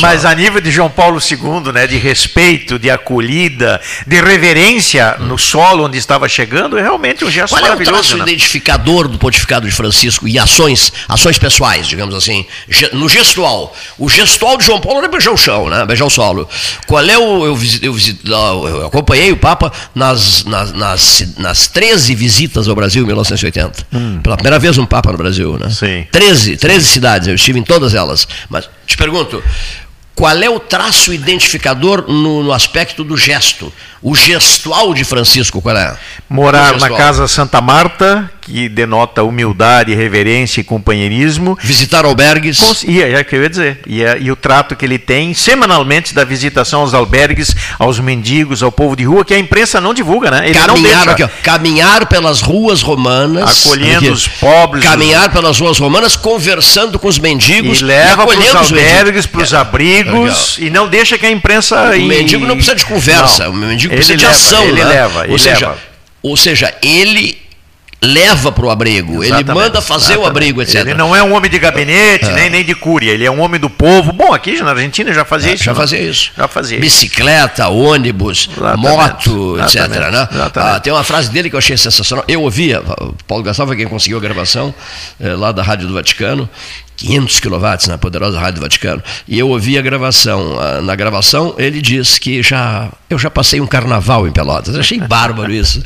Mas 0.00 0.24
a 0.24 0.34
nível 0.34 0.60
de 0.60 0.70
João 0.70 0.90
Paulo 0.90 1.18
II, 1.20 1.72
né, 1.72 1.86
de 1.86 1.96
respeito, 1.96 2.78
de 2.78 2.90
acolhida, 2.90 3.80
de 4.06 4.20
reverência 4.20 5.16
no 5.20 5.38
solo 5.38 5.84
onde 5.86 5.98
estava 5.98 6.28
chegando, 6.28 6.78
é 6.78 6.82
realmente 6.82 7.24
um 7.24 7.30
gesto 7.30 7.50
Qual 7.52 7.60
é 7.60 7.64
o 7.64 7.66
maravilhoso. 7.68 7.92
traço 7.94 8.16
né? 8.16 8.22
identificador 8.24 9.08
do 9.08 9.18
pontificado 9.18 9.66
de 9.66 9.72
Francisco 9.74 10.26
e 10.28 10.38
ações, 10.38 10.92
ações 11.08 11.38
pessoais, 11.38 11.86
digamos 11.86 12.14
assim, 12.14 12.44
no 12.92 13.08
gestual? 13.08 13.74
O 13.98 14.08
gestual 14.08 14.56
de 14.56 14.64
João 14.64 14.80
Paulo 14.80 14.98
era 14.98 15.08
beijar 15.08 15.30
o 15.32 15.36
chão, 15.36 15.68
né? 15.68 15.84
beijar 15.86 16.04
o 16.06 16.10
solo. 16.10 16.48
Qual 16.86 17.04
é 17.04 17.18
o. 17.18 17.44
Eu, 17.46 17.56
visi- 17.56 17.80
eu, 17.82 17.92
visi- 17.92 18.18
eu 18.24 18.86
acompanhei 18.86 19.32
o 19.32 19.36
Papa 19.36 19.72
nas, 19.94 20.44
nas, 20.44 20.72
nas, 20.72 21.34
nas 21.38 21.66
13 21.68 22.14
visitas 22.14 22.68
ao 22.68 22.74
Brasil 22.74 23.02
em 23.02 23.06
1980. 23.06 23.86
Pela 24.22 24.36
primeira 24.36 24.58
vez 24.58 24.76
um 24.78 24.86
Papa 24.86 25.10
no 25.12 25.18
Brasil, 25.18 25.58
né? 25.58 25.70
Sim. 25.70 26.06
13, 26.12 26.56
13 26.56 26.84
cidades, 26.86 27.28
eu 27.28 27.34
estive 27.34 27.58
em 27.58 27.62
todas 27.70 27.94
elas. 27.94 28.26
Mas 28.48 28.68
te 28.84 28.96
pergunto. 28.96 29.40
qual 30.16 30.36
é 30.42 30.50
o 30.50 30.58
traço 30.58 31.14
identificador 31.14 32.04
no, 32.10 32.42
no 32.42 32.52
aspecto 32.52 33.04
do 33.04 33.16
gesto? 33.16 33.72
O 34.02 34.16
gestual 34.16 34.92
de 34.92 35.04
Francisco, 35.04 35.62
qual 35.62 35.76
é? 35.76 35.96
Morar 36.30 36.78
na. 36.78 36.88
Casa 36.90 37.26
Santa 37.26 37.60
Marta, 37.60 38.30
que 38.40 38.68
denota 38.68 39.24
humildade, 39.24 39.92
reverência 39.94 40.60
e 40.60 40.64
companheirismo. 40.64 41.58
Visitar 41.60 42.04
albergues. 42.04 42.60
Cons- 42.60 42.84
E 42.84 43.02
é, 43.02 43.12
é 43.12 43.20
o 43.20 43.24
que 43.24 43.34
eu 43.34 43.42
ia 43.42 43.50
dizer. 43.50 43.80
E, 43.84 44.00
é- 44.04 44.16
e 44.20 44.30
o 44.30 44.36
trato 44.36 44.76
que 44.76 44.84
ele 44.84 44.96
tem 44.98 45.34
semanalmente 45.34 46.14
da 46.14 46.22
visitação 46.22 46.82
aos 46.82 46.94
albergues, 46.94 47.52
aos 47.80 47.98
mendigos, 47.98 48.62
ao 48.62 48.70
povo 48.70 48.94
de 48.94 49.02
rua, 49.04 49.24
que 49.24 49.34
a 49.34 49.38
imprensa 49.40 49.80
não 49.80 49.92
divulga, 49.92 50.30
né? 50.30 50.48
Ele 50.48 50.58
não 50.60 50.66
caminhar, 50.76 50.98
deixa. 50.98 51.10
aqui, 51.10 51.22
ó, 51.24 51.28
caminhar 51.42 52.06
pelas 52.06 52.40
ruas 52.40 52.80
romanas, 52.80 53.66
Acolhendo 53.66 53.98
aqui, 53.98 54.10
os 54.10 54.28
pobres, 54.28 54.84
caminhar 54.84 55.32
pelas 55.32 55.58
ruas 55.58 55.78
romanas, 55.78 56.14
conversando 56.14 56.96
com 56.98 57.08
os 57.08 57.18
mendigos 57.18 57.80
E 57.80 57.84
leva 57.84 58.24
para 58.24 58.38
os 58.38 58.46
os 58.48 58.54
albergues, 58.54 59.26
para 59.26 59.42
os 59.42 59.52
abrigos, 59.52 60.58
e 60.60 60.70
não 60.70 60.86
deixa 60.86 61.18
que 61.18 61.26
a 61.26 61.30
imprensa. 61.30 61.90
O 61.90 61.94
e- 61.96 62.06
mendigo 62.06 62.46
não 62.46 62.54
precisa 62.54 62.76
de 62.76 62.86
conversa, 62.86 63.44
Não. 63.44 63.50
o 63.52 63.54
mendigo 63.56 63.92
Ele 63.92 63.96
precisa 63.98 64.16
de 64.16 64.24
leva, 64.24 64.36
ação. 64.36 64.62
Ele 64.64 64.84
né? 64.84 64.88
leva, 64.88 65.18
ou, 65.20 65.24
ele 65.26 65.38
seja, 65.38 65.68
leva. 65.70 65.89
Ou 66.22 66.36
seja, 66.36 66.74
ele 66.82 67.38
leva 68.02 68.50
para 68.50 68.64
o 68.64 68.70
abrigo, 68.70 69.22
ele 69.22 69.26
Exatamente, 69.26 69.54
manda 69.54 69.80
fazer 69.82 70.14
o 70.14 70.22
exatamente. 70.22 70.28
abrigo, 70.30 70.62
etc. 70.62 70.74
Ele 70.76 70.94
não 70.94 71.14
é 71.14 71.22
um 71.22 71.34
homem 71.34 71.50
de 71.50 71.58
gabinete, 71.58 72.24
É. 72.24 72.32
nem, 72.32 72.48
nem 72.48 72.64
de 72.64 72.74
cúria, 72.74 73.10
ele 73.12 73.26
é 73.26 73.30
um 73.30 73.40
homem 73.40 73.60
do 73.60 73.68
povo. 73.68 74.10
Bom, 74.10 74.32
aqui 74.32 74.58
na 74.62 74.70
Argentina 74.70 75.12
já 75.12 75.22
fazia 75.22 75.52
isso. 75.52 75.64
Já 75.64 75.72
não? 75.72 75.80
fazia 75.80 76.00
isso. 76.00 76.32
Já 76.34 76.48
fazia. 76.48 76.78
Bicicleta, 76.80 77.68
ônibus, 77.68 78.48
Exatamente, 78.56 78.88
moto, 79.28 79.60
etc. 79.60 79.86
Né? 79.88 80.28
Ah, 80.56 80.80
tem 80.80 80.90
uma 80.92 81.04
frase 81.04 81.30
dele 81.30 81.50
que 81.50 81.56
eu 81.56 81.58
achei 81.58 81.76
sensacional. 81.76 82.24
Eu 82.26 82.40
ouvia, 82.42 82.80
o 82.80 83.14
Paulo 83.26 83.44
Gastão 83.44 83.66
foi 83.66 83.76
quem 83.76 83.86
conseguiu 83.86 84.16
a 84.16 84.20
gravação 84.22 84.74
eh, 85.20 85.34
lá 85.34 85.52
da 85.52 85.62
Rádio 85.62 85.86
do 85.86 85.92
Vaticano. 85.92 86.48
500 87.00 87.40
kW 87.40 87.66
na 87.88 87.96
poderosa 87.98 88.38
Rádio 88.38 88.60
Vaticano. 88.60 89.02
E 89.26 89.38
eu 89.38 89.48
ouvi 89.48 89.78
a 89.78 89.82
gravação. 89.82 90.56
Na 90.82 90.94
gravação, 90.94 91.54
ele 91.58 91.80
diz 91.80 92.18
que 92.18 92.42
já 92.42 92.90
eu 93.08 93.18
já 93.18 93.30
passei 93.30 93.60
um 93.60 93.66
carnaval 93.66 94.28
em 94.28 94.32
Pelotas. 94.32 94.74
Eu 94.74 94.80
achei 94.80 95.00
bárbaro 95.08 95.50
isso. 95.50 95.82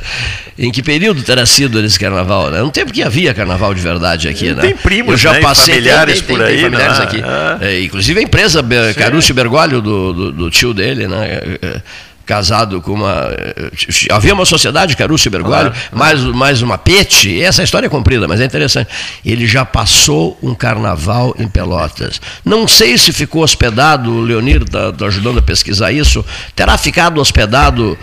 Em 0.59 0.71
que 0.73 0.83
período 0.83 1.23
terá 1.23 1.47
sido 1.47 1.81
esse 1.85 1.99
carnaval? 1.99 2.51
Né? 2.51 2.63
Um 2.63 2.71
tempo 2.71 2.93
que 2.93 3.03
havia 3.03 3.33
carnaval 3.33 3.73
de 3.73 3.81
verdade 3.81 4.29
aqui, 4.29 4.53
né? 4.53 4.61
Tem 4.61 4.77
primos, 4.77 5.13
eu 5.13 5.19
já 5.19 5.33
né, 5.35 5.41
passei, 5.41 5.75
familiares 5.75 6.21
tem, 6.21 6.27
tem, 6.27 6.37
por 6.37 6.45
tem 6.45 6.57
aí, 6.57 6.63
familiares 6.63 6.99
né? 6.99 7.05
aqui. 7.05 7.23
Ah. 7.25 7.59
É, 7.61 7.81
inclusive 7.83 8.19
a 8.19 8.23
empresa 8.23 8.63
Be- 8.63 8.95
Carucci 8.95 9.33
Bergoglio, 9.33 9.81
do, 9.81 10.13
do, 10.13 10.33
do 10.33 10.51
tio 10.51 10.75
dele, 10.75 11.07
né? 11.07 11.27
é, 11.27 11.59
é, 11.63 11.83
Casado 12.27 12.81
com 12.81 12.93
uma. 12.93 13.29
é, 13.33 13.71
Havia 14.11 14.33
uma 14.33 14.47
sociedade, 14.47 14.97
Carucci 14.97 15.29
Bergoglio, 15.29 15.71
Claro. 15.71 15.75
mais, 15.93 16.21
mais 16.23 16.63
uma 16.63 16.79
pete. 16.79 17.43
Essa 17.43 17.63
história 17.63 17.87
é 17.87 17.91
comprida, 17.91 18.27
mas 18.27 18.41
é 18.41 18.45
interessante. 18.47 18.89
Ele 19.25 19.47
já 19.47 19.65
passou 19.65 20.39
um 20.43 20.55
carnaval 20.55 21.35
em 21.39 21.47
Pelotas. 21.47 22.21
Não 22.43 22.67
sei 22.67 22.97
se 22.97 23.13
ficou 23.13 23.43
hospedado, 23.43 24.11
o 24.11 24.21
Leonir 24.23 24.63
está 24.63 24.93
ajudando 25.07 25.39
a 25.39 25.43
pesquisar 25.43 25.93
isso. 25.93 26.25
Terá 26.57 26.79
ficado 26.79 27.21
hospedado, 27.21 27.99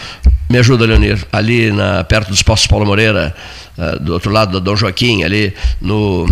me 0.48 0.60
ajuda, 0.60 0.86
Leonir, 0.86 1.26
ali 1.34 1.72
na, 1.72 2.04
perto 2.04 2.30
dos 2.30 2.44
Postos 2.44 2.68
Paulo 2.68 2.86
Moreira, 2.86 3.36
ah, 3.78 3.98
do 4.00 4.14
outro 4.14 4.32
lado 4.32 4.52
da 4.54 4.60
Dom 4.60 4.76
Joaquim, 4.76 5.24
ali 5.24 5.52
no. 5.82 6.28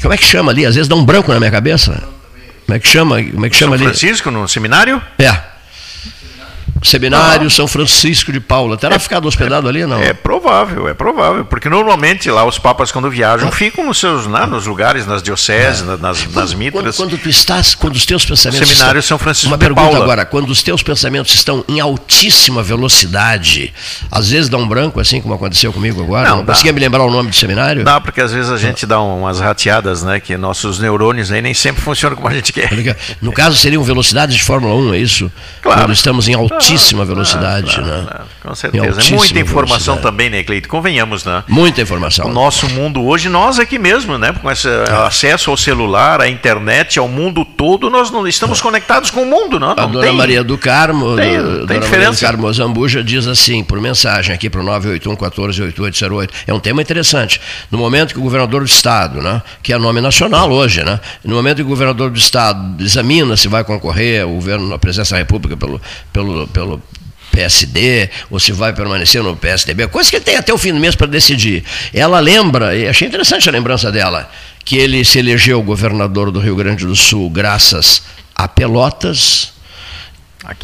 Como 0.00 0.14
é 0.14 0.16
que 0.16 0.24
chama 0.24 0.52
ali? 0.52 0.64
Às 0.64 0.74
vezes 0.74 0.88
dá 0.88 0.94
um 0.96 1.04
branco 1.04 1.30
na 1.32 1.38
minha 1.38 1.50
cabeça. 1.50 2.02
Como 2.64 2.76
é 2.76 2.80
que 2.80 2.88
chama? 2.88 3.22
Como 3.22 3.44
é 3.44 3.50
que 3.50 3.56
chama 3.56 3.76
São 3.76 3.86
ali? 3.86 3.94
Francisco, 3.96 4.30
no 4.30 4.48
seminário? 4.48 5.02
É. 5.18 5.52
Seminário 6.88 7.50
São 7.50 7.66
Francisco 7.66 8.30
de 8.32 8.40
Paula. 8.40 8.76
Terá 8.76 8.98
ficado 8.98 9.26
hospedado 9.26 9.68
ali, 9.68 9.86
não? 9.86 9.98
É 10.00 10.12
provável, 10.12 10.86
é 10.88 10.94
provável, 10.94 11.44
porque 11.44 11.68
normalmente 11.68 12.30
lá 12.30 12.44
os 12.44 12.58
papas 12.58 12.92
quando 12.92 13.10
viajam 13.10 13.50
ficam 13.50 13.84
nos 13.84 13.98
seus, 13.98 14.26
né, 14.26 14.44
nos 14.46 14.66
lugares, 14.66 15.06
nas 15.06 15.22
dioceses, 15.22 15.82
na- 15.82 15.96
nas, 15.96 16.24
nas 16.26 16.50
Quando, 16.50 16.56
mitras. 16.58 16.96
quando 16.96 17.16
tu 17.18 17.28
estás, 17.28 17.74
quando 17.74 17.96
os 17.96 18.04
teus 18.04 18.24
pensamentos. 18.24 18.68
Seminário 18.68 18.98
estão- 18.98 19.14
São 19.14 19.18
Francisco 19.18 19.48
Uma 19.48 19.56
de 19.56 19.64
pergunta 19.64 19.82
Paula. 19.82 20.02
agora, 20.04 20.24
quando 20.24 20.50
os 20.50 20.62
teus 20.62 20.82
pensamentos 20.82 21.32
estão 21.34 21.64
em 21.68 21.78
altíssima 21.80 22.62
velocidade, 22.62 23.72
às 24.10 24.30
vezes 24.30 24.48
dá 24.48 24.56
um 24.58 24.66
branco, 24.66 25.00
assim 25.00 25.20
como 25.20 25.34
aconteceu 25.34 25.72
comigo 25.72 26.02
agora. 26.02 26.28
Não, 26.28 26.36
Não, 26.38 26.44
conseguia 26.44 26.72
me 26.72 26.80
lembrar 26.80 27.02
o 27.04 27.10
nome 27.10 27.30
do 27.30 27.36
seminário? 27.36 27.84
Dá, 27.84 28.00
porque 28.00 28.20
às 28.20 28.32
vezes 28.32 28.50
a 28.50 28.56
gente 28.56 28.84
dá 28.86 29.00
umas 29.00 29.40
rateadas, 29.40 30.02
né? 30.02 30.20
Que 30.20 30.36
nossos 30.36 30.78
neurônios 30.78 31.30
aí 31.30 31.40
nem 31.40 31.54
sempre 31.54 31.82
funcionam 31.82 32.16
como 32.16 32.28
a 32.28 32.32
gente 32.34 32.52
quer. 32.52 32.96
No 33.22 33.32
caso, 33.32 33.56
seriam 33.56 33.82
velocidades 33.82 34.34
de 34.36 34.42
Fórmula 34.42 34.74
1, 34.74 34.94
é 34.94 34.98
isso? 34.98 35.30
Claro. 35.62 35.80
Quando 35.82 35.92
estamos 35.92 36.28
em 36.28 36.34
altíssima 36.34 36.73
velocidade, 37.04 37.80
né? 37.80 38.06
Com 38.42 38.52
Em 38.52 38.54
certeza. 38.54 38.84
É 38.84 38.88
altíssima 38.88 39.16
muita 39.18 39.40
informação 39.40 39.96
também, 39.98 40.30
né, 40.30 40.42
Cleito? 40.42 40.68
Convenhamos, 40.68 41.24
né? 41.24 41.42
Muita 41.48 41.80
informação. 41.82 42.26
O 42.26 42.32
nosso 42.32 42.68
mundo 42.68 43.02
hoje, 43.04 43.28
nós 43.28 43.58
aqui 43.58 43.78
mesmo, 43.78 44.18
né? 44.18 44.32
Com 44.32 44.50
esse 44.50 44.68
acesso 45.06 45.50
ao 45.50 45.56
celular, 45.56 46.20
à 46.20 46.28
internet, 46.28 46.98
ao 46.98 47.08
mundo 47.08 47.44
todo, 47.44 47.88
nós 47.90 48.10
não 48.10 48.26
estamos 48.26 48.60
conectados 48.60 49.10
com 49.10 49.22
o 49.22 49.26
mundo, 49.26 49.58
não? 49.58 49.70
A 49.72 49.74
não 49.76 49.90
dona 49.90 50.06
tem- 50.06 50.16
Maria 50.16 50.44
do 50.44 50.56
Carmo, 50.58 51.16
tem- 51.16 51.36
do- 51.42 51.66
tem 51.66 51.78
dona 51.78 51.88
Maria 51.90 52.10
do. 52.10 52.18
Carmo 52.18 52.52
Zambuja 52.52 53.02
diz 53.02 53.26
assim, 53.26 53.62
por 53.64 53.80
mensagem 53.80 54.34
aqui 54.34 54.48
para 54.50 54.60
o 54.60 54.64
981 54.64 55.16
14 55.16 55.62
8808. 55.62 56.32
É 56.46 56.54
um 56.54 56.60
tema 56.60 56.80
interessante. 56.82 57.40
No 57.70 57.78
momento 57.78 58.12
que 58.14 58.18
o 58.20 58.22
governador 58.22 58.60
do 58.62 58.66
estado, 58.66 59.20
né, 59.22 59.42
que 59.62 59.72
é 59.72 59.78
nome 59.78 60.00
nacional 60.00 60.50
hoje, 60.50 60.82
né, 60.82 61.00
no 61.24 61.34
momento 61.36 61.56
que 61.56 61.62
o 61.62 61.66
governador 61.66 62.10
do 62.10 62.18
estado 62.18 62.82
examina 62.82 63.36
se 63.36 63.48
vai 63.48 63.64
concorrer 63.64 64.22
ao 64.22 64.30
governo, 64.30 64.72
à 64.74 64.78
presidência 64.78 65.14
da 65.14 65.18
República 65.18 65.56
pelo, 65.56 65.80
pelo, 66.12 66.46
pelo 66.48 66.63
PSD, 67.30 68.10
ou 68.30 68.38
se 68.38 68.52
vai 68.52 68.72
permanecer 68.72 69.22
no 69.22 69.36
PSDB, 69.36 69.88
coisa 69.88 70.08
que 70.08 70.16
ele 70.16 70.24
tem 70.24 70.36
até 70.36 70.52
o 70.52 70.58
fim 70.58 70.72
do 70.72 70.78
mês 70.78 70.94
para 70.94 71.06
decidir. 71.06 71.64
Ela 71.92 72.20
lembra, 72.20 72.76
e 72.76 72.86
achei 72.86 73.08
interessante 73.08 73.48
a 73.48 73.52
lembrança 73.52 73.90
dela, 73.90 74.30
que 74.64 74.76
ele 74.76 75.04
se 75.04 75.18
elegeu 75.18 75.60
governador 75.62 76.30
do 76.30 76.38
Rio 76.38 76.54
Grande 76.54 76.86
do 76.86 76.94
Sul 76.94 77.28
graças 77.28 78.02
a 78.34 78.46
Pelotas, 78.46 79.53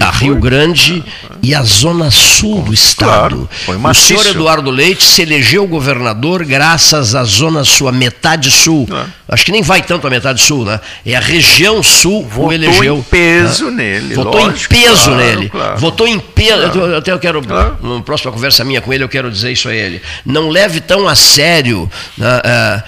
a 0.01 0.11
Rio 0.11 0.37
Grande 0.37 1.03
e 1.43 1.55
a 1.55 1.63
Zona 1.63 2.11
Sul 2.11 2.63
do 2.63 2.75
Estado. 2.75 3.49
foi 3.65 3.77
o 3.77 3.95
senhor 3.95 4.27
Eduardo 4.27 4.71
Leite 4.71 5.03
se 5.03 5.23
elegeu 5.23 5.67
governador 5.67 6.45
graças 6.45 7.15
à 7.15 7.25
Zona 7.25 7.65
Sul, 7.65 7.89
a 7.89 7.93
metade 7.93 8.51
sul. 8.51 8.89
Acho 9.29 9.45
que 9.45 9.53
nem 9.53 9.63
vai 9.63 9.81
tanto 9.83 10.07
a 10.07 10.11
metade 10.11 10.43
sul, 10.43 10.65
né? 10.65 10.81
É 11.07 11.15
a 11.15 11.21
região 11.21 11.83
sul 11.83 12.23
que 12.25 12.27
o 12.27 12.31
Votou 12.31 12.53
elegeu. 12.53 12.97
em 12.99 13.03
peso 13.03 13.71
né? 13.71 14.01
nele, 14.01 14.15
Votou 14.15 14.41
lógico, 14.47 14.75
em 14.75 14.81
peso 14.83 15.05
claro, 15.05 15.17
nele. 15.17 15.49
claro. 15.49 15.79
Votou 15.79 16.07
em 16.09 16.19
peso. 16.19 16.79
Eu- 16.79 16.97
Até 16.99 17.13
eu 17.13 17.19
quero, 17.19 17.41
numa 17.81 18.03
próxima 18.03 18.33
conversa 18.33 18.65
minha 18.65 18.81
com 18.81 18.93
ele, 18.93 19.05
eu 19.05 19.09
quero 19.09 19.31
dizer 19.31 19.53
isso 19.53 19.69
a 19.69 19.75
ele. 19.75 20.03
Não 20.27 20.49
leve 20.51 20.81
tão 20.81 21.09
a 21.09 21.15
sério. 21.15 21.91
ah, 22.21 22.43
eh, 22.45 22.83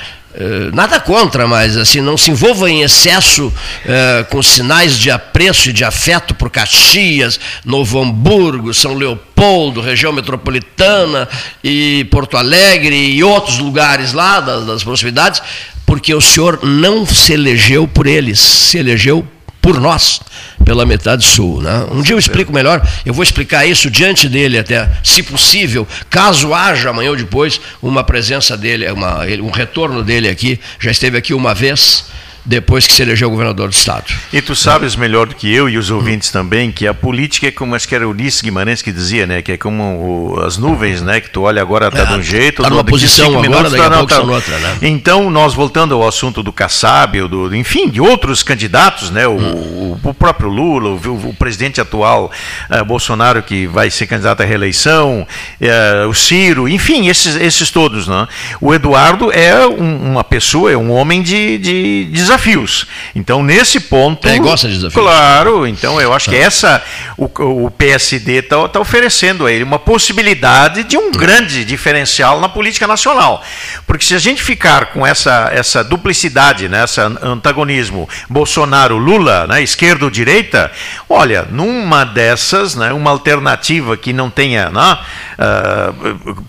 Nada 0.72 0.98
contra, 0.98 1.46
mas 1.46 1.76
assim, 1.76 2.00
não 2.00 2.16
se 2.16 2.30
envolva 2.30 2.70
em 2.70 2.82
excesso 2.82 3.52
eh, 3.84 4.24
com 4.30 4.42
sinais 4.42 4.98
de 4.98 5.10
apreço 5.10 5.68
e 5.68 5.72
de 5.72 5.84
afeto 5.84 6.34
por 6.34 6.50
Caxias, 6.50 7.38
Novo 7.64 8.00
Hamburgo, 8.00 8.72
São 8.72 8.94
Leopoldo, 8.94 9.82
região 9.82 10.12
metropolitana 10.12 11.28
e 11.62 12.06
Porto 12.10 12.38
Alegre 12.38 12.96
e 12.96 13.22
outros 13.22 13.58
lugares 13.58 14.14
lá 14.14 14.40
das, 14.40 14.64
das 14.64 14.82
proximidades, 14.82 15.42
porque 15.84 16.14
o 16.14 16.20
senhor 16.20 16.60
não 16.62 17.04
se 17.04 17.34
elegeu 17.34 17.86
por 17.86 18.06
eles, 18.06 18.40
se 18.40 18.78
elegeu 18.78 19.26
por 19.62 19.80
nós, 19.80 20.20
pela 20.64 20.84
metade 20.84 21.24
sul. 21.24 21.62
Né? 21.62 21.86
Um 21.92 22.02
dia 22.02 22.14
eu 22.14 22.18
explico 22.18 22.52
melhor, 22.52 22.86
eu 23.06 23.14
vou 23.14 23.22
explicar 23.22 23.64
isso 23.64 23.88
diante 23.88 24.28
dele 24.28 24.58
até, 24.58 24.90
se 25.04 25.22
possível, 25.22 25.86
caso 26.10 26.52
haja 26.52 26.90
amanhã 26.90 27.10
ou 27.10 27.16
depois 27.16 27.60
uma 27.80 28.02
presença 28.02 28.56
dele, 28.56 28.90
uma, 28.90 29.20
um 29.40 29.50
retorno 29.50 30.02
dele 30.02 30.28
aqui, 30.28 30.58
já 30.80 30.90
esteve 30.90 31.16
aqui 31.16 31.32
uma 31.32 31.54
vez, 31.54 32.06
depois 32.44 32.86
que 32.86 32.92
se 32.94 33.02
elegeu 33.02 33.30
governador 33.30 33.68
do 33.68 33.72
estado. 33.72 34.12
E 34.32 34.42
tu 34.42 34.54
sabes 34.56 34.96
melhor 34.96 35.26
do 35.26 35.34
que 35.34 35.52
eu 35.52 35.68
e 35.68 35.78
os 35.78 35.90
ouvintes 35.90 36.30
também 36.30 36.72
que 36.72 36.86
a 36.86 36.92
política 36.94 37.46
é 37.46 37.50
como 37.52 37.74
acho 37.74 37.86
que 37.86 37.94
era 37.94 38.06
Ulisses 38.08 38.40
Guimarães 38.42 38.82
que 38.82 38.90
dizia, 38.90 39.26
né? 39.26 39.40
Que 39.42 39.52
é 39.52 39.56
como 39.56 40.34
o- 40.36 40.40
as 40.44 40.58
nuvens, 40.58 41.00
né? 41.02 41.20
Que 41.20 41.30
tu 41.30 41.42
olha 41.42 41.62
agora 41.62 41.88
está 41.88 42.04
de 42.04 42.14
um 42.14 42.22
jeito, 42.22 42.62
tá 42.62 42.68
numa 42.70 42.82
posição 42.82 43.26
agora, 43.26 43.42
minutos 43.42 43.70
daqui 43.72 43.84
a 43.84 43.90
tá- 43.90 43.96
pouco 43.96 44.08
tá- 44.08 44.14
está 44.16 44.26
noutra, 44.26 44.58
né? 44.58 44.76
Então, 44.82 45.30
nós 45.30 45.54
voltando 45.54 45.94
ao 45.94 46.06
assunto 46.06 46.42
do 46.42 46.52
Kassab, 46.52 47.20
do, 47.28 47.54
enfim, 47.54 47.88
de 47.88 48.00
outros 48.00 48.42
candidatos, 48.42 49.10
né? 49.10 49.26
O, 49.26 49.32
Hum. 49.36 49.98
o- 50.04 50.08
o 50.10 50.14
próprio 50.14 50.48
Lula, 50.48 50.90
o, 50.90 51.28
o 51.30 51.34
presidente 51.34 51.80
atual 51.80 52.30
eh, 52.70 52.82
Bolsonaro, 52.82 53.42
que 53.42 53.66
vai 53.68 53.88
ser 53.90 54.06
candidato 54.06 54.42
à 54.42 54.44
reeleição, 54.44 55.26
eh, 55.60 56.04
o 56.08 56.14
Ciro, 56.14 56.68
enfim, 56.68 57.06
esses, 57.08 57.36
esses 57.36 57.70
todos, 57.70 58.08
né? 58.08 58.26
O 58.60 58.74
Eduardo 58.74 59.30
é 59.32 59.64
um- 59.66 60.10
uma 60.12 60.24
pessoa, 60.24 60.72
é 60.72 60.76
um 60.76 60.90
homem 60.90 61.22
de, 61.22 61.58
de 61.58 62.04
desafios. 62.32 62.86
Então, 63.14 63.42
nesse 63.42 63.80
ponto. 63.80 64.26
Ele 64.26 64.38
gosta 64.38 64.68
de 64.68 64.74
desafios. 64.74 65.02
Claro, 65.02 65.66
então 65.66 66.00
eu 66.00 66.12
acho 66.12 66.30
que 66.30 66.36
essa. 66.36 66.82
O, 67.16 67.64
o 67.66 67.70
PSD 67.70 68.38
está 68.38 68.80
oferecendo 68.80 69.46
a 69.46 69.52
ele 69.52 69.62
uma 69.62 69.78
possibilidade 69.78 70.84
de 70.84 70.96
um 70.96 71.12
grande 71.12 71.64
diferencial 71.64 72.40
na 72.40 72.48
política 72.48 72.86
nacional. 72.86 73.42
Porque 73.86 74.04
se 74.04 74.14
a 74.14 74.18
gente 74.18 74.42
ficar 74.42 74.86
com 74.86 75.06
essa, 75.06 75.50
essa 75.52 75.84
duplicidade, 75.84 76.68
né, 76.68 76.84
esse 76.84 77.00
antagonismo 77.00 78.08
Bolsonaro-Lula, 78.28 79.46
né, 79.46 79.62
esquerda 79.62 80.04
ou 80.04 80.10
direita, 80.10 80.72
olha, 81.08 81.46
numa 81.50 82.04
dessas, 82.04 82.74
né, 82.74 82.92
uma 82.92 83.10
alternativa 83.10 83.96
que 83.96 84.12
não 84.12 84.30
tenha 84.30 84.70
né, 84.70 84.98
ah, 85.38 85.92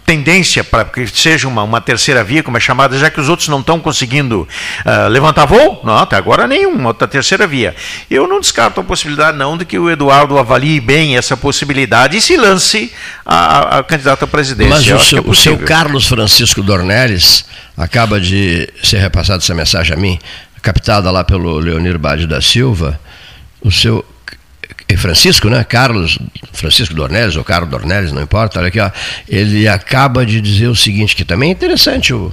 tendência 0.05 0.63
para 0.63 0.85
que 0.85 1.05
seja 1.07 1.47
uma, 1.47 1.63
uma 1.63 1.81
terceira 1.81 2.23
via, 2.23 2.43
como 2.43 2.57
é 2.57 2.59
chamada, 2.59 2.97
já 2.97 3.09
que 3.09 3.19
os 3.19 3.29
outros 3.29 3.47
não 3.47 3.59
estão 3.59 3.79
conseguindo 3.79 4.47
ah, 4.85 5.07
levantar 5.07 5.45
voo, 5.45 5.72
bom, 5.73 5.81
não, 5.83 5.97
até 5.97 6.15
agora 6.15 6.47
nenhum, 6.47 6.85
outra 6.85 7.07
terceira 7.07 7.47
via. 7.47 7.75
Eu 8.09 8.27
não 8.27 8.39
descarto 8.39 8.79
a 8.79 8.83
possibilidade 8.83 9.37
não 9.37 9.57
de 9.57 9.65
que 9.65 9.77
o 9.77 9.89
Eduardo 9.89 10.37
avalie 10.37 10.79
bem 10.79 11.17
essa 11.17 11.35
possibilidade 11.35 12.17
e 12.17 12.21
se 12.21 12.37
lance 12.37 12.91
a, 13.25 13.79
a 13.79 13.83
candidato 13.83 14.25
à 14.25 14.27
presidência. 14.27 14.75
Mas 14.75 14.87
Eu 14.87 14.97
o 14.97 14.99
seu, 14.99 15.17
é 15.19 15.21
o 15.21 15.33
seu. 15.33 15.57
Carlos 15.59 16.07
Francisco 16.07 16.61
Dornelles 16.61 17.45
acaba 17.77 18.19
de 18.19 18.69
ser 18.83 18.97
repassada 18.97 19.39
essa 19.41 19.53
mensagem 19.53 19.93
a 19.93 19.97
mim, 19.97 20.19
captada 20.61 21.09
lá 21.11 21.23
pelo 21.23 21.57
Leonir 21.59 21.97
Bade 21.97 22.27
da 22.27 22.41
Silva. 22.41 22.99
O 23.61 23.71
seu 23.71 24.05
é 24.87 24.97
Francisco, 24.97 25.49
né? 25.49 25.63
Carlos 25.63 26.19
Francisco 26.51 26.93
Dornelles 26.93 27.35
ou 27.35 27.43
Carlos 27.43 27.69
Dornelles, 27.69 28.11
não 28.11 28.21
importa. 28.21 28.59
Olha 28.59 28.67
aqui, 28.67 28.79
ó. 28.79 28.91
Ele 29.27 29.67
acaba 29.67 30.25
de 30.25 30.39
dizer 30.41 30.67
o 30.67 30.75
seguinte, 30.75 31.15
que 31.15 31.25
também 31.25 31.49
é 31.49 31.51
interessante 31.51 32.13
o, 32.13 32.31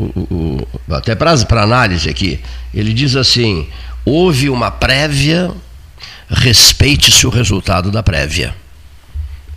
o- 0.00 0.66
o- 0.88 0.94
até 0.94 1.14
para 1.14 1.32
análise 1.62 2.08
aqui. 2.08 2.40
Ele 2.72 2.92
diz 2.92 3.16
assim: 3.16 3.66
houve 4.04 4.48
uma 4.48 4.70
prévia, 4.70 5.50
respeite-se 6.28 7.26
o 7.26 7.30
resultado 7.30 7.90
da 7.90 8.02
prévia. 8.02 8.54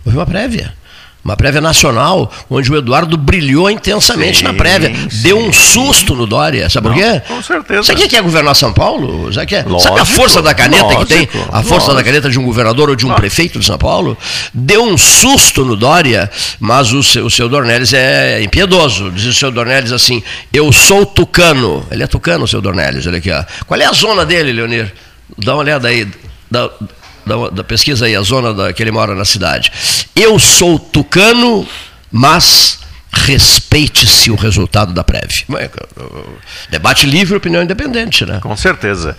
Houve 0.04 0.18
uma 0.18 0.26
prévia. 0.26 0.74
Uma 1.24 1.36
prévia 1.36 1.60
nacional, 1.60 2.32
onde 2.50 2.72
o 2.72 2.76
Eduardo 2.76 3.16
brilhou 3.16 3.70
intensamente 3.70 4.38
Sim, 4.38 4.44
na 4.44 4.54
prévia. 4.54 4.92
Deu 5.22 5.38
um 5.38 5.52
susto 5.52 6.16
no 6.16 6.26
Dória. 6.26 6.68
Sabe 6.68 6.88
por 6.88 6.96
quê? 6.96 7.22
com 7.28 7.40
certeza. 7.40 7.84
Sabe 7.84 8.00
quem 8.00 8.08
quer 8.08 8.22
governar 8.22 8.56
São 8.56 8.72
Paulo? 8.72 9.32
Sabe, 9.32 9.54
é? 9.54 9.62
Sabe 9.62 9.68
a 9.68 9.72
Lógico, 9.72 10.06
força 10.06 10.42
da 10.42 10.52
caneta 10.52 10.96
que 10.96 11.06
tem? 11.06 11.18
lógico, 11.18 11.38
A 11.52 11.62
força 11.62 11.86
da 11.88 11.92
lógico. 11.92 12.08
caneta 12.10 12.28
de 12.28 12.38
um 12.40 12.44
governador 12.44 12.90
ou 12.90 12.96
de 12.96 13.06
um 13.06 13.14
prefeito 13.14 13.60
de 13.60 13.64
São 13.64 13.78
Paulo? 13.78 14.18
Deu 14.52 14.82
um 14.82 14.98
susto 14.98 15.64
no 15.64 15.76
Dória, 15.76 16.28
mas 16.58 16.92
o 16.92 17.04
seu, 17.04 17.26
o 17.26 17.30
seu 17.30 17.48
Dornelles 17.48 17.92
é 17.92 18.42
impiedoso. 18.42 19.10
Diz 19.12 19.26
o 19.26 19.32
seu 19.34 19.52
Dornelles 19.52 19.92
assim: 19.92 20.20
Eu 20.52 20.72
sou 20.72 21.06
tucano. 21.06 21.86
Ele 21.92 22.02
é 22.02 22.06
tucano, 22.08 22.44
o 22.46 22.48
seu 22.48 22.60
Dornelles. 22.60 23.06
Olha 23.06 23.18
aqui, 23.18 23.30
ó. 23.30 23.44
Qual 23.66 23.80
é 23.80 23.84
a 23.84 23.92
zona 23.92 24.26
dele, 24.26 24.52
Leonir? 24.52 24.92
Dá 25.38 25.52
uma 25.54 25.60
olhada 25.62 25.86
aí. 25.86 26.06
Da, 27.26 27.50
da 27.50 27.64
pesquisa 27.64 28.06
aí, 28.06 28.16
a 28.16 28.22
zona 28.22 28.52
da, 28.52 28.72
que 28.72 28.82
ele 28.82 28.90
mora 28.90 29.14
na 29.14 29.24
cidade. 29.24 29.72
Eu 30.14 30.38
sou 30.38 30.78
tucano, 30.78 31.66
mas 32.10 32.80
respeite-se 33.12 34.30
o 34.30 34.34
resultado 34.34 34.92
da 34.92 35.04
prévia. 35.04 35.44
Ué, 35.50 35.70
Debate 36.70 37.06
livre, 37.06 37.36
opinião 37.36 37.62
independente, 37.62 38.24
né? 38.24 38.40
Com 38.40 38.56
certeza. 38.56 39.16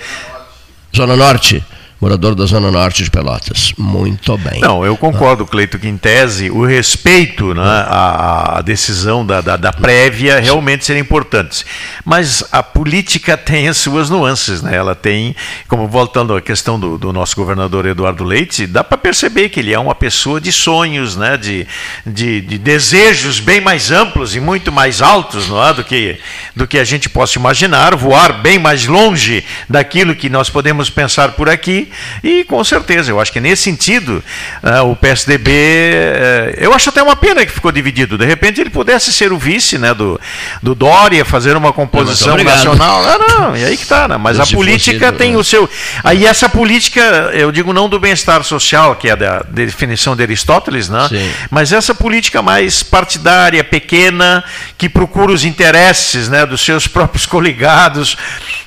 Zona 0.95 1.15
Norte, 1.15 1.63
morador 2.03 2.35
da 2.35 2.45
Zona 2.45 2.69
Norte 2.69 3.01
de 3.01 3.09
Pelotas. 3.09 3.73
Muito 3.77 4.37
bem. 4.37 4.59
Não, 4.59 4.85
eu 4.85 4.97
concordo, 4.97 5.45
Cleito, 5.45 5.79
que 5.79 5.87
em 5.87 5.95
tese 5.95 6.51
o 6.51 6.65
respeito 6.65 7.53
né, 7.53 7.63
à, 7.63 8.61
decisão 8.61 9.25
da, 9.25 9.39
da, 9.39 9.55
da 9.55 9.71
prévia 9.71 10.37
realmente 10.37 10.83
seria 10.83 11.01
importante. 11.01 11.65
Mas 12.03 12.43
a 12.51 12.61
política 12.61 13.37
tem 13.37 13.69
as 13.69 13.77
suas 13.77 14.09
nuances, 14.09 14.61
né? 14.61 14.75
Ela 14.75 14.95
tem, 14.95 15.33
como 15.69 15.87
voltando 15.87 16.35
à 16.35 16.41
questão 16.41 16.77
do, 16.77 16.97
do 16.97 17.13
nosso 17.13 17.37
governador 17.37 17.85
Eduardo 17.85 18.25
Leite, 18.25 18.67
dá 18.67 18.83
para 18.83 18.97
perceber 18.97 19.47
que 19.47 19.61
ele 19.61 19.73
é 19.73 19.79
uma 19.79 19.95
pessoa 19.95 20.41
de 20.41 20.51
sonhos, 20.51 21.15
né? 21.15 21.37
De, 21.37 21.65
de, 22.05 22.41
de 22.41 22.57
desejos 22.57 23.39
bem 23.39 23.61
mais 23.61 23.91
amplos 23.91 24.35
e 24.35 24.41
muito 24.41 24.73
mais 24.73 25.01
altos, 25.01 25.47
não 25.47 25.65
é? 25.65 25.73
Do 25.73 25.85
que, 25.85 26.19
do 26.53 26.67
que 26.67 26.77
a 26.77 26.83
gente 26.83 27.07
possa 27.07 27.39
imaginar, 27.39 27.95
voar 27.95 28.41
bem 28.41 28.59
mais 28.59 28.85
longe 28.87 29.41
daquilo 29.69 30.13
que 30.13 30.27
nós 30.27 30.49
podemos 30.49 30.89
pensar 30.89 31.31
por 31.31 31.47
aqui. 31.47 31.92
E 32.23 32.43
com 32.43 32.63
certeza, 32.63 33.11
eu 33.11 33.19
acho 33.19 33.31
que 33.31 33.39
nesse 33.39 33.63
sentido, 33.63 34.23
ah, 34.61 34.83
o 34.83 34.95
PSDB, 34.95 35.51
eh, 35.51 36.55
eu 36.57 36.73
acho 36.73 36.89
até 36.89 37.01
uma 37.01 37.15
pena 37.15 37.45
que 37.45 37.51
ficou 37.51 37.71
dividido. 37.71 38.17
De 38.17 38.25
repente 38.25 38.61
ele 38.61 38.69
pudesse 38.69 39.11
ser 39.11 39.31
o 39.31 39.37
vice 39.37 39.77
né, 39.77 39.93
do, 39.93 40.19
do 40.61 40.75
Dória, 40.75 41.23
fazer 41.25 41.55
uma 41.55 41.73
composição 41.73 42.37
nacional. 42.37 43.03
Não, 43.19 43.39
não, 43.39 43.57
e 43.57 43.63
aí 43.63 43.77
que 43.77 43.85
tá, 43.85 44.07
né? 44.07 44.17
Mas 44.17 44.39
a 44.39 44.45
política 44.45 45.11
tem 45.11 45.31
né? 45.31 45.37
o 45.37 45.43
seu. 45.43 45.69
Aí 46.03 46.25
essa 46.25 46.49
política, 46.49 47.01
eu 47.33 47.51
digo 47.51 47.73
não 47.73 47.89
do 47.89 47.99
bem-estar 47.99 48.43
social, 48.43 48.95
que 48.95 49.09
é 49.09 49.15
da 49.15 49.43
definição 49.49 50.15
de 50.15 50.23
Aristóteles, 50.23 50.89
né? 50.89 51.07
Sim. 51.09 51.31
Mas 51.49 51.71
essa 51.71 51.93
política 51.93 52.41
mais 52.41 52.83
partidária, 52.83 53.63
pequena, 53.63 54.43
que 54.77 54.89
procura 54.89 55.31
os 55.31 55.43
interesses 55.43 56.29
né, 56.29 56.45
dos 56.45 56.61
seus 56.63 56.87
próprios 56.87 57.25
coligados 57.25 58.17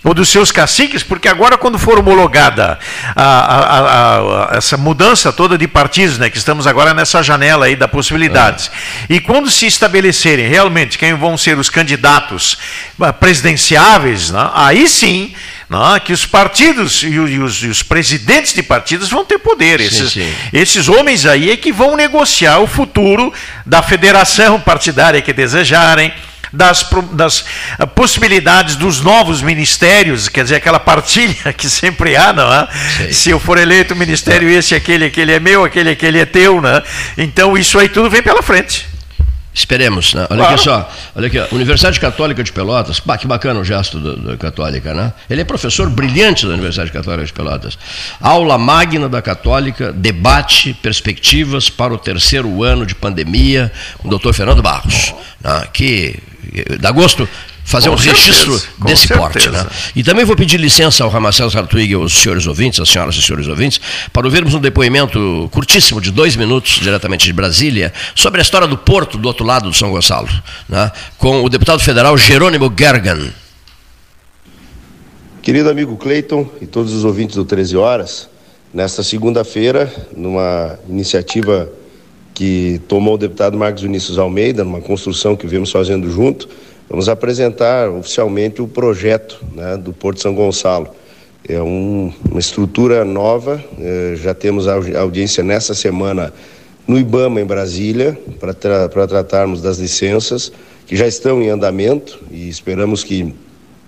ou 0.03 0.15
dos 0.15 0.28
seus 0.28 0.53
caciques, 0.53 1.03
porque 1.03 1.28
agora, 1.28 1.59
quando 1.59 1.78
for 1.78 1.98
homologada 1.98 2.78
a, 3.24 4.51
a- 4.52 4.56
essa 4.59 4.76
mudança 4.76 5.32
toda 5.32 5.56
de 5.56 5.66
partidos, 5.66 6.18
né, 6.18 6.28
que 6.28 6.36
estamos 6.36 6.66
agora 6.66 6.93
nessa 6.93 7.22
janela 7.22 7.64
aí 7.66 7.74
da 7.74 7.88
possibilidades, 7.88 8.70
e 9.09 9.18
quando 9.20 9.51
se 9.51 9.66
estabelecerem 9.66 10.47
realmente 10.48 10.98
quem 10.98 11.14
vão 11.14 11.36
ser 11.38 11.56
os 11.59 11.70
candidatos 11.70 12.59
ah, 13.01 13.12
presidenciáveis, 13.12 14.30
né, 14.30 14.51
aí 14.55 14.86
sim. 14.86 15.32
né, 15.70 15.98
que 16.05 16.12
os 16.12 16.26
partidos 16.26 17.02
e 17.02 17.18
os, 17.18 17.62
e 17.62 17.68
os 17.68 17.82
presidentes 17.82 18.52
de 18.52 18.62
partidos 18.62 19.09
vão 19.09 19.24
ter 19.24 19.38
poder. 19.38 19.80
Sim, 19.80 19.86
Esses, 19.86 20.12
sim. 20.12 20.34
esses 20.52 20.88
homens 20.88 21.24
aí 21.24 21.51
é 21.51 21.56
que 21.56 21.72
vão 21.72 21.97
negociar 21.97 22.59
o 22.59 22.66
futuro 22.66 23.32
da 23.64 23.82
federação 23.82 24.60
partidária 24.60 25.22
que 25.22 25.32
desejarem, 25.32 26.12
das, 26.52 26.89
das 27.12 27.44
ah, 27.78 27.86
possibilidades 27.86 28.77
dos 28.77 29.01
novos 29.01 29.43
ministérios, 29.43 30.28
quer 30.28 30.43
dizer, 30.44 30.56
aquela 30.56 30.81
partilha 30.81 31.52
que 31.56 31.68
sempre 31.68 32.16
há, 32.16 32.32
não 32.32 32.52
é? 32.52 33.12
Se 33.12 33.31
eu 33.31 33.39
for 33.39 33.59
eleito 33.59 33.94
ministério 33.94 34.48
esse, 34.48 34.74
aquele, 34.74 35.06
aquele 35.06 35.32
é 35.32 35.40
meu, 35.40 35.64
aquele, 35.64 35.90
aquele 35.90 36.18
é 36.18 36.27
teu, 36.27 36.60
né? 36.60 36.82
Então 37.16 37.56
isso 37.56 37.78
aí 37.78 37.89
tudo 37.89 38.10
vem 38.10 38.23
pela 38.23 38.43
frente. 38.43 38.95
Esperemos, 39.57 40.12
né? 40.12 40.27
Olha 40.28 40.41
Claro. 40.41 40.55
aqui 40.55 40.65
só, 40.65 40.93
olha 41.15 41.27
aqui, 41.28 41.39
ó, 41.39 41.47
Universidade 41.51 41.99
Católica 41.99 42.45
de 42.45 42.53
Pelotas, 42.53 43.01
bah, 43.01 43.16
que 43.16 43.27
bacana 43.27 43.59
o 43.59 43.65
gesto 43.65 43.99
da, 43.99 44.37
Católica, 44.37 44.93
né? 44.93 45.15
Ele 45.31 45.41
é 45.41 45.45
professor 45.45 45.89
brilhante 45.89 46.47
da 46.47 46.53
Universidade 46.53 46.93
Católica 46.93 47.24
de 47.24 47.33
Pelotas. 47.33 47.78
Aula 48.20 48.59
magna 48.59 49.09
da 49.09 49.23
Católica, 49.23 49.95
debate, 49.95 50.74
perspectivas 50.74 51.70
para 51.70 51.95
o 51.95 51.97
terceiro 51.97 52.62
ano 52.62 52.85
de 52.85 52.95
pandemia, 52.95 53.73
com 53.97 54.09
o 54.09 54.11
doutor 54.11 54.35
Fernando 54.35 54.61
Barros. 54.62 55.15
né? 55.41 55.66
Que 55.73 56.19
dá 56.78 56.91
gosto 56.91 57.27
fazer 57.66 57.88
Com 57.88 57.97
um 57.97 57.98
registro 57.98 58.52
certeza, 58.52 58.68
com 58.78 58.86
desse 58.86 59.09
porte, 59.09 59.43
certeza. 59.43 59.64
né? 59.64 59.70
E 59.97 60.05
também 60.05 60.24
vou 60.24 60.36
pedir 60.36 60.56
licença 60.56 61.02
ao 61.02 61.10
Ramacel 61.10 61.51
Sartwig 61.51 61.90
e 61.90 61.94
aos 61.97 62.14
senhores 62.14 62.47
ouvintes, 62.47 62.78
às 62.78 62.88
senhoras 62.88 63.16
e 63.16 63.22
senhores 63.22 63.48
ouvintes, 63.48 63.80
para 64.12 64.24
ouvirmos 64.24 64.55
um 64.55 64.60
depoimento 64.60 65.48
curtíssimo, 65.52 66.01
de 66.01 66.12
dois 66.12 66.36
minutos, 66.36 66.78
diretamente 66.80 67.26
de 67.26 67.32
Brasília, 67.32 67.93
sobre 68.14 68.40
a 68.40 68.43
história 68.43 68.68
do 68.68 68.78
porto 68.78 69.18
do 69.18 69.26
outro 69.26 69.44
lado 69.44 69.68
do 69.68 69.74
São 69.76 69.90
Gonçalo, 69.90 70.28
né? 70.68 70.93
com 71.18 71.43
o 71.43 71.48
deputado 71.48 71.80
federal 71.80 72.16
Jerônimo 72.16 72.72
Gergan. 72.78 73.32
Querido 75.43 75.68
amigo 75.68 75.97
Cleiton 75.97 76.48
e 76.60 76.66
todos 76.66 76.93
os 76.93 77.05
ouvintes 77.05 77.34
do 77.34 77.44
13 77.44 77.76
Horas, 77.76 78.28
nesta 78.72 79.02
segunda-feira, 79.02 79.93
numa 80.16 80.78
iniciativa 80.88 81.68
que 82.32 82.80
tomou 82.86 83.14
o 83.14 83.18
deputado 83.18 83.56
Marcos 83.59 83.82
Vinícius 83.82 84.18
Almeida, 84.18 84.62
numa 84.62 84.80
construção 84.80 85.34
que 85.34 85.47
viemos 85.48 85.72
fazendo 85.72 86.09
junto, 86.12 86.48
vamos 86.89 87.09
apresentar 87.09 87.89
oficialmente 87.91 88.63
o 88.63 88.69
projeto 88.69 89.45
né, 89.55 89.77
do 89.77 89.93
Porto 89.93 90.21
São 90.21 90.35
Gonçalo. 90.35 90.89
É 91.49 91.61
um- 91.63 92.13
uma 92.31 92.41
estrutura 92.41 93.05
nova, 93.05 93.63
eh, 93.81 94.15
já 94.17 94.35
temos 94.35 94.67
audiência 94.67 95.45
nessa 95.45 95.75
semana 95.75 96.33
no 96.87 96.99
IBAMA, 96.99 97.41
em 97.41 97.45
Brasília, 97.45 98.19
para 98.41 98.53
tra 98.55 98.89
tratarmos 98.89 99.61
das 99.61 99.79
licenças, 99.79 100.53
que 100.87 100.97
já 100.97 101.07
estão 101.07 101.43
em 101.43 101.49
andamento 101.49 102.21
e 102.31 102.49
esperamos 102.49 103.03
que 103.03 103.35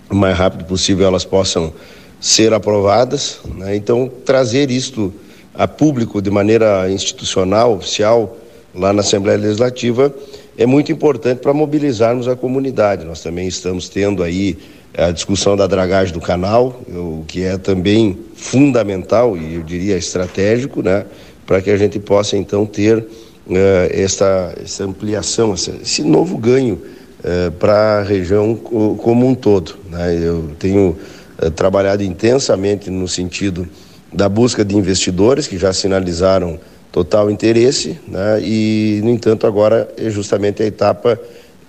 o 0.09 0.15
mais 0.15 0.37
rápido 0.37 0.65
possível 0.65 1.07
elas 1.07 1.23
possam 1.25 1.73
ser 2.19 2.53
aprovadas. 2.53 3.39
né? 3.55 3.75
Então, 3.75 4.11
trazer 4.25 4.69
isto 4.69 5.13
a 5.53 5.67
público 5.67 6.21
de 6.21 6.29
maneira 6.29 6.89
institucional, 6.89 7.73
oficial, 7.73 8.37
lá 8.75 8.91
na 8.93 9.01
Assembleia 9.01 9.37
Legislativa, 9.37 10.13
é 10.59 10.65
muito 10.65 10.91
importante 10.91 11.39
para 11.39 11.53
mobilizarmos 11.53 12.27
a 12.27 12.35
comunidade. 12.35 13.05
Nós 13.05 13.23
também 13.23 13.47
estamos 13.47 13.87
tendo 13.87 14.21
aí 14.21 14.57
a 14.97 15.09
discussão 15.09 15.55
da 15.55 15.65
dragagem 15.65 16.13
do 16.13 16.19
canal, 16.19 16.81
o 16.89 17.23
que 17.25 17.43
é 17.43 17.57
também 17.57 18.17
fundamental 18.35 19.37
e 19.37 19.55
eu 19.55 19.63
diria 19.63 19.97
estratégico, 19.97 20.81
né? 20.83 21.05
para 21.47 21.61
que 21.61 21.71
a 21.71 21.77
gente 21.77 21.97
possa 21.97 22.35
então 22.35 22.65
ter 22.65 23.05
eh, 23.49 23.89
essa, 23.93 24.53
essa 24.61 24.83
ampliação, 24.83 25.53
essa- 25.53 25.73
esse 25.81 26.03
novo 26.03 26.37
ganho 26.37 26.79
para 27.59 27.99
a 27.99 28.03
região 28.03 28.55
co- 28.55 28.95
como 28.95 29.27
um 29.27 29.33
todo. 29.35 29.75
né? 29.89 30.17
Eu 30.21 30.51
tenho 30.59 30.97
eh, 31.41 31.49
trabalhado 31.49 32.03
intensamente 32.03 32.89
no 32.89 33.07
sentido 33.07 33.65
da 34.11 34.27
busca 34.27 34.63
de 34.65 34.75
investidores 34.75 35.47
que 35.47 35.57
já 35.57 35.71
sinalizaram 35.71 36.59
total 36.99 37.31
interesse, 37.31 37.97
né? 38.09 38.41
e, 38.41 38.99
no 39.05 39.09
entanto, 39.09 39.47
agora 39.47 39.87
é 39.95 40.09
justamente 40.09 40.61
a 40.61 40.65
etapa 40.65 41.17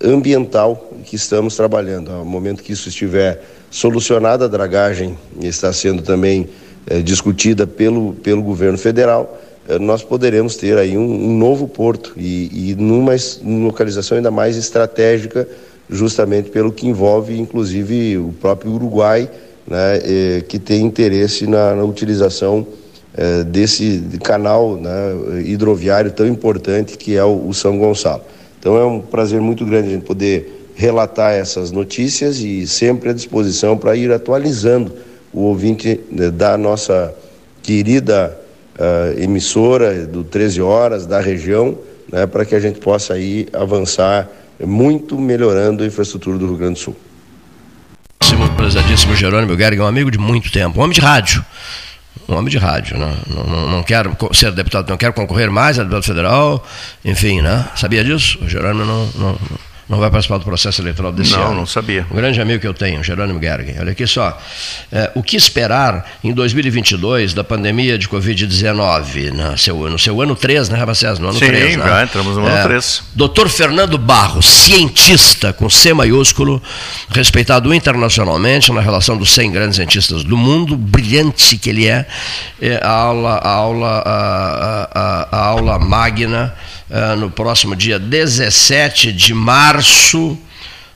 ambiental 0.03 0.91
que 1.05 1.15
estamos 1.15 1.55
trabalhando. 1.55 2.11
Ao 2.11 2.25
momento 2.25 2.65
que 2.65 2.73
isso 2.73 2.89
estiver 2.89 3.41
solucionado, 3.71 4.43
a 4.43 4.49
dragagem 4.49 5.17
está 5.41 5.73
sendo 5.73 6.03
também 6.03 6.49
eh, 6.89 7.01
discutida 7.01 7.65
pelo, 7.65 8.15
pelo 8.15 8.43
governo 8.43 8.77
federal, 8.77 9.41
eh, 9.69 9.79
nós 9.79 10.03
poderemos 10.03 10.57
ter 10.57 10.77
aí 10.77 10.99
um, 10.99 11.29
um 11.29 11.39
novo 11.39 11.69
porto 11.69 12.13
e, 12.17 12.73
e 12.73 12.75
numa, 12.75 13.15
numa 13.41 13.67
localização 13.67 14.17
ainda 14.17 14.33
mais 14.33 14.57
estratégica, 14.57 15.47
justamente 15.89 16.51
pelo 16.51 16.73
que 16.73 16.89
envolve, 16.89 17.39
inclusive, 17.39 18.19
o 18.19 18.35
próprio 18.41 18.73
Uruguai 18.73 19.31
né, 19.65 20.01
eh, 20.03 20.45
que 20.49 20.59
tem 20.59 20.85
interesse 20.85 21.47
na, 21.47 21.77
na 21.77 21.85
utilização 21.85 22.67
eh, 23.23 23.45
desse 23.45 24.03
canal 24.25 24.77
né, 24.77 24.91
hidroviário 25.45 26.11
tão 26.11 26.27
importante 26.27 26.97
que 26.97 27.15
é 27.15 27.23
o, 27.23 27.53
São 27.53 27.79
Gonçalo. 27.79 28.23
Então 28.59 28.79
é 28.79 28.85
um 28.87 28.99
prazer 28.99 29.43
muito 29.43 29.63
grande 29.67 29.89
a 29.89 29.91
gente 29.91 30.07
poder 30.07 30.73
relatar 30.75 31.35
essas 31.35 31.71
notícias 31.71 32.39
e 32.39 32.67
sempre 32.67 33.11
à 33.11 33.13
disposição 33.13 33.77
para 33.77 33.95
ir 33.95 34.11
atualizando 34.11 34.95
o 35.35 35.43
ouvinte 35.43 36.01
né, 36.11 36.31
da 36.31 36.57
nossa 36.57 37.15
querida 37.63 38.35
uh, 38.79 39.23
emissora 39.23 40.07
do 40.07 40.25
13 40.25 40.63
Horas, 40.63 41.05
da 41.05 41.21
região, 41.21 41.77
né, 42.11 42.27
para 42.27 42.47
que 42.47 42.55
a 42.55 42.61
gente 42.61 42.79
possa 42.79 43.13
aí 43.13 43.47
avançar 43.53 44.31
muito 44.65 45.21
melhorando 45.21 45.83
a 45.83 45.87
infraestrutura 45.87 46.39
do 46.39 46.47
Rio 46.47 46.57
Grande 46.57 46.75
do 46.75 46.79
Sul. 46.79 46.97
Prezadíssimo 48.57 49.15
Jerônimo 49.15 49.55
Guerra, 49.57 49.83
um 49.83 49.87
amigo 49.87 50.11
de 50.11 50.17
muito 50.19 50.51
tempo, 50.51 50.81
um 50.81 50.83
homem 50.83 50.95
de 50.95 51.03
rádio. 51.03 51.45
Um 52.31 52.37
homem 52.37 52.49
de 52.49 52.59
rádio, 52.59 52.97
né? 52.97 53.13
não, 53.27 53.43
não, 53.45 53.71
não 53.71 53.83
quero 53.83 54.17
ser 54.33 54.53
deputado, 54.53 54.89
não 54.89 54.97
quero 54.97 55.13
concorrer 55.13 55.51
mais 55.51 55.81
a 55.81 55.83
deputado 55.83 56.05
federal, 56.05 56.65
enfim, 57.05 57.41
né? 57.41 57.69
Sabia 57.75 58.05
disso? 58.05 58.39
O 58.41 58.49
Jerônimo 58.49 58.85
não, 58.85 59.07
não, 59.17 59.39
não 59.91 59.99
vai 59.99 60.09
participar 60.09 60.39
do 60.39 60.45
processo 60.45 60.81
eleitoral 60.81 61.11
desse 61.11 61.33
não, 61.33 61.41
ano. 61.41 61.49
Não, 61.49 61.55
não 61.57 61.67
sabia. 61.67 62.07
Um 62.11 62.15
grande 62.15 62.41
amigo 62.41 62.61
que 62.61 62.67
eu 62.67 62.73
tenho, 62.73 63.03
Jerônimo 63.03 63.41
Gergen. 63.41 63.75
Olha 63.81 63.91
aqui 63.91 64.07
só. 64.07 64.41
É, 64.93 65.11
o 65.17 65.23
que 65.23 65.37
esperar 65.37 66.09
em 66.23 66.33
2022 66.33 67.35
da 67.35 67.43
pandemia 67.43 67.99
de 67.99 68.09
Covid-19? 68.09 69.33
No 69.33 69.59
seu, 69.59 69.77
no 69.91 69.99
seu 69.99 70.23
ano 70.23 70.37
3, 70.37 70.69
né, 70.69 70.79
Rabacés? 70.79 71.19
No 71.19 71.29
ano 71.31 71.39
Sim, 71.39 71.47
3, 71.49 71.77
né? 71.77 71.85
já 71.85 72.03
entramos 72.05 72.37
no 72.37 72.47
ano 72.47 72.57
É, 72.57 72.63
3. 72.63 73.03
Dr. 73.15 73.49
Fernando 73.49 73.99
Barros, 73.99 74.47
cientista 74.49 75.53
com 75.53 75.69
C 75.69 75.93
maiúsculo, 75.93 76.63
respeitado 77.11 77.75
internacionalmente 77.75 78.73
na 78.73 78.81
relação 78.81 79.17
dos 79.17 79.33
100 79.35 79.51
grandes 79.51 79.77
cientistas 79.77 80.23
do 80.23 80.37
mundo, 80.37 80.77
brilhante 80.77 81.57
que 81.57 81.69
ele 81.69 81.87
é, 81.89 82.07
é 82.63 82.79
a 82.83 82.91
aula, 82.91 83.39
a 83.39 83.49
aula, 83.51 84.03
a, 84.07 84.89
a- 84.95 85.29
a 85.33 85.45
aula 85.47 85.79
magna 85.79 86.55
ah, 86.91 87.15
no 87.15 87.31
próximo 87.31 87.77
dia 87.77 87.99
17 87.99 89.13
de 89.13 89.33
março, 89.33 90.37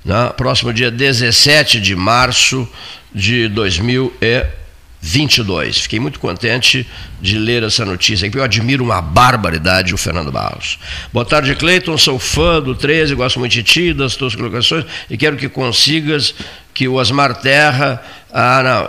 né? 0.04 0.32
próximo 0.36 0.72
dia 0.72 0.90
17 0.90 1.80
de 1.80 1.94
março 1.94 2.68
de 3.14 3.46
2022. 3.48 5.78
Fiquei 5.78 6.00
muito 6.00 6.18
contente 6.18 6.84
de 7.20 7.38
ler 7.38 7.62
essa 7.62 7.84
notícia, 7.84 8.26
porque 8.26 8.38
eu 8.38 8.44
admiro 8.44 8.82
uma 8.82 9.00
barbaridade 9.00 9.94
o 9.94 9.96
Fernando 9.96 10.32
Barros. 10.32 10.80
Boa 11.12 11.24
tarde, 11.24 11.54
Cleiton, 11.54 11.96
sou 11.96 12.18
fã 12.18 12.60
do 12.60 12.74
13, 12.74 13.14
gosto 13.14 13.38
muito 13.38 13.52
de 13.52 13.62
ti, 13.62 13.94
das 13.94 14.16
tuas 14.16 14.34
colocações, 14.34 14.84
e 15.08 15.16
quero 15.16 15.36
que 15.36 15.48
consigas 15.48 16.34
que 16.74 16.88
o 16.88 16.94
Osmar 16.94 17.36
Terra... 17.36 18.02
Ah, 18.32 18.60
não... 18.64 18.88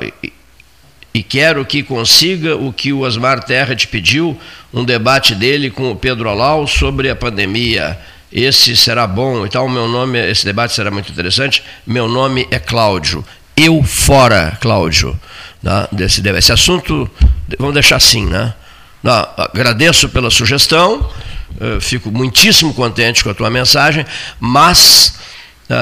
e- 1.19 1.23
quero 1.23 1.65
que 1.65 1.81
consiga 1.81 2.55
o 2.55 2.73
que 2.73 2.91
o 2.91 2.99
Osmar 2.99 3.43
Terra 3.43 3.75
te 3.75 3.87
pediu, 3.87 4.37
um 4.73 4.83
debate 4.83 5.33
dele 5.33 5.69
com 5.69 5.91
o 5.91 5.95
Pedro 5.95 6.29
Alau 6.29 6.67
sobre 6.67 7.09
a 7.09 7.15
pandemia. 7.15 7.97
Esse 8.31 8.75
será 8.75 9.07
bom 9.07 9.45
e 9.45 9.49
tal. 9.49 9.69
Meu 9.69 9.87
nome, 9.87 10.19
esse 10.19 10.43
debate 10.43 10.73
será 10.73 10.91
muito 10.91 11.11
interessante. 11.11 11.63
Meu 11.87 12.07
nome 12.07 12.47
é 12.51 12.59
Cláudio. 12.59 13.23
Eu 13.55 13.81
fora, 13.83 14.57
Cláudio, 14.59 15.17
né, 15.63 15.87
desse 15.91 16.21
debate. 16.21 16.39
Esse 16.39 16.51
assunto, 16.51 17.09
vamos 17.57 17.73
deixar 17.73 17.95
assim, 17.95 18.25
né? 18.25 18.53
Não, 19.01 19.27
agradeço 19.37 20.09
pela 20.09 20.29
sugestão, 20.29 21.09
eh, 21.61 21.77
fico 21.79 22.11
muitíssimo 22.11 22.73
contente 22.73 23.23
com 23.23 23.29
a 23.29 23.33
tua 23.33 23.49
mensagem, 23.49 24.05
mas 24.39 25.13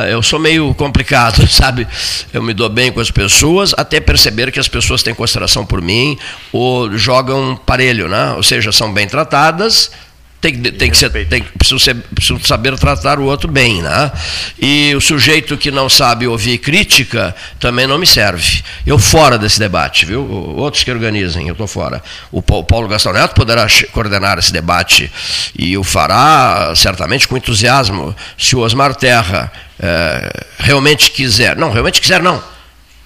eu 0.10 0.24
sou 0.24 0.40
meio 0.40 0.74
complicado, 0.76 1.46
sabe? 1.52 1.88
Eu 2.34 2.42
me 2.42 2.54
dou 2.54 2.70
bem 2.70 2.92
com 2.92 3.00
as 3.00 3.12
pessoas, 3.12 3.74
até 3.78 4.00
perceber 4.00 4.52
que 4.52 4.60
as 4.60 4.68
pessoas 4.68 5.04
têm 5.04 5.14
consideração 5.14 5.66
por 5.66 5.82
mim 5.82 6.18
ou 6.52 6.98
jogam 6.98 7.60
parelho, 7.66 8.08
né? 8.08 8.32
Ou 8.34 8.44
seja, 8.44 8.72
são 8.72 8.94
bem 8.94 9.08
tratadas, 9.08 9.92
tem, 10.40 10.62
tem 10.62 10.92
que 10.92 10.98
ser, 10.98 11.10
tem, 11.28 11.42
preciso, 11.58 11.80
ser, 11.80 11.96
preciso 11.96 12.38
saber 12.46 12.78
tratar 12.78 13.18
o 13.18 13.24
outro 13.24 13.50
bem, 13.50 13.82
né? 13.82 14.12
E 14.60 14.94
o 14.94 15.00
sujeito 15.00 15.56
que 15.58 15.72
não 15.72 15.88
sabe 15.88 16.28
ouvir 16.28 16.58
crítica 16.58 17.34
também 17.62 17.88
não 17.88 17.98
me 17.98 18.06
serve. 18.06 18.62
Eu 18.86 19.00
fora 19.00 19.38
desse 19.38 19.58
debate, 19.58 20.06
viu? 20.06 20.30
Outros 20.58 20.84
que 20.84 20.92
organizem, 20.92 21.48
eu 21.48 21.54
estou 21.54 21.66
fora. 21.66 22.04
O 22.30 22.42
Pa- 22.42 22.56
o 22.56 22.64
Paulo 22.66 22.90
Gastão 22.90 23.14
Neto 23.14 23.34
poderá 23.36 23.66
coordenar 23.94 24.38
esse 24.38 24.52
debate 24.52 25.10
e 25.58 25.78
o 25.78 25.84
fará 25.84 26.74
certamente 26.76 27.26
com 27.26 27.38
entusiasmo. 27.38 28.14
Se 28.38 28.54
o 28.54 28.60
Osmar 28.60 28.94
Terra 28.96 29.50
eh, 29.86 30.46
realmente 30.60 31.12
quiser, 31.12 31.58
não, 31.58 31.70
realmente 31.72 32.00
quiser 32.00 32.22
não, 32.24 32.42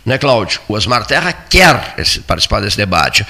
né, 0.06 0.18
Cláudio? 0.20 0.60
O 0.68 0.74
Osmar 0.76 1.06
Terra 1.08 1.34
quer 1.34 1.96
esse- 1.98 2.20
participar 2.20 2.62
desse 2.62 2.78
debate. 2.78 3.26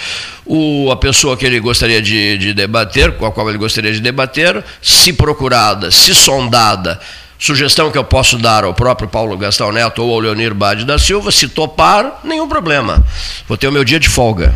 O, 0.45 0.91
a 0.91 0.97
pessoa 0.97 1.37
que 1.37 1.45
ele 1.45 1.59
gostaria 1.59 2.01
de, 2.01 2.37
de 2.37 2.53
debater, 2.53 3.13
com 3.13 3.25
a 3.25 3.31
qual 3.31 3.47
ele 3.49 3.57
gostaria 3.57 3.91
de 3.93 4.01
debater, 4.01 4.63
se 4.81 5.13
procurada, 5.13 5.89
se 5.91 6.13
sondada, 6.13 6.99
sugestão 7.39 7.89
que 7.89 7.97
eu 7.97 8.03
posso 8.03 8.37
dar 8.37 8.63
ao 8.65 8.73
próprio 8.73 9.07
Paulo 9.07 9.37
Gastão 9.37 9.71
Neto 9.71 10.03
ou 10.03 10.13
ao 10.13 10.19
Leonir 10.19 10.53
Bade 10.53 10.83
da 10.85 10.99
Silva, 10.99 11.31
se 11.31 11.47
topar, 11.47 12.19
nenhum 12.23 12.47
problema. 12.49 13.03
Vou 13.47 13.57
ter 13.57 13.67
o 13.67 13.71
meu 13.71 13.83
dia 13.85 13.99
de 13.99 14.09
folga. 14.09 14.53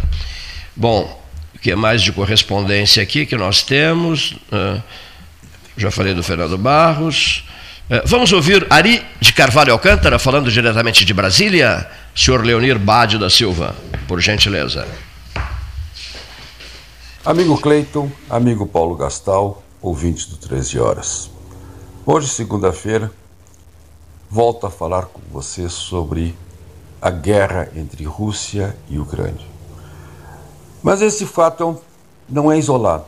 Bom, 0.76 1.20
o 1.56 1.60
que 1.60 1.74
mais 1.76 2.02
de 2.02 2.12
correspondência 2.12 3.02
aqui 3.02 3.26
que 3.26 3.38
nós 3.38 3.62
temos? 3.64 4.36
Ah, 4.52 4.78
já 5.78 5.90
falei 5.90 6.14
do 6.14 6.22
Fernando 6.24 6.58
Barros. 6.58 7.44
Eh, 7.90 8.04
Vamos 8.06 8.32
ouvir 8.32 8.66
Ari 8.70 9.04
de 9.20 9.34
Carvalho 9.34 9.74
Alcântara 9.74 10.18
falando 10.20 10.52
diretamente 10.52 11.04
de 11.06 11.14
Brasília. 11.14 11.90
Senhor 12.16 12.44
Leonir 12.46 12.78
Bade 12.78 13.18
da 13.18 13.30
Silva, 13.30 13.76
por 14.08 14.20
gentileza. 14.20 14.86
Amigo 17.24 17.58
Cleiton, 17.58 18.12
amigo 18.30 18.66
Paulo 18.66 18.96
Gastal, 18.96 19.64
ouvintes 19.82 20.26
do 20.26 20.38
13 20.38 20.80
Horas. 20.80 21.32
Hoje, 22.06 22.28
segunda-feira, 22.28 23.12
volto 24.30 24.66
a 24.66 24.72
falar 24.72 25.04
com 25.04 25.22
você 25.32 25.70
sobre 25.70 26.36
a 27.02 27.10
guerra 27.10 27.70
entre 27.76 28.04
Rússia 28.04 28.76
e 28.90 29.00
Ucrânia. 29.00 29.46
Mas 30.84 31.02
esse 31.02 31.26
fato 31.26 31.80
é 31.88 31.92
não 32.28 32.52
é 32.52 32.58
isolado. 32.58 33.06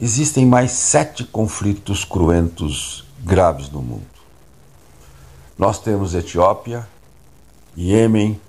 Existem 0.00 0.46
mais 0.46 0.70
sete 0.72 1.24
conflitos 1.24 2.04
cruentos 2.04 3.05
graves 3.26 3.68
no 3.70 3.82
mundo. 3.82 4.06
Nós 5.58 5.80
temos 5.80 6.14
Etiópia, 6.14 6.88
Iêmen, 7.76 8.40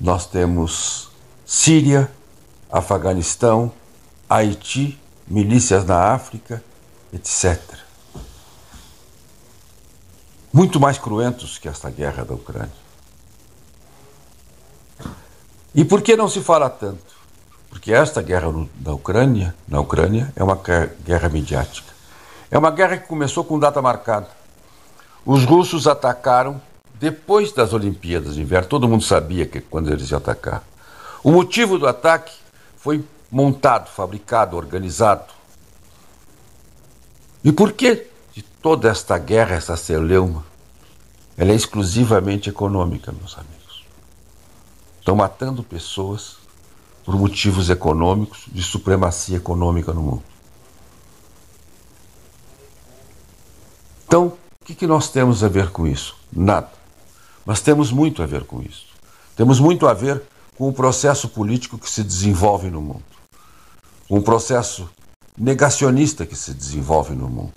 nós 0.00 0.26
temos 0.26 1.10
Síria, 1.44 2.08
Afeganistão, 2.70 3.72
Haiti, 4.30 4.96
milícias 5.26 5.84
na 5.84 6.12
África, 6.14 6.62
etc. 7.12 7.60
Muito 10.52 10.78
mais 10.78 10.96
cruentos 10.96 11.58
que 11.58 11.68
esta 11.68 11.90
guerra 11.90 12.24
da 12.24 12.34
Ucrânia. 12.34 12.70
E 15.74 15.84
por 15.84 16.00
que 16.00 16.16
não 16.16 16.28
se 16.28 16.40
fala 16.42 16.70
tanto? 16.70 17.18
Porque 17.68 17.92
esta 17.92 18.22
guerra 18.22 18.52
da 18.76 18.94
Ucrânia, 18.94 19.54
na 19.66 19.80
Ucrânia, 19.80 20.32
é 20.36 20.44
uma 20.44 20.58
guerra 21.04 21.28
midiática. 21.28 21.87
É 22.50 22.58
uma 22.58 22.70
guerra 22.70 22.96
que 22.96 23.06
começou 23.06 23.44
com 23.44 23.58
data 23.58 23.82
marcada. 23.82 24.28
Os 25.24 25.44
russos 25.44 25.86
atacaram 25.86 26.60
depois 26.94 27.52
das 27.52 27.72
Olimpíadas 27.72 28.34
de 28.34 28.42
Inverno. 28.42 28.68
Todo 28.68 28.88
mundo 28.88 29.04
sabia 29.04 29.46
que 29.46 29.60
quando 29.60 29.92
eles 29.92 30.10
iam 30.10 30.18
atacar. 30.18 30.64
O 31.22 31.30
motivo 31.30 31.78
do 31.78 31.86
ataque 31.86 32.32
foi 32.76 33.04
montado, 33.30 33.88
fabricado, 33.90 34.56
organizado. 34.56 35.32
E 37.44 37.52
por 37.52 37.72
que 37.72 38.06
de 38.32 38.42
toda 38.42 38.88
esta 38.88 39.18
guerra, 39.18 39.56
essa 39.56 39.76
celeuma? 39.76 40.44
Ela 41.36 41.52
é 41.52 41.54
exclusivamente 41.54 42.48
econômica, 42.48 43.12
meus 43.12 43.36
amigos. 43.36 43.84
Estão 44.98 45.14
matando 45.14 45.62
pessoas 45.62 46.36
por 47.04 47.16
motivos 47.16 47.70
econômicos, 47.70 48.44
de 48.48 48.62
supremacia 48.62 49.36
econômica 49.36 49.92
no 49.92 50.02
mundo. 50.02 50.22
Então, 54.08 54.38
o 54.62 54.64
que, 54.64 54.74
que 54.74 54.86
nós 54.86 55.10
temos 55.10 55.44
a 55.44 55.48
ver 55.48 55.68
com 55.70 55.86
isso? 55.86 56.16
Nada. 56.32 56.70
Mas 57.44 57.60
temos 57.60 57.92
muito 57.92 58.22
a 58.22 58.26
ver 58.26 58.44
com 58.44 58.62
isso. 58.62 58.86
Temos 59.36 59.60
muito 59.60 59.86
a 59.86 59.92
ver 59.92 60.22
com 60.56 60.66
o 60.66 60.72
processo 60.72 61.28
político 61.28 61.76
que 61.76 61.90
se 61.90 62.02
desenvolve 62.02 62.70
no 62.70 62.80
mundo, 62.80 63.04
com 64.08 64.16
o 64.16 64.22
processo 64.22 64.88
negacionista 65.36 66.24
que 66.24 66.34
se 66.34 66.54
desenvolve 66.54 67.14
no 67.14 67.28
mundo, 67.28 67.52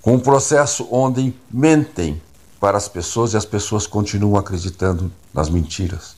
com 0.00 0.14
um 0.14 0.20
processo 0.20 0.86
onde 0.92 1.34
mentem 1.50 2.22
para 2.60 2.78
as 2.78 2.86
pessoas 2.86 3.32
e 3.32 3.36
as 3.36 3.44
pessoas 3.44 3.84
continuam 3.84 4.38
acreditando 4.38 5.12
nas 5.34 5.50
mentiras. 5.50 6.14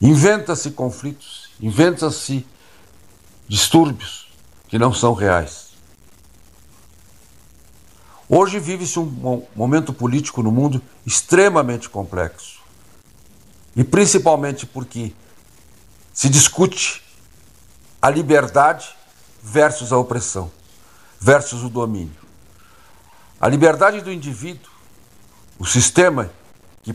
Inventa-se 0.00 0.70
conflitos, 0.70 1.50
inventa-se 1.60 2.46
distúrbios 3.48 4.28
que 4.68 4.78
não 4.78 4.94
são 4.94 5.14
reais. 5.14 5.65
Hoje 8.28 8.58
vive-se 8.58 8.98
um 8.98 9.04
mo- 9.04 9.48
momento 9.54 9.92
político 9.92 10.42
no 10.42 10.50
mundo 10.50 10.82
extremamente 11.04 11.88
complexo, 11.88 12.56
E 13.76 13.84
principalmente 13.84 14.64
porque 14.64 15.12
se 16.12 16.30
discute 16.30 17.02
a 18.00 18.08
liberdade 18.08 18.88
versus 19.42 19.92
a 19.92 19.98
opressão, 19.98 20.50
versus 21.20 21.62
o 21.62 21.68
domínio. 21.68 22.16
A 23.38 23.48
liberdade 23.48 24.00
do 24.00 24.10
indivíduo, 24.10 24.70
o 25.58 25.66
sistema 25.66 26.30
que 26.82 26.94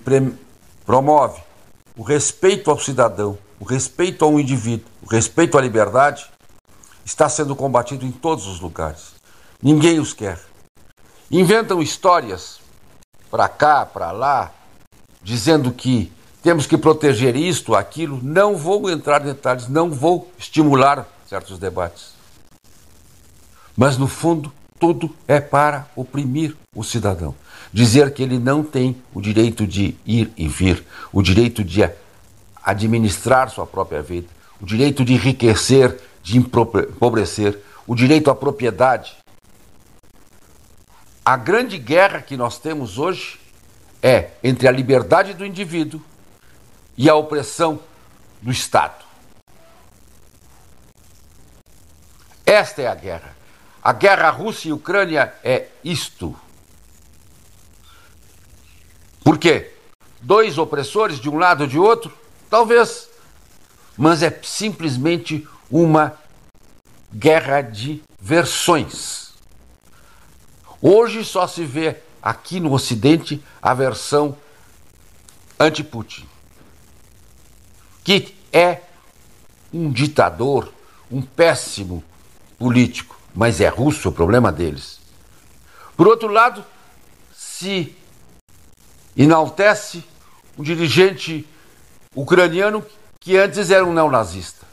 promove 0.84 1.40
o 1.95 2.02
respeito 2.02 2.72
ao 2.72 2.80
cidadão, 2.80 3.38
o 3.60 3.64
respeito 3.64 4.26
ao 4.26 4.40
indivíduo, 4.40 4.88
o 5.03 5.06
respeito 5.08 5.58
à 5.58 5.62
liberdade, 5.62 6.26
está 7.06 7.30
sendo 7.30 7.56
combatido 7.56 8.06
em 8.06 8.12
todos 8.12 8.48
os 8.48 8.60
lugares. 8.60 9.14
Ninguém 9.62 9.99
os 9.99 10.14
quer. 10.14 10.51
Inventam 11.32 11.82
histórias 11.82 12.60
para 13.30 13.48
cá, 13.48 13.86
para 13.86 14.12
lá, 14.12 14.52
dizendo 15.24 15.72
que 15.72 16.12
temos 16.44 16.68
que 16.68 16.78
proteger 16.78 17.38
isto, 17.38 17.74
aquilo. 17.74 18.20
Não 18.22 18.58
vou 18.58 18.90
entrar 18.90 19.22
em 19.22 19.26
detalhes, 19.26 19.70
não 19.70 19.90
vou 19.90 20.30
estimular 20.38 21.08
certos 21.26 21.58
debates. 21.58 22.12
Mas, 23.78 23.98
no 23.98 24.08
fundo, 24.08 24.52
tudo 24.78 25.10
é 25.26 25.40
para 25.40 25.88
oprimir 25.95 26.58
o 26.76 26.84
cidadão. 26.84 27.34
Dizer 27.72 28.14
que 28.14 28.22
ele 28.22 28.38
não 28.38 28.62
tem 28.62 29.02
o 29.14 29.22
direito 29.22 29.66
de 29.66 29.95
ir 30.06 30.34
e 30.36 30.49
vir, 30.49 30.86
o 31.14 31.22
direito 31.22 31.64
de 31.64 31.90
administrar 32.62 33.49
sua 33.49 33.66
própria 33.66 34.02
vida, 34.02 34.28
o 34.60 34.66
direito 34.66 35.06
de 35.06 35.14
enriquecer, 35.14 35.98
de 36.22 36.38
empobrecer, 36.38 37.58
o 37.88 37.95
direito 37.95 38.30
à 38.30 38.36
propriedade. 38.36 39.20
A 41.23 41.38
grande 41.38 41.77
guerra 41.77 42.19
que 42.19 42.35
nós 42.35 42.57
temos 42.57 42.98
hoje 42.98 43.39
é 44.02 44.31
entre 44.43 44.68
a 44.68 44.72
liberdade 44.72 45.35
do 45.35 45.45
indivíduo 45.45 46.02
e 46.98 47.07
a 47.07 47.15
opressão 47.15 47.80
do 48.41 48.52
Estado. 48.52 49.06
Esta 52.43 52.81
é 52.81 52.88
a 52.88 52.95
guerra. 52.95 53.35
A 53.84 53.93
guerra 53.93 54.31
Rússia 54.31 54.69
e 54.69 54.73
Ucrânia 54.73 55.34
é 55.43 55.68
isto. 55.84 56.35
Por 59.23 59.38
quê? 59.38 59.73
Dois 60.22 60.57
opressores 60.57 61.19
de 61.19 61.30
um 61.30 61.38
lado 61.38 61.61
ou 61.61 61.68
de 61.68 61.77
outro? 61.77 62.11
Talvez. 62.49 63.07
Mas 63.95 64.23
é 64.23 64.39
simplesmente 64.41 65.48
uma 65.69 66.18
guerra 67.14 67.61
de 67.61 68.02
versões. 68.19 69.31
Hoje 70.82 71.24
só 71.24 71.48
se 71.48 71.64
vê 71.64 71.98
aqui 72.22 72.60
no 72.60 72.74
Ocidente 72.74 73.44
a 73.62 73.74
versão 73.74 74.36
anti-Putin, 75.60 76.28
que 78.03 78.36
é 78.52 78.82
um 79.72 79.91
ditador, 79.91 80.74
um 81.12 81.22
péssimo 81.22 82.03
político, 82.58 83.16
mas 83.34 83.62
é 83.62 83.68
russo, 83.68 84.08
é 84.08 84.12
o 84.12 84.14
problema 84.14 84.52
deles. 84.52 84.99
Por 85.95 86.08
outro 86.08 86.30
lado, 86.30 86.66
se 87.32 87.95
enaltece 89.16 90.03
um 90.58 90.64
dirigente 90.64 91.48
ucraniano 92.16 92.84
que 93.20 93.38
antes 93.38 93.70
era 93.70 93.86
um 93.86 93.94
neonazista. 93.94 94.66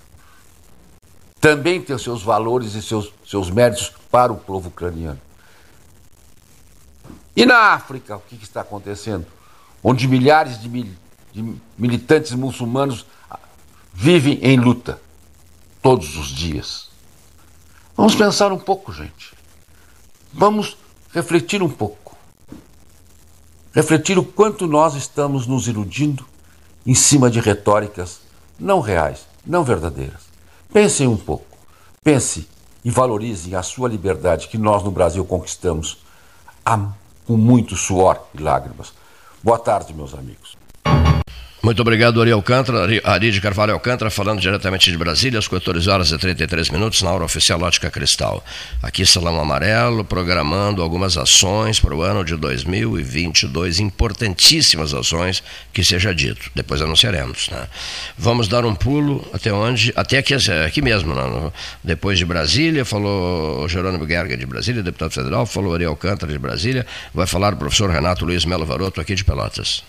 Também 1.39 1.83
tem 1.83 1.97
seus 1.99 2.23
valores 2.23 2.75
e 2.75 2.83
seus, 2.83 3.13
seus 3.27 3.51
méritos 3.51 3.93
para 4.11 4.33
o 4.33 4.37
povo 4.37 4.69
ucraniano. 4.69 5.28
E 7.39 7.47
na 7.47 7.73
África, 7.73 8.17
o 8.17 8.21
que, 8.21 8.37
que 8.37 8.43
está 8.43 8.63
acontecendo? 8.63 9.25
Onde 9.81 10.09
milhares 10.09 10.61
de, 10.61 10.69
mil, 10.69 10.89
de 11.33 11.55
militantes 11.79 12.33
muçulmanos 12.33 13.07
vivem 13.95 14.41
em 14.43 14.59
luta 14.59 15.01
todos 15.81 16.17
os 16.17 16.27
dias. 16.27 16.91
Vamos 17.97 18.17
pensar 18.17 18.51
um 18.51 18.59
pouco, 18.59 18.93
gente. 18.93 19.35
Vamos 20.33 20.77
refletir 21.13 21.63
um 21.63 21.69
pouco. 21.69 22.17
Refletir 23.73 24.19
o 24.19 24.25
quanto 24.25 24.67
nós 24.67 24.97
estamos 24.97 25.47
nos 25.47 25.69
iludindo 25.69 26.27
em 26.85 26.95
cima 26.97 27.31
de 27.31 27.39
retóricas 27.39 28.21
não 28.59 28.81
reais, 28.81 29.29
não 29.47 29.63
verdadeiras. 29.63 30.23
Pensem 30.73 31.07
um 31.07 31.17
pouco. 31.17 31.57
Pense 32.03 32.49
e 32.85 32.91
valorizem 32.91 33.55
a 33.55 33.63
sua 33.63 33.89
liberdade 33.89 34.49
que 34.49 34.59
nós 34.59 34.83
no 34.83 34.91
Brasil 34.91 35.25
conquistamos 35.25 35.99
com 37.29 37.37
muito 37.37 37.77
suor 37.77 38.19
e 38.35 38.41
lágrimas. 38.41 38.95
Boa 39.43 39.59
tarde, 39.59 39.93
meus 39.93 40.15
amigos. 40.15 40.58
Muito 41.61 41.83
obrigado, 41.83 42.23
Ari 42.23 42.31
Alcântara, 42.31 42.87
Ari 43.03 43.33
de 43.33 43.41
Carvalho 43.41 43.73
Alcântara, 43.73 44.13
falando 44.13 44.41
diretamente 44.41 44.93
de 44.93 44.97
Brasília, 44.97 45.41
às 45.41 45.49
14 45.49 45.91
horas 45.91 46.13
e 46.13 46.17
33 46.17 46.71
minutos, 46.71 47.03
na 47.03 47.11
hora 47.11 47.25
oficial 47.25 47.61
Ótica 47.61 47.91
Cristal. 47.91 48.45
Aqui, 48.81 49.05
Salão 49.05 49.41
Amarelo, 49.41 50.05
programando 50.05 50.81
algumas 50.83 51.17
ações 51.17 51.81
para 51.81 51.97
o 51.97 52.01
ano 52.01 52.25
de 52.25 52.37
2022, 52.37 53.81
importantíssimas 53.81 54.95
ações, 54.95 55.43
que 55.73 55.83
seja 55.83 56.15
dito. 56.15 56.49
Depois 56.55 56.81
anunciaremos. 56.81 57.49
Né? 57.49 57.67
Vamos 58.17 58.47
dar 58.47 58.65
um 58.65 58.75
pulo 58.75 59.29
até 59.33 59.53
onde? 59.53 59.93
Até 59.97 60.19
aqui, 60.19 60.35
aqui 60.65 60.81
mesmo, 60.81 61.13
né? 61.13 61.51
depois 61.83 62.19
de 62.19 62.25
Brasília, 62.25 62.85
falou 62.85 63.69
Jerônimo 63.69 64.07
Gerga 64.07 64.37
de 64.37 64.47
Brasília, 64.47 64.81
deputado 64.81 65.11
federal, 65.11 65.45
falou 65.45 65.75
Ari 65.75 65.87
Alcântara 65.87 66.31
de 66.31 66.39
Brasília, 66.39 66.87
vai 67.13 67.27
falar 67.27 67.55
o 67.55 67.57
professor 67.57 67.91
Renato 67.91 68.25
Luiz 68.25 68.45
Melo 68.45 68.65
Varoto, 68.65 69.01
aqui 69.01 69.17
de 69.17 69.25
Pelotas. 69.25 69.83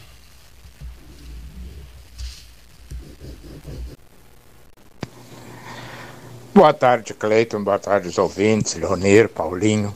Boa 6.59 6.73
tarde, 6.73 7.13
Cleiton. 7.13 7.63
Boa 7.63 7.79
tarde, 7.79 8.09
os 8.09 8.17
ouvintes, 8.17 8.73
Leonir, 8.73 9.29
Paulinho. 9.29 9.95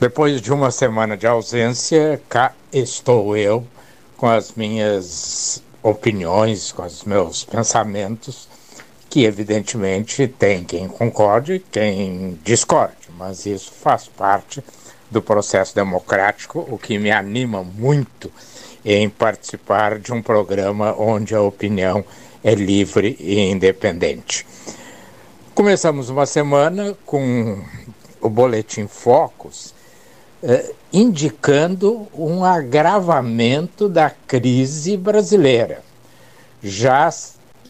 Depois 0.00 0.42
de 0.42 0.52
uma 0.52 0.72
semana 0.72 1.16
de 1.16 1.28
ausência, 1.28 2.20
cá 2.28 2.52
estou 2.72 3.36
eu 3.36 3.64
com 4.16 4.26
as 4.26 4.54
minhas 4.54 5.62
opiniões, 5.80 6.72
com 6.72 6.82
os 6.82 7.04
meus 7.04 7.44
pensamentos, 7.44 8.48
que 9.08 9.24
evidentemente 9.24 10.26
tem 10.26 10.64
quem 10.64 10.88
concorde, 10.88 11.64
quem 11.70 12.36
discorde, 12.42 13.08
mas 13.16 13.46
isso 13.46 13.70
faz 13.70 14.08
parte 14.08 14.60
do 15.08 15.22
processo 15.22 15.72
democrático, 15.72 16.66
o 16.68 16.76
que 16.76 16.98
me 16.98 17.12
anima 17.12 17.62
muito 17.62 18.28
em 18.84 19.08
participar 19.08 20.00
de 20.00 20.12
um 20.12 20.20
programa 20.20 20.96
onde 20.98 21.32
a 21.32 21.40
opinião 21.40 22.04
é 22.42 22.56
livre 22.56 23.16
e 23.20 23.38
independente. 23.38 24.44
Começamos 25.54 26.10
uma 26.10 26.26
semana 26.26 26.94
com 27.06 27.62
o 28.20 28.28
Boletim 28.28 28.88
Focus 28.88 29.72
eh, 30.42 30.72
indicando 30.92 32.08
um 32.12 32.44
agravamento 32.44 33.88
da 33.88 34.10
crise 34.10 34.96
brasileira. 34.96 35.80
Já 36.60 37.08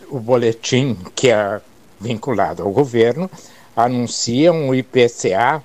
o 0.09 0.19
boletim, 0.19 0.97
que 1.15 1.31
é 1.31 1.61
vinculado 2.01 2.62
ao 2.62 2.70
governo, 2.70 3.31
anuncia 3.77 4.51
um 4.51 4.74
IPCA 4.74 5.62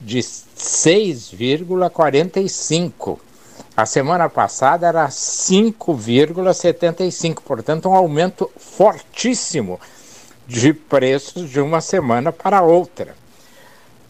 de 0.00 0.18
6,45. 0.18 3.16
A 3.76 3.86
semana 3.86 4.28
passada 4.28 4.88
era 4.88 5.06
5,75, 5.06 7.38
portanto, 7.44 7.88
um 7.88 7.94
aumento 7.94 8.50
fortíssimo 8.56 9.78
de 10.50 10.72
preços 10.72 11.48
de 11.48 11.60
uma 11.60 11.80
semana 11.80 12.32
para 12.32 12.60
outra. 12.60 13.14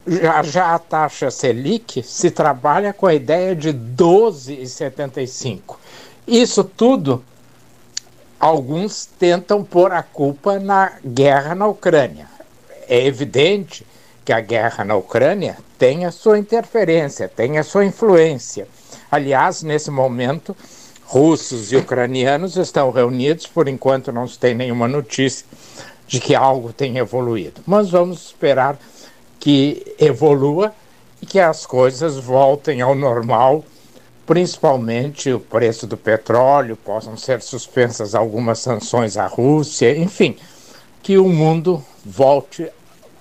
Já, 0.06 0.42
já 0.42 0.74
a 0.74 0.78
taxa 0.78 1.30
Selic 1.30 2.02
se 2.02 2.30
trabalha 2.30 2.94
com 2.94 3.06
a 3.06 3.14
ideia 3.14 3.54
de 3.54 3.74
12,75. 3.74 5.76
Isso 6.26 6.64
tudo, 6.64 7.22
alguns 8.38 9.04
tentam 9.04 9.62
pôr 9.62 9.92
a 9.92 10.02
culpa 10.02 10.58
na 10.58 10.92
guerra 11.04 11.54
na 11.54 11.66
Ucrânia. 11.66 12.26
É 12.88 13.06
evidente 13.06 13.86
que 14.24 14.32
a 14.32 14.40
guerra 14.40 14.82
na 14.82 14.96
Ucrânia 14.96 15.58
tem 15.78 16.06
a 16.06 16.10
sua 16.10 16.38
interferência, 16.38 17.28
tem 17.28 17.58
a 17.58 17.62
sua 17.62 17.84
influência. 17.84 18.66
Aliás, 19.10 19.62
nesse 19.62 19.90
momento, 19.90 20.56
russos 21.04 21.70
e 21.70 21.76
ucranianos 21.76 22.56
estão 22.56 22.90
reunidos, 22.90 23.46
por 23.46 23.68
enquanto 23.68 24.10
não 24.10 24.26
se 24.26 24.38
tem 24.38 24.54
nenhuma 24.54 24.88
notícia 24.88 25.44
de 26.10 26.18
que 26.18 26.34
algo 26.34 26.72
tem 26.72 26.98
evoluído. 26.98 27.62
Mas 27.64 27.88
vamos 27.88 28.26
esperar 28.26 28.76
que 29.38 29.94
evolua 29.96 30.74
e 31.22 31.24
que 31.26 31.38
as 31.38 31.64
coisas 31.64 32.16
voltem 32.16 32.80
ao 32.80 32.96
normal, 32.96 33.64
principalmente 34.26 35.32
o 35.32 35.38
preço 35.38 35.86
do 35.86 35.96
petróleo, 35.96 36.76
possam 36.76 37.16
ser 37.16 37.40
suspensas 37.40 38.16
algumas 38.16 38.58
sanções 38.58 39.16
à 39.16 39.28
Rússia, 39.28 39.96
enfim, 39.96 40.36
que 41.00 41.16
o 41.16 41.28
mundo 41.28 41.82
volte, 42.04 42.68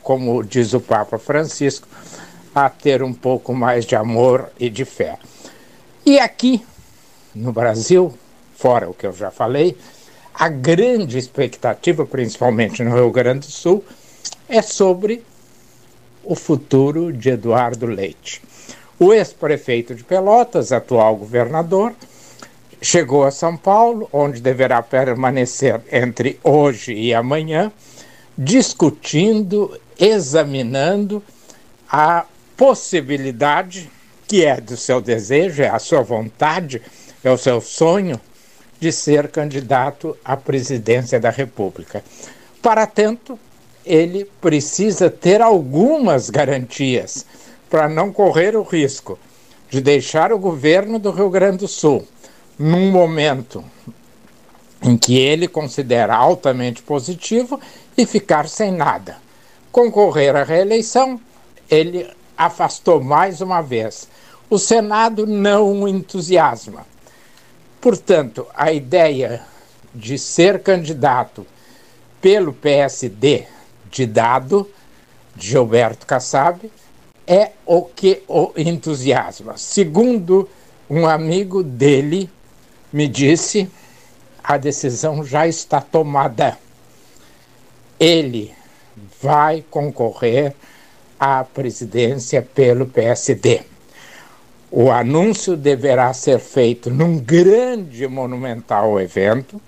como 0.02 0.44
diz 0.44 0.74
o 0.74 0.80
Papa 0.80 1.20
Francisco, 1.20 1.88
a 2.56 2.72
ter 2.72 3.04
um 3.04 3.14
pouco 3.14 3.54
mais 3.54 3.86
de 3.86 3.96
amor 3.96 4.52
e 4.60 4.68
de 4.68 4.84
fé. 4.84 5.20
E 6.04 6.18
aqui, 6.18 6.66
no 7.36 7.54
Brasil, 7.54 8.12
fora 8.56 8.90
o 8.90 8.96
que 8.96 9.06
eu 9.06 9.14
já 9.14 9.30
falei, 9.30 9.78
a 10.40 10.48
grande 10.48 11.18
expectativa, 11.18 12.06
principalmente 12.06 12.82
no 12.82 12.96
Rio 12.96 13.12
Grande 13.12 13.46
do 13.46 13.52
Sul, 13.52 13.84
é 14.48 14.62
sobre 14.62 15.22
o 16.24 16.34
futuro 16.34 17.12
de 17.12 17.32
Eduardo 17.32 17.86
Leite. 17.86 18.42
O 18.98 19.14
ex-prefeito 19.14 19.94
de 19.94 20.02
Pelotas, 20.02 20.72
atual 20.72 21.18
governador, 21.18 21.94
chegou 22.82 23.26
a 23.26 23.32
São 23.32 23.58
Paulo, 23.58 24.08
onde 24.14 24.40
deverá 24.40 24.82
permanecer 24.82 25.82
entre 25.92 26.40
hoje 26.42 26.94
e 26.94 27.14
amanhã, 27.14 27.70
discutindo, 28.38 29.78
examinando 30.00 31.22
a 31.92 32.26
possibilidade, 32.56 33.92
que 34.26 34.46
é 34.46 34.62
do 34.62 34.78
seu 34.78 35.02
desejo, 35.02 35.62
é 35.62 35.68
a 35.68 35.80
sua 35.80 36.02
vontade, 36.02 36.82
é 37.22 37.30
o 37.30 37.38
seu 37.38 37.60
sonho, 37.60 38.22
de 38.80 38.92
ser 38.92 39.30
candidato 39.30 40.16
à 40.24 40.38
presidência 40.38 41.20
da 41.20 41.30
República. 41.30 42.04
Para 42.62 42.86
tanto, 42.88 43.38
ele 43.86 44.26
precisa 44.40 45.10
ter 45.10 45.42
algumas 45.42 46.30
garantias 46.30 47.26
para 47.70 47.90
não 47.90 48.12
correr 48.12 48.56
o 48.56 48.64
risco 48.64 49.18
de 49.70 49.82
deixar 49.82 50.34
o 50.34 50.40
governo 50.40 50.98
do 50.98 51.12
Rio 51.12 51.30
Grande 51.30 51.60
do 51.60 51.68
Sul 51.68 52.06
num 52.58 52.92
momento 52.92 53.64
em 54.82 54.98
que 54.98 55.18
ele 55.18 55.48
considera 55.48 56.16
altamente 56.16 56.82
positivo 56.82 57.60
e 57.98 58.06
ficar 58.06 58.48
sem 58.48 58.72
nada. 58.72 59.18
Concorrer 59.72 60.36
à 60.36 60.44
reeleição, 60.44 61.20
ele 61.70 62.10
afastou 62.38 63.02
mais 63.02 63.42
uma 63.42 63.62
vez. 63.62 64.08
O 64.50 64.58
Senado 64.58 65.28
não 65.28 65.84
o 65.84 65.88
entusiasma. 65.88 66.86
Portanto, 67.82 68.46
a 68.54 68.72
ideia 68.72 69.42
de 69.96 70.18
ser 70.18 70.62
candidato 70.62 71.46
pelo 72.22 72.54
PSD 72.54 73.48
de 73.90 74.06
dado, 74.06 74.70
de 75.36 75.48
Gilberto 75.48 76.06
Kassab, 76.06 76.70
é 77.26 77.52
o 77.66 77.84
que 77.84 78.24
o 78.28 78.52
entusiasma. 78.58 79.58
Segundo 79.58 80.50
um 80.90 81.08
amigo 81.08 81.64
dele 81.64 82.30
me 82.92 83.08
disse, 83.08 83.70
a 84.44 84.58
decisão 84.58 85.24
já 85.24 85.48
está 85.48 85.80
tomada. 85.80 86.58
Ele 88.00 88.54
vai 89.22 89.64
concorrer 89.70 90.56
à 91.20 91.44
presidência 91.44 92.42
pelo 92.42 92.88
PSD. 92.88 93.62
O 94.72 94.92
anúncio 94.92 95.58
deverá 95.58 96.14
ser 96.14 96.40
feito 96.40 96.92
num 96.92 97.18
grande 97.18 98.08
monumental 98.08 99.00
evento, 99.02 99.60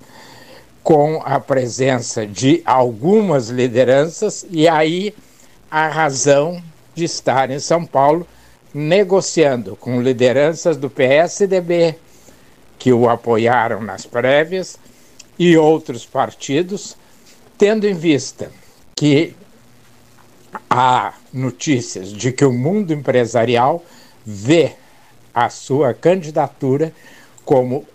com 0.84 1.22
a 1.26 1.40
presença 1.40 2.26
de 2.26 2.61
algumas 2.65 3.49
lideranças, 3.49 4.45
e 4.49 4.68
aí 4.68 5.14
a 5.69 5.88
razão 5.88 6.61
de 6.94 7.06
estar 7.06 7.49
em 7.49 7.60
São 7.60 7.84
Paulo 7.84 8.28
negociando 8.73 9.76
com 9.76 10.02
lideranças 10.02 10.78
do 10.78 10.90
PSDB, 10.90 11.95
que 12.78 12.94
o 12.94 13.10
apoiaram 13.10 13.82
nas 13.82 14.06
prévias, 14.06 14.78
e 15.38 15.57
outros 15.57 16.06
partidos, 16.06 16.95
tendo 17.57 17.88
em 17.88 17.95
vista 17.95 18.52
que 18.95 19.36
há 20.69 21.14
notícias 21.34 22.11
de 22.14 22.32
que 22.32 22.45
o 22.45 22.53
mundo 22.53 22.94
empresarial 22.94 23.84
vê 24.23 24.76
a 25.34 25.49
sua 25.49 25.94
candidatura 25.94 26.94
como 27.45 27.86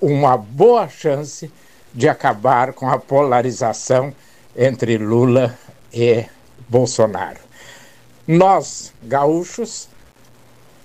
uma 0.00 0.36
boa 0.36 0.88
chance 0.88 1.50
de 1.92 2.08
acabar 2.08 2.72
com 2.72 2.88
a 2.88 2.98
polarização 2.98 4.12
entre 4.54 4.98
Lula 4.98 5.56
e 5.92 6.24
Bolsonaro. 6.68 7.40
Nós, 8.26 8.92
gaúchos, 9.02 9.88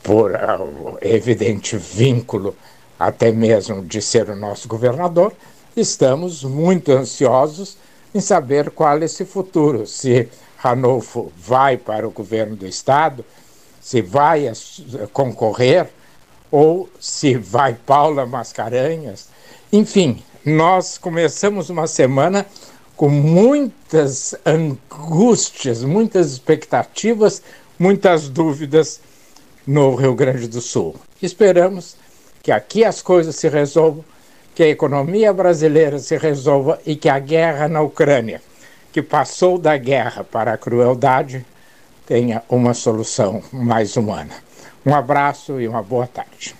por 0.03 0.31
uh, 0.31 0.97
evidente 1.01 1.77
vínculo 1.77 2.55
até 2.99 3.31
mesmo 3.31 3.83
de 3.83 4.01
ser 4.01 4.29
o 4.29 4.35
nosso 4.35 4.67
governador, 4.67 5.33
estamos 5.75 6.43
muito 6.43 6.91
ansiosos 6.91 7.77
em 8.13 8.19
saber 8.19 8.69
qual 8.71 8.97
é 8.99 9.05
esse 9.05 9.25
futuro. 9.25 9.87
Se 9.87 10.29
Ranolfo 10.57 11.31
vai 11.35 11.77
para 11.77 12.07
o 12.07 12.11
governo 12.11 12.55
do 12.55 12.67
estado, 12.67 13.25
se 13.81 14.01
vai 14.01 14.51
concorrer 15.11 15.89
ou 16.51 16.89
se 16.99 17.35
vai 17.35 17.73
Paula 17.73 18.25
Mascarenhas. 18.25 19.29
Enfim, 19.71 20.21
nós 20.45 20.97
começamos 20.97 21.69
uma 21.69 21.87
semana 21.87 22.45
com 22.97 23.09
muitas 23.09 24.35
angústias, 24.45 25.83
muitas 25.83 26.33
expectativas, 26.33 27.41
muitas 27.79 28.29
dúvidas 28.29 28.99
no 29.65 29.95
Rio 29.95 30.13
Grande 30.13 30.47
do 30.47 30.61
Sul. 30.61 30.95
Esperamos 31.21 31.95
que 32.43 32.51
aqui 32.51 32.83
as 32.83 33.01
coisas 33.01 33.35
se 33.35 33.47
resolvam, 33.47 34.03
que 34.53 34.63
a 34.63 34.67
economia 34.67 35.31
brasileira 35.31 35.97
se 35.99 36.17
resolva 36.17 36.79
e 36.85 36.95
que 36.95 37.07
a 37.07 37.17
guerra 37.17 37.67
na 37.67 37.81
Ucrânia, 37.81 38.41
que 38.91 39.01
passou 39.01 39.57
da 39.57 39.77
guerra 39.77 40.23
para 40.23 40.53
a 40.53 40.57
crueldade, 40.57 41.45
tenha 42.05 42.43
uma 42.49 42.73
solução 42.73 43.41
mais 43.51 43.95
humana. 43.95 44.33
Um 44.85 44.95
abraço 44.95 45.61
e 45.61 45.67
uma 45.67 45.83
boa 45.83 46.07
tarde. 46.07 46.55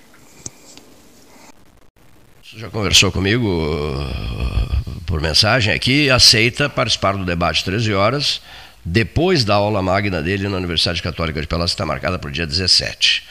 Já 2.56 2.69
conversou 2.69 3.11
comigo 3.11 3.48
uh, 3.48 5.02
por 5.07 5.19
mensagem 5.22 5.73
aqui, 5.73 6.10
aceita 6.10 6.69
participar 6.69 7.14
do 7.14 7.26
debate 7.26 7.64
13 7.64 7.93
horas, 7.93 8.41
depois 8.85 9.43
da 9.43 9.56
aula 9.56 9.81
magna 9.81 10.22
dele 10.22 10.48
na 10.48 10.57
Universidade 10.57 11.02
Católica 11.02 11.41
de 11.41 11.48
Pelotas, 11.48 11.72
está 11.72 11.85
marcada 11.85 12.19
para 12.19 12.30
o 12.30 12.31
dia 12.31 12.45
17. 12.45 13.23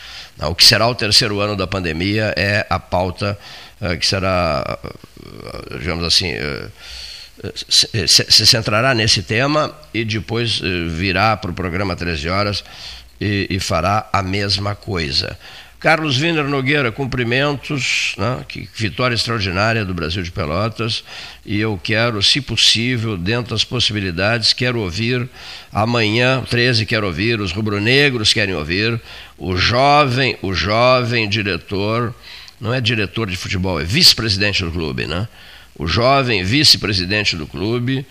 O 0.42 0.54
que 0.54 0.64
será 0.64 0.88
o 0.88 0.94
terceiro 0.94 1.38
ano 1.38 1.54
da 1.54 1.66
pandemia 1.66 2.32
é 2.36 2.66
a 2.68 2.78
pauta 2.80 3.38
uh, 3.80 3.96
que 3.96 4.06
será, 4.06 4.78
uh, 4.82 5.78
digamos 5.78 6.02
assim, 6.02 6.32
se, 7.68 8.46
centrará 8.46 8.94
nesse 8.94 9.22
tema 9.22 9.72
e 9.94 10.04
depois 10.04 10.60
virá 10.88 11.36
para 11.36 11.50
o 11.50 11.54
programa 11.54 11.94
13 11.94 12.28
horas 12.28 12.64
e, 13.20 13.46
e 13.50 13.60
fará 13.60 14.08
a 14.12 14.22
mesma 14.22 14.74
coisa. 14.74 15.38
Carlos 15.80 16.20
Wiener 16.20 16.44
Nogueira, 16.44 16.92
cumprimentos, 16.92 18.14
né? 18.18 18.44
que 18.46 18.68
vitória 18.74 19.14
extraordinária 19.14 19.82
do 19.82 19.94
Brasil 19.94 20.22
de 20.22 20.30
Pelotas, 20.30 21.02
e 21.44 21.58
eu 21.58 21.80
quero, 21.82 22.22
se 22.22 22.38
possível, 22.38 23.16
dentro 23.16 23.54
das 23.54 23.64
possibilidades, 23.64 24.52
quero 24.52 24.78
ouvir 24.78 25.26
amanhã, 25.72 26.44
13, 26.50 26.84
quero 26.84 27.06
ouvir, 27.06 27.40
os 27.40 27.52
rubro-negros 27.52 28.34
querem 28.34 28.54
ouvir, 28.54 29.00
o 29.38 29.56
jovem, 29.56 30.36
o 30.42 30.52
jovem 30.52 31.26
diretor, 31.26 32.14
não 32.60 32.74
é 32.74 32.80
diretor 32.80 33.30
de 33.30 33.36
futebol, 33.38 33.80
é 33.80 33.84
vice-presidente 33.84 34.62
do 34.62 34.70
clube, 34.70 35.06
né? 35.06 35.26
O 35.78 35.86
jovem 35.86 36.44
vice-presidente 36.44 37.36
do 37.36 37.46
clube, 37.46 38.04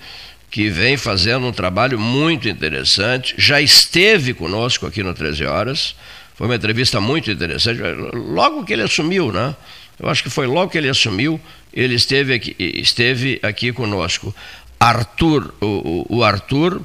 que 0.49 0.69
vem 0.69 0.97
fazendo 0.97 1.45
um 1.45 1.51
trabalho 1.51 1.99
muito 1.99 2.49
interessante, 2.49 3.35
já 3.37 3.61
esteve 3.61 4.33
conosco 4.33 4.85
aqui 4.85 5.03
no 5.03 5.13
13 5.13 5.45
Horas, 5.45 5.95
foi 6.35 6.47
uma 6.47 6.55
entrevista 6.55 6.99
muito 7.01 7.29
interessante. 7.29 7.81
Logo 8.13 8.63
que 8.63 8.73
ele 8.73 8.83
assumiu, 8.83 9.31
né? 9.31 9.55
Eu 9.99 10.07
acho 10.09 10.23
que 10.23 10.29
foi 10.29 10.47
logo 10.47 10.71
que 10.71 10.77
ele 10.77 10.87
assumiu, 10.87 11.39
ele 11.73 11.95
esteve 11.95 12.33
aqui, 12.33 12.55
esteve 12.57 13.39
aqui 13.43 13.73
conosco. 13.73 14.33
Arthur, 14.79 15.53
o, 15.59 16.05
o 16.09 16.23
Arthur, 16.23 16.81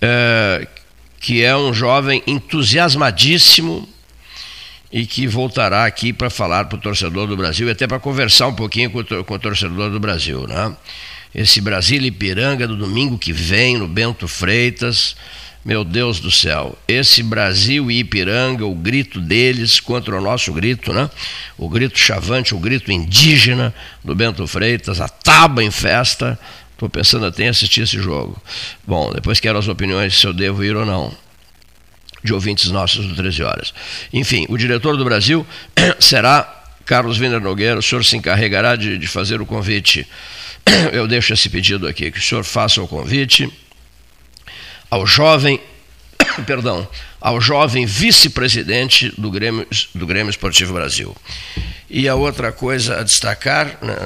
é, 0.00 0.66
que 1.20 1.44
é 1.44 1.54
um 1.54 1.74
jovem 1.74 2.22
entusiasmadíssimo 2.26 3.86
e 4.90 5.04
que 5.04 5.26
voltará 5.26 5.84
aqui 5.84 6.12
para 6.12 6.30
falar 6.30 6.64
para 6.64 6.78
o 6.78 6.80
torcedor 6.80 7.26
do 7.26 7.36
Brasil 7.36 7.68
e 7.68 7.70
até 7.70 7.86
para 7.86 7.98
conversar 7.98 8.46
um 8.46 8.54
pouquinho 8.54 8.90
com 8.90 9.00
o, 9.00 9.24
com 9.24 9.34
o 9.34 9.38
torcedor 9.38 9.90
do 9.90 10.00
Brasil, 10.00 10.46
né? 10.46 10.74
Esse 11.36 11.60
Brasil 11.60 12.02
Ipiranga 12.02 12.66
do 12.66 12.76
domingo 12.76 13.18
que 13.18 13.32
vem 13.32 13.76
no 13.76 13.86
Bento 13.86 14.26
Freitas 14.26 15.14
meu 15.66 15.82
Deus 15.82 16.20
do 16.20 16.30
céu, 16.30 16.78
esse 16.86 17.24
Brasil 17.24 17.90
e 17.90 17.98
Ipiranga, 17.98 18.64
o 18.64 18.72
grito 18.72 19.20
deles 19.20 19.80
contra 19.80 20.16
o 20.16 20.20
nosso 20.20 20.52
grito, 20.52 20.92
né? 20.92 21.10
O 21.58 21.68
grito 21.68 21.98
chavante, 21.98 22.54
o 22.54 22.58
grito 22.58 22.92
indígena 22.92 23.74
do 24.04 24.14
Bento 24.14 24.46
Freitas, 24.46 25.00
a 25.00 25.08
taba 25.08 25.64
em 25.64 25.70
festa. 25.72 26.38
Estou 26.72 26.88
pensando 26.88 27.26
até 27.26 27.46
em 27.46 27.48
assistir 27.48 27.80
esse 27.80 28.00
jogo. 28.00 28.40
Bom, 28.86 29.12
depois 29.12 29.40
quero 29.40 29.58
as 29.58 29.66
opiniões 29.66 30.16
se 30.16 30.24
eu 30.24 30.32
devo 30.32 30.62
ir 30.62 30.76
ou 30.76 30.86
não 30.86 31.12
de 32.22 32.32
ouvintes 32.32 32.70
nossos 32.70 33.04
do 33.04 33.16
13 33.16 33.42
Horas. 33.42 33.74
Enfim, 34.12 34.46
o 34.48 34.56
diretor 34.56 34.96
do 34.96 35.04
Brasil 35.04 35.44
será 35.98 36.64
Carlos 36.84 37.18
Wiener 37.18 37.40
Nogueira. 37.40 37.80
O 37.80 37.82
senhor 37.82 38.04
se 38.04 38.16
encarregará 38.16 38.76
de, 38.76 38.96
de 38.98 39.06
fazer 39.08 39.40
o 39.40 39.46
convite. 39.46 40.06
Eu 40.92 41.06
deixo 41.06 41.32
esse 41.32 41.48
pedido 41.48 41.86
aqui, 41.86 42.10
que 42.10 42.18
o 42.18 42.22
senhor 42.22 42.44
faça 42.44 42.82
o 42.82 42.88
convite 42.88 43.50
ao 44.90 45.06
jovem 45.06 45.60
perdão, 46.46 46.86
ao 47.20 47.40
jovem 47.40 47.86
vice-presidente 47.86 49.12
do 49.18 49.30
Grêmio, 49.30 49.66
do 49.94 50.06
Grêmio 50.06 50.30
Esportivo 50.30 50.74
Brasil. 50.74 51.16
E 51.88 52.08
a 52.08 52.14
outra 52.14 52.52
coisa 52.52 53.00
a 53.00 53.02
destacar 53.02 53.78
né, 53.80 53.96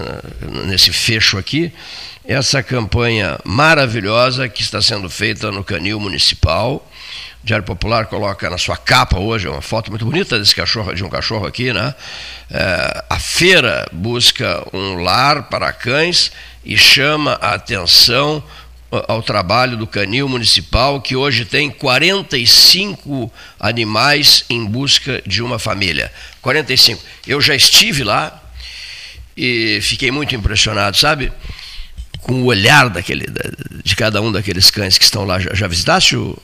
nesse 0.67 0.93
fecho 0.93 1.39
aqui, 1.39 1.73
essa 2.25 2.63
campanha 2.63 3.39
maravilhosa 3.45 4.49
que 4.49 4.63
está 4.63 4.81
sendo 4.83 5.09
feita 5.09 5.51
no 5.51 5.65
Canil 5.65 5.99
Municipal. 5.99 6.90
Diário 7.43 7.65
Popular 7.65 8.07
coloca 8.07 8.51
na 8.51 8.59
sua 8.59 8.77
capa 8.77 9.19
hoje 9.19 9.49
uma 9.49 9.63
foto 9.63 9.91
muito 9.91 10.05
bonita 10.05 10.39
desse 10.39 10.55
cachorro, 10.55 10.93
de 10.93 11.03
um 11.03 11.09
cachorro 11.09 11.47
aqui, 11.47 11.73
né? 11.73 11.95
É, 12.51 13.05
a 13.09 13.19
feira 13.19 13.89
busca 13.93 14.63
um 14.75 15.03
lar 15.03 15.45
para 15.45 15.73
cães 15.73 16.31
e 16.65 16.77
chama 16.77 17.39
a 17.41 17.55
atenção 17.55 18.43
ao 18.91 19.23
trabalho 19.23 19.77
do 19.77 19.87
Canil 19.87 20.29
Municipal, 20.29 21.01
que 21.01 21.15
hoje 21.15 21.45
tem 21.45 21.71
45 21.71 23.33
animais 23.59 24.45
em 24.51 24.65
busca 24.65 25.23
de 25.25 25.43
uma 25.43 25.59
família. 25.59 26.13
45. 26.43 27.03
Eu 27.27 27.41
já 27.41 27.55
estive 27.55 28.03
lá 28.03 28.43
e 29.37 29.79
fiquei 29.83 30.11
muito 30.11 30.35
impressionado, 30.35 30.97
sabe? 30.97 31.33
Com 32.21 32.43
o 32.43 32.47
olhar 32.47 32.91
daquele, 32.91 33.27
de 33.83 33.97
cada 33.97 34.21
um 34.21 34.31
daqueles 34.31 34.71
cães 34.71 34.99
que 34.99 35.05
estão 35.05 35.25
lá. 35.25 35.39
Já, 35.39 35.55
já 35.55 35.69
visitaste 35.69 36.17
o, 36.17 36.37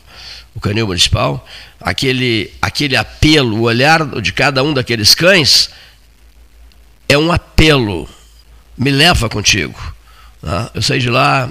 o 0.57 0.61
Canil 0.61 0.87
Municipal? 0.87 1.47
Aquele, 1.79 2.51
aquele 2.61 2.97
apelo, 2.97 3.59
o 3.59 3.63
olhar 3.63 4.05
de 4.21 4.33
cada 4.33 4.65
um 4.65 4.73
daqueles 4.73 5.15
cães 5.15 5.71
é 7.07 7.17
um 7.17 7.31
apelo. 7.31 8.09
Me 8.77 8.91
leva 8.91 9.29
contigo. 9.29 9.95
Tá? 10.41 10.71
Eu 10.75 10.81
saí 10.83 10.99
de 10.99 11.11
lá 11.11 11.51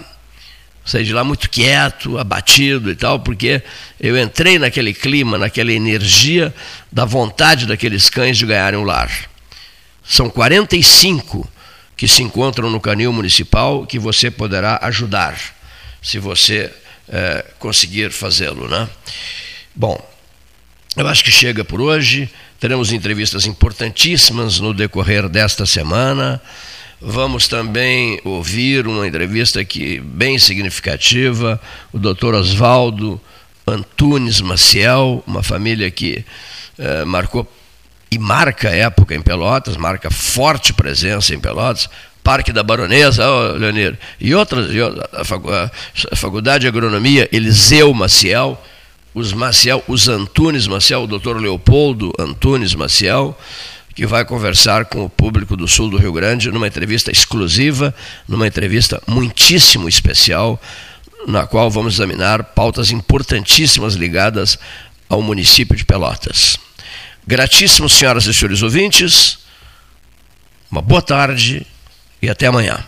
saí 0.84 1.04
de 1.04 1.14
lá 1.14 1.24
muito 1.24 1.50
quieto, 1.50 2.20
abatido 2.20 2.92
e 2.92 2.96
tal, 2.96 3.20
porque 3.20 3.64
eu 4.00 4.16
entrei 4.22 4.60
naquele 4.60 4.94
clima, 4.94 5.36
naquela 5.36 5.74
energia 5.74 6.54
da 6.92 7.06
vontade 7.06 7.66
daqueles 7.66 8.08
cães 8.08 8.38
de 8.38 8.46
ganharem 8.46 8.80
um 8.80 8.84
lar. 8.84 9.10
São 10.04 10.30
45 10.30 11.50
que 11.98 12.08
se 12.08 12.22
encontram 12.22 12.70
no 12.70 12.80
canil 12.80 13.12
municipal 13.12 13.84
que 13.88 13.98
você 13.98 14.30
poderá 14.30 14.78
ajudar, 14.84 15.36
se 16.04 16.20
você 16.20 16.72
é, 17.10 17.46
conseguir 17.60 18.12
fazê-lo. 18.12 18.68
Né? 18.68 18.90
Bom, 19.76 20.00
eu 20.96 21.08
acho 21.08 21.24
que 21.24 21.32
chega 21.32 21.64
por 21.64 21.82
hoje. 21.82 22.30
Teremos 22.60 22.92
entrevistas 22.92 23.46
importantíssimas 23.46 24.60
no 24.60 24.74
decorrer 24.74 25.28
desta 25.28 25.66
semana. 25.66 26.42
Vamos 27.02 27.48
também 27.48 28.20
ouvir 28.24 28.88
uma 28.88 29.06
entrevista 29.06 29.60
aqui 29.60 30.00
bem 30.00 30.40
significativa, 30.40 31.62
o 31.92 32.00
doutor 32.00 32.34
Oswaldo 32.34 33.20
Antunes 33.68 34.40
Maciel, 34.40 35.22
uma 35.28 35.44
família 35.44 35.92
que 35.92 36.26
eh, 36.78 37.04
marcou 37.04 37.52
e 38.10 38.18
marca 38.18 38.70
época 38.70 39.14
em 39.14 39.22
Pelotas, 39.22 39.76
marca 39.76 40.10
forte 40.10 40.72
presença 40.72 41.36
em 41.36 41.40
Pelotas, 41.40 41.90
Parque 42.26 42.52
da 42.52 42.64
Baronesa, 42.64 43.24
oh, 43.30 43.52
Leonir, 43.52 44.00
e 44.20 44.34
outras, 44.34 44.74
e 44.74 44.80
a 44.82 46.16
Faculdade 46.16 46.62
de 46.62 46.68
Agronomia, 46.68 47.30
Eliseu 47.32 47.94
Maciel, 47.94 48.60
os 49.14 49.32
Maciel, 49.32 49.84
os 49.88 50.08
Antunes 50.08 50.66
Maciel, 50.66 51.04
o 51.04 51.08
doutor 51.08 51.40
Leopoldo 51.40 52.12
Antunes 52.18 52.74
Maciel, 52.74 53.38
que 53.94 54.08
vai 54.08 54.26
conversar 54.26 54.86
com 54.86 55.06
o 55.06 55.10
público 55.10 55.56
do 55.56 55.68
sul 55.68 55.88
do 55.88 55.98
Rio 55.98 56.12
Grande 56.12 56.50
numa 56.50 56.66
entrevista 56.66 57.12
exclusiva, 57.12 57.94
numa 58.28 58.48
entrevista 58.48 59.00
muitíssimo 59.06 59.88
especial, 59.88 60.60
na 61.28 61.46
qual 61.46 61.70
vamos 61.70 61.94
examinar 61.94 62.44
pautas 62.44 62.90
importantíssimas 62.90 63.94
ligadas 63.94 64.58
ao 65.08 65.22
município 65.22 65.78
de 65.78 65.86
Pelotas. 65.86 66.58
Gratíssimos, 67.28 67.94
senhoras 67.94 68.26
e 68.26 68.34
senhores 68.34 68.64
ouvintes, 68.64 69.38
uma 70.72 70.82
boa 70.82 71.04
tarde 71.04 71.68
e 72.26 72.30
até 72.30 72.48
amanhã. 72.48 72.84